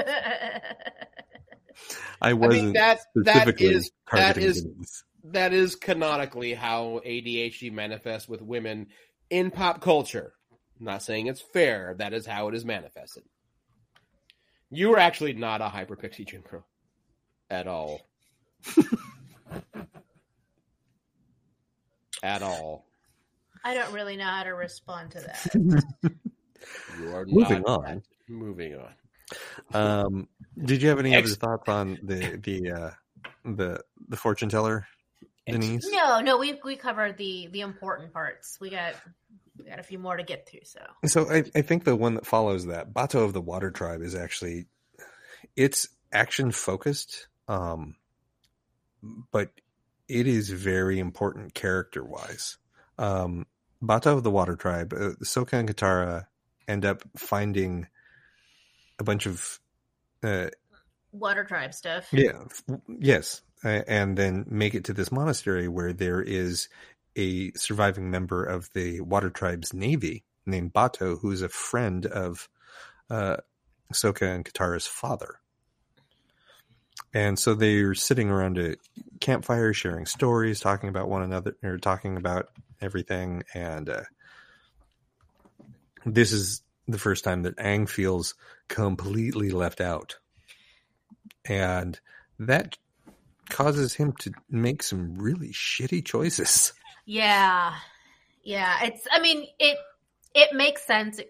I 2.20 2.33
wasn't 2.33 2.65
mean 2.65 2.73
that 2.75 3.01
that 3.16 3.43
specifically 3.43 3.66
is 3.66 3.91
that 4.11 4.35
targeting 4.35 4.49
is 4.49 4.62
Denise. 4.62 5.05
that 5.25 5.53
is 5.53 5.77
canonically 5.77 6.55
how 6.55 7.01
ADHD 7.07 7.70
manifests 7.73 8.29
with 8.29 8.41
women 8.43 8.87
in 9.31 9.51
pop 9.51 9.81
culture. 9.81 10.33
I'm 10.79 10.87
not 10.87 11.03
saying 11.03 11.27
it's 11.27 11.41
fair. 11.41 11.95
That 11.99 12.12
is 12.12 12.27
how 12.27 12.49
it 12.49 12.55
is 12.55 12.65
manifested. 12.65 13.25
You 14.70 14.95
are 14.95 14.99
actually 14.99 15.33
not 15.35 15.61
a 15.61 15.69
hyper 15.69 15.97
pixie 15.97 16.25
dream 16.25 16.43
girl 16.49 16.66
at 17.51 17.66
all. 17.66 18.01
at 22.23 22.43
all. 22.43 22.88
I 23.69 23.74
don't 23.74 23.93
really 23.93 24.16
know 24.16 24.24
how 24.24 24.45
to 24.45 24.51
respond 24.55 25.11
to 25.12 25.20
that. 25.20 25.55
You 26.99 27.15
are 27.15 27.24
Moving 27.28 27.62
not 27.66 27.66
on. 27.66 27.85
that- 27.97 28.03
Moving 28.31 28.77
on. 28.77 28.95
um 29.74 30.28
did 30.62 30.82
you 30.82 30.89
have 30.89 30.99
any 30.99 31.15
Ex- 31.15 31.28
other 31.32 31.36
thoughts 31.36 31.69
on 31.69 31.99
the 32.03 32.39
the 32.43 32.70
uh 32.73 32.90
the 33.45 33.82
the 34.09 34.16
fortune 34.16 34.49
teller 34.49 34.86
denise 35.47 35.86
No, 35.90 36.20
no, 36.20 36.36
we 36.39 36.59
we 36.65 36.77
covered 36.77 37.16
the 37.19 37.49
the 37.53 37.61
important 37.62 38.12
parts. 38.12 38.59
We 38.61 38.70
got 38.70 38.95
we 39.59 39.65
got 39.65 39.78
a 39.78 39.82
few 39.82 39.99
more 39.99 40.16
to 40.16 40.23
get 40.23 40.49
through. 40.49 40.61
So 40.65 40.81
So 41.07 41.31
I, 41.31 41.45
I 41.55 41.62
think 41.62 41.85
the 41.85 41.97
one 41.97 42.15
that 42.15 42.24
follows 42.27 42.66
that, 42.66 42.93
Bato 42.93 43.24
of 43.24 43.32
the 43.32 43.40
Water 43.40 43.70
Tribe, 43.70 44.03
is 44.03 44.15
actually 44.15 44.66
it's 45.57 45.89
action 46.12 46.53
focused, 46.53 47.28
um, 47.49 47.97
but 49.32 49.51
it 50.07 50.27
is 50.27 50.49
very 50.51 50.99
important 50.99 51.55
character 51.55 52.05
wise. 52.05 52.57
Um, 52.99 53.47
Bato 53.83 54.17
of 54.17 54.23
the 54.23 54.31
Water 54.31 54.57
Tribe, 54.57 54.93
uh, 54.93 55.11
Soka 55.23 55.55
and 55.55 55.69
Katara 55.69 56.27
end 56.67 56.85
up 56.85 57.03
finding 57.17 57.87
a 58.99 59.05
bunch 59.05 59.27
of 59.27 59.61
uh, 60.23 60.49
water 61.13 61.45
tribe 61.45 61.73
stuff. 61.73 62.09
yeah, 62.13 62.45
yes, 62.99 63.43
and 63.63 64.17
then 64.17 64.45
make 64.49 64.75
it 64.75 64.85
to 64.85 64.93
this 64.93 65.13
monastery 65.13 65.69
where 65.69 65.93
there 65.93 66.21
is 66.21 66.69
a 67.17 67.53
surviving 67.53 68.11
member 68.11 68.45
of 68.45 68.69
the 68.75 69.01
Water 69.01 69.31
Tribe's 69.31 69.75
navy 69.75 70.25
named 70.47 70.73
Bato, 70.73 71.19
who's 71.21 71.43
a 71.43 71.49
friend 71.49 72.07
of 72.07 72.49
uh, 73.11 73.39
Sokka 73.93 74.35
and 74.35 74.45
Katara's 74.45 74.87
father. 74.87 75.41
And 77.14 77.39
so 77.39 77.55
they're 77.55 77.94
sitting 77.94 78.30
around 78.30 78.59
a 78.59 78.76
campfire, 79.20 79.72
sharing 79.72 80.06
stories, 80.06 80.60
talking 80.60 80.89
about 80.89 81.09
one 81.09 81.22
another, 81.22 81.56
or 81.62 81.78
talking 81.78 82.16
about 82.16 82.48
everything. 82.80 83.44
And 83.55 83.89
uh, 83.89 84.02
this 86.05 86.32
is 86.32 86.62
the 86.86 86.98
first 86.98 87.24
time 87.24 87.43
that 87.43 87.56
Aang 87.56 87.89
feels 87.89 88.35
completely 88.68 89.51
left 89.51 89.80
out 89.80 90.16
and 91.48 91.98
that 92.39 92.76
causes 93.48 93.94
him 93.94 94.12
to 94.20 94.32
make 94.51 94.82
some 94.82 95.16
really 95.16 95.48
shitty 95.48 96.05
choices. 96.05 96.72
Yeah, 97.06 97.74
Yeah, 98.44 98.85
it's. 98.85 99.06
I 99.10 99.20
mean, 99.20 99.47
it 99.59 99.78
it 100.35 100.55
makes 100.55 100.86
sense, 100.86 101.20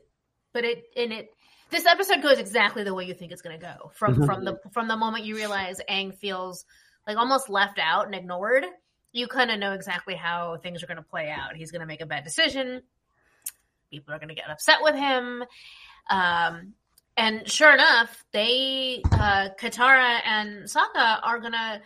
but 0.53 0.65
it 0.65 0.85
and 0.97 1.13
it 1.13 1.31
this 1.71 1.87
episode 1.87 2.23
goes 2.23 2.39
exactly 2.39 2.83
the 2.85 2.95
way 2.95 3.05
you 3.05 3.15
think 3.15 3.33
it's 3.33 3.43
going 3.43 3.59
to 3.59 3.65
go 3.65 3.91
from 3.95 4.17
Mhm. 4.17 4.27
from 4.27 4.45
the 4.45 4.59
from 4.73 4.89
the 4.89 4.97
moment 4.97 5.25
you 5.25 5.35
realize 5.37 5.81
Aang 5.91 6.17
feels 6.17 6.65
like 7.07 7.17
almost 7.17 7.49
left 7.49 7.79
out 7.79 8.07
and 8.07 8.15
ignored. 8.15 8.65
You 9.13 9.27
kind 9.27 9.51
of 9.51 9.59
know 9.59 9.73
exactly 9.73 10.15
how 10.15 10.59
things 10.59 10.83
are 10.83 10.87
going 10.87 10.99
to 10.99 11.03
play 11.03 11.31
out. 11.31 11.57
He's 11.57 11.71
going 11.71 11.81
to 11.81 11.87
make 11.87 12.01
a 12.01 12.07
bad 12.07 12.25
decision. 12.25 12.83
People 13.91 14.13
are 14.15 14.19
going 14.19 14.29
to 14.29 14.35
get 14.35 14.51
upset 14.51 14.79
with 14.83 14.95
him. 14.95 15.45
Um, 16.11 16.75
and 17.17 17.51
sure 17.51 17.73
enough, 17.73 18.23
they 18.33 19.01
uh, 19.13 19.49
Katara 19.59 20.21
and 20.25 20.65
Sokka 20.65 21.21
are 21.23 21.39
going 21.41 21.53
to 21.53 21.81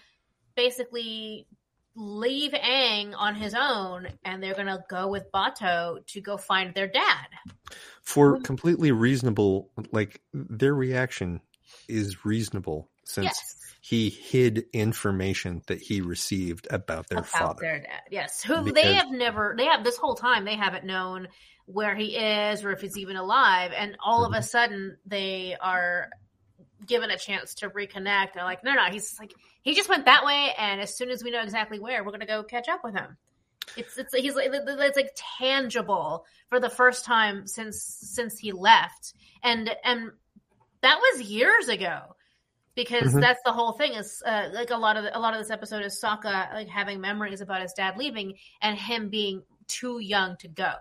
basically 0.57 1.47
leave 1.95 2.53
Aang 2.53 3.15
on 3.17 3.35
his 3.35 3.55
own, 3.55 4.09
and 4.25 4.43
they're 4.43 4.55
going 4.55 4.67
to 4.67 4.83
go 4.89 5.09
with 5.09 5.31
Bato 5.33 6.05
to 6.07 6.21
go 6.21 6.37
find 6.37 6.75
their 6.75 6.89
dad. 6.89 7.27
For 8.03 8.41
completely 8.41 8.93
reasonable, 8.93 9.71
like 9.93 10.21
their 10.33 10.75
reaction 10.75 11.41
is 11.89 12.25
reasonable 12.25 12.89
since 13.05 13.27
yes. 13.27 13.57
he 13.81 14.09
hid 14.11 14.65
information 14.73 15.63
that 15.67 15.81
he 15.81 16.01
received 16.01 16.67
about 16.71 17.09
their 17.09 17.19
about 17.19 17.29
father. 17.31 17.61
their 17.61 17.79
dad. 17.81 18.01
Yes, 18.11 18.43
who 18.43 18.63
Because- 18.63 18.73
they 18.83 18.95
have 18.95 19.11
never. 19.11 19.55
They 19.57 19.67
have 19.67 19.85
this 19.85 19.97
whole 19.97 20.15
time. 20.15 20.45
They 20.45 20.57
haven't 20.57 20.85
known 20.85 21.29
where 21.67 21.95
he 21.95 22.17
is 22.17 22.65
or 22.65 22.73
if 22.73 22.81
he's 22.81 22.99
even 22.99 23.17
alive. 23.17 23.71
And 23.77 23.97
all 24.05 24.25
Mm-hmm. 24.25 24.35
of 24.35 24.41
a 24.41 24.43
sudden, 24.43 24.97
they 25.07 25.57
are 25.61 26.11
given 26.87 27.11
a 27.11 27.19
chance 27.19 27.55
to 27.57 27.69
reconnect. 27.71 28.35
They're 28.35 28.45
like, 28.45 28.65
no, 28.65 28.73
no, 28.75 28.85
he's 28.91 29.19
like 29.19 29.33
he 29.63 29.75
just 29.75 29.89
went 29.89 30.05
that 30.07 30.25
way. 30.25 30.53
And 30.59 30.81
as 30.81 30.97
soon 30.97 31.11
as 31.11 31.23
we 31.23 31.31
know 31.31 31.43
exactly 31.43 31.79
where, 31.79 32.05
we're 32.05 32.13
gonna 32.13 32.27
go 32.27 32.43
catch 32.43 32.69
up 32.69 32.81
with 32.85 32.95
him. 32.95 33.17
It's 33.77 33.97
it's 33.97 34.15
he's 34.15 34.35
like 34.35 34.51
it's 34.53 34.97
like 34.97 35.17
tangible 35.39 36.25
for 36.49 36.61
the 36.61 36.71
first 36.71 37.05
time 37.05 37.47
since 37.47 37.83
since 37.83 38.39
he 38.39 38.53
left, 38.53 39.15
and 39.43 39.75
and 39.85 40.11
that 40.83 40.99
was 40.99 41.23
years 41.23 41.69
ago 41.69 42.01
because 42.75 43.15
Mhm. 43.15 43.21
that's 43.21 43.41
the 43.45 43.53
whole 43.53 43.73
thing 43.73 43.95
is 43.95 44.23
uh, 44.27 44.49
like 44.53 44.71
a 44.71 44.77
lot 44.77 44.97
of 44.97 45.05
a 45.13 45.21
lot 45.21 45.35
of 45.35 45.41
this 45.41 45.51
episode 45.51 45.85
is 45.85 46.01
Sokka 46.03 46.53
like 46.53 46.69
having 46.69 47.01
memories 47.01 47.41
about 47.41 47.63
his 47.63 47.73
dad 47.73 47.97
leaving 47.97 48.35
and 48.61 48.77
him 48.77 49.09
being 49.11 49.43
too 49.69 50.01
young 50.01 50.37
to 50.39 50.49
go 50.49 50.73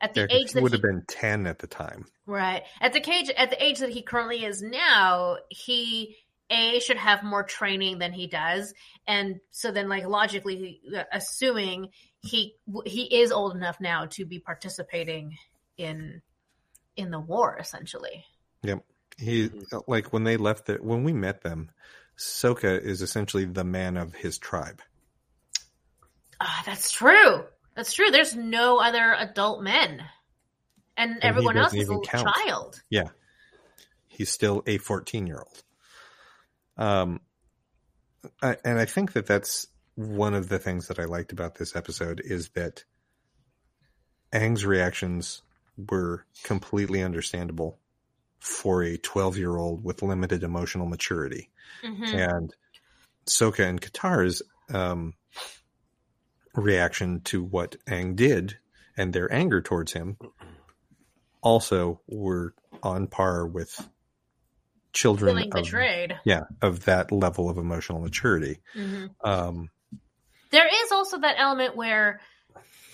at 0.00 0.14
the 0.14 0.20
Yeah, 0.20 0.26
age 0.30 0.48
he 0.48 0.54
that 0.54 0.62
would 0.62 0.72
he, 0.72 0.78
have 0.78 0.82
been 0.82 1.04
ten 1.08 1.46
at 1.46 1.58
the 1.58 1.66
time. 1.66 2.06
right 2.26 2.62
at 2.80 2.92
the 2.92 3.10
age 3.10 3.30
at 3.30 3.50
the 3.50 3.62
age 3.64 3.78
that 3.78 3.90
he 3.90 4.02
currently 4.02 4.44
is 4.44 4.62
now 4.62 5.36
he 5.50 6.16
a 6.50 6.78
should 6.80 6.96
have 6.96 7.22
more 7.24 7.42
training 7.42 7.98
than 7.98 8.12
he 8.12 8.26
does 8.26 8.72
and 9.06 9.40
so 9.50 9.70
then 9.72 9.88
like 9.88 10.06
logically 10.06 10.80
assuming 11.12 11.88
he 12.20 12.54
he 12.84 13.02
is 13.20 13.32
old 13.32 13.54
enough 13.56 13.80
now 13.80 14.06
to 14.06 14.24
be 14.24 14.38
participating 14.38 15.36
in 15.76 16.20
in 16.96 17.10
the 17.10 17.20
war 17.20 17.56
essentially 17.60 18.24
yep 18.62 18.82
He 19.18 19.50
Mm-hmm. 19.50 19.78
like 19.86 20.12
when 20.12 20.24
they 20.24 20.36
left 20.36 20.66
the 20.66 20.74
when 20.74 21.04
we 21.04 21.12
met 21.12 21.42
them, 21.42 21.70
Sokka 22.18 22.80
is 22.80 23.02
essentially 23.02 23.44
the 23.46 23.64
man 23.64 23.96
of 23.96 24.14
his 24.14 24.38
tribe. 24.38 24.80
Ah, 26.40 26.62
that's 26.66 26.90
true. 26.92 27.44
That's 27.76 27.92
true. 27.92 28.10
There's 28.10 28.34
no 28.34 28.78
other 28.78 29.14
adult 29.18 29.62
men, 29.62 30.02
and, 30.96 31.14
he 31.14 31.20
everyone 31.22 31.56
else 31.58 31.74
is 31.74 31.90
a 31.90 31.98
count. 31.98 32.28
child. 32.34 32.82
Yeah. 32.90 33.08
He's 34.08 34.30
still 34.30 34.62
a 34.66 34.78
14 34.78 35.26
year 35.26 35.38
old. 35.38 35.62
Um, 36.78 37.20
I, 38.42 38.56
and 38.64 38.78
I 38.78 38.86
think 38.86 39.12
that 39.12 39.26
that's 39.26 39.66
one 39.94 40.34
of 40.34 40.48
the 40.48 40.58
things 40.58 40.88
that 40.88 40.98
I 40.98 41.04
liked 41.04 41.32
about 41.32 41.56
this 41.56 41.76
episode 41.76 42.20
is 42.24 42.48
that 42.50 42.84
Aang's 44.32 44.64
reactions 44.64 45.42
were 45.90 46.24
completely 46.42 47.02
understandable 47.02 47.78
for 48.38 48.82
a 48.82 48.96
12 48.96 49.36
year 49.36 49.56
old 49.56 49.84
with 49.84 50.02
limited 50.02 50.42
emotional 50.42 50.86
maturity. 50.86 51.50
Mhm. 51.84 52.14
And 52.14 52.54
Sokka 53.26 53.66
and 53.66 53.80
Katara's 53.80 54.42
um, 54.72 55.14
reaction 56.56 57.20
to 57.22 57.42
what 57.42 57.76
Aang 57.86 58.16
did 58.16 58.58
and 58.96 59.12
their 59.12 59.32
anger 59.32 59.60
towards 59.60 59.92
him 59.92 60.16
also 61.42 62.00
were 62.08 62.54
on 62.82 63.06
par 63.06 63.46
with 63.46 63.88
children 64.92 65.36
Feeling 65.36 65.52
of, 65.54 65.62
betrayed. 65.64 66.18
yeah 66.24 66.44
of 66.62 66.86
that 66.86 67.12
level 67.12 67.50
of 67.50 67.58
emotional 67.58 68.00
maturity. 68.00 68.60
Mhm. 68.74 69.10
Um, 69.22 69.70
There 70.50 70.66
is 70.66 70.92
also 70.92 71.18
that 71.18 71.36
element 71.38 71.76
where 71.76 72.20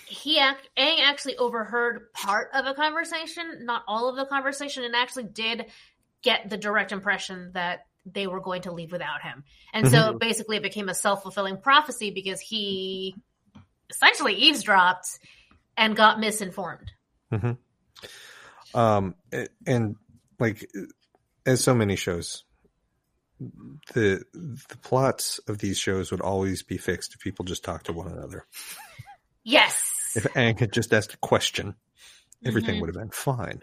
he 0.07 0.39
act 0.39 0.69
Aang 0.77 1.01
actually 1.01 1.37
overheard 1.37 2.13
part 2.13 2.51
of 2.53 2.67
a 2.67 2.75
conversation, 2.75 3.65
not 3.65 3.85
all 3.87 4.09
of 4.09 4.17
the 4.17 4.27
conversation, 4.27 4.85
and 4.85 4.95
actually 4.97 5.25
did 5.25 5.67
get 6.23 6.51
the 6.51 6.57
direct 6.57 6.93
impression 6.93 7.53
that 7.53 7.87
they 8.05 8.27
were 8.27 8.41
going 8.41 8.63
to 8.63 8.73
leave 8.73 8.91
without 8.91 9.23
him. 9.23 9.45
And 9.73 9.89
so 9.89 10.19
basically 10.19 10.57
it 10.57 10.63
became 10.63 10.89
a 10.89 10.95
self 10.95 11.23
fulfilling 11.23 11.59
prophecy 11.59 12.11
because 12.11 12.41
he 12.41 13.15
essentially 13.93 14.35
eavesdropped 14.35 15.07
and 15.77 15.95
got 15.95 16.19
misinformed. 16.19 16.91
um, 18.75 19.15
and 19.67 19.97
like 20.39 20.67
as 21.47 21.63
so 21.63 21.75
many 21.75 21.97
shows, 21.97 22.45
the 23.95 24.23
the 24.35 24.77
plots 24.83 25.39
of 25.49 25.59
these 25.59 25.79
shows 25.79 26.11
would 26.11 26.21
always 26.21 26.63
be 26.63 26.79
fixed 26.79 27.15
if 27.15 27.21
people 27.21 27.45
just 27.45 27.65
talked 27.65 27.87
to 27.87 27.93
one 27.93 28.09
another. 28.09 28.47
Yes. 29.45 30.13
If 30.15 30.25
Aang 30.35 30.59
had 30.61 30.73
just 30.73 30.93
asked 30.93 31.15
a 31.15 31.19
question, 31.19 31.75
everything 32.45 32.77
Mhm. 32.77 32.81
would 32.83 32.89
have 32.95 33.03
been 33.03 33.11
fine. 33.11 33.61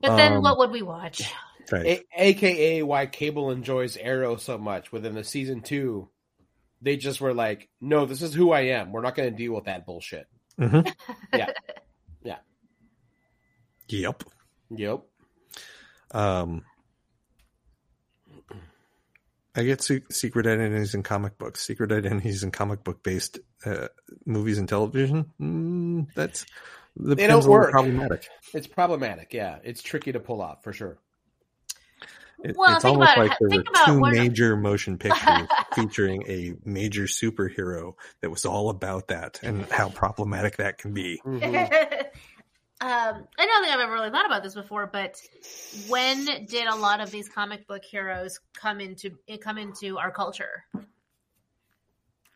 But 0.00 0.16
then 0.16 0.34
Um, 0.34 0.42
what 0.42 0.58
would 0.58 0.70
we 0.70 0.82
watch? 0.82 1.22
Right. 1.70 1.86
A- 1.86 2.04
AKA 2.16 2.82
why 2.84 3.06
Cable 3.06 3.50
enjoys 3.50 3.96
Arrow 3.98 4.36
so 4.36 4.56
much 4.56 4.90
within 4.92 5.14
the 5.14 5.24
season 5.24 5.60
two. 5.60 6.08
They 6.80 6.96
just 6.96 7.20
were 7.20 7.34
like, 7.34 7.68
no, 7.80 8.06
this 8.06 8.22
is 8.22 8.32
who 8.34 8.52
I 8.52 8.60
am. 8.60 8.92
We're 8.92 9.02
not 9.02 9.14
going 9.14 9.30
to 9.30 9.36
deal 9.36 9.52
with 9.54 9.64
that 9.64 9.84
bullshit. 9.86 10.26
Mhm. 10.58 10.90
Yeah. 11.34 11.50
Yeah. 12.22 12.38
Yep. 13.88 14.24
Yep. 14.70 15.02
Um, 16.12 16.62
I 19.54 19.64
get 19.64 19.82
se- 19.82 20.02
secret 20.10 20.46
identities 20.46 20.94
in 20.94 21.02
comic 21.02 21.36
books. 21.38 21.66
Secret 21.66 21.90
identities 21.90 22.42
in 22.42 22.50
comic 22.50 22.84
book 22.84 23.02
based 23.02 23.38
uh, 23.64 23.88
movies 24.24 24.58
and 24.58 24.68
television. 24.68 25.32
Mm, 25.40 26.06
that's 26.14 26.46
the 26.96 27.14
They 27.16 27.26
don't 27.26 27.44
work. 27.44 27.70
problematic. 27.72 28.28
It's 28.54 28.66
problematic. 28.68 29.32
Yeah. 29.34 29.58
It's 29.64 29.82
tricky 29.82 30.12
to 30.12 30.20
pull 30.20 30.40
off 30.42 30.62
for 30.62 30.72
sure. 30.72 30.98
It- 32.44 32.56
Well, 32.56 32.76
it's 32.76 32.84
almost 32.84 33.12
about 33.12 33.18
it. 33.18 33.28
like 33.30 33.38
there 33.40 33.48
Think 33.48 33.68
were 33.68 33.84
two 33.86 34.00
when- 34.00 34.12
major 34.12 34.56
motion 34.56 34.96
pictures 34.98 35.48
featuring 35.74 36.22
a 36.28 36.54
major 36.64 37.04
superhero 37.04 37.94
that 38.20 38.30
was 38.30 38.44
all 38.46 38.70
about 38.70 39.08
that 39.08 39.40
and 39.42 39.64
how 39.70 39.88
problematic 39.90 40.56
that 40.58 40.78
can 40.78 40.92
be. 40.94 41.20
um, 41.26 41.40
I 42.80 42.86
don't 42.86 43.28
think 43.64 43.74
I've 43.74 43.80
ever 43.80 43.92
really 43.92 44.10
thought 44.10 44.26
about 44.26 44.42
this 44.44 44.54
before, 44.54 44.86
but 44.86 45.16
when 45.88 46.24
did 46.24 46.66
a 46.68 46.76
lot 46.76 47.00
of 47.00 47.10
these 47.10 47.28
comic 47.28 47.66
book 47.66 47.84
heroes 47.84 48.38
come 48.54 48.80
into 48.80 49.10
come 49.40 49.58
into 49.58 49.98
our 49.98 50.12
culture? 50.12 50.64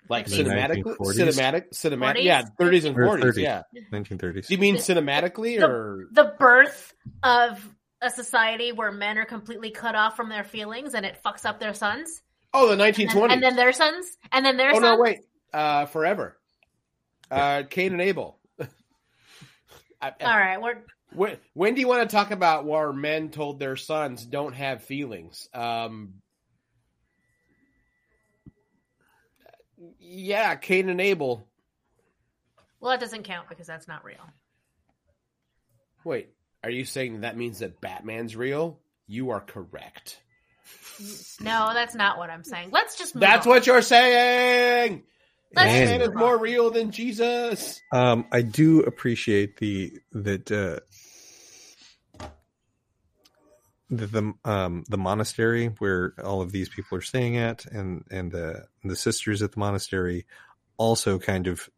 Like 0.09 0.27
The 0.27 0.43
cinematically, 0.43 0.83
1940s? 0.83 1.15
cinematic, 1.17 1.65
cinematic, 1.73 2.17
40s? 2.17 2.25
yeah, 2.25 2.43
thirties 2.59 2.85
and 2.85 2.97
forties, 2.97 3.39
yeah. 3.39 3.63
1930s. 3.93 4.49
Do 4.49 4.55
you 4.55 4.59
mean 4.59 4.77
cinematically 4.77 5.61
The- 5.61 5.67
or 5.67 6.07
The 6.11 6.35
birth 6.41 6.93
of 7.23 7.65
a 8.03 8.11
society 8.11 8.73
where 8.73 8.91
men 8.93 9.17
are 9.19 9.25
completely 9.25 9.71
cut 9.71 9.95
off 9.95 10.17
from 10.17 10.29
their 10.29 10.45
feelings 10.45 10.95
and 10.95 11.07
it 11.07 11.17
fucks 11.25 11.45
up 11.47 11.61
their 11.61 11.73
sons, 11.75 12.21
oh 12.53 12.69
the 12.69 12.77
1920s. 12.77 12.99
and, 13.01 13.11
twenties? 13.11 13.35
and 13.35 13.43
then 13.43 13.57
their 13.57 13.73
sons, 13.73 14.07
and 14.33 14.45
then 14.45 14.57
their 14.57 14.71
Oh 14.71 14.75
sons. 14.75 14.83
no, 14.83 14.99
wait, 14.99 15.21
uh, 15.53 15.87
forever. 15.87 16.37
Uh, 17.31 17.63
Cain 17.71 17.93
and 17.93 18.01
Abel. 18.03 18.39
I- 18.61 18.67
I- 20.03 20.13
All 20.21 20.37
right, 20.39 20.61
we're 20.61 20.83
When, 21.15 21.37
when 21.55 21.75
do 21.75 21.81
you 21.81 21.89
want 21.89 22.09
to 22.09 22.15
talk 22.15 22.31
about 22.31 22.65
where 22.67 22.93
men 22.93 23.31
told 23.31 23.59
their 23.59 23.77
sons 23.77 24.27
don't 24.27 24.55
have 24.55 24.83
feelings? 24.83 25.49
Um, 25.55 26.15
yeah, 29.99 30.55
Cain 30.57 30.89
and 30.89 31.01
Abel. 31.01 31.47
well. 32.81 32.91
that 32.93 33.01
doesn't 33.01 33.25
count 33.25 33.49
because 33.49 33.67
that's 33.67 33.89
not 33.89 34.05
real. 34.05 34.19
Wait, 36.05 36.31
are 36.63 36.71
you 36.71 36.85
saying 36.85 37.21
that 37.23 37.37
means 37.37 37.61
that 37.61 37.81
Batman's 37.81 38.37
real? 38.37 38.79
You 39.07 39.31
are 39.31 39.41
correct. 39.41 40.21
No, 41.41 41.71
that's 41.75 41.95
not 41.95 42.19
what 42.19 42.31
I'm 42.31 42.45
saying. 42.45 42.71
Let's 42.71 42.97
just. 42.97 43.15
Move 43.15 43.21
That's 43.21 43.47
on. 43.47 43.51
what 43.51 43.67
you're 43.67 43.83
saying. 43.83 45.03
Let's 45.55 45.69
Batman 45.69 46.01
is 46.01 46.15
more 46.15 46.39
real 46.39 46.71
than 46.71 46.93
Jesus. 46.93 47.81
Um, 47.93 48.27
I 48.33 48.43
do 48.43 48.81
appreciate 48.81 49.59
the 49.59 49.93
that 50.13 50.51
uh, 50.51 50.81
the 53.91 54.07
the, 54.07 54.35
um, 54.45 54.85
the 54.89 54.99
monastery 54.99 55.69
where 55.79 56.15
all 56.23 56.41
of 56.41 56.53
these 56.53 56.69
people 56.69 56.97
are 56.99 57.03
staying 57.03 57.37
at, 57.37 57.67
and 57.67 58.05
and 58.11 58.31
the 58.31 58.65
the 58.85 58.97
sisters 58.97 59.43
at 59.43 59.53
the 59.53 59.61
monastery 59.61 60.27
also 60.79 61.19
kind 61.19 61.47
of 61.49 61.69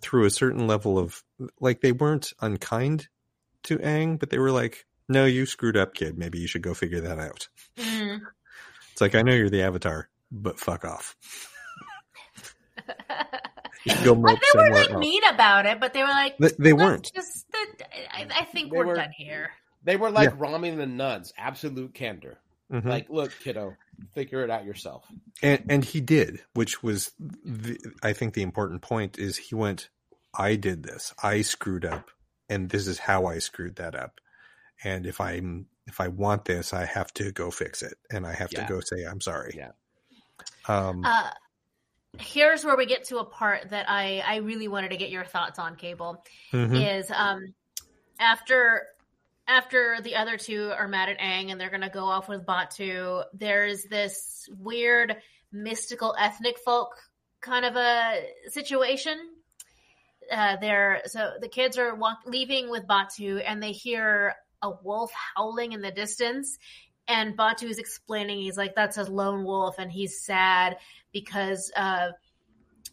through 0.00 0.24
a 0.24 0.30
certain 0.30 0.66
level 0.66 0.98
of 0.98 1.22
like 1.60 1.80
they 1.80 1.92
weren't 1.92 2.32
unkind 2.40 3.08
to 3.64 3.78
Aang, 3.78 4.18
but 4.18 4.30
they 4.30 4.38
were 4.38 4.50
like, 4.50 4.86
"No, 5.08 5.24
you 5.24 5.46
screwed 5.46 5.76
up, 5.76 5.94
kid. 5.94 6.16
Maybe 6.18 6.38
you 6.38 6.46
should 6.46 6.62
go 6.62 6.74
figure 6.74 7.00
that 7.00 7.18
out." 7.18 7.48
Mm. 7.78 8.20
It's 8.92 9.00
like 9.00 9.14
I 9.14 9.22
know 9.22 9.32
you're 9.34 9.50
the 9.50 9.62
Avatar, 9.62 10.08
but 10.30 10.58
fuck 10.60 10.84
off. 10.84 11.16
You 13.86 13.94
go 14.02 14.12
Like 14.14 14.22
mope 14.22 14.40
they 14.40 14.58
were 14.58 14.64
somewhere 14.64 14.80
like 14.82 14.90
else. 14.92 15.00
mean 15.00 15.22
about 15.24 15.66
it, 15.66 15.78
but 15.78 15.92
they 15.92 16.00
were 16.02 16.08
like, 16.08 16.38
They, 16.38 16.50
they 16.58 16.72
weren't. 16.72 17.10
Just, 17.14 17.44
I, 18.10 18.26
I 18.34 18.44
think 18.46 18.70
They 18.72 18.78
we're 18.78 18.86
were- 18.86 18.94
done 18.94 19.10
here. 19.14 19.50
They 19.82 19.96
were 19.96 20.10
like 20.10 20.30
Yeah. 20.30 20.36
Rami 20.38 20.70
and 20.70 20.80
the 20.80 20.86
Nuns, 20.86 21.34
absolute 21.36 21.92
candor. 21.92 22.38
Mhm. 22.72 22.86
Like, 22.86 23.10
look, 23.10 23.30
kiddo, 23.42 23.76
figure 24.14 24.42
it 24.42 24.48
out 24.50 24.64
yourself. 24.64 25.04
and 25.42 25.62
and 25.68 25.84
he 25.84 26.00
did, 26.00 26.40
which 26.54 26.82
was 26.82 27.12
the, 27.18 27.78
I 28.02 28.14
think 28.14 28.32
the 28.32 28.40
important 28.42 28.80
point 28.80 29.18
is 29.18 29.36
he 29.36 29.54
went, 29.54 29.90
I 30.34 30.56
did 30.56 30.82
this, 30.82 31.12
I 31.22 31.42
screwed 31.42 31.84
up, 31.84 32.08
and 32.48 32.68
this 32.68 32.86
is 32.86 32.98
how 32.98 33.26
I 33.26 33.38
screwed 33.38 33.76
that 33.76 33.94
up, 33.94 34.20
and 34.82 35.06
if 35.06 35.20
I'm 35.20 35.66
if 35.86 36.00
I 36.00 36.08
want 36.08 36.46
this, 36.46 36.72
I 36.72 36.86
have 36.86 37.12
to 37.14 37.30
go 37.32 37.50
fix 37.50 37.82
it, 37.82 37.94
and 38.10 38.26
I 38.26 38.32
have 38.32 38.50
Yeah. 38.52 38.66
to 38.66 38.72
go 38.72 38.80
say 38.80 39.04
I'm 39.04 39.20
sorry. 39.20 39.54
Yeah. 39.56 39.72
Um, 40.66 41.04
Uh, 41.04 41.30
here's 42.18 42.64
where 42.64 42.76
we 42.76 42.86
get 42.86 43.04
to 43.04 43.18
a 43.18 43.24
part 43.24 43.70
that 43.70 43.90
I, 43.90 44.20
I 44.26 44.36
really 44.36 44.68
wanted 44.68 44.90
to 44.92 44.96
get 44.96 45.10
your 45.10 45.24
thoughts 45.24 45.58
on, 45.58 45.76
Cable. 45.76 46.24
mhm. 46.52 46.98
Is 46.98 47.10
um 47.10 47.54
after 48.18 48.86
after 49.46 50.00
the 50.00 50.16
other 50.16 50.38
two 50.38 50.70
are 50.70 50.88
mad 50.88 51.10
at 51.10 51.18
Aang 51.18 51.50
and 51.52 51.60
they're 51.60 51.70
gonna 51.70 51.90
go 51.90 52.04
off 52.04 52.28
with 52.28 52.46
Bato, 52.46 53.24
there's 53.34 53.84
this 53.84 54.48
weird 54.58 55.16
mystical 55.52 56.14
ethnic 56.18 56.58
folk 56.64 56.96
kind 57.42 57.64
of 57.66 57.76
a 57.76 58.22
situation. 58.48 59.18
Uh, 60.30 60.56
they're 60.60 61.02
so 61.06 61.32
the 61.40 61.48
kids 61.48 61.78
are 61.78 61.94
walk, 61.94 62.20
leaving 62.26 62.70
with 62.70 62.86
Bato 62.86 63.42
and 63.44 63.62
they 63.62 63.72
hear 63.72 64.34
a 64.62 64.70
wolf 64.82 65.12
howling 65.36 65.72
in 65.72 65.80
the 65.80 65.90
distance. 65.90 66.58
And 67.06 67.36
Bato 67.36 67.64
is 67.64 67.78
explaining, 67.78 68.40
he's 68.40 68.56
like, 68.56 68.74
"That's 68.74 68.96
a 68.96 69.04
lone 69.04 69.44
wolf, 69.44 69.78
and 69.78 69.92
he's 69.92 70.22
sad 70.22 70.78
because 71.12 71.70
uh, 71.76 72.12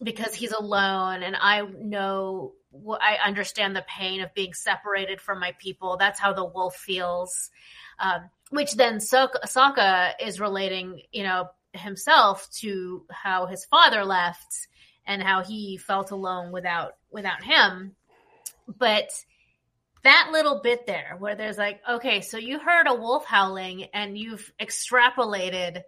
because 0.04 0.34
he's 0.34 0.52
alone, 0.52 1.24
and 1.24 1.38
I 1.40 1.62
know, 1.62 2.54
I 3.00 3.20
understand 3.26 3.76
the 3.76 3.86
pain 3.88 4.22
of 4.22 4.34
being 4.34 4.54
separated 4.54 5.22
from 5.22 5.40
my 5.40 5.54
people. 5.60 5.96
That's 5.98 6.20
how 6.20 6.34
the 6.34 6.46
wolf 6.46 6.76
feels." 6.76 7.52
Um, 8.00 8.30
which 8.50 8.74
then 8.74 8.98
Sokka, 8.98 9.44
Sokka 9.46 10.14
is 10.20 10.40
relating, 10.40 11.04
you 11.12 11.24
know, 11.24 11.50
himself 11.74 12.50
to 12.60 13.06
how 13.10 13.46
his 13.46 13.64
father 13.66 14.04
left 14.04 14.68
and 15.06 15.22
how 15.22 15.44
he 15.44 15.78
felt 15.78 16.12
alone 16.12 16.52
without 16.52 16.94
without 17.12 17.44
him. 17.44 17.96
But 18.68 19.10
that 20.04 20.30
little 20.32 20.62
bit 20.62 20.86
there 20.86 21.16
where 21.20 21.36
there's 21.36 21.58
like, 21.58 21.82
okay, 21.88 22.22
so 22.22 22.38
you 22.38 22.60
heard 22.60 22.88
a 22.88 22.96
wolf 22.96 23.26
howling 23.26 23.86
and 23.94 24.18
you've 24.18 24.52
extrapolated 24.60 25.82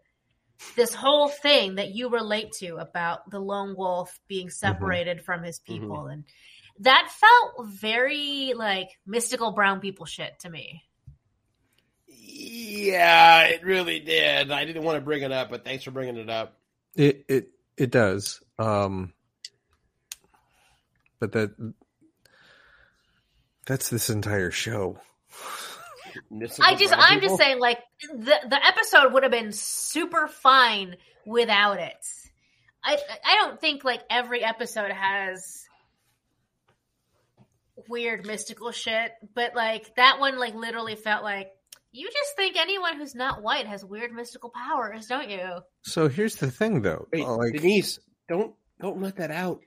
this 0.76 0.94
whole 0.94 1.28
thing 1.28 1.76
that 1.76 1.92
you 1.92 2.10
relate 2.10 2.52
to 2.60 2.78
about 2.78 3.30
the 3.30 3.40
lone 3.40 3.76
wolf 3.76 4.20
being 4.28 4.48
mm-hmm. 4.48 4.52
separated 4.52 5.24
from 5.24 5.44
his 5.44 5.60
mm-hmm. 5.60 5.82
people 5.82 6.06
and 6.08 6.24
that 6.80 7.12
felt 7.12 7.68
very 7.68 8.54
like 8.56 8.90
mystical 9.06 9.52
brown 9.52 9.80
people 9.80 10.06
shit 10.06 10.40
to 10.40 10.50
me. 10.50 10.84
Yeah, 12.08 13.44
it 13.46 13.64
really 13.64 14.00
did. 14.00 14.52
I 14.52 14.66
didn't 14.66 14.84
want 14.84 14.98
to 14.98 15.02
bring 15.02 15.22
it 15.22 15.32
up, 15.32 15.50
but 15.50 15.64
thanks 15.64 15.84
for 15.84 15.92
bringing 15.92 16.18
it 16.18 16.30
up. 16.30 16.58
It 16.96 17.26
it 17.28 17.50
it 17.78 17.92
does. 17.92 18.42
Um, 18.60 19.14
but 21.20 21.32
that 21.32 21.74
that's 23.66 23.90
this 23.90 24.10
entire 24.10 24.52
show. 24.52 25.00
I 26.62 26.76
just 26.76 26.94
I'm 26.96 27.22
just 27.22 27.38
saying 27.38 27.60
like 27.60 27.80
the 28.02 28.36
the 28.48 28.66
episode 28.66 29.14
would 29.14 29.24
have 29.24 29.32
been 29.32 29.52
super 29.52 30.28
fine 30.28 30.98
without 31.26 31.80
it. 31.80 32.06
I 32.84 32.98
I 33.26 33.36
don't 33.36 33.60
think 33.60 33.84
like 33.84 34.02
every 34.10 34.44
episode 34.44 34.92
has 34.92 35.66
weird 37.88 38.26
mystical 38.26 38.72
shit, 38.72 39.12
but 39.34 39.56
like 39.56 39.96
that 39.96 40.20
one 40.20 40.38
like 40.38 40.54
literally 40.54 40.96
felt 40.96 41.24
like 41.24 41.52
you 41.94 42.10
just 42.12 42.36
think 42.36 42.58
anyone 42.58 42.98
who's 42.98 43.14
not 43.16 43.44
white 43.44 43.68
has 43.68 43.86
weird 43.86 44.12
mystical 44.12 44.50
powers, 44.50 45.06
don't 45.06 45.30
you? 45.30 45.60
So 45.84 46.10
here's 46.10 46.36
the 46.36 46.50
thing, 46.50 46.82
though. 46.82 47.08
Wait, 47.14 47.26
like, 47.26 47.54
Denise, 47.54 48.00
don't 48.28 48.54
don't 48.80 49.02
let 49.02 49.18
that 49.18 49.32
out. 49.32 49.62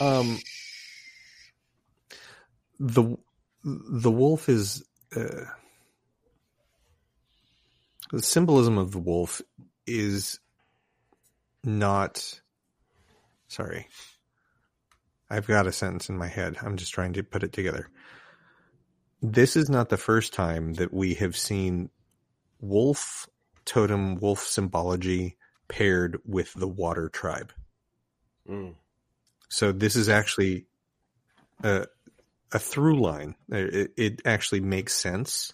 Um, 0.00 0.38
the 2.78 3.16
the 3.64 4.10
wolf 4.10 4.48
is 4.48 4.84
uh, 5.16 5.44
the 8.10 8.22
symbolism 8.22 8.78
of 8.78 8.92
the 8.92 8.98
wolf 8.98 9.40
is 9.86 10.40
not. 11.62 12.40
Sorry, 13.48 13.88
I've 15.30 15.46
got 15.46 15.66
a 15.66 15.72
sentence 15.72 16.08
in 16.08 16.16
my 16.16 16.28
head. 16.28 16.56
I'm 16.60 16.76
just 16.76 16.92
trying 16.92 17.12
to 17.14 17.22
put 17.22 17.42
it 17.42 17.52
together. 17.52 17.88
This 19.22 19.56
is 19.56 19.70
not 19.70 19.88
the 19.88 19.96
first 19.96 20.34
time 20.34 20.74
that 20.74 20.92
we 20.92 21.14
have 21.14 21.36
seen 21.36 21.88
wolf 22.60 23.28
totem, 23.64 24.16
wolf 24.16 24.40
symbology 24.40 25.36
paired 25.68 26.20
with 26.24 26.52
the 26.54 26.68
water 26.68 27.08
tribe. 27.08 27.52
Mm. 28.48 28.74
So 29.48 29.72
this 29.72 29.96
is 29.96 30.08
actually 30.08 30.66
a, 31.62 31.86
a 32.52 32.58
through 32.58 33.00
line. 33.00 33.34
It, 33.48 33.92
it 33.96 34.22
actually 34.24 34.60
makes 34.60 34.94
sense 34.94 35.52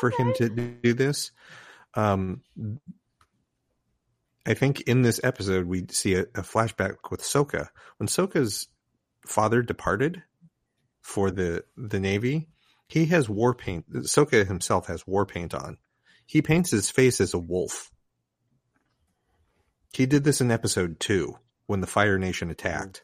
for 0.00 0.10
him 0.10 0.32
to 0.36 0.48
do 0.48 0.94
this. 0.94 1.30
Um, 1.94 2.42
I 4.46 4.54
think 4.54 4.82
in 4.82 5.02
this 5.02 5.20
episode 5.24 5.66
we 5.66 5.86
see 5.90 6.14
a, 6.14 6.22
a 6.22 6.42
flashback 6.42 6.96
with 7.10 7.22
Sokka 7.22 7.68
when 7.96 8.08
Sokka's 8.08 8.68
father 9.26 9.62
departed 9.62 10.22
for 11.02 11.30
the 11.30 11.64
the 11.76 12.00
navy. 12.00 12.48
He 12.88 13.06
has 13.06 13.28
war 13.28 13.54
paint. 13.54 13.90
Soka 14.04 14.46
himself 14.46 14.86
has 14.86 15.06
war 15.06 15.26
paint 15.26 15.54
on. 15.54 15.78
He 16.26 16.42
paints 16.42 16.70
his 16.70 16.90
face 16.90 17.20
as 17.20 17.34
a 17.34 17.38
wolf. 17.38 17.90
He 19.96 20.06
did 20.06 20.24
this 20.24 20.40
in 20.40 20.50
episode 20.50 21.00
two 21.00 21.38
when 21.66 21.80
the 21.80 21.86
Fire 21.86 22.18
Nation 22.18 22.50
attacked 22.50 23.02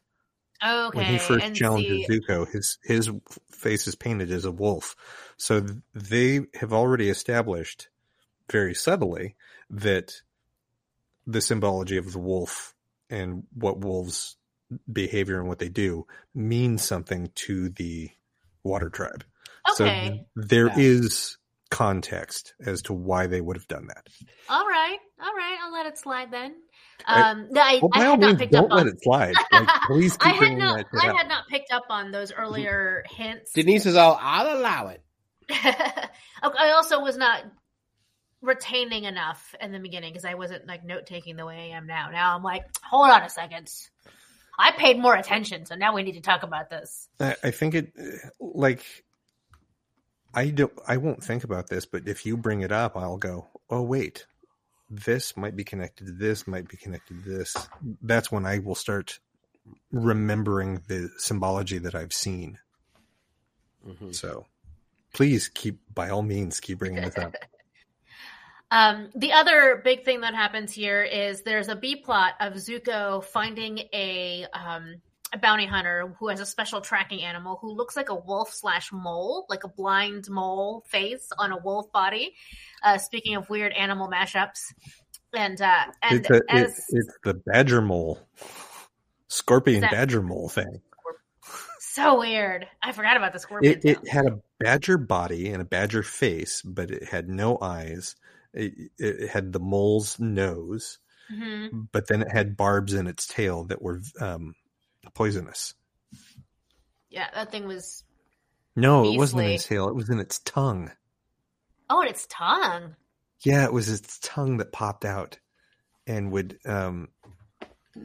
Okay. 0.64 0.96
when 0.98 1.06
he 1.06 1.18
first 1.18 1.44
and 1.44 1.56
challenges 1.56 2.06
see- 2.06 2.20
Zuko, 2.20 2.46
his 2.50 2.78
his 2.84 3.10
face 3.50 3.86
is 3.86 3.94
painted 3.94 4.30
as 4.30 4.44
a 4.44 4.52
wolf. 4.52 4.94
So 5.36 5.60
th- 5.60 5.78
they 5.94 6.40
have 6.58 6.72
already 6.72 7.08
established 7.08 7.88
very 8.50 8.74
subtly 8.74 9.36
that 9.70 10.12
the 11.26 11.40
symbology 11.40 11.96
of 11.96 12.12
the 12.12 12.18
wolf 12.18 12.74
and 13.08 13.44
what 13.54 13.78
wolves 13.80 14.36
behavior 14.90 15.38
and 15.38 15.48
what 15.48 15.58
they 15.58 15.68
do 15.68 16.06
means 16.34 16.82
something 16.82 17.30
to 17.34 17.68
the 17.70 18.10
water 18.62 18.90
tribe. 18.90 19.24
Okay. 19.72 20.26
So 20.36 20.40
there 20.42 20.68
Yeah. 20.68 20.74
is 20.78 21.38
context 21.70 22.54
as 22.60 22.82
to 22.82 22.92
why 22.92 23.26
they 23.26 23.40
would 23.40 23.56
have 23.56 23.68
done 23.68 23.86
that. 23.86 24.06
all 24.48 24.66
right. 24.66 24.98
All 25.20 25.34
right. 25.34 25.58
I'll 25.62 25.72
let 25.72 25.86
it 25.86 25.96
slide 25.98 26.30
then. 26.30 26.54
I- 27.06 27.30
Um, 27.30 27.48
no, 27.50 27.60
I, 27.60 27.78
Well, 27.82 27.90
I 27.92 28.04
had 28.04 28.20
not 28.20 28.38
picked 28.38 28.52
don't 28.52 28.64
up 28.70 28.76
let 28.76 28.86
on. 28.86 28.88
it 28.92 29.02
slide. 29.02 29.34
Like, 29.50 29.68
please 29.86 30.16
keep 30.16 30.26
I 30.32 30.34
had 30.46 30.56
not. 30.58 30.86
that 30.92 31.02
I 31.04 31.08
up. 31.10 31.16
had 31.16 31.28
not 31.28 31.48
picked 31.48 31.72
up 31.72 31.84
on 31.90 32.10
those 32.12 32.32
earlier 32.32 33.04
hints. 33.10 33.52
Denise 33.52 33.86
is 33.86 33.96
all. 33.96 34.18
I'll 34.20 34.56
allow 34.58 34.88
it. 34.88 35.02
I 35.50 36.72
also 36.74 37.00
was 37.00 37.16
not 37.16 37.42
retaining 38.40 39.04
enough 39.04 39.54
in 39.60 39.72
the 39.72 39.78
beginning 39.78 40.12
because 40.12 40.24
I 40.24 40.34
wasn't 40.34 40.66
like 40.66 40.84
note 40.84 41.06
taking 41.06 41.36
the 41.36 41.46
way 41.46 41.72
I 41.72 41.76
am 41.76 41.86
now. 41.86 42.10
Now 42.10 42.36
I'm 42.36 42.42
like, 42.42 42.64
hold 42.82 43.08
on 43.10 43.22
a 43.22 43.28
second. 43.28 43.70
I 44.58 44.72
paid 44.72 44.98
more 44.98 45.14
attention, 45.14 45.64
so 45.66 45.74
now 45.76 45.94
we 45.94 46.02
need 46.02 46.12
to 46.12 46.20
talk 46.20 46.42
about 46.42 46.68
this. 46.70 47.08
I, 47.20 47.36
I 47.42 47.50
think 47.52 47.74
it 47.74 47.92
like 48.40 48.84
I 50.34 50.50
don't 50.50 50.72
I 50.86 50.96
won't 50.98 51.22
think 51.22 51.44
about 51.44 51.68
this, 51.68 51.86
but 51.86 52.06
if 52.08 52.26
you 52.26 52.36
bring 52.36 52.62
it 52.62 52.72
up, 52.72 52.96
I'll 52.96 53.16
go, 53.18 53.46
"Oh 53.70 53.82
wait. 53.82 54.26
This 54.94 55.36
might 55.36 55.56
be 55.56 55.64
connected 55.64 56.06
to 56.06 56.12
this, 56.12 56.46
might 56.46 56.68
be 56.68 56.76
connected 56.76 57.24
to 57.24 57.30
this." 57.30 57.56
That's 58.02 58.30
when 58.30 58.44
I 58.44 58.58
will 58.58 58.74
start 58.74 59.18
remembering 59.90 60.82
the 60.88 61.10
symbology 61.16 61.78
that 61.78 61.94
I've 61.94 62.12
seen. 62.12 62.58
Mhm. 63.86 64.14
So, 64.14 64.46
please 65.12 65.48
keep 65.48 65.80
by 65.94 66.10
all 66.10 66.22
means 66.22 66.60
keep 66.60 66.78
bringing 66.78 67.02
this 67.02 67.18
up. 67.18 67.34
Um, 68.72 69.10
the 69.14 69.32
other 69.34 69.82
big 69.84 70.02
thing 70.02 70.22
that 70.22 70.34
happens 70.34 70.72
here 70.72 71.02
is 71.02 71.42
there's 71.42 71.68
a 71.68 71.76
B 71.76 71.94
plot 71.94 72.32
of 72.40 72.54
Zuko 72.54 73.22
finding 73.22 73.80
a 73.92 74.46
um, 74.54 75.02
a 75.32 75.38
bounty 75.38 75.66
hunter 75.66 76.14
who 76.18 76.28
has 76.28 76.40
a 76.40 76.46
special 76.46 76.80
tracking 76.80 77.22
animal 77.22 77.58
who 77.60 77.72
looks 77.72 77.96
like 77.96 78.10
a 78.10 78.14
wolf 78.14 78.52
slash 78.52 78.92
mole, 78.92 79.46
like 79.48 79.64
a 79.64 79.68
blind 79.68 80.28
mole 80.28 80.84
face 80.88 81.28
on 81.38 81.52
a 81.52 81.56
wolf 81.58 81.90
body. 81.92 82.34
Uh, 82.82 82.98
speaking 82.98 83.34
of 83.36 83.48
weird 83.48 83.72
animal 83.72 84.08
mashups, 84.08 84.60
and 85.34 85.60
uh, 85.60 85.84
and 86.02 86.20
it's 86.20 86.30
a, 86.30 86.40
as 86.50 86.62
it's, 86.70 86.86
it's 86.92 87.18
the 87.24 87.34
badger 87.46 87.80
mole. 87.80 88.18
scorpion 89.28 89.80
That- 89.80 89.92
badger 89.92 90.22
mole 90.22 90.48
thing. 90.48 90.80
So 91.80 92.20
weird. 92.20 92.66
I 92.82 92.92
forgot 92.92 93.18
about 93.18 93.34
the 93.34 93.38
scorpion. 93.38 93.74
It, 93.74 93.84
it 93.84 94.08
had 94.08 94.24
a 94.26 94.40
badger 94.58 94.96
body 94.96 95.50
and 95.50 95.60
a 95.60 95.64
badger 95.64 96.02
face, 96.02 96.62
but 96.62 96.90
it 96.90 97.04
had 97.04 97.28
no 97.28 97.58
eyes. 97.60 98.16
It, 98.54 98.90
it 98.98 99.28
had 99.28 99.52
the 99.52 99.60
mole's 99.60 100.18
nose, 100.18 100.98
Mhm. 101.30 101.88
but 101.92 102.08
then 102.08 102.22
it 102.22 102.32
had 102.32 102.56
barbs 102.56 102.94
in 102.94 103.06
its 103.06 103.26
tail 103.26 103.64
that 103.64 103.82
were 103.82 104.00
um, 104.20 104.54
poisonous. 105.10 105.74
Yeah, 107.10 107.28
that 107.34 107.50
thing 107.50 107.66
was. 107.66 108.04
No, 108.74 109.04
it 109.04 109.18
wasn't 109.18 109.42
in 109.42 109.50
its 109.50 109.66
tail. 109.66 109.88
It 109.88 109.94
was 109.94 110.08
in 110.08 110.18
its 110.18 110.38
tongue. 110.38 110.90
Oh, 111.90 112.00
in 112.00 112.08
its 112.08 112.26
tongue. 112.30 112.96
Yeah, 113.44 113.64
it 113.64 113.72
was 113.72 113.88
its 113.88 114.18
tongue 114.20 114.58
that 114.58 114.72
popped 114.72 115.04
out 115.04 115.38
and 116.06 116.32
would 116.32 116.58
um, 116.64 117.08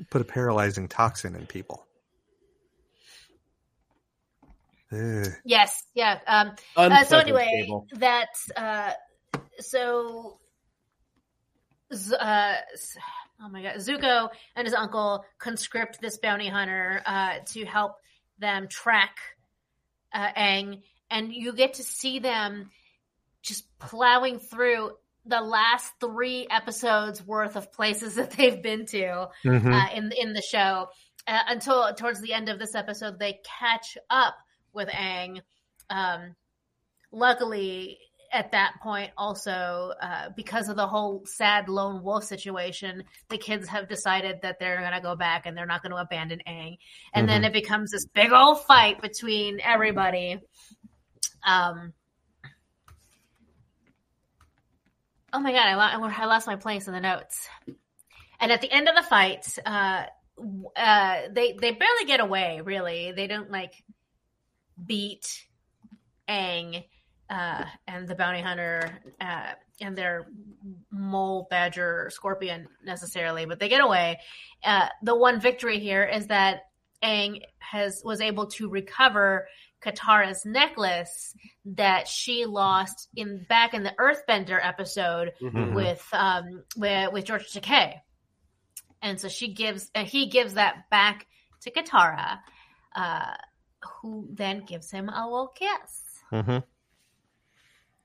put 0.10 0.22
a 0.22 0.26
paralyzing 0.26 0.88
toxin 0.90 1.36
in 1.36 1.46
people. 1.46 1.86
Ugh. 4.92 5.28
Yes. 5.46 5.84
Yeah. 5.94 6.20
Um. 6.28 6.52
Uh, 6.76 7.04
so 7.04 7.18
anyway, 7.18 7.64
cable. 7.64 7.88
that's 7.94 8.52
uh, 8.56 8.94
so. 9.60 10.40
Uh, 11.92 12.56
s- 12.74 12.98
oh 13.42 13.50
my 13.50 13.62
god, 13.62 13.76
Zuko 13.76 14.30
and 14.56 14.66
his 14.66 14.74
uncle 14.74 15.24
conscript 15.40 16.00
this 16.02 16.18
bounty 16.18 16.48
hunter 16.50 17.02
uh, 17.06 17.36
to 17.48 17.66
help 17.66 17.96
them 18.40 18.68
track 18.68 19.18
uh, 20.14 20.32
Aang, 20.38 20.82
and 21.12 21.34
you 21.34 21.54
get 21.54 21.76
to 21.76 21.84
see 21.84 22.20
them 22.20 22.70
just 23.42 23.66
plowing 23.80 24.40
through 24.40 24.92
the 25.26 25.42
last 25.42 25.92
three 26.00 26.48
episodes 26.50 27.26
worth 27.26 27.56
of 27.56 27.72
places 27.74 28.16
that 28.20 28.32
they've 28.32 28.62
been 28.62 28.86
to 28.88 29.28
Mhm. 29.46 29.74
uh, 29.74 29.94
in 29.96 30.12
in 30.12 30.34
the 30.34 30.42
show 30.42 30.88
uh, 31.28 31.40
until 31.48 31.94
towards 31.96 32.22
the 32.22 32.34
end 32.34 32.50
of 32.50 32.60
this 32.60 32.76
episode 32.76 33.20
they 33.20 33.40
catch 33.60 33.98
up 34.10 34.36
with 34.74 34.88
Aang. 34.90 35.42
Um, 35.90 36.36
luckily, 37.12 38.00
at 38.32 38.52
that 38.52 38.74
point, 38.82 39.12
also 39.18 39.94
uh, 40.02 40.30
because 40.36 40.70
of 40.70 40.76
the 40.76 40.88
whole 40.88 41.24
sad 41.26 41.70
lone 41.70 42.04
wolf 42.04 42.24
situation, 42.24 43.04
the 43.30 43.38
kids 43.38 43.68
have 43.68 43.88
decided 43.88 44.40
that 44.42 44.60
they're 44.60 44.80
going 44.80 44.94
to 44.94 45.02
go 45.02 45.16
back 45.16 45.46
and 45.46 45.58
they're 45.58 45.66
not 45.66 45.82
going 45.82 45.92
to 45.92 45.98
abandon 45.98 46.42
Aang. 46.48 46.78
And 47.14 47.28
then 47.28 47.44
it 47.44 47.54
becomes 47.54 47.92
this 47.92 48.06
big 48.06 48.32
old 48.32 48.64
fight 48.66 49.02
between 49.02 49.60
everybody. 49.62 50.40
Um. 51.46 51.94
Oh 55.34 55.40
my 55.40 55.52
god! 55.52 55.68
I, 55.68 56.22
I 56.22 56.26
lost 56.26 56.48
my 56.48 56.56
place 56.56 56.88
in 56.88 56.94
the 56.94 57.02
notes. 57.02 57.48
And 58.40 58.52
at 58.52 58.62
the 58.62 58.72
end 58.72 58.88
of 58.88 58.96
the 58.96 59.04
fight, 59.04 59.46
uh, 59.66 60.06
uh, 60.76 61.22
they 61.32 61.58
they 61.60 61.72
barely 61.72 62.06
get 62.06 62.20
away. 62.20 62.62
Really, 62.64 63.12
they 63.12 63.28
don't 63.28 63.52
like 63.52 63.74
beat 64.84 65.46
Aang 66.30 66.84
uh, 67.30 67.64
and 67.88 68.08
the 68.08 68.16
bounty 68.16 68.42
hunter 68.42 69.00
uh, 69.20 69.52
and 69.82 69.96
their 69.98 70.28
mole, 70.92 71.48
badger, 71.50 72.10
scorpion 72.12 72.68
necessarily, 72.84 73.46
but 73.46 73.60
they 73.60 73.70
get 73.70 73.84
away. 73.84 74.20
Uh, 74.64 74.88
the 75.04 75.16
one 75.16 75.40
victory 75.40 75.80
here 75.80 76.04
is 76.04 76.28
that 76.28 76.62
Aang 77.04 77.42
has 77.60 78.02
was 78.04 78.22
able 78.22 78.48
to 78.48 78.70
recover 78.70 79.48
Katara's 79.84 80.44
necklace 80.46 81.36
that 81.66 82.08
she 82.08 82.46
lost 82.46 83.08
in 83.16 83.46
back 83.48 83.74
in 83.76 83.84
the 83.84 83.94
Earthbender 84.00 84.60
episode 84.62 85.34
Mhm. 85.42 85.76
with 85.76 86.04
um 86.14 86.64
with, 86.76 87.12
with 87.14 87.26
George 87.26 87.52
Takei. 87.52 88.00
And 89.04 89.20
so 89.22 89.28
she 89.28 89.54
gives 89.54 89.92
and 89.94 90.08
he 90.08 90.28
gives 90.28 90.56
that 90.56 90.90
back 90.90 91.28
to 91.62 91.72
Katara, 91.72 92.40
uh, 92.96 93.36
who 94.02 94.28
then 94.32 94.66
gives 94.66 94.90
him 94.90 95.08
a 95.10 95.24
little 95.26 95.50
kiss. 95.50 96.24
Mhm. 96.32 96.64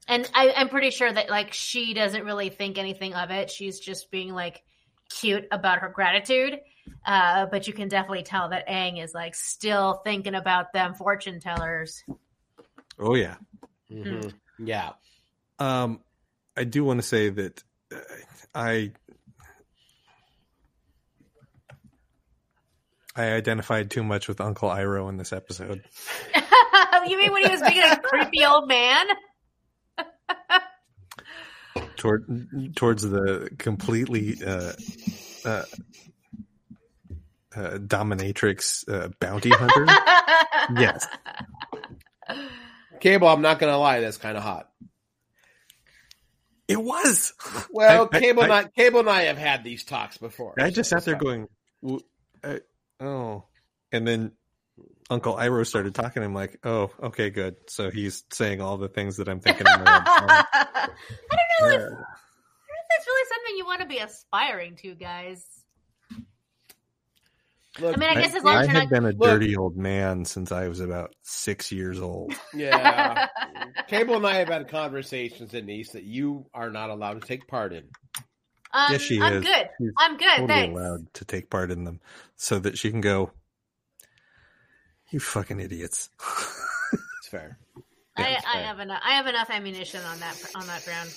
And 0.09 0.29
I, 0.35 0.53
I'm 0.57 0.69
pretty 0.69 0.91
sure 0.91 1.12
that 1.12 1.31
like 1.31 1.53
she 1.53 1.95
doesn't 1.95 2.24
really 2.24 2.49
think 2.49 2.79
anything 2.79 3.15
of 3.15 3.31
it. 3.31 3.51
She's 3.51 3.79
just 3.79 4.11
being 4.11 4.33
like 4.33 4.62
cute 5.09 5.47
about 5.53 5.79
her 5.81 5.89
gratitude. 5.89 6.59
Uh, 7.07 7.47
but 7.47 7.66
you 7.66 7.73
can 7.73 7.89
definitely 7.89 8.24
tell 8.24 8.49
that 8.49 8.69
Aang 8.69 9.03
is 9.03 9.15
like 9.15 9.35
still 9.35 10.01
thinking 10.05 10.35
about 10.35 10.73
them 10.73 10.95
fortune 10.95 11.41
tellers. 11.41 12.03
Oh 12.99 13.15
yeah. 13.15 13.37
Mhm. 13.91 14.33
Yeah. 14.59 14.91
Um, 15.59 16.01
I 16.57 16.65
do 16.65 16.85
want 16.85 17.01
to 17.01 17.07
say 17.07 17.29
that 17.31 17.62
uh, 17.95 17.99
I 18.55 18.93
I 23.15 23.33
identified 23.33 23.91
too 23.91 24.03
much 24.03 24.27
with 24.27 24.41
Uncle 24.41 24.69
Iroh 24.70 25.09
in 25.09 25.16
this 25.16 25.33
episode. 25.33 25.85
you 27.07 27.19
mean 27.19 27.33
when 27.33 27.45
he 27.45 27.51
was 27.51 27.62
being 27.62 27.83
a 27.83 27.99
creepy 27.99 28.45
old 28.45 28.69
man? 28.69 29.07
Toward 31.97 32.74
towards 32.77 33.03
the 33.03 33.51
completely 33.59 34.37
uh, 34.45 34.73
uh, 35.45 35.62
uh, 37.55 37.79
dominatrix 37.79 38.89
uh, 38.89 39.09
bounty 39.20 39.51
hunter. 39.51 39.87
yes, 40.81 41.07
Cable, 43.01 43.29
I'm 43.29 43.41
not 43.43 43.59
gonna 43.59 43.79
lie, 43.79 44.01
that's 44.01 44.16
kind 44.16 44.37
of 44.37 44.43
hot. 44.43 44.69
it 46.69 46.81
was. 46.83 47.33
Well, 47.70 48.09
I- 48.12 48.16
I- 48.16 48.20
Cable, 48.20 48.43
I- 48.43 48.45
and 48.45 48.53
I, 48.53 48.65
Cable 48.65 49.01
and 49.01 49.11
I 49.11 49.23
have 49.23 49.39
had 49.39 49.62
these 49.65 49.85
talks 49.85 50.19
before. 50.19 50.55
I 50.59 50.70
just 50.70 50.91
so 50.91 50.97
sat 50.97 51.05
there 51.05 51.15
it's 51.15 51.23
going, 51.23 51.47
"W- 51.83 52.01
uh, 52.43 52.59
"Oh," 53.01 53.45
and 53.93 54.07
then 54.07 54.33
Uncle 55.11 55.37
Iroh 55.37 55.66
started 55.66 55.95
talking. 55.95 56.23
I'm 56.23 56.35
like, 56.35 56.59
"Oh, 56.65 56.91
okay, 57.03 57.31
good." 57.31 57.57
So 57.69 57.91
he's 57.91 58.24
saying 58.31 58.61
all 58.61 58.77
the 58.77 58.89
things 58.89 59.16
that 59.16 59.29
I'm 59.29 59.41
thinking. 59.41 59.66
In 59.66 59.85
my 59.85 59.91
head. 59.91 60.03
I 60.07 60.89
don't 61.31 61.61
know 61.61 61.69
if, 61.69 61.81
I 61.81 61.85
don't 61.85 61.91
know 61.91 61.99
if 61.99 62.89
that's 62.91 63.07
really 63.07 63.29
something 63.29 63.57
you 63.57 63.65
want 63.66 63.81
to 63.81 63.87
be 63.87 63.99
aspiring 63.99 64.77
to, 64.77 64.95
guys. 64.95 65.45
Look, 67.81 67.97
I 67.97 68.01
mean, 68.01 68.09
I 68.11 68.12
I, 68.12 68.23
guess 68.23 68.35
as 68.35 68.45
long 68.45 68.57
as 68.57 68.69
I 68.69 68.73
you're 68.73 68.83
not. 68.83 68.91
been 68.91 69.05
a 69.07 69.09
Look. 69.09 69.20
dirty 69.20 69.57
old 69.57 69.77
man 69.77 70.27
since 70.27 70.53
I 70.53 70.69
was 70.69 70.81
about 70.81 71.15
six 71.23 71.73
years 71.73 72.01
old. 72.01 72.35
yeah. 72.55 73.29
Cable 73.89 74.16
and 74.16 74.27
I 74.27 74.35
have 74.35 74.49
had 74.49 74.69
conversations, 74.69 75.53
Denise, 75.53 75.93
that 75.93 76.05
you 76.05 76.47
are 76.53 76.70
not 76.70 76.91
allowed 76.91 77.23
to 77.23 77.27
take 77.27 77.47
part 77.49 77.73
in. 77.73 77.85
Um, 78.74 78.93
yes, 78.93 79.01
she 79.01 79.20
I'm 79.20 79.35
is. 79.35 79.45
good. 79.45 79.69
She's 79.81 79.91
I'm 79.99 80.16
good. 80.19 80.29
totally 80.29 80.49
thanks. 80.49 80.79
allowed 80.79 81.15
to 81.15 81.24
take 81.24 81.49
part 81.49 81.70
in 81.70 81.85
them, 81.85 82.01
so 82.37 82.59
that 82.59 82.77
she 82.77 82.91
can 82.91 83.01
go. 83.01 83.31
You 85.12 85.20
fucking 85.20 85.60
idiots! 85.60 86.10
It's 87.18 87.28
fair. 87.28 87.56
I, 88.16 88.30
it's 88.32 88.44
I 88.47 88.59
have 88.59 88.78
enough. 88.80 89.01
I 89.02 89.12
have 89.12 89.26
enough 89.26 89.48
ammunition 89.48 90.02
on 90.05 90.18
that 90.20 90.36
on 90.55 90.66
that 90.66 90.84
ground. 90.84 91.10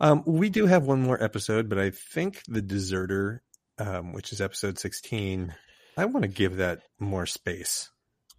Um, 0.00 0.22
we 0.24 0.48
do 0.50 0.66
have 0.66 0.84
one 0.84 1.02
more 1.02 1.22
episode, 1.22 1.68
but 1.68 1.78
I 1.78 1.90
think 1.90 2.42
the 2.48 2.62
deserter, 2.62 3.42
um, 3.78 4.12
which 4.12 4.32
is 4.32 4.40
episode 4.40 4.78
sixteen, 4.78 5.54
I 5.96 6.04
want 6.06 6.22
to 6.22 6.28
give 6.28 6.56
that 6.58 6.82
more 7.00 7.26
space. 7.26 7.90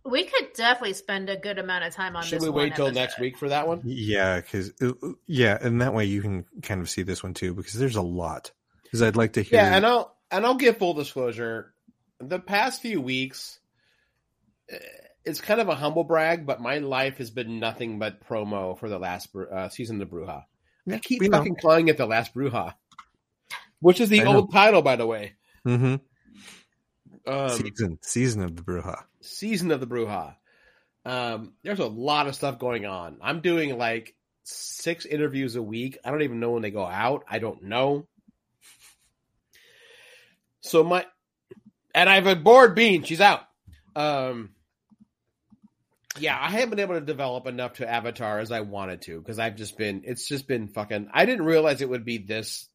We 0.05 0.23
could 0.23 0.53
definitely 0.55 0.93
spend 0.93 1.29
a 1.29 1.35
good 1.35 1.59
amount 1.59 1.83
of 1.83 1.93
time 1.93 2.15
on 2.15 2.23
Should 2.23 2.37
this. 2.39 2.43
we 2.43 2.49
one 2.49 2.63
wait 2.63 2.75
till 2.75 2.87
episode. 2.87 2.99
next 3.01 3.19
week 3.19 3.37
for 3.37 3.49
that 3.49 3.67
one? 3.67 3.81
Yeah, 3.83 4.37
because 4.39 4.71
yeah, 5.27 5.57
and 5.61 5.81
that 5.81 5.93
way 5.93 6.05
you 6.05 6.21
can 6.21 6.45
kind 6.63 6.81
of 6.81 6.89
see 6.89 7.03
this 7.03 7.21
one 7.21 7.33
too, 7.33 7.53
because 7.53 7.73
there's 7.73 7.97
a 7.97 8.01
lot. 8.01 8.51
Because 8.83 9.01
I'd 9.01 9.17
like 9.17 9.33
to 9.33 9.41
hear. 9.41 9.59
Yeah, 9.59 9.75
and 9.75 9.85
I'll 9.85 10.15
and 10.31 10.45
I'll 10.45 10.55
give 10.55 10.77
full 10.77 10.93
disclosure. 10.93 11.73
The 12.19 12.39
past 12.39 12.81
few 12.81 13.01
weeks, 13.01 13.59
it's 15.25 15.41
kind 15.41 15.59
of 15.59 15.69
a 15.69 15.75
humble 15.75 16.03
brag, 16.03 16.45
but 16.45 16.61
my 16.61 16.77
life 16.77 17.17
has 17.17 17.31
been 17.31 17.59
nothing 17.59 17.99
but 17.99 18.25
promo 18.27 18.77
for 18.77 18.89
the 18.89 18.99
last 18.99 19.29
uh, 19.35 19.69
season 19.69 20.01
of 20.01 20.09
the 20.09 20.15
Bruja. 20.15 20.43
I 20.89 20.99
keep 20.99 21.21
know. 21.21 21.37
fucking 21.37 21.57
calling 21.57 21.87
it 21.89 21.97
the 21.97 22.05
last 22.05 22.33
Bruja, 22.33 22.75
which 23.81 23.99
is 23.99 24.09
the 24.09 24.21
I 24.21 24.23
know. 24.23 24.37
old 24.37 24.53
title, 24.53 24.81
by 24.81 24.95
the 24.95 25.05
way. 25.05 25.33
hmm 25.65 25.95
Um, 27.25 27.49
season 27.49 27.99
season 28.01 28.43
of 28.43 28.55
the 28.55 28.61
Bruja. 28.61 29.03
season 29.21 29.71
of 29.71 29.79
the 29.79 29.87
Bruja. 29.87 30.35
Um, 31.05 31.53
there's 31.63 31.79
a 31.79 31.85
lot 31.85 32.27
of 32.27 32.35
stuff 32.35 32.59
going 32.59 32.85
on. 32.85 33.17
I'm 33.21 33.41
doing 33.41 33.77
like 33.77 34.15
six 34.43 35.05
interviews 35.05 35.55
a 35.55 35.61
week. 35.61 35.97
I 36.05 36.11
don't 36.11 36.21
even 36.21 36.39
know 36.39 36.51
when 36.51 36.61
they 36.61 36.71
go 36.71 36.85
out. 36.85 37.23
I 37.29 37.39
don't 37.39 37.63
know. 37.63 38.07
So 40.61 40.83
my 40.83 41.05
and 41.93 42.09
I 42.09 42.15
have 42.15 42.27
a 42.27 42.35
board 42.35 42.75
bean. 42.75 43.03
She's 43.03 43.21
out. 43.21 43.41
Um, 43.95 44.51
yeah, 46.19 46.37
I 46.39 46.49
haven't 46.51 46.71
been 46.71 46.79
able 46.79 46.95
to 46.95 47.01
develop 47.05 47.47
enough 47.47 47.73
to 47.73 47.89
Avatar 47.89 48.39
as 48.39 48.51
I 48.51 48.61
wanted 48.61 49.01
to 49.03 49.19
because 49.19 49.39
I've 49.39 49.55
just 49.55 49.77
been. 49.77 50.03
It's 50.05 50.27
just 50.27 50.47
been 50.47 50.67
fucking. 50.67 51.09
I 51.13 51.25
didn't 51.25 51.45
realize 51.45 51.81
it 51.81 51.89
would 51.89 52.05
be 52.05 52.17
this 52.17 52.67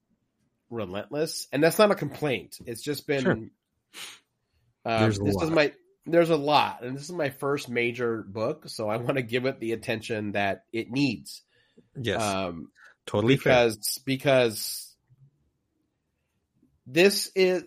relentless, 0.71 1.49
and 1.53 1.63
that's 1.63 1.79
not 1.79 1.91
a 1.91 1.95
complaint. 1.95 2.59
It's 2.67 2.83
just 2.83 3.07
been. 3.07 3.23
Sure. 3.23 3.35
Um, 4.85 5.01
There's 5.03 5.21
a 5.21 5.23
this 5.23 5.37
is 5.37 5.43
lot. 5.43 5.53
my 5.53 5.73
there's 6.07 6.31
a 6.31 6.37
lot, 6.37 6.83
and 6.83 6.97
this 6.97 7.05
is 7.05 7.13
my 7.13 7.31
first 7.31 7.69
major 7.69 8.23
book, 8.23 8.65
so 8.69 8.89
I 8.89 8.97
want 8.97 9.17
to 9.17 9.23
give 9.23 9.47
it 9.47 9.61
the 9.61 9.73
attention 9.73 10.33
that 10.33 10.65
it 10.73 10.91
needs. 10.91 11.43
Yes, 11.97 12.21
Um, 12.21 12.71
totally 13.07 13.37
fair. 13.37 13.67
because 13.67 14.01
because 14.05 14.95
this 16.87 17.31
is 17.37 17.65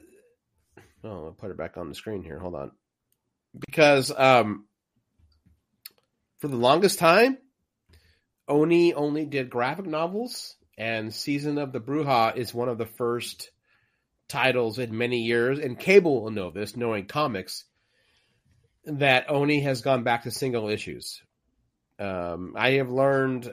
Oh, 1.03 1.25
I'll 1.27 1.31
put 1.37 1.51
it 1.51 1.57
back 1.57 1.77
on 1.77 1.87
the 1.87 1.95
screen 1.95 2.23
here. 2.23 2.39
Hold 2.39 2.55
on. 2.55 2.71
Because 3.67 4.11
um, 4.11 4.65
for 6.45 6.51
the 6.51 6.57
longest 6.57 6.99
time, 6.99 7.39
Oni 8.47 8.93
only 8.93 9.25
did 9.25 9.49
graphic 9.49 9.87
novels, 9.87 10.55
and 10.77 11.11
Season 11.11 11.57
of 11.57 11.71
the 11.71 11.79
Bruja 11.79 12.37
is 12.37 12.53
one 12.53 12.69
of 12.69 12.77
the 12.77 12.85
first 12.85 13.49
titles 14.29 14.77
in 14.77 14.95
many 14.95 15.23
years, 15.23 15.57
and 15.57 15.79
Cable 15.79 16.21
will 16.21 16.29
know 16.29 16.51
this, 16.51 16.77
knowing 16.77 17.07
comics, 17.07 17.65
that 18.83 19.31
Oni 19.31 19.61
has 19.61 19.81
gone 19.81 20.03
back 20.03 20.21
to 20.23 20.29
single 20.29 20.69
issues. 20.69 21.19
Um, 21.97 22.53
I 22.55 22.73
have 22.73 22.91
learned 22.91 23.51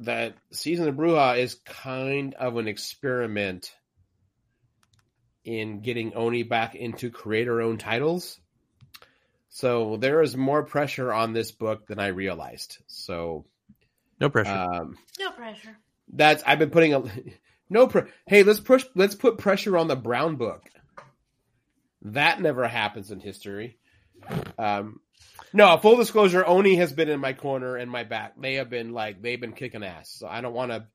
that 0.00 0.34
Season 0.50 0.88
of 0.88 0.96
the 0.96 1.00
Bruja 1.00 1.38
is 1.38 1.54
kind 1.64 2.34
of 2.34 2.56
an 2.56 2.66
experiment 2.66 3.72
in 5.44 5.80
getting 5.80 6.14
Oni 6.14 6.42
back 6.42 6.74
into 6.74 7.08
creator-owned 7.08 7.78
titles. 7.78 8.40
So 9.54 9.98
there 9.98 10.22
is 10.22 10.34
more 10.34 10.62
pressure 10.62 11.12
on 11.12 11.34
this 11.34 11.52
book 11.52 11.86
than 11.86 11.98
I 11.98 12.06
realized. 12.08 12.78
So 12.86 13.44
No 14.18 14.30
pressure. 14.30 14.50
um, 14.50 14.96
No 15.20 15.30
pressure. 15.30 15.76
that's 16.12 16.42
I've 16.46 16.58
been 16.58 16.70
putting 16.70 16.94
a 16.94 17.02
no. 17.70 17.86
Pre- 17.86 18.10
hey, 18.26 18.42
let's 18.44 18.60
push. 18.60 18.84
Let's 18.94 19.14
put 19.14 19.36
pressure 19.38 19.76
on 19.76 19.88
the 19.88 19.96
Brown 19.96 20.36
book. 20.36 20.62
That 22.02 22.40
never 22.40 22.66
happens 22.66 23.10
in 23.10 23.20
history. 23.20 23.78
Um, 24.58 25.00
no, 25.52 25.76
full 25.76 25.96
disclosure, 25.96 26.44
Oni 26.46 26.76
has 26.76 26.92
been 26.92 27.08
in 27.10 27.20
my 27.20 27.34
corner 27.34 27.76
and 27.76 27.90
my 27.90 28.04
back. 28.04 28.40
They 28.40 28.54
have 28.54 28.70
been 28.70 28.92
like 28.92 29.20
they've 29.20 29.40
been 29.40 29.52
kicking 29.52 29.84
ass. 29.84 30.08
So 30.10 30.26
I 30.26 30.40
don't 30.40 30.54
want 30.54 30.72
to. 30.72 30.86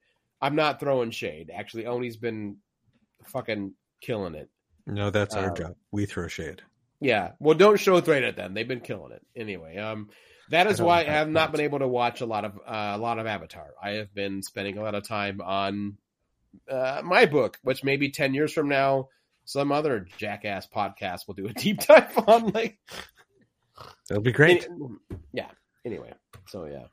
I'm 0.41 0.55
not 0.55 0.79
throwing 0.79 1.11
shade. 1.11 1.51
Actually, 1.53 1.85
Oni's 1.85 2.17
been 2.17 2.57
fucking 3.25 3.73
killing 4.01 4.33
it. 4.35 4.49
no, 4.87 5.09
that's 5.11 5.35
our 5.35 5.51
uh, 5.51 5.55
job. 5.55 5.75
We 5.91 6.05
throw 6.07 6.27
shade. 6.27 6.61
Yeah. 6.99 7.31
Well, 7.39 7.55
don't 7.55 7.79
show 7.79 7.99
threat 8.01 8.23
at 8.23 8.35
them. 8.35 8.53
They've 8.53 8.67
been 8.67 8.79
killing 8.79 9.11
it 9.11 9.21
anyway. 9.35 9.77
Um, 9.77 10.09
that 10.49 10.67
is 10.67 10.79
I 10.79 10.83
why 10.83 10.99
I 11.01 11.03
have 11.05 11.29
not 11.29 11.51
been 11.51 11.61
able 11.61 11.79
to 11.79 11.87
watch 11.87 12.21
a 12.21 12.25
lot 12.25 12.45
of 12.45 12.55
uh, 12.65 12.93
a 12.95 12.97
lot 12.97 13.19
of 13.19 13.27
Avatar. 13.27 13.67
I 13.81 13.91
have 13.91 14.13
been 14.13 14.41
spending 14.41 14.77
a 14.77 14.81
lot 14.83 14.95
of 14.95 15.07
time 15.07 15.41
on 15.41 15.97
uh, 16.69 17.01
my 17.03 17.25
book, 17.25 17.57
which 17.63 17.83
maybe 17.83 18.09
ten 18.09 18.33
years 18.33 18.53
from 18.53 18.69
now, 18.69 19.09
some 19.45 19.71
other 19.71 20.07
jackass 20.17 20.67
podcast 20.67 21.27
will 21.27 21.35
do 21.35 21.47
a 21.47 21.53
deep 21.53 21.79
dive 21.87 22.17
on. 22.27 22.47
Like, 22.51 22.79
That'll 24.09 24.23
be 24.23 24.31
great. 24.31 24.67
yeah. 25.33 25.49
Anyway, 25.85 26.13
so 26.47 26.65
yeah. 26.65 26.85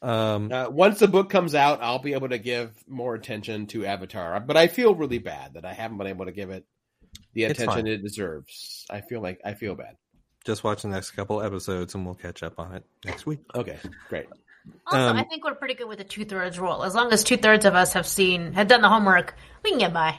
Um, 0.00 0.50
Uh, 0.52 0.68
once 0.70 1.00
the 1.00 1.08
book 1.08 1.28
comes 1.28 1.54
out, 1.54 1.80
I'll 1.82 1.98
be 1.98 2.14
able 2.14 2.28
to 2.28 2.38
give 2.38 2.72
more 2.86 3.14
attention 3.14 3.66
to 3.68 3.84
Avatar. 3.84 4.38
But 4.40 4.56
I 4.56 4.68
feel 4.68 4.94
really 4.94 5.18
bad 5.18 5.54
that 5.54 5.64
I 5.64 5.72
haven't 5.74 5.98
been 5.98 6.06
able 6.06 6.26
to 6.26 6.32
give 6.32 6.50
it 6.50 6.64
the 7.34 7.44
attention 7.44 7.86
it 7.86 8.02
deserves. 8.02 8.86
I 8.90 9.00
feel 9.00 9.20
like 9.20 9.40
I 9.44 9.54
feel 9.54 9.74
bad. 9.74 9.96
just 10.44 10.64
watch 10.64 10.82
the 10.82 10.88
next 10.88 11.10
couple 11.12 11.42
episodes, 11.42 11.94
and 11.94 12.04
we'll 12.06 12.14
catch 12.14 12.42
up 12.42 12.58
on 12.58 12.74
it 12.74 12.84
next 13.04 13.26
week. 13.26 13.40
Okay, 13.54 13.78
great. 14.08 14.26
Also, 14.86 14.98
Um, 14.98 15.16
I 15.16 15.24
think 15.24 15.44
we're 15.44 15.54
pretty 15.54 15.74
good 15.74 15.88
with 15.88 15.98
the 15.98 16.04
two 16.04 16.24
thirds 16.24 16.58
rule. 16.58 16.82
As 16.84 16.94
long 16.94 17.12
as 17.12 17.24
two 17.24 17.36
thirds 17.36 17.64
of 17.64 17.74
us 17.74 17.92
have 17.94 18.06
seen, 18.06 18.52
have 18.54 18.68
done 18.68 18.82
the 18.82 18.88
homework, 18.88 19.34
we 19.64 19.70
can 19.70 19.78
get 19.78 19.92
by. 19.92 20.18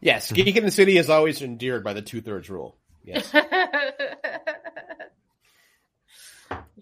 Yes, 0.00 0.30
Geek 0.30 0.54
in 0.56 0.64
the 0.64 0.70
City 0.70 0.96
is 0.98 1.08
always 1.10 1.40
endeared 1.42 1.82
by 1.82 1.92
the 1.94 2.02
two 2.02 2.20
thirds 2.20 2.48
rule. 2.50 2.76
Yes. 3.04 3.30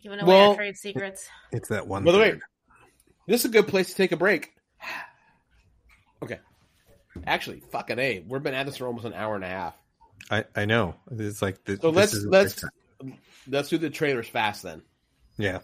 Giving 0.02 0.18
away 0.18 0.26
Well- 0.28 0.50
our 0.50 0.56
trade 0.56 0.76
secrets. 0.76 1.28
It's 1.52 1.68
that 1.68 1.86
one. 1.86 2.04
By 2.04 2.12
the 2.12 2.18
way, 2.18 2.34
this 3.28 3.40
is 3.40 3.44
a 3.46 3.52
good 3.52 3.68
place 3.68 3.88
to 3.90 3.94
take 3.94 4.12
a 4.12 4.16
break. 4.16 4.52
Okay. 6.22 6.38
Actually, 7.26 7.60
fucking 7.70 7.98
a, 7.98 8.24
we've 8.26 8.42
been 8.42 8.54
at 8.54 8.66
this 8.66 8.76
for 8.78 8.86
almost 8.86 9.04
an 9.04 9.12
hour 9.14 9.34
and 9.34 9.44
a 9.44 9.48
half. 9.48 9.74
I 10.30 10.44
I 10.54 10.64
know 10.64 10.94
it's 11.10 11.42
like 11.42 11.62
the, 11.64 11.76
So 11.80 11.90
this 11.90 11.96
let's 11.96 12.12
is 12.14 12.26
let's 12.26 12.64
let's 13.48 13.68
do 13.68 13.78
the 13.78 13.90
trailers 13.90 14.28
fast 14.28 14.62
then. 14.62 14.82
yeah. 15.36 15.58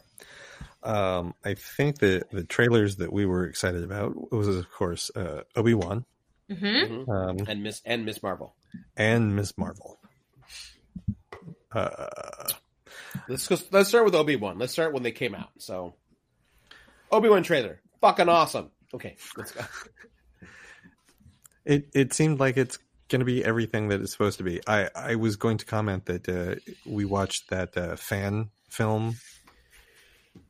Um, 0.83 1.35
I 1.45 1.55
think 1.55 1.99
the 1.99 2.23
the 2.31 2.45
trailers 2.45 2.97
that 2.97 3.12
we 3.12 3.27
were 3.27 3.45
excited 3.47 3.83
about 3.83 4.33
was 4.33 4.49
of 4.49 4.70
course 4.70 5.11
uh, 5.16 5.43
Obi 5.57 5.75
Wan 5.75 6.05
hmm 6.51 7.11
um, 7.11 7.37
And 7.47 7.62
Miss 7.62 7.83
and 7.85 8.05
Miss 8.07 8.23
Marvel. 8.23 8.55
and 8.97 9.35
Miss 9.37 9.57
Marvel. 9.59 9.99
Uh, 11.73 12.49
Let's 13.29 13.47
go, 13.47 13.57
let's 13.70 13.89
start 13.91 14.05
with 14.07 14.15
Obi 14.15 14.37
Wan. 14.37 14.59
Let's 14.59 14.73
start 14.73 14.93
when 14.95 15.03
they 15.03 15.12
came 15.12 15.35
out. 15.35 15.51
So, 15.59 15.95
Obi 17.12 17.29
Wan 17.29 17.43
trailer, 17.43 17.81
fucking 18.01 18.29
awesome. 18.29 18.70
Okay, 18.95 19.16
let's 19.37 19.53
go. 19.53 19.61
it 21.65 21.89
it 21.95 22.13
seemed 22.13 22.41
like 22.41 22.57
it's 22.57 22.79
going 23.09 23.21
to 23.21 23.25
be 23.27 23.45
everything 23.45 23.89
that 23.89 24.01
it's 24.01 24.13
supposed 24.13 24.39
to 24.39 24.45
be. 24.45 24.61
I 24.67 24.89
I 24.95 25.15
was 25.17 25.37
going 25.37 25.59
to 25.59 25.67
comment 25.67 26.07
that 26.07 26.29
uh, 26.29 26.57
we 26.87 27.05
watched 27.05 27.51
that 27.51 27.77
uh, 27.77 27.97
fan 27.97 28.51
film 28.69 29.17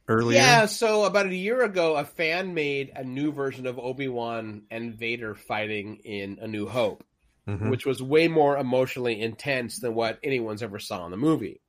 earlier. 0.08 0.38
Yeah, 0.38 0.66
so 0.66 1.04
about 1.04 1.26
a 1.26 1.34
year 1.34 1.62
ago, 1.62 1.96
a 1.96 2.04
fan 2.04 2.54
made 2.54 2.92
a 2.96 3.04
new 3.04 3.30
version 3.32 3.66
of 3.66 3.78
Obi 3.78 4.08
Wan 4.08 4.62
and 4.70 4.94
Vader 4.94 5.34
fighting 5.34 5.96
in 6.04 6.38
A 6.40 6.48
New 6.48 6.66
Hope, 6.66 7.04
Mhm. 7.46 7.70
which 7.70 7.86
was 7.86 8.02
way 8.02 8.26
more 8.28 8.56
emotionally 8.58 9.20
intense 9.20 9.78
than 9.80 9.94
what 9.94 10.18
anyone's 10.22 10.62
ever 10.62 10.78
saw 10.78 11.04
in 11.04 11.10
the 11.10 11.16
movie. 11.16 11.60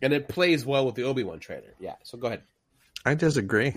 And 0.00 0.12
it 0.12 0.28
plays 0.28 0.64
well 0.66 0.84
with 0.86 0.94
the 0.96 1.04
Obi 1.04 1.22
Wan 1.24 1.38
trailer. 1.38 1.74
Yeah, 1.78 1.94
so 2.02 2.18
go 2.18 2.26
ahead. 2.28 2.42
I 3.04 3.14
disagree. 3.14 3.72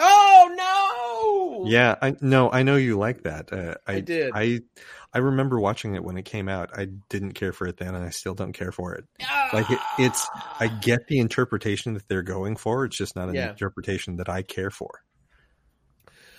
Oh 0.00 1.62
no! 1.62 1.70
Yeah, 1.70 1.96
I 2.00 2.16
no, 2.22 2.50
I 2.50 2.62
know 2.62 2.76
you 2.76 2.96
like 2.98 3.22
that. 3.24 3.52
Uh, 3.52 3.74
I, 3.86 3.92
I 3.92 4.00
did. 4.00 4.32
I 4.32 4.60
I 5.12 5.18
remember 5.18 5.60
watching 5.60 5.94
it 5.94 6.02
when 6.04 6.16
it 6.16 6.24
came 6.24 6.48
out. 6.48 6.70
I 6.78 6.86
didn't 7.10 7.32
care 7.32 7.52
for 7.52 7.66
it 7.66 7.76
then, 7.76 7.94
and 7.94 8.04
I 8.04 8.10
still 8.10 8.34
don't 8.34 8.52
care 8.54 8.72
for 8.72 8.94
it. 8.94 9.04
Like 9.52 9.68
it, 9.70 9.82
it's, 9.96 10.30
I 10.60 10.68
get 10.68 11.00
the 11.08 11.18
interpretation 11.18 11.94
that 11.94 12.06
they're 12.08 12.22
going 12.22 12.56
for. 12.56 12.84
It's 12.84 12.96
just 12.96 13.16
not 13.16 13.28
an 13.28 13.36
Yeah. 13.36 13.50
interpretation 13.50 14.16
that 14.16 14.28
I 14.28 14.42
care 14.42 14.70
for. 14.70 15.00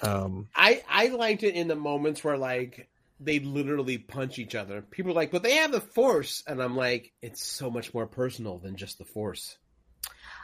Um, 0.01 0.49
I 0.55 0.81
I 0.87 1.07
liked 1.07 1.43
it 1.43 1.55
in 1.55 1.67
the 1.67 1.75
moments 1.75 2.23
where 2.23 2.37
like 2.37 2.89
they 3.19 3.39
literally 3.39 3.97
punch 3.97 4.39
each 4.39 4.55
other. 4.55 4.81
People 4.81 5.11
are 5.11 5.15
like, 5.15 5.31
but 5.31 5.43
they 5.43 5.55
have 5.57 5.71
the 5.71 5.81
Force, 5.81 6.43
and 6.47 6.61
I'm 6.61 6.75
like, 6.75 7.13
it's 7.21 7.45
so 7.45 7.69
much 7.69 7.93
more 7.93 8.07
personal 8.07 8.57
than 8.59 8.75
just 8.77 8.97
the 8.97 9.05
Force. 9.05 9.57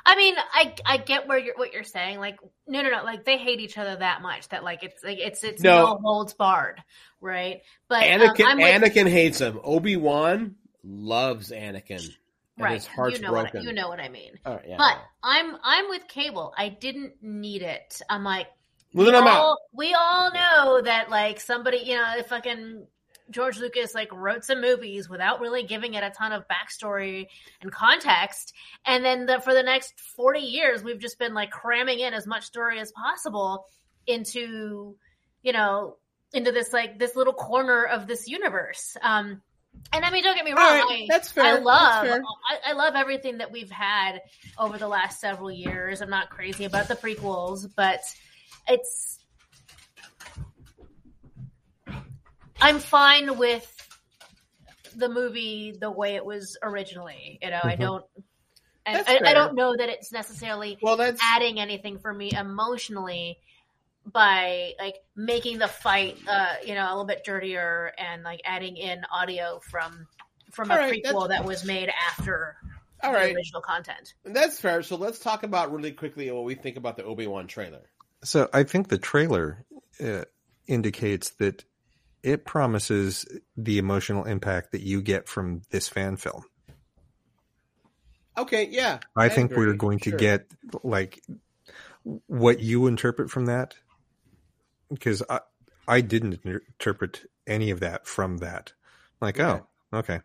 I 0.07 0.15
mean, 0.15 0.35
I 0.53 0.73
I 0.85 0.97
get 0.97 1.27
where 1.27 1.37
you're 1.37 1.55
what 1.57 1.73
you're 1.73 1.83
saying. 1.83 2.19
Like, 2.19 2.39
no, 2.65 2.81
no, 2.81 2.89
no. 2.89 3.03
Like 3.03 3.25
they 3.25 3.37
hate 3.37 3.59
each 3.59 3.77
other 3.77 3.97
that 3.97 4.21
much 4.21 4.47
that 4.49 4.63
like 4.63 4.81
it's 4.81 5.03
like 5.03 5.19
it's 5.19 5.43
it's 5.43 5.61
No. 5.61 5.79
no, 5.79 5.99
holds 6.01 6.33
barred, 6.33 6.81
right? 7.19 7.61
But 7.89 8.03
um, 8.03 8.21
Anakin 8.21 8.55
with, 8.55 8.95
Anakin 8.95 9.09
hates 9.09 9.39
him. 9.39 9.59
Obi 9.65 9.97
Wan 9.97 10.55
loves 10.81 11.51
Anakin. 11.51 12.09
Right. 12.57 12.75
his 12.75 12.87
heart's 12.87 13.17
you 13.17 13.23
know 13.23 13.31
broken. 13.31 13.59
what 13.59 13.63
you 13.65 13.73
know 13.73 13.89
what 13.89 13.99
I 13.99 14.07
mean. 14.07 14.31
Right, 14.45 14.61
yeah. 14.65 14.77
But 14.77 14.97
I'm 15.21 15.57
I'm 15.61 15.89
with 15.89 16.07
Cable. 16.07 16.53
I 16.57 16.69
didn't 16.69 17.21
need 17.21 17.61
it. 17.61 18.01
I'm 18.09 18.23
like, 18.23 18.47
well, 18.93 19.05
we 19.05 19.13
all, 19.13 19.57
we 19.75 19.93
all 19.93 20.31
know 20.31 20.81
that 20.83 21.09
like 21.09 21.41
somebody, 21.41 21.79
you 21.79 21.97
know, 21.97 22.13
if 22.17 22.27
fucking 22.27 22.87
George 23.29 23.59
Lucas 23.59 23.93
like 23.93 24.11
wrote 24.13 24.43
some 24.45 24.61
movies 24.61 25.09
without 25.09 25.41
really 25.41 25.63
giving 25.63 25.93
it 25.93 26.03
a 26.03 26.09
ton 26.09 26.31
of 26.31 26.45
backstory 26.47 27.27
and 27.61 27.71
context, 27.71 28.53
and 28.85 29.03
then 29.03 29.25
the, 29.25 29.39
for 29.39 29.53
the 29.53 29.63
next 29.63 29.99
forty 30.15 30.39
years, 30.39 30.83
we've 30.83 30.99
just 30.99 31.19
been 31.19 31.33
like 31.33 31.51
cramming 31.51 31.99
in 31.99 32.13
as 32.13 32.25
much 32.25 32.43
story 32.43 32.79
as 32.79 32.91
possible 32.91 33.65
into, 34.05 34.95
you 35.43 35.51
know, 35.53 35.97
into 36.33 36.51
this 36.51 36.71
like 36.71 36.97
this 36.99 37.15
little 37.15 37.33
corner 37.33 37.83
of 37.83 38.07
this 38.07 38.27
universe. 38.27 38.95
Um, 39.01 39.41
and 39.93 40.03
I 40.03 40.09
mean, 40.09 40.23
don't 40.23 40.35
get 40.35 40.45
me 40.45 40.53
wrong, 40.53 40.59
right, 40.59 41.03
I, 41.03 41.05
that's 41.07 41.31
fair. 41.31 41.43
I 41.43 41.59
love 41.59 42.05
fair. 42.05 42.21
I, 42.49 42.71
I 42.71 42.73
love 42.73 42.95
everything 42.95 43.37
that 43.39 43.51
we've 43.51 43.69
had 43.69 44.21
over 44.57 44.77
the 44.77 44.87
last 44.87 45.19
several 45.19 45.51
years. 45.51 46.01
I'm 46.01 46.09
not 46.09 46.29
crazy 46.29 46.65
about 46.65 46.87
the 46.87 46.95
prequels, 46.95 47.69
but 47.75 47.99
it's 48.67 49.16
I'm 52.61 52.79
fine 52.79 53.37
with 53.37 53.73
the 54.95 55.09
movie 55.09 55.75
the 55.79 55.91
way 55.91 56.15
it 56.15 56.25
was 56.25 56.57
originally. 56.63 57.39
You 57.41 57.51
know, 57.51 57.61
I 57.63 57.75
Mhm. 57.75 57.79
don't 57.79 58.05
and 58.85 58.97
That's 58.99 59.09
I, 59.09 59.29
I 59.29 59.33
don't 59.33 59.53
know 59.55 59.75
that 59.77 59.89
it's 59.89 60.11
necessarily 60.11 60.77
Well, 60.81 60.97
that's 60.97 61.21
adding 61.21 61.59
anything 61.59 61.99
for 61.99 62.13
me 62.13 62.31
emotionally 62.31 63.37
by 64.05 64.73
like 64.79 64.95
making 65.17 65.57
the 65.57 65.67
fight 65.67 66.17
uh 66.27 66.53
you 66.65 66.73
know 66.73 66.85
a 66.85 66.91
little 66.91 67.05
bit 67.05 67.25
dirtier 67.25 67.91
and 67.97 68.23
like 68.23 68.39
adding 68.45 68.77
in 68.77 69.01
audio 69.11 69.59
from 69.69 70.07
from 70.53 70.71
a 70.71 70.75
All 70.75 70.79
right, 70.79 71.03
prequel 71.03 71.27
that 71.27 71.43
was 71.43 71.65
made 71.65 71.89
after 72.09 72.55
all 73.03 73.11
the 73.11 73.17
right. 73.17 73.35
original 73.35 73.61
content. 73.61 74.13
That's 74.23 74.59
fair. 74.59 74.81
So 74.81 74.95
let's 74.95 75.19
talk 75.19 75.43
about 75.43 75.73
really 75.73 75.91
quickly 75.91 76.31
what 76.31 76.45
we 76.45 76.55
think 76.55 76.77
about 76.77 76.95
the 76.95 77.03
Obi 77.03 77.27
Wan 77.27 77.47
trailer. 77.47 77.89
so 78.23 78.49
I 78.53 78.63
think 78.63 78.87
the 78.87 78.97
trailer 78.97 79.65
uh, 80.03 80.23
indicates 80.67 81.31
that 81.39 81.65
it 82.27 82.43
promises 82.45 83.25
the 83.55 83.77
emotional 83.77 84.25
impact 84.25 84.73
that 84.73 84.81
you 84.81 85.01
get 85.01 85.29
from 85.29 85.61
this 85.69 85.87
fan 85.87 86.17
film. 86.17 86.43
Okay, 88.37 88.67
yeah. 88.69 88.99
I, 89.15 89.29
think 89.29 89.51
agree. 89.51 89.67
we're 89.67 89.73
going 89.73 89.99
to 89.99 90.11
Sure. 90.11 90.19
get 90.19 90.51
like 90.83 91.23
what 92.27 92.59
you 92.59 92.87
interpret 92.87 93.31
from 93.31 93.45
that 93.47 93.75
because 94.89 95.23
I 95.29 95.39
I 95.87 96.01
didn't 96.01 96.41
interpret 96.43 97.25
any 97.47 97.71
of 97.71 97.79
that 97.79 98.05
from 98.07 98.37
that. 98.39 98.73
Like, 99.21 99.39
Okay. 99.39 99.61
oh, 99.93 99.99
okay. 99.99 100.19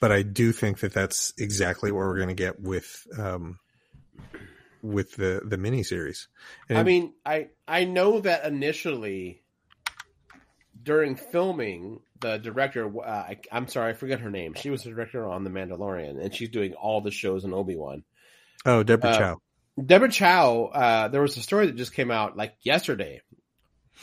But 0.00 0.10
I 0.12 0.22
do 0.22 0.50
think 0.52 0.80
that 0.80 0.92
that's 0.92 1.32
exactly 1.38 1.92
what 1.92 2.00
we're 2.00 2.16
going 2.16 2.28
to 2.28 2.34
get 2.34 2.60
with 2.60 3.06
um, 3.16 3.58
with 4.82 5.14
the 5.16 5.40
the 5.44 5.56
miniseries. 5.56 6.26
And 6.68 6.78
I 6.78 6.82
mean, 6.82 7.14
I 7.24 7.48
I 7.66 7.84
know 7.84 8.20
that 8.20 8.44
initially 8.44 9.42
during 10.86 11.16
filming, 11.16 12.00
the 12.20 12.38
director, 12.38 12.88
uh, 13.00 13.02
I, 13.04 13.38
I'm 13.52 13.66
sorry, 13.66 13.90
I 13.90 13.94
forget 13.94 14.20
her 14.20 14.30
name. 14.30 14.54
She 14.54 14.70
was 14.70 14.84
the 14.84 14.90
director 14.90 15.26
on 15.26 15.44
The 15.44 15.50
Mandalorian, 15.50 16.22
and 16.22 16.34
she's 16.34 16.48
doing 16.48 16.74
all 16.74 17.00
the 17.00 17.10
shows 17.10 17.44
in 17.44 17.52
Obi 17.52 17.76
Wan. 17.76 18.04
oh, 18.64 18.82
Deborah 18.84 19.10
uh, 19.10 19.18
Chow. 19.18 19.40
Deborah 19.84 20.08
Chow, 20.08 20.64
uh, 20.66 21.08
there 21.08 21.20
was 21.20 21.36
a 21.36 21.42
story 21.42 21.66
that 21.66 21.76
just 21.76 21.92
came 21.92 22.10
out 22.10 22.36
like 22.36 22.54
yesterday, 22.62 23.20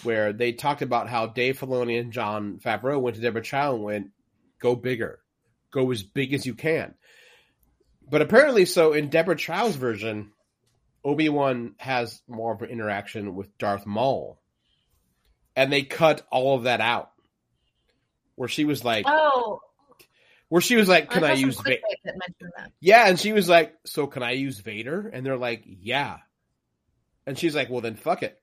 where 0.03 0.34
they 0.34 0.51
talked 0.51 0.81
about 0.81 1.10
how 1.10 1.26
Dave 1.26 1.57
Filoni 1.57 1.99
and 1.99 2.11
Jon 2.11 2.60
Favreau 2.64 3.01
went 3.01 3.15
to 3.15 3.22
Deborah 3.22 3.41
Chow 3.41 3.76
and 3.76 3.84
went, 3.84 4.07
"Go 4.60 4.76
bigger, 4.76 5.19
go 5.72 5.89
as 5.89 6.03
big 6.03 6.34
as 6.34 6.45
you 6.45 6.53
can." 6.53 6.93
But 8.07 8.22
apparently, 8.22 8.65
so 8.65 8.93
in 8.93 9.10
Deborah 9.10 9.38
Chow's 9.38 9.76
version, 9.76 10.31
Obi 11.03 11.30
Wan 11.30 11.76
has 11.77 12.22
more 12.27 12.53
of 12.53 12.61
an 12.61 12.69
interaction 12.69 13.35
with 13.35 13.57
Darth 13.57 13.85
Maul, 13.85 14.39
and 15.55 15.71
they 15.71 15.84
cut 15.84 16.25
all 16.31 16.57
of 16.57 16.63
that 16.63 16.81
out, 16.81 17.11
where 18.35 18.49
she 18.49 18.65
was 18.65 18.84
like, 18.84 19.05
Oh, 19.07 19.59
where 20.49 20.61
she 20.61 20.75
was 20.75 20.88
like, 20.88 21.09
"Can 21.09 21.23
saw 21.23 21.30
I 21.30 21.34
use?" 21.34 21.55
Va- 21.55 21.63
clickbait 21.63 22.03
that 22.05 22.13
mentioned 22.15 22.51
that. 22.57 22.71
Yeah, 22.80 23.07
and 23.07 23.19
she 23.19 23.34
was 23.34 23.49
like, 23.49 23.73
"So 23.88 24.05
can 24.05 24.21
I 24.21 24.34
use 24.34 24.59
Vader?" 24.59 25.07
And 25.07 25.25
they're 25.25 25.35
like, 25.35 25.63
"Yeah." 25.65 26.17
And 27.25 27.39
she's 27.39 27.55
like, 27.55 27.71
"Well, 27.71 27.81
then 27.81 27.95
fuck 27.95 28.21
it." 28.21 28.39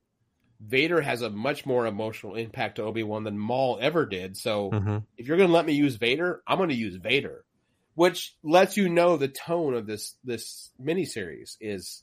Vader 0.61 1.01
has 1.01 1.23
a 1.23 1.31
much 1.31 1.65
more 1.65 1.87
emotional 1.87 2.35
impact 2.35 2.77
to 2.77 2.83
Obi 2.83 3.03
Wan 3.03 3.23
than 3.23 3.39
Maul 3.39 3.79
ever 3.81 4.07
did. 4.07 4.37
So 4.37 4.71
hmm 4.71 4.99
if 5.17 5.29
you're 5.29 5.37
going 5.37 5.51
to 5.51 5.55
let 5.55 5.67
me 5.67 5.75
use 5.75 5.97
Vader, 5.97 6.43
I'm 6.47 6.57
going 6.59 6.71
to 6.71 6.75
use 6.75 6.97
Vader, 6.97 7.45
which 7.95 8.35
lets 8.43 8.77
you 8.77 8.89
know 8.89 9.17
the 9.17 9.29
tone 9.29 9.75
of 9.75 9.87
this 9.87 10.17
this 10.25 10.71
miniseries 10.83 11.57
is 11.61 12.03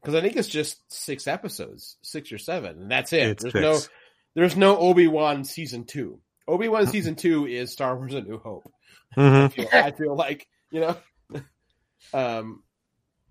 because 0.00 0.14
I 0.14 0.22
think 0.22 0.36
it's 0.36 0.48
just 0.48 0.80
six 0.90 1.26
episodes, 1.26 1.98
six 2.02 2.32
or 2.32 2.38
seven, 2.38 2.82
and 2.82 2.90
that's 2.90 3.12
it. 3.12 3.32
It's 3.32 3.42
there's 3.42 3.52
six. 3.52 3.90
There's 4.34 4.56
no 4.56 4.78
Obi 4.78 5.06
Wan 5.08 5.44
season 5.44 5.84
two. 5.84 6.20
Obi 6.48 6.68
Wan 6.68 6.86
season 6.86 7.16
two 7.16 7.46
is 7.46 7.72
Star 7.72 7.96
Wars: 7.96 8.14
A 8.14 8.20
New 8.20 8.38
Hope. 8.38 8.66
I 9.34 9.44
hmm 9.44 9.46
feel, 9.46 9.68
I 9.80 9.90
feel 9.92 10.16
like 10.16 10.46
you 10.70 10.80
know. 10.80 10.96
um, 12.14 12.62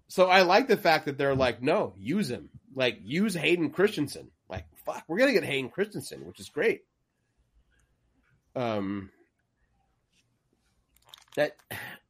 so 0.07 0.27
I 0.27 0.41
like 0.43 0.67
the 0.67 0.77
fact 0.77 1.05
that 1.05 1.17
they're 1.17 1.35
like, 1.35 1.61
no, 1.61 1.93
use 1.97 2.29
him, 2.29 2.49
like 2.75 2.99
use 3.03 3.33
Hayden 3.35 3.71
Christensen. 3.71 4.31
Like, 4.49 4.65
fuck, 4.85 5.03
we're 5.07 5.19
gonna 5.19 5.33
get 5.33 5.43
Hayden 5.43 5.69
Christensen, 5.69 6.25
which 6.25 6.39
is 6.39 6.49
great. 6.49 6.81
Um, 8.55 9.11
that 11.35 11.55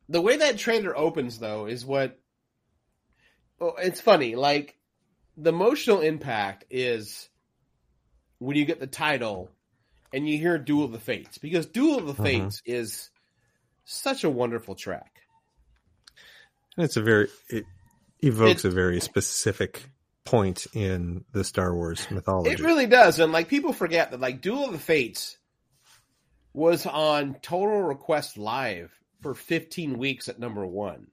the 0.09 0.21
way 0.21 0.37
that 0.37 0.57
trailer 0.57 0.97
opens 0.97 1.39
though 1.39 1.67
is 1.67 1.85
what. 1.85 2.19
Well, 3.59 3.75
it's 3.79 4.01
funny. 4.01 4.35
Like 4.35 4.77
the 5.37 5.49
emotional 5.51 6.01
impact 6.01 6.65
is 6.69 7.28
when 8.39 8.57
you 8.57 8.65
get 8.65 8.79
the 8.79 8.87
title 8.87 9.49
and 10.11 10.27
you 10.27 10.37
hear 10.37 10.57
"Duel 10.57 10.85
of 10.85 10.91
the 10.91 10.99
Fates" 10.99 11.37
because 11.37 11.65
"Duel 11.67 11.99
of 11.99 12.07
the 12.07 12.13
Mhm. 12.13 12.23
Fates" 12.23 12.61
is 12.65 13.09
such 13.85 14.23
a 14.23 14.29
wonderful 14.29 14.75
track. 14.75 15.21
And 16.77 16.85
it's 16.85 16.97
a 16.97 17.01
very 17.01 17.29
it 17.49 17.65
evokes 18.21 18.65
It- 18.65 18.69
a 18.69 18.71
very 18.71 18.99
specific 19.01 19.89
point 20.25 20.67
in 20.73 21.25
the 21.31 21.43
Star 21.43 21.73
Wars 21.73 22.09
mythology. 22.11 22.51
It 22.51 22.59
really 22.59 22.85
does, 22.85 23.19
and 23.19 23.31
like 23.31 23.47
people 23.47 23.73
forget 23.73 24.11
that 24.11 24.19
like 24.19 24.41
Duel 24.41 24.65
of 24.65 24.71
the 24.71 24.79
Fates 24.79 25.37
was 26.53 26.85
on 26.85 27.35
Total 27.41 27.81
Request 27.81 28.37
Live 28.37 28.91
for 29.21 29.33
15 29.33 29.97
weeks 29.97 30.27
at 30.29 30.39
number 30.39 30.65
one 30.65 31.07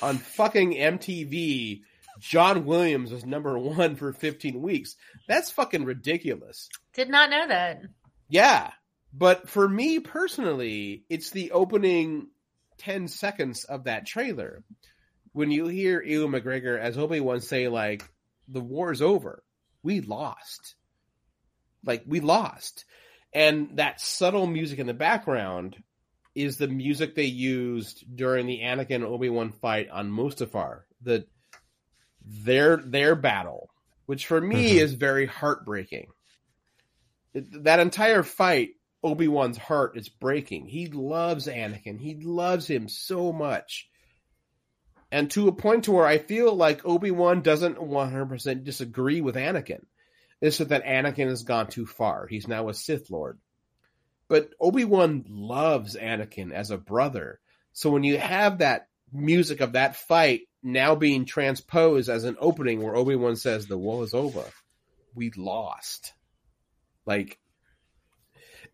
on 0.00 0.18
fucking 0.18 0.72
MTV. 0.76 1.82
John 2.18 2.64
Williams 2.64 3.12
was 3.12 3.24
number 3.24 3.58
one 3.58 3.96
for 3.96 4.12
15 4.12 4.60
weeks. 4.60 4.96
That's 5.26 5.50
fucking 5.50 5.84
ridiculous. 5.84 6.68
Did 6.94 7.08
not 7.08 7.30
know 7.30 7.46
that. 7.48 7.82
Yeah. 8.28 8.70
But 9.12 9.48
for 9.48 9.68
me 9.68 10.00
personally, 10.00 11.04
it's 11.08 11.30
the 11.30 11.52
opening 11.52 12.28
10 12.78 13.08
seconds 13.08 13.64
of 13.64 13.84
that 13.84 14.06
trailer. 14.06 14.62
When 15.32 15.50
you 15.50 15.66
hear 15.68 16.02
Ewan 16.02 16.32
McGregor 16.32 16.78
as 16.78 16.98
Obi-Wan 16.98 17.40
say, 17.40 17.68
like, 17.68 18.02
the 18.48 18.60
war's 18.60 19.02
over. 19.02 19.42
We 19.82 20.00
lost. 20.00 20.74
Like, 21.84 22.02
we 22.06 22.20
lost. 22.20 22.84
And 23.32 23.76
that 23.76 24.00
subtle 24.00 24.46
music 24.46 24.78
in 24.78 24.86
the 24.86 24.94
background 24.94 25.76
is 26.34 26.56
the 26.56 26.68
music 26.68 27.14
they 27.14 27.24
used 27.24 28.04
during 28.14 28.46
the 28.46 28.60
Anakin 28.60 29.02
Obi-Wan 29.02 29.52
fight 29.52 29.88
on 29.90 30.10
Mustafar. 30.10 30.80
The 31.02 31.26
their 32.28 32.76
their 32.76 33.14
battle, 33.14 33.70
which 34.06 34.26
for 34.26 34.40
me 34.40 34.74
Mhm. 34.74 34.80
is 34.80 34.92
very 34.94 35.26
heartbreaking. 35.26 36.10
That 37.34 37.80
entire 37.80 38.22
fight, 38.22 38.70
Obi 39.02 39.28
Wan's 39.28 39.58
heart 39.58 39.96
is 39.96 40.08
breaking. 40.08 40.66
He 40.66 40.88
loves 40.88 41.46
Anakin. 41.46 41.98
He 42.00 42.16
loves 42.16 42.66
him 42.68 42.88
so 42.88 43.32
much, 43.32 43.88
and 45.10 45.30
to 45.30 45.48
a 45.48 45.52
point 45.52 45.84
to 45.84 45.92
where 45.92 46.06
I 46.06 46.18
feel 46.18 46.54
like 46.54 46.84
Obi 46.84 47.10
Wan 47.10 47.40
doesn't 47.42 47.80
one 47.80 48.10
hundred 48.10 48.28
percent 48.28 48.64
disagree 48.64 49.20
with 49.20 49.36
Anakin. 49.36 49.84
It's 50.40 50.58
just 50.58 50.70
that 50.70 50.84
Anakin 50.84 51.28
has 51.28 51.42
gone 51.44 51.68
too 51.68 51.86
far. 51.86 52.26
He's 52.26 52.48
now 52.48 52.68
a 52.68 52.74
Sith 52.74 53.10
Lord, 53.10 53.38
but 54.28 54.50
Obi 54.60 54.84
Wan 54.84 55.24
loves 55.28 55.96
Anakin 55.96 56.52
as 56.52 56.70
a 56.70 56.78
brother. 56.78 57.40
So 57.72 57.90
when 57.90 58.04
you 58.04 58.18
have 58.18 58.58
that 58.58 58.88
music 59.12 59.60
of 59.60 59.72
that 59.72 59.96
fight 59.96 60.47
now 60.62 60.94
being 60.94 61.24
transposed 61.24 62.08
as 62.08 62.24
an 62.24 62.36
opening 62.40 62.82
where 62.82 62.96
Obi 62.96 63.16
Wan 63.16 63.36
says, 63.36 63.66
"The 63.66 63.78
war 63.78 64.04
is 64.04 64.14
over, 64.14 64.44
we 65.14 65.30
lost," 65.36 66.12
like 67.06 67.38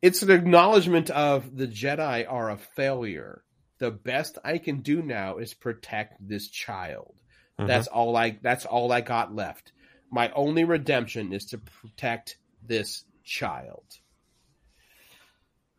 it's 0.02 0.22
an 0.22 0.30
acknowledgement 0.30 1.10
of 1.10 1.56
the 1.56 1.66
Jedi 1.66 2.30
are 2.30 2.50
a 2.50 2.56
failure. 2.58 3.42
The 3.78 3.90
best 3.90 4.38
I 4.44 4.58
can 4.58 4.80
do 4.80 5.02
now 5.02 5.38
is 5.38 5.54
protect 5.54 6.26
this 6.26 6.48
child. 6.48 7.14
Mhm. 7.58 7.66
That's 7.66 7.86
all 7.86 8.16
I. 8.16 8.38
That's 8.42 8.66
all 8.66 8.92
I 8.92 9.00
got 9.00 9.34
left. 9.34 9.72
My 10.10 10.30
only 10.32 10.64
redemption 10.64 11.32
is 11.32 11.46
to 11.46 11.58
protect 11.58 12.38
this 12.62 13.04
child. 13.24 13.84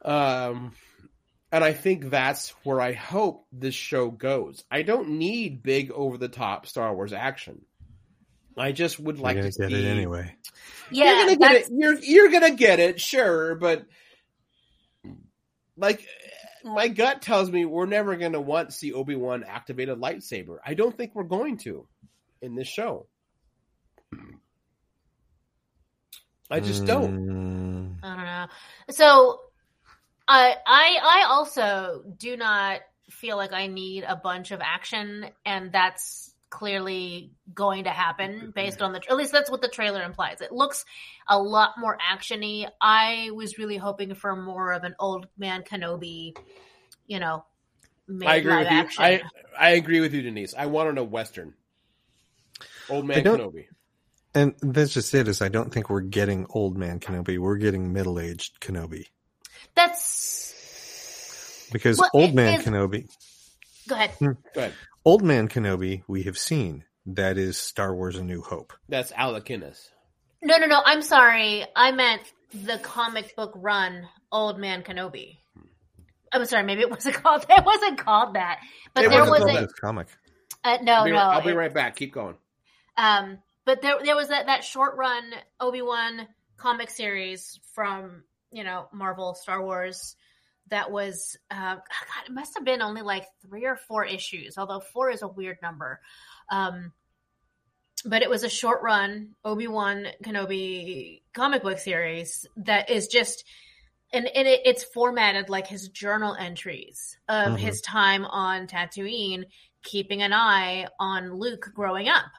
Um, 0.04 0.76
and 1.56 1.64
I 1.64 1.72
think 1.72 2.10
that's 2.10 2.50
where 2.66 2.82
I 2.82 2.92
hope 2.92 3.46
this 3.54 3.74
show 3.74 4.12
goes. 4.12 4.66
I 4.70 4.82
don't 4.82 5.12
need 5.12 5.64
big 5.64 5.90
over 5.90 6.18
the 6.18 6.28
top 6.28 6.68
Star 6.68 6.94
Wars 6.94 7.14
action. 7.14 7.62
I 8.58 8.74
just 8.74 9.00
would 9.00 9.16
You're 9.16 9.24
like 9.24 9.38
gonna 9.38 9.52
to 9.54 9.58
get 9.58 9.70
see 9.72 9.86
it 9.86 9.90
anyway. 9.90 10.36
Yeah, 10.92 11.06
you're 11.06 11.16
gonna 11.24 11.32
get 11.38 11.40
that's- 11.40 11.68
it. 11.70 11.74
You're 11.74 12.00
you're 12.00 12.30
gonna 12.30 12.56
get 12.56 12.80
it, 12.82 13.00
sure, 13.00 13.56
but 13.56 13.86
like 15.78 16.06
my 16.66 16.90
gut 16.90 17.22
tells 17.22 17.50
me 17.50 17.64
we're 17.64 17.86
never 17.86 18.18
gonna 18.18 18.42
want 18.42 18.72
to 18.72 18.76
see 18.76 18.92
Obi 18.92 19.16
Wan 19.16 19.46
activate 19.48 19.88
a 19.88 19.96
lightsaber. 19.96 20.58
I 20.66 20.74
don't 20.74 20.98
think 20.98 21.16
we're 21.16 21.24
going 21.24 21.56
to 21.60 21.88
in 22.42 22.56
this 22.56 22.68
show. 22.68 23.08
I 26.52 26.60
just 26.60 26.86
don't. 26.86 27.18
Mm, 27.18 27.96
I 28.04 28.16
don't 28.16 28.26
know. 28.26 28.46
So, 28.92 29.40
I 30.28 30.56
I 30.66 30.98
I 31.04 31.26
also 31.30 32.04
do 32.18 32.36
not 32.38 32.82
feel 33.10 33.38
like 33.38 33.54
I 33.54 33.68
need 33.68 34.04
a 34.04 34.16
bunch 34.16 34.52
of 34.52 34.62
action, 34.62 35.28
and 35.46 35.72
that's 35.72 36.34
clearly 36.50 37.32
going 37.54 37.84
to 37.84 37.90
happen 37.90 38.52
based 38.56 38.82
on 38.82 38.94
the. 38.94 39.02
At 39.10 39.18
least 39.18 39.32
that's 39.32 39.50
what 39.50 39.62
the 39.62 39.68
trailer 39.68 40.02
implies. 40.02 40.42
It 40.42 40.52
looks 40.52 40.86
a 41.28 41.40
lot 41.40 41.74
more 41.78 41.98
actiony. 41.98 42.68
I 42.82 43.32
was 43.34 43.58
really 43.58 43.78
hoping 43.78 44.16
for 44.16 44.36
more 44.36 44.72
of 44.72 44.84
an 44.84 44.96
old 45.00 45.28
man 45.38 45.64
Kenobi, 45.64 46.36
you 47.08 47.20
know. 47.20 47.46
I 48.26 48.36
agree 48.38 48.52
live 48.52 48.86
with 48.86 49.00
you. 49.00 49.06
I 49.06 49.22
I 49.58 49.70
agree 49.72 50.00
with 50.00 50.14
you, 50.14 50.22
Denise. 50.22 50.54
I 50.58 50.68
want 50.68 50.98
a 50.98 51.04
western. 51.04 51.54
Old 52.90 53.06
man 53.06 53.24
Kenobi. 53.24 53.66
and 54.34 54.56
that's 54.62 54.94
just 54.94 55.14
it. 55.14 55.28
Is 55.28 55.42
I 55.42 55.50
don't 55.50 55.74
think 55.74 55.90
we're 55.90 56.02
getting 56.02 56.48
old 56.50 56.78
man 56.78 57.00
Kenobi. 57.00 57.38
We're 57.38 57.58
getting 57.58 57.94
middle 57.94 58.20
aged 58.20 58.60
Kenobi 58.60 59.08
that's 59.76 61.68
because 61.72 61.98
Well, 61.98 62.10
old 62.14 62.34
man 62.36 62.60
is- 62.60 62.66
Kenobi, 62.66 63.08
go 63.88 63.96
ahead. 63.96 64.12
Go 64.20 64.36
ahead. 64.56 64.74
old 65.04 65.24
man 65.24 65.48
Kenobi, 65.48 66.04
we 66.08 66.24
have 66.24 66.38
seen. 66.38 66.84
That 67.08 67.38
is 67.38 67.58
Star 67.58 67.94
Wars: 67.96 68.16
A 68.16 68.24
New 68.24 68.42
Hope. 68.42 68.74
That's 68.90 69.12
Alec 69.12 69.46
Guinness. 69.46 69.92
No, 70.42 70.58
no, 70.58 70.66
no. 70.66 70.82
I'm 70.84 71.02
sorry. 71.04 71.64
I 71.76 71.92
meant 71.92 72.22
the 72.52 72.80
comic 72.80 73.36
book 73.36 73.52
run, 73.56 74.08
Old 74.32 74.58
Man 74.60 74.82
Kenobi. 74.84 75.38
I'm 76.32 76.46
sorry. 76.46 76.64
Maybe 76.64 76.82
it 76.82 76.90
wasn't 76.90 77.16
called. 77.24 77.46
It 77.48 77.64
wasn't 77.64 78.00
called 78.00 78.34
that. 78.36 78.60
But 78.96 79.06
It 79.06 79.10
there 79.12 79.20
wasn't 79.20 79.44
was 79.46 79.52
called 79.54 79.64
a 79.70 79.74
comic. 79.82 80.08
uh, 80.64 80.78
no, 80.82 80.94
I'll 80.94 81.06
be, 81.06 81.12
no. 81.12 81.18
I'll 81.18 81.42
be 81.44 81.50
it- 81.52 81.56
right 81.56 81.74
back. 81.74 81.96
Keep 81.96 82.14
going. 82.14 82.36
Um, 82.98 83.38
but 83.66 83.82
there 83.84 83.98
there 84.04 84.16
was 84.16 84.30
that 84.30 84.48
that 84.48 84.64
short 84.64 84.96
run 84.98 85.24
Obi 85.60 85.84
Wan 85.84 86.28
comic 86.58 86.90
series 86.90 87.60
from 87.76 88.24
you 88.56 88.64
know 88.64 88.88
Marvel 88.94 89.36
Star 89.36 89.64
Wars 89.64 90.16
that 90.70 90.90
was 90.90 91.38
uh, 91.52 91.76
God, 91.76 92.26
it 92.26 92.32
must 92.32 92.56
have 92.56 92.66
been 92.66 92.82
only 92.82 93.02
like 93.02 93.26
three 93.42 93.66
or 93.66 93.76
four 93.76 94.06
issues, 94.06 94.58
although 94.58 94.80
four 94.80 95.12
is 95.12 95.22
a 95.22 95.28
weird 95.28 95.58
number. 95.62 96.00
Um, 96.50 96.94
but 98.06 98.22
it 98.22 98.30
was 98.30 98.44
a 98.44 98.50
short 98.50 98.82
run 98.82 99.36
Obi 99.44 99.68
Wan 99.68 100.08
Kenobi 100.24 101.22
comic 101.34 101.64
book 101.64 101.80
series 101.80 102.46
that 102.58 102.90
is 102.90 103.08
just 103.08 103.44
and, 104.14 104.28
and 104.28 104.48
it, 104.48 104.62
it's 104.66 104.84
formatted 104.84 105.50
like 105.50 105.68
his 105.68 105.90
journal 105.90 106.36
entries 106.36 107.18
of 107.28 107.54
Mhm. 107.54 107.58
his 107.60 107.82
time 107.82 108.24
on 108.24 108.68
Tatooine, 108.68 109.46
keeping 109.84 110.22
an 110.22 110.32
eye 110.32 110.88
on 111.00 111.34
Luke 111.34 111.72
growing 111.74 112.08
up. 112.08 112.32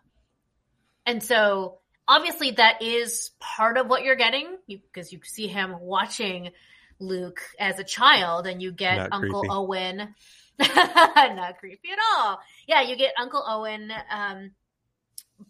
And 1.04 1.22
so 1.22 1.80
obviously 2.08 2.52
that 2.52 2.82
is 2.82 3.30
part 3.40 3.78
of 3.78 3.88
what 3.88 4.02
you're 4.02 4.16
getting 4.16 4.56
because 4.68 5.12
you, 5.12 5.20
see 5.24 5.46
him 5.46 5.74
watching 5.80 6.50
Luke 6.98 7.40
as 7.58 7.78
a 7.78 7.84
child 7.84 8.46
and 8.46 8.62
you 8.62 8.72
get 8.72 8.96
Not 8.96 9.08
Uncle 9.12 9.40
creepy. 9.40 9.52
Owen. 9.52 10.14
Not 10.58 11.58
creepy 11.58 11.90
at 11.92 11.98
all. 12.16 12.40
Yeah, 12.66 12.82
you 12.82 12.96
get 12.96 13.12
Uncle 13.18 13.42
Owen. 13.46 13.92
Um, 14.10 14.52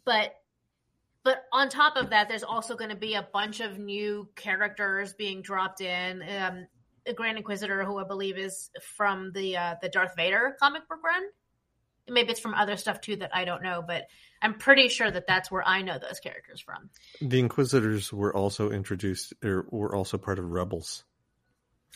but 0.04 0.34
but 1.22 1.44
on 1.52 1.68
top 1.68 1.96
of 1.96 2.10
that, 2.10 2.28
there's 2.28 2.44
also 2.44 2.76
going 2.76 2.90
to 2.90 2.96
be 2.96 3.14
a 3.14 3.28
bunch 3.32 3.58
of 3.58 3.78
new 3.80 4.28
characters 4.36 5.12
being 5.12 5.42
dropped 5.42 5.80
in. 5.80 6.22
Um, 6.22 6.66
a 7.04 7.12
Grand 7.12 7.36
Inquisitor, 7.36 7.84
who 7.84 7.98
I 7.98 8.04
believe 8.04 8.38
is 8.38 8.70
from 8.96 9.32
the 9.32 9.56
uh, 9.56 9.74
the 9.82 9.88
Darth 9.88 10.14
Vader 10.16 10.56
comic 10.60 10.88
book 10.88 11.02
run. 11.04 11.22
Maybe 12.08 12.30
it's 12.30 12.40
from 12.40 12.54
other 12.54 12.76
stuff 12.76 13.00
too 13.00 13.16
that 13.16 13.34
I 13.34 13.44
don't 13.44 13.62
know, 13.62 13.82
but 13.86 14.06
I'm 14.42 14.54
pretty 14.54 14.88
sure 14.88 15.10
that 15.10 15.26
that's 15.26 15.50
where 15.50 15.66
I 15.66 15.82
know 15.82 15.98
those 15.98 16.20
characters 16.20 16.60
from. 16.60 16.90
The 17.20 17.38
Inquisitors 17.38 18.12
were 18.12 18.34
also 18.34 18.70
introduced, 18.70 19.32
or 19.44 19.66
were 19.70 19.94
also 19.94 20.18
part 20.18 20.38
of 20.38 20.50
Rebels. 20.50 21.04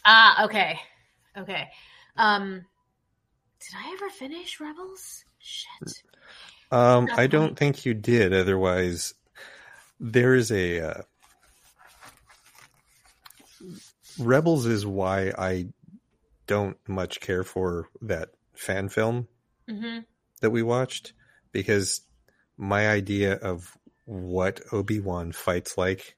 Ah, 0.05 0.45
okay, 0.45 0.81
okay. 1.37 1.69
Um, 2.16 2.65
did 3.61 3.74
I 3.77 3.93
ever 3.95 4.11
finish 4.11 4.59
Rebels? 4.61 5.24
Shit. 5.39 6.03
Um, 6.73 7.09
I 7.12 7.27
don't 7.27 7.59
think 7.59 7.85
you 7.85 7.95
did. 7.95 8.32
Otherwise, 8.32 9.15
there 9.99 10.35
is 10.35 10.51
a 10.51 10.81
uh, 10.81 11.03
Rebels 14.19 14.66
is 14.66 14.87
why 14.87 15.32
I 15.37 15.66
don't 16.47 16.77
much 16.89 17.20
care 17.20 17.45
for 17.45 17.89
that 18.03 18.31
fan 18.55 18.89
film 18.89 19.28
hmm 19.70 19.98
that 20.40 20.51
we 20.51 20.62
watched 20.62 21.12
because 21.52 22.01
my 22.56 22.88
idea 22.88 23.34
of 23.34 23.76
what 24.05 24.60
Obi 24.72 25.01
Wan 25.01 25.32
fights 25.32 25.76
like 25.76 26.16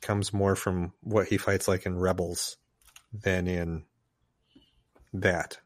comes 0.00 0.32
more 0.32 0.54
from 0.54 0.92
what 1.02 1.28
he 1.28 1.36
fights 1.36 1.66
like 1.66 1.86
in 1.86 1.98
Rebels 1.98 2.56
than 3.12 3.46
in 3.46 3.84
that. 5.14 5.58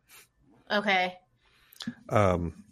Okay. 0.71 1.15
Um, 2.09 2.65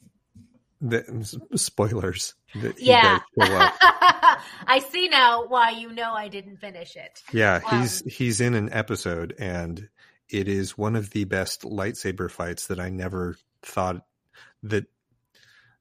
the 0.81 1.39
spoilers. 1.55 2.35
Yeah. 2.78 3.20
does 3.36 3.48
show 3.48 3.56
up. 3.56 3.74
I 4.66 4.85
see 4.90 5.09
now 5.09 5.47
why 5.47 5.70
you 5.70 5.93
know 5.93 6.12
I 6.12 6.28
didn't 6.28 6.59
finish 6.59 6.97
it. 6.97 7.23
Yeah, 7.32 7.60
Um, 7.64 7.81
he's 7.81 8.02
he's 8.06 8.40
in 8.40 8.55
an 8.55 8.73
episode, 8.73 9.35
and 9.39 9.89
it 10.28 10.49
is 10.49 10.77
one 10.78 10.97
of 10.97 11.11
the 11.11 11.24
best 11.24 11.62
lightsaber 11.62 12.31
fights 12.31 12.66
that 12.69 12.81
I 12.81 12.89
never 12.90 13.36
thought 13.62 14.05
that. 14.65 14.86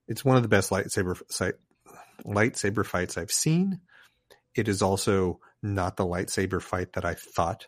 It's 0.08 0.24
one 0.24 0.36
of 0.36 0.42
the 0.42 0.48
best 0.48 0.70
lightsaber 0.70 1.16
fight, 1.32 1.54
lightsaber 2.24 2.84
fights 2.84 3.16
I've 3.16 3.30
seen. 3.30 3.80
It 4.54 4.68
is 4.68 4.82
also 4.82 5.40
not 5.62 5.96
the 5.96 6.04
lightsaber 6.04 6.60
fight 6.60 6.94
that 6.94 7.04
I 7.04 7.14
thought 7.14 7.66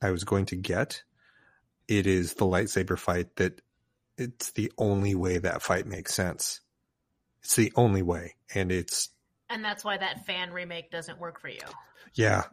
I 0.00 0.10
was 0.12 0.24
going 0.24 0.46
to 0.46 0.56
get. 0.56 1.02
It 1.88 2.06
is 2.06 2.34
the 2.34 2.46
lightsaber 2.46 2.96
fight 2.98 3.34
that 3.36 3.60
it's 4.16 4.52
the 4.52 4.72
only 4.78 5.14
way 5.14 5.38
that 5.38 5.60
fight 5.62 5.86
makes 5.86 6.14
sense. 6.14 6.60
It's 7.42 7.56
the 7.56 7.72
only 7.74 8.02
way, 8.02 8.36
and 8.54 8.70
it's 8.70 9.08
And 9.50 9.64
that's 9.64 9.84
why 9.84 9.98
that 9.98 10.24
fan 10.24 10.52
remake 10.52 10.90
doesn't 10.90 11.18
work 11.18 11.40
for 11.40 11.48
you. 11.48 11.58
yeah, 12.14 12.44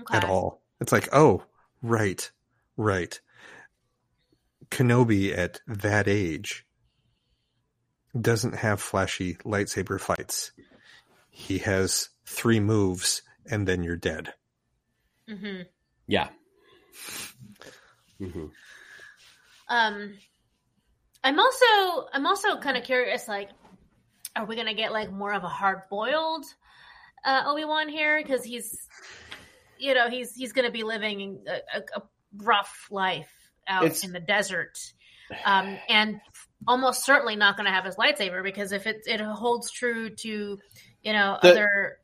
Okay. 0.00 0.16
at 0.16 0.24
all. 0.24 0.62
It's 0.80 0.92
like, 0.92 1.08
oh, 1.12 1.42
right, 1.82 2.30
right. 2.76 3.20
Kenobi 4.70 5.36
at 5.36 5.60
that 5.66 6.08
age 6.08 6.66
doesn't 8.18 8.56
have 8.56 8.80
flashy 8.80 9.34
lightsaber 9.44 10.00
fights. 10.00 10.52
He 11.30 11.58
has 11.58 12.10
three 12.26 12.60
moves 12.60 13.22
and 13.50 13.66
then 13.66 13.82
you're 13.82 13.96
dead. 13.96 14.34
hmm 15.28 15.62
Yeah. 16.06 16.28
hmm 18.18 18.46
Um, 19.68 20.14
I'm 21.22 21.38
also 21.40 22.08
I'm 22.12 22.26
also 22.26 22.58
kind 22.58 22.76
of 22.76 22.84
curious. 22.84 23.26
Like, 23.28 23.50
are 24.36 24.44
we 24.44 24.56
gonna 24.56 24.74
get 24.74 24.92
like 24.92 25.10
more 25.10 25.32
of 25.32 25.42
a 25.42 25.48
hard 25.48 25.82
boiled 25.90 26.44
uh, 27.24 27.42
Obi 27.46 27.64
Wan 27.64 27.88
here? 27.88 28.22
Because 28.22 28.44
he's, 28.44 28.88
you 29.78 29.94
know, 29.94 30.08
he's 30.10 30.34
he's 30.34 30.52
gonna 30.52 30.70
be 30.70 30.82
living 30.82 31.42
a, 31.48 31.78
a, 31.78 31.82
a 31.96 32.02
rough 32.38 32.86
life 32.90 33.30
out 33.68 33.84
It's- 33.84 34.04
in 34.04 34.12
the 34.12 34.20
desert, 34.20 34.76
um, 35.44 35.78
and 35.88 36.20
almost 36.66 37.04
certainly 37.04 37.36
not 37.36 37.56
gonna 37.56 37.70
have 37.72 37.84
his 37.84 37.96
lightsaber 37.96 38.42
because 38.42 38.72
if 38.72 38.86
it 38.86 39.02
it 39.06 39.20
holds 39.20 39.70
true 39.70 40.10
to, 40.10 40.58
you 41.02 41.12
know, 41.12 41.38
The- 41.42 41.52
other 41.52 41.98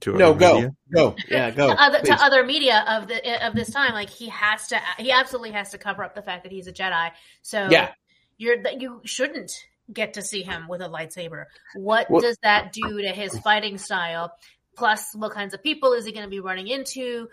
To 0.00 0.12
No, 0.12 0.30
other 0.30 0.38
go, 0.38 0.54
media. 0.54 0.70
go, 0.94 1.16
yeah, 1.28 1.50
go. 1.50 1.68
to 1.74 1.80
other, 1.82 2.00
to 2.02 2.12
other 2.12 2.44
media 2.44 2.84
of 2.86 3.08
the 3.08 3.46
of 3.46 3.54
this 3.54 3.70
time, 3.70 3.94
like 3.94 4.10
he 4.10 4.28
has 4.28 4.68
to, 4.68 4.78
he 4.98 5.10
absolutely 5.10 5.52
has 5.52 5.70
to 5.70 5.78
cover 5.78 6.04
up 6.04 6.14
the 6.14 6.20
fact 6.20 6.42
that 6.42 6.52
he's 6.52 6.66
a 6.66 6.72
Jedi. 6.74 7.10
So 7.40 7.68
Yeah. 7.70 7.90
you're 8.36 8.62
that 8.64 8.82
you 8.82 9.00
shouldn't 9.06 9.50
get 9.92 10.14
to 10.14 10.22
see 10.22 10.42
him 10.42 10.68
with 10.68 10.82
a 10.82 10.88
lightsaber. 10.88 11.44
What 11.74 12.10
Well- 12.10 12.20
does 12.20 12.36
that 12.42 12.72
do 12.72 13.00
to 13.00 13.08
his 13.08 13.38
fighting 13.38 13.78
style? 13.78 14.30
Plus, 14.76 15.14
what 15.14 15.32
kinds 15.32 15.54
of 15.54 15.62
people 15.62 15.92
is 15.92 16.04
he 16.04 16.12
going 16.12 16.24
to 16.24 16.30
be 16.30 16.40
running 16.40 16.68
into? 16.68 17.28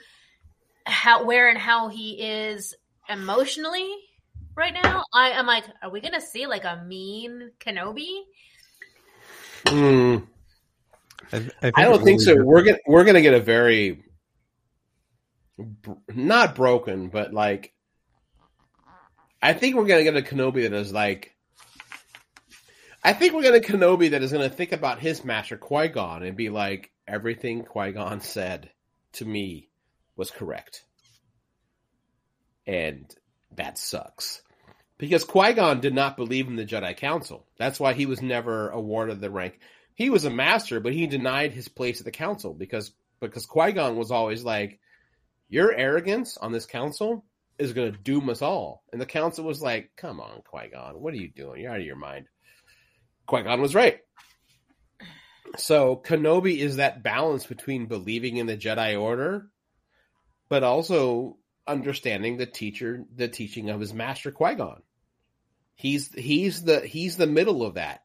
How, 0.85 1.25
where, 1.25 1.49
and 1.49 1.57
how 1.57 1.89
he 1.89 2.13
is 2.21 2.75
emotionally 3.09 3.89
right 4.55 4.73
now? 4.73 5.03
I 5.13 5.31
am 5.31 5.45
like, 5.45 5.63
are 5.81 5.89
we 5.89 6.01
going 6.01 6.13
to 6.13 6.21
see 6.21 6.47
like 6.47 6.63
a 6.65 6.83
mean 6.87 7.51
Kenobi? 7.59 8.21
Mm, 9.65 10.25
I, 11.31 11.39
think 11.39 11.79
I 11.79 11.83
don't 11.83 12.03
think 12.03 12.19
really 12.19 12.25
so. 12.25 12.35
does- 12.35 12.43
We're 12.45 12.63
gonna 12.63 12.77
we're 12.87 13.03
gonna 13.03 13.21
get 13.21 13.33
a 13.35 13.39
very 13.39 14.03
not 16.13 16.55
broken, 16.55 17.09
but 17.09 17.33
like 17.33 17.73
I 19.41 19.53
think 19.53 19.75
we're 19.75 19.85
gonna 19.85 20.03
get 20.03 20.17
a 20.17 20.21
Kenobi 20.21 20.63
that 20.63 20.73
is 20.73 20.91
like 20.91 21.35
I 23.03 23.13
think 23.13 23.33
we're 23.33 23.43
gonna 23.43 23.59
Kenobi 23.59 24.11
that 24.11 24.23
is 24.23 24.31
gonna 24.31 24.49
think 24.49 24.71
about 24.71 24.99
his 24.99 25.23
master 25.23 25.57
Qui 25.57 25.87
Gon 25.89 26.23
and 26.23 26.35
be 26.35 26.49
like 26.49 26.91
everything 27.11 27.63
Qui 27.63 27.91
Gon 27.91 28.21
said 28.21 28.71
to 29.13 29.25
me 29.25 29.69
was 30.15 30.31
correct, 30.31 30.83
and 32.65 33.13
that 33.55 33.77
sucks. 33.77 34.41
Because 34.97 35.23
Qui 35.23 35.53
Gon 35.53 35.79
did 35.79 35.95
not 35.95 36.15
believe 36.15 36.47
in 36.47 36.55
the 36.55 36.65
Jedi 36.65 36.95
Council. 36.95 37.45
That's 37.57 37.79
why 37.79 37.93
he 37.93 38.05
was 38.05 38.21
never 38.21 38.69
awarded 38.69 39.19
the 39.19 39.31
rank 39.31 39.59
he 39.95 40.09
was 40.09 40.25
a 40.25 40.29
master, 40.29 40.79
but 40.79 40.93
he 40.93 41.07
denied 41.07 41.51
his 41.51 41.67
place 41.67 41.99
at 41.99 42.05
the 42.05 42.11
council 42.11 42.53
because 42.53 42.91
because 43.19 43.45
Qui 43.45 43.71
Gon 43.73 43.95
was 43.95 44.09
always 44.09 44.43
like, 44.43 44.79
"Your 45.47 45.71
arrogance 45.71 46.37
on 46.37 46.51
this 46.51 46.65
council 46.65 47.23
is 47.59 47.73
going 47.73 47.91
to 47.91 47.97
doom 47.99 48.29
us 48.29 48.41
all," 48.41 48.83
and 48.91 48.99
the 48.99 49.05
council 49.05 49.45
was 49.45 49.61
like, 49.61 49.91
"Come 49.95 50.19
on, 50.19 50.41
Qui 50.41 50.69
Gon, 50.69 50.99
what 50.99 51.13
are 51.13 51.17
you 51.17 51.29
doing? 51.29 51.61
You're 51.61 51.71
out 51.71 51.81
of 51.81 51.85
your 51.85 51.95
mind." 51.95 52.25
Qui 53.27 53.43
Gon 53.43 53.61
was 53.61 53.75
right. 53.75 53.99
So 55.57 55.95
Kenobi 55.95 56.57
is 56.57 56.77
that 56.77 57.03
balance 57.03 57.45
between 57.45 57.87
believing 57.87 58.37
in 58.37 58.47
the 58.47 58.57
Jedi 58.57 58.99
Order, 58.99 59.47
but 60.49 60.63
also 60.63 61.37
understanding 61.67 62.37
the 62.37 62.45
teacher, 62.45 63.05
the 63.15 63.27
teaching 63.27 63.69
of 63.69 63.79
his 63.79 63.93
master 63.93 64.31
Qui 64.31 64.55
Gon. 64.55 64.81
He's 65.75 66.13
he's 66.13 66.63
the 66.63 66.81
he's 66.81 67.17
the 67.17 67.27
middle 67.27 67.63
of 67.63 67.75
that. 67.75 68.01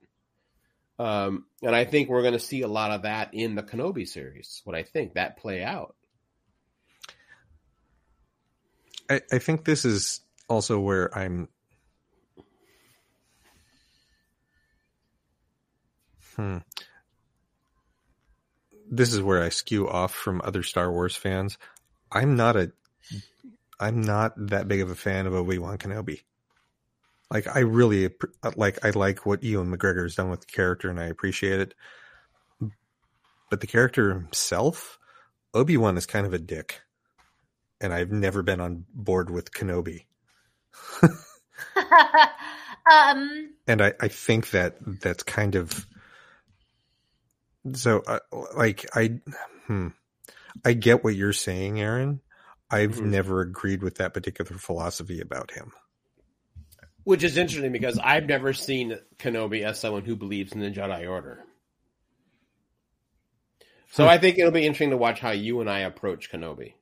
Um, 0.98 1.44
and 1.62 1.74
I 1.74 1.84
think 1.84 2.08
we're 2.08 2.22
going 2.22 2.32
to 2.32 2.38
see 2.38 2.62
a 2.62 2.68
lot 2.68 2.90
of 2.90 3.02
that 3.02 3.34
in 3.34 3.54
the 3.54 3.62
Kenobi 3.62 4.08
series. 4.08 4.62
What 4.64 4.74
I 4.74 4.82
think 4.82 5.14
that 5.14 5.36
play 5.36 5.62
out. 5.62 5.94
I, 9.08 9.20
I 9.30 9.38
think 9.38 9.64
this 9.64 9.84
is 9.84 10.20
also 10.48 10.80
where 10.80 11.16
I'm. 11.16 11.48
Hmm. 16.34 16.58
This 18.90 19.12
is 19.12 19.22
where 19.22 19.42
I 19.42 19.50
skew 19.50 19.88
off 19.88 20.14
from 20.14 20.40
other 20.44 20.62
Star 20.62 20.90
Wars 20.92 21.16
fans. 21.16 21.58
I'm 22.12 22.36
not 22.36 22.56
a. 22.56 22.72
I'm 23.80 24.00
not 24.02 24.34
that 24.36 24.68
big 24.68 24.80
of 24.80 24.90
a 24.90 24.94
fan 24.94 25.26
of 25.26 25.34
Obi 25.34 25.58
Wan 25.58 25.78
Kenobi. 25.78 26.22
Like 27.30 27.46
I 27.54 27.60
really 27.60 28.10
like. 28.56 28.84
I 28.84 28.90
like 28.90 29.26
what 29.26 29.42
Ewan 29.44 29.76
McGregor 29.76 30.04
has 30.04 30.14
done 30.14 30.30
with 30.30 30.40
the 30.40 30.46
character, 30.46 30.90
and 30.90 31.00
I 31.00 31.06
appreciate 31.06 31.60
it. 31.60 31.74
But 33.50 33.60
the 33.60 33.66
character 33.66 34.12
himself, 34.14 34.98
Obi 35.54 35.76
Wan 35.76 35.96
is 35.96 36.06
kind 36.06 36.26
of 36.26 36.34
a 36.34 36.38
dick. 36.38 36.80
and 37.80 37.92
I've 37.92 38.12
never 38.12 38.42
been 38.42 38.60
on 38.60 38.84
board 38.94 39.30
with 39.30 39.52
Kenobi. 39.52 40.06
um, 42.90 43.54
and 43.66 43.82
I, 43.82 43.92
I 44.00 44.08
think 44.08 44.50
that 44.50 44.76
that's 45.00 45.22
kind 45.22 45.54
of 45.56 45.86
so 47.74 48.02
uh, 48.06 48.18
like 48.56 48.86
I 48.94 49.20
hmm, 49.66 49.88
I 50.64 50.72
get 50.74 51.04
what 51.04 51.14
you're 51.14 51.32
saying, 51.32 51.80
Aaron. 51.80 52.20
I've 52.70 52.96
Mhm. 52.96 53.06
never 53.06 53.40
agreed 53.40 53.82
with 53.82 53.96
that 53.96 54.12
particular 54.14 54.58
philosophy 54.58 55.20
about 55.20 55.52
him. 55.52 55.72
Which 57.04 57.22
is 57.22 57.36
interesting 57.36 57.70
because 57.70 57.98
I've 58.02 58.26
never 58.26 58.52
seen 58.52 58.98
Kenobi 59.18 59.62
as 59.62 59.78
someone 59.78 60.04
who 60.04 60.16
believes 60.16 60.52
in 60.52 60.60
the 60.60 60.70
Jedi 60.70 61.08
Order. 61.08 61.44
So. 63.92 64.06
I 64.06 64.18
think 64.18 64.38
it'll 64.38 64.50
be 64.50 64.66
interesting 64.66 64.90
to 64.90 64.96
watch 64.96 65.20
how 65.20 65.30
you 65.30 65.60
and 65.60 65.70
I 65.70 65.80
approach 65.80 66.30
Kenobi. 66.30 66.74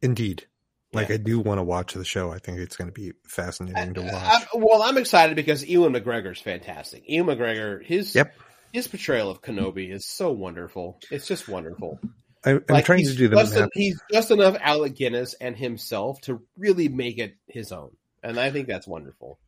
Indeed. 0.00 0.46
Like 0.92 1.08
Yeah. 1.08 1.16
I 1.16 1.18
do 1.18 1.40
want 1.40 1.58
to 1.58 1.64
watch 1.64 1.94
the 1.94 2.04
show. 2.04 2.30
I 2.30 2.38
think 2.38 2.58
it's 2.58 2.76
going 2.76 2.88
to 2.88 2.92
be 2.92 3.12
fascinating 3.26 3.94
to 3.94 4.02
watch. 4.02 4.12
I, 4.14 4.46
well, 4.54 4.82
I'm 4.82 4.96
excited 4.96 5.34
because 5.34 5.64
Ewan 5.66 5.92
McGregor's 5.92 6.40
fantastic. 6.40 7.02
Ewan 7.08 7.36
McGregor, 7.36 7.84
his 7.84 8.14
Yep. 8.14 8.32
His 8.74 8.88
portrayal 8.88 9.30
of 9.30 9.40
Kenobi 9.40 9.88
is 9.92 10.04
so 10.04 10.32
wonderful. 10.32 10.98
It's 11.08 11.28
just 11.28 11.48
wonderful. 11.48 12.00
I, 12.44 12.50
I'm 12.50 12.64
Like, 12.68 12.84
trying 12.84 13.06
to 13.06 13.14
do 13.14 13.28
just, 13.28 13.54
math. 13.54 13.68
he's 13.72 14.00
just 14.12 14.32
enough 14.32 14.56
Alec 14.60 14.96
Guinness 14.96 15.34
and 15.34 15.56
himself 15.56 16.20
to 16.22 16.42
really 16.58 16.88
make 16.88 17.18
it 17.18 17.36
his 17.46 17.70
own, 17.70 17.96
and 18.22 18.38
I 18.38 18.50
think 18.50 18.66
that's 18.66 18.86
wonderful. 18.88 19.38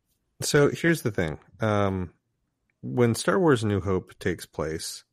So 0.41 0.69
here's 0.69 1.01
the 1.01 1.11
thing. 1.11 1.39
Um, 1.59 2.13
when 2.81 3.15
Star 3.15 3.37
Wars 3.37 3.65
New 3.65 3.81
Hope 3.81 4.17
takes 4.17 4.45
place, 4.45 5.03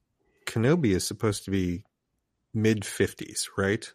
Kenobi 0.47 0.95
is 0.95 1.05
supposed 1.05 1.45
to 1.47 1.51
be 1.51 1.85
mid 2.55 2.83
50s, 2.83 3.49
right? 3.59 3.93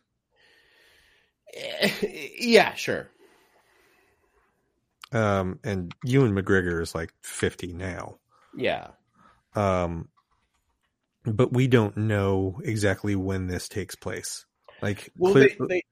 Eh, 1.56 1.92
yeah, 2.40 2.74
sure. 2.74 3.10
Um, 5.14 5.60
and 5.64 5.96
Ewan 6.04 6.36
McGregor 6.36 6.82
is 6.82 6.94
like 6.94 7.14
50 7.22 7.72
now. 7.74 8.18
Yeah. 8.56 8.90
Um, 9.56 10.10
but 11.26 11.52
we 11.54 11.68
don't 11.68 11.96
know 11.98 12.60
exactly 12.64 13.16
when 13.16 13.48
this 13.48 13.68
takes 13.68 13.96
place. 13.96 14.46
Like, 14.82 15.12
Well, 15.18 15.34
they, 15.34 15.56
they, 15.68 15.84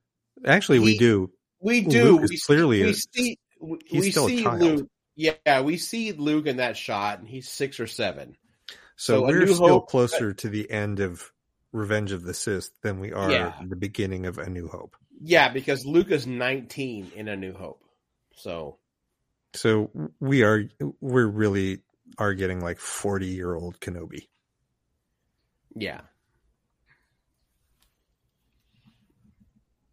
actually, 0.46 0.80
we 0.80 0.98
do. 0.98 1.32
we 1.60 1.82
do. 1.82 2.18
We 2.18 2.28
see- 2.28 2.40
clearly 2.46 2.84
we 2.84 2.94
see. 2.94 3.38
We, 3.60 3.78
he's 3.86 4.02
we 4.02 4.12
still 4.12 4.26
a 4.28 4.30
see. 4.30 4.48
Luke. 4.48 4.90
Yeah, 5.16 5.62
we 5.62 5.78
see 5.78 6.12
Luke 6.12 6.46
in 6.46 6.58
that 6.58 6.78
shot, 6.78 7.20
and 7.20 7.28
he's 7.28 7.50
six 7.50 7.80
or 7.80 7.88
seven. 7.88 8.38
So, 8.96 9.22
So 9.22 9.26
we're 9.26 9.48
still 9.48 9.68
Hope- 9.68 9.90
closer 9.90 10.34
to 10.34 10.50
the 10.50 10.70
end 10.70 11.00
of 11.00 11.32
Revenge 11.74 12.12
of 12.12 12.24
the 12.24 12.34
Sith 12.34 12.70
than 12.82 13.00
we 13.00 13.12
are 13.12 13.30
Yeah. 13.32 13.54
the 13.68 13.76
beginning 13.76 14.26
of 14.28 14.38
A 14.38 14.50
New 14.50 14.68
Hope. 14.68 14.96
Yeah, 15.20 15.50
because 15.50 15.86
Luke 15.86 16.12
is 16.12 16.26
nineteen 16.28 17.12
in 17.16 17.28
A 17.28 17.36
New 17.36 17.54
Hope. 17.54 17.84
So 18.36 18.78
So 19.54 19.90
we 20.20 20.44
are 20.44 20.70
we're 21.02 21.26
really 21.28 21.80
are 22.18 22.34
getting 22.34 22.60
like 22.60 22.80
40 22.80 23.28
year 23.28 23.54
old 23.56 23.80
Kenobi. 23.80 24.28
yeah, 25.76 26.02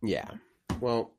yeah. 0.03 0.29
Well, 0.81 1.13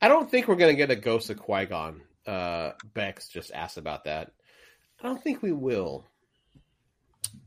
I 0.00 0.08
don't 0.08 0.30
think 0.30 0.48
we're 0.48 0.56
gonna 0.56 0.74
get 0.74 0.90
a 0.90 0.96
Ghost 0.96 1.30
of 1.30 1.38
Qui 1.38 1.66
Gon. 1.66 2.02
Uh, 2.26 2.72
Bex 2.94 3.28
just 3.28 3.52
asked 3.52 3.78
about 3.78 4.04
that. 4.04 4.32
I 5.00 5.04
don't 5.04 5.22
think 5.22 5.42
we 5.42 5.52
will. 5.52 6.04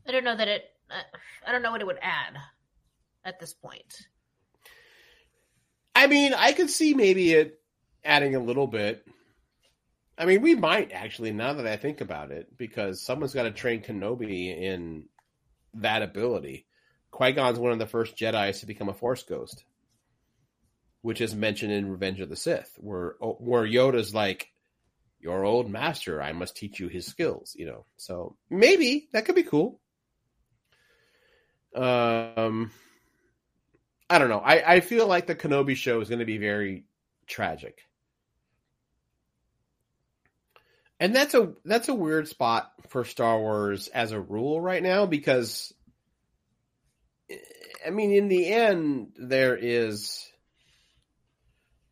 I 0.06 0.12
don't 0.12 0.24
know 0.24 0.36
that 0.36 0.48
it. 0.48 0.64
Uh, 0.90 1.02
I 1.46 1.52
don't 1.52 1.62
know 1.62 1.70
what 1.70 1.80
it 1.80 1.86
would 1.86 1.98
add 2.02 2.36
at 3.24 3.38
this 3.38 3.54
point. 3.54 4.06
I 5.94 6.06
mean, 6.06 6.34
I 6.34 6.52
could 6.52 6.70
see 6.70 6.94
maybe 6.94 7.32
it 7.32 7.60
adding 8.04 8.34
a 8.34 8.40
little 8.40 8.66
bit. 8.66 9.06
I 10.18 10.26
mean, 10.26 10.42
we 10.42 10.54
might 10.54 10.92
actually, 10.92 11.32
now 11.32 11.54
that 11.54 11.66
I 11.66 11.76
think 11.76 12.00
about 12.00 12.30
it, 12.30 12.56
because 12.56 13.00
someone's 13.00 13.34
got 13.34 13.44
to 13.44 13.50
train 13.50 13.82
Kenobi 13.82 14.56
in 14.56 15.08
that 15.74 16.02
ability. 16.02 16.66
Qui 17.10 17.32
Gon's 17.32 17.58
one 17.58 17.72
of 17.72 17.78
the 17.78 17.86
first 17.86 18.16
Jedi's 18.16 18.60
to 18.60 18.66
become 18.66 18.88
a 18.88 18.94
Force 18.94 19.22
Ghost, 19.22 19.64
which 21.02 21.20
is 21.20 21.34
mentioned 21.34 21.72
in 21.72 21.90
Revenge 21.90 22.20
of 22.20 22.28
the 22.28 22.36
Sith, 22.36 22.74
where 22.78 23.16
where 23.20 23.66
Yoda's 23.66 24.14
like, 24.14 24.48
"Your 25.20 25.44
old 25.44 25.68
master, 25.68 26.22
I 26.22 26.32
must 26.32 26.56
teach 26.56 26.80
you 26.80 26.88
his 26.88 27.06
skills." 27.06 27.54
You 27.54 27.66
know, 27.66 27.84
so 27.96 28.36
maybe 28.48 29.08
that 29.12 29.26
could 29.26 29.34
be 29.34 29.42
cool. 29.42 29.78
Um, 31.74 32.70
I 34.08 34.18
don't 34.18 34.28
know. 34.28 34.40
I, 34.40 34.74
I 34.76 34.80
feel 34.80 35.06
like 35.06 35.26
the 35.26 35.34
Kenobi 35.34 35.74
show 35.74 36.00
is 36.00 36.08
going 36.08 36.18
to 36.18 36.24
be 36.24 36.38
very 36.38 36.84
tragic. 37.26 37.82
And 41.02 41.16
that's 41.16 41.34
a 41.34 41.52
that's 41.64 41.88
a 41.88 41.94
weird 41.94 42.28
spot 42.28 42.70
for 42.90 43.04
Star 43.04 43.36
Wars 43.40 43.88
as 43.88 44.12
a 44.12 44.20
rule 44.20 44.60
right 44.60 44.80
now 44.80 45.04
because 45.04 45.74
I 47.84 47.90
mean 47.90 48.12
in 48.12 48.28
the 48.28 48.46
end 48.46 49.08
there 49.16 49.56
is 49.56 50.24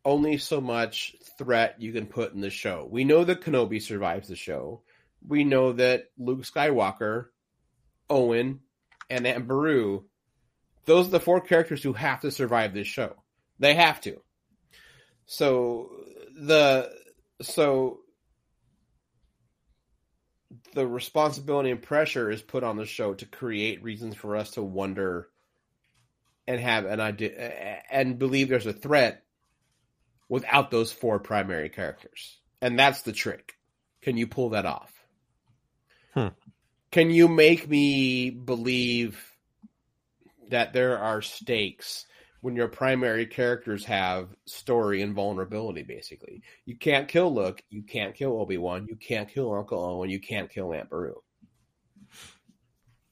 only 0.05 0.37
so 0.37 0.61
much 0.61 1.13
threat 1.37 1.75
you 1.81 1.91
can 1.91 2.05
put 2.05 2.33
in 2.33 2.39
the 2.39 2.49
show. 2.49 2.87
We 2.89 3.03
know 3.03 3.25
that 3.25 3.41
Kenobi 3.41 3.81
survives 3.81 4.29
the 4.29 4.37
show. 4.37 4.81
We 5.27 5.43
know 5.43 5.73
that 5.73 6.05
Luke 6.17 6.43
Skywalker, 6.43 7.25
Owen, 8.09 8.61
and 9.09 9.27
Aunt 9.27 9.45
Beru 9.45 10.05
those 10.85 11.07
are 11.07 11.11
the 11.11 11.19
four 11.19 11.41
characters 11.41 11.83
who 11.83 11.91
have 11.91 12.21
to 12.21 12.31
survive 12.31 12.73
this 12.73 12.87
show. 12.87 13.17
They 13.59 13.73
have 13.73 13.99
to. 14.01 14.21
So 15.25 15.89
the 16.33 16.93
so 17.41 18.00
the 20.73 20.87
responsibility 20.87 21.71
and 21.71 21.81
pressure 21.81 22.29
is 22.31 22.41
put 22.41 22.63
on 22.63 22.77
the 22.77 22.85
show 22.85 23.13
to 23.13 23.25
create 23.25 23.83
reasons 23.83 24.15
for 24.15 24.35
us 24.35 24.51
to 24.51 24.63
wonder 24.63 25.29
and 26.47 26.59
have 26.59 26.85
an 26.85 26.99
idea 26.99 27.81
and 27.89 28.19
believe 28.19 28.49
there's 28.49 28.65
a 28.65 28.73
threat 28.73 29.23
without 30.29 30.71
those 30.71 30.91
four 30.91 31.19
primary 31.19 31.69
characters. 31.69 32.39
And 32.61 32.77
that's 32.77 33.01
the 33.01 33.11
trick. 33.11 33.53
Can 34.01 34.17
you 34.17 34.27
pull 34.27 34.49
that 34.49 34.65
off? 34.65 34.91
Hmm. 36.13 36.27
Can 36.91 37.09
you 37.09 37.27
make 37.27 37.69
me 37.69 38.29
believe 38.29 39.23
that 40.49 40.73
there 40.73 40.97
are 40.97 41.21
stakes 41.21 42.05
when 42.41 42.55
your 42.55 42.67
primary 42.67 43.25
characters 43.25 43.85
have 43.85 44.27
story 44.45 45.01
and 45.01 45.13
vulnerability 45.13 45.83
basically 45.83 46.41
you 46.65 46.75
can't 46.75 47.07
kill 47.07 47.33
luke 47.33 47.61
you 47.69 47.83
can't 47.83 48.15
kill 48.15 48.39
obi-wan 48.39 48.85
you 48.89 48.95
can't 48.95 49.29
kill 49.29 49.53
uncle 49.53 49.79
owen 49.83 50.09
you 50.09 50.19
can't 50.19 50.49
kill 50.49 50.73
aunt 50.73 50.89
beru 50.89 51.15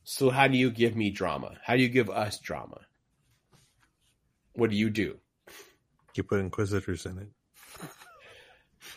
so 0.03 0.30
how 0.30 0.47
do 0.47 0.57
you 0.57 0.69
give 0.72 0.95
me 0.95 1.10
drama 1.11 1.51
how 1.64 1.76
do 1.76 1.81
you 1.81 1.89
give 1.89 2.10
us 2.10 2.39
drama 2.39 2.80
what 4.53 4.69
do 4.69 4.76
you 4.76 4.89
do 4.89 5.18
You 6.15 6.23
put 6.23 6.39
Inquisitors 6.41 7.06
in 7.06 7.18
it. 7.19 7.30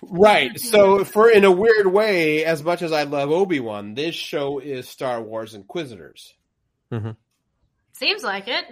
right 0.03 0.59
so 0.59 1.05
for 1.05 1.31
in 1.31 1.45
a 1.45 1.51
weird 1.53 1.87
way 1.87 2.45
as 2.45 2.63
much 2.65 2.83
as 2.83 2.91
i 2.93 3.03
love 3.05 3.31
obi-wan 3.31 3.95
this 3.95 4.15
show 4.15 4.59
is 4.59 4.89
star 4.89 5.23
wars 5.23 5.55
inquisitors 5.55 6.35
Mm-hmm. 6.93 7.11
Seems 7.95 8.23
like 8.23 8.49
it. 8.49 8.65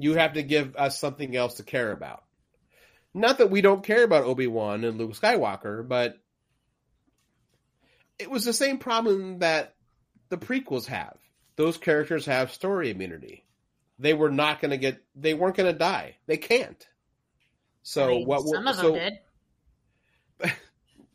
You 0.00 0.14
have 0.14 0.32
to 0.32 0.42
give 0.42 0.76
us 0.76 0.98
something 0.98 1.36
else 1.36 1.54
to 1.54 1.62
care 1.62 1.92
about. 1.92 2.24
Not 3.12 3.38
that 3.38 3.50
we 3.50 3.60
don't 3.60 3.84
care 3.84 4.02
about 4.02 4.24
Obi 4.24 4.46
Wan 4.46 4.84
and 4.84 4.98
Luke 4.98 5.12
Skywalker, 5.12 5.86
but 5.86 6.18
it 8.18 8.30
was 8.30 8.44
the 8.44 8.52
same 8.52 8.78
problem 8.78 9.40
that 9.40 9.74
the 10.28 10.38
prequels 10.38 10.86
have. 10.86 11.16
Those 11.56 11.76
characters 11.76 12.26
have 12.26 12.52
story 12.52 12.90
immunity. 12.90 13.44
They 13.98 14.14
were 14.14 14.30
not 14.30 14.60
going 14.60 14.70
to 14.70 14.78
get. 14.78 15.02
They 15.14 15.34
weren't 15.34 15.56
going 15.56 15.70
to 15.70 15.78
die. 15.78 16.16
They 16.26 16.38
can't. 16.38 16.86
So 17.82 18.04
I 18.04 18.08
mean, 18.08 18.26
what? 18.26 18.46
Some 18.46 18.66
of 18.66 18.76
so, 18.76 18.92
them 18.92 19.12
did. 20.42 20.52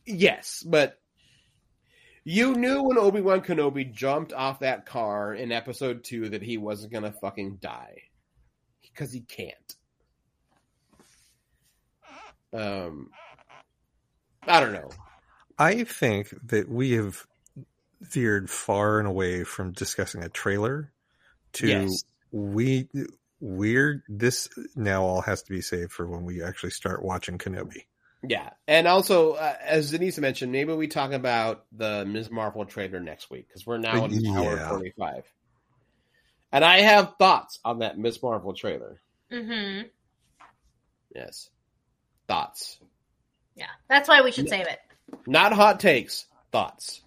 Yes, 0.07 0.64
but 0.64 0.99
you 2.24 2.53
knew 2.53 2.84
when 2.84 2.99
Obi 2.99 3.22
Wan 3.22 3.41
Kenobi 3.41 3.91
jumped 3.91 4.34
off 4.34 4.60
that 4.60 4.86
car 4.86 5.34
in 5.34 5.52
Episode 5.52 6.03
Two 6.03 6.30
that 6.30 6.44
he 6.44 6.60
wasn't 6.60 6.91
going 6.91 7.06
to 7.06 7.12
fucking 7.12 7.56
die 7.56 8.03
because 8.95 9.11
he 9.11 9.19
can't. 9.22 9.76
Um, 12.53 13.09
I 14.47 14.59
don't 14.61 14.73
know. 14.73 14.89
I 15.59 15.84
think 15.84 16.34
that 16.47 16.69
we 16.69 16.91
have 16.91 17.26
veered 18.01 18.49
far 18.49 18.99
and 18.99 19.07
away 19.07 19.43
from 19.43 19.73
discussing 19.73 20.23
a 20.23 20.30
trailer 20.30 20.91
to 21.53 21.67
Yes. 21.67 22.03
we 22.31 22.88
we're 23.41 24.03
this 24.07 24.49
now 24.76 25.03
all 25.03 25.22
has 25.22 25.43
to 25.43 25.51
be 25.51 25.61
saved 25.61 25.91
for 25.91 26.07
when 26.07 26.23
we 26.23 26.41
actually 26.43 26.72
start 26.72 27.03
watching 27.03 27.38
Kenobi. 27.38 27.85
Yeah, 28.27 28.51
and 28.67 28.88
also 28.88 29.34
uh, 29.34 29.55
as 29.63 29.91
Denise 29.91 30.17
mentioned, 30.17 30.51
maybe 30.51 30.73
we 30.73 30.88
talk 30.88 31.11
about 31.11 31.65
the 31.72 32.05
Ms. 32.05 32.31
Marvel 32.31 32.65
trailer 32.65 32.99
next 32.99 33.30
week 33.30 33.47
because 33.47 33.65
we're 33.65 33.77
now 33.77 34.05
in 34.05 34.11
Yeah. 34.11 34.39
hour 34.39 34.57
forty-five. 34.69 35.31
And 36.56 36.64
I 36.64 36.80
have 36.80 37.15
thoughts 37.19 37.60
on 37.65 37.80
that 37.80 37.98
Miss 37.98 38.23
Marvel 38.23 38.53
trailer. 38.53 39.02
Mm-hmm. 39.30 39.88
Yes. 41.14 41.49
Thoughts. 42.30 42.80
Yeah, 43.57 43.65
that's 43.90 44.07
why 44.07 44.22
we 44.22 44.32
should 44.32 44.48
save 44.48 44.65
it. 44.65 44.80
Not 45.27 45.52
hot 45.52 45.82
takes, 45.82 46.27
thoughts. 46.53 47.02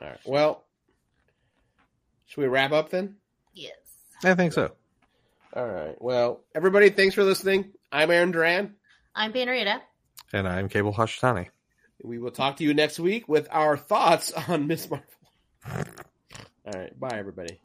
All 0.00 0.06
right. 0.06 0.20
Well, 0.24 0.62
should 2.26 2.42
we 2.42 2.46
wrap 2.46 2.70
up 2.70 2.90
then? 2.90 3.16
Yes. 3.52 3.72
I 4.22 4.34
think 4.34 4.52
so. 4.52 4.70
All 5.56 5.66
right. 5.66 6.00
Well, 6.00 6.40
everybody, 6.54 6.90
thanks 6.90 7.16
for 7.16 7.24
listening. 7.24 7.72
I'm 7.90 8.12
Aaron 8.12 8.30
Duran. 8.30 8.76
I'm 9.12 9.32
Rita. 9.32 9.82
And 10.32 10.46
I'm 10.46 10.68
Cable 10.68 10.94
Hashitani. 10.94 11.48
We 12.00 12.20
will 12.20 12.30
talk 12.30 12.58
to 12.58 12.64
you 12.64 12.74
next 12.74 13.00
week 13.00 13.28
with 13.28 13.48
our 13.50 13.76
thoughts 13.76 14.32
on 14.48 14.68
Miss 14.68 14.88
Marvel. 14.88 15.08
All 16.66 16.72
right. 16.74 16.98
Bye, 16.98 17.18
everybody. 17.18 17.60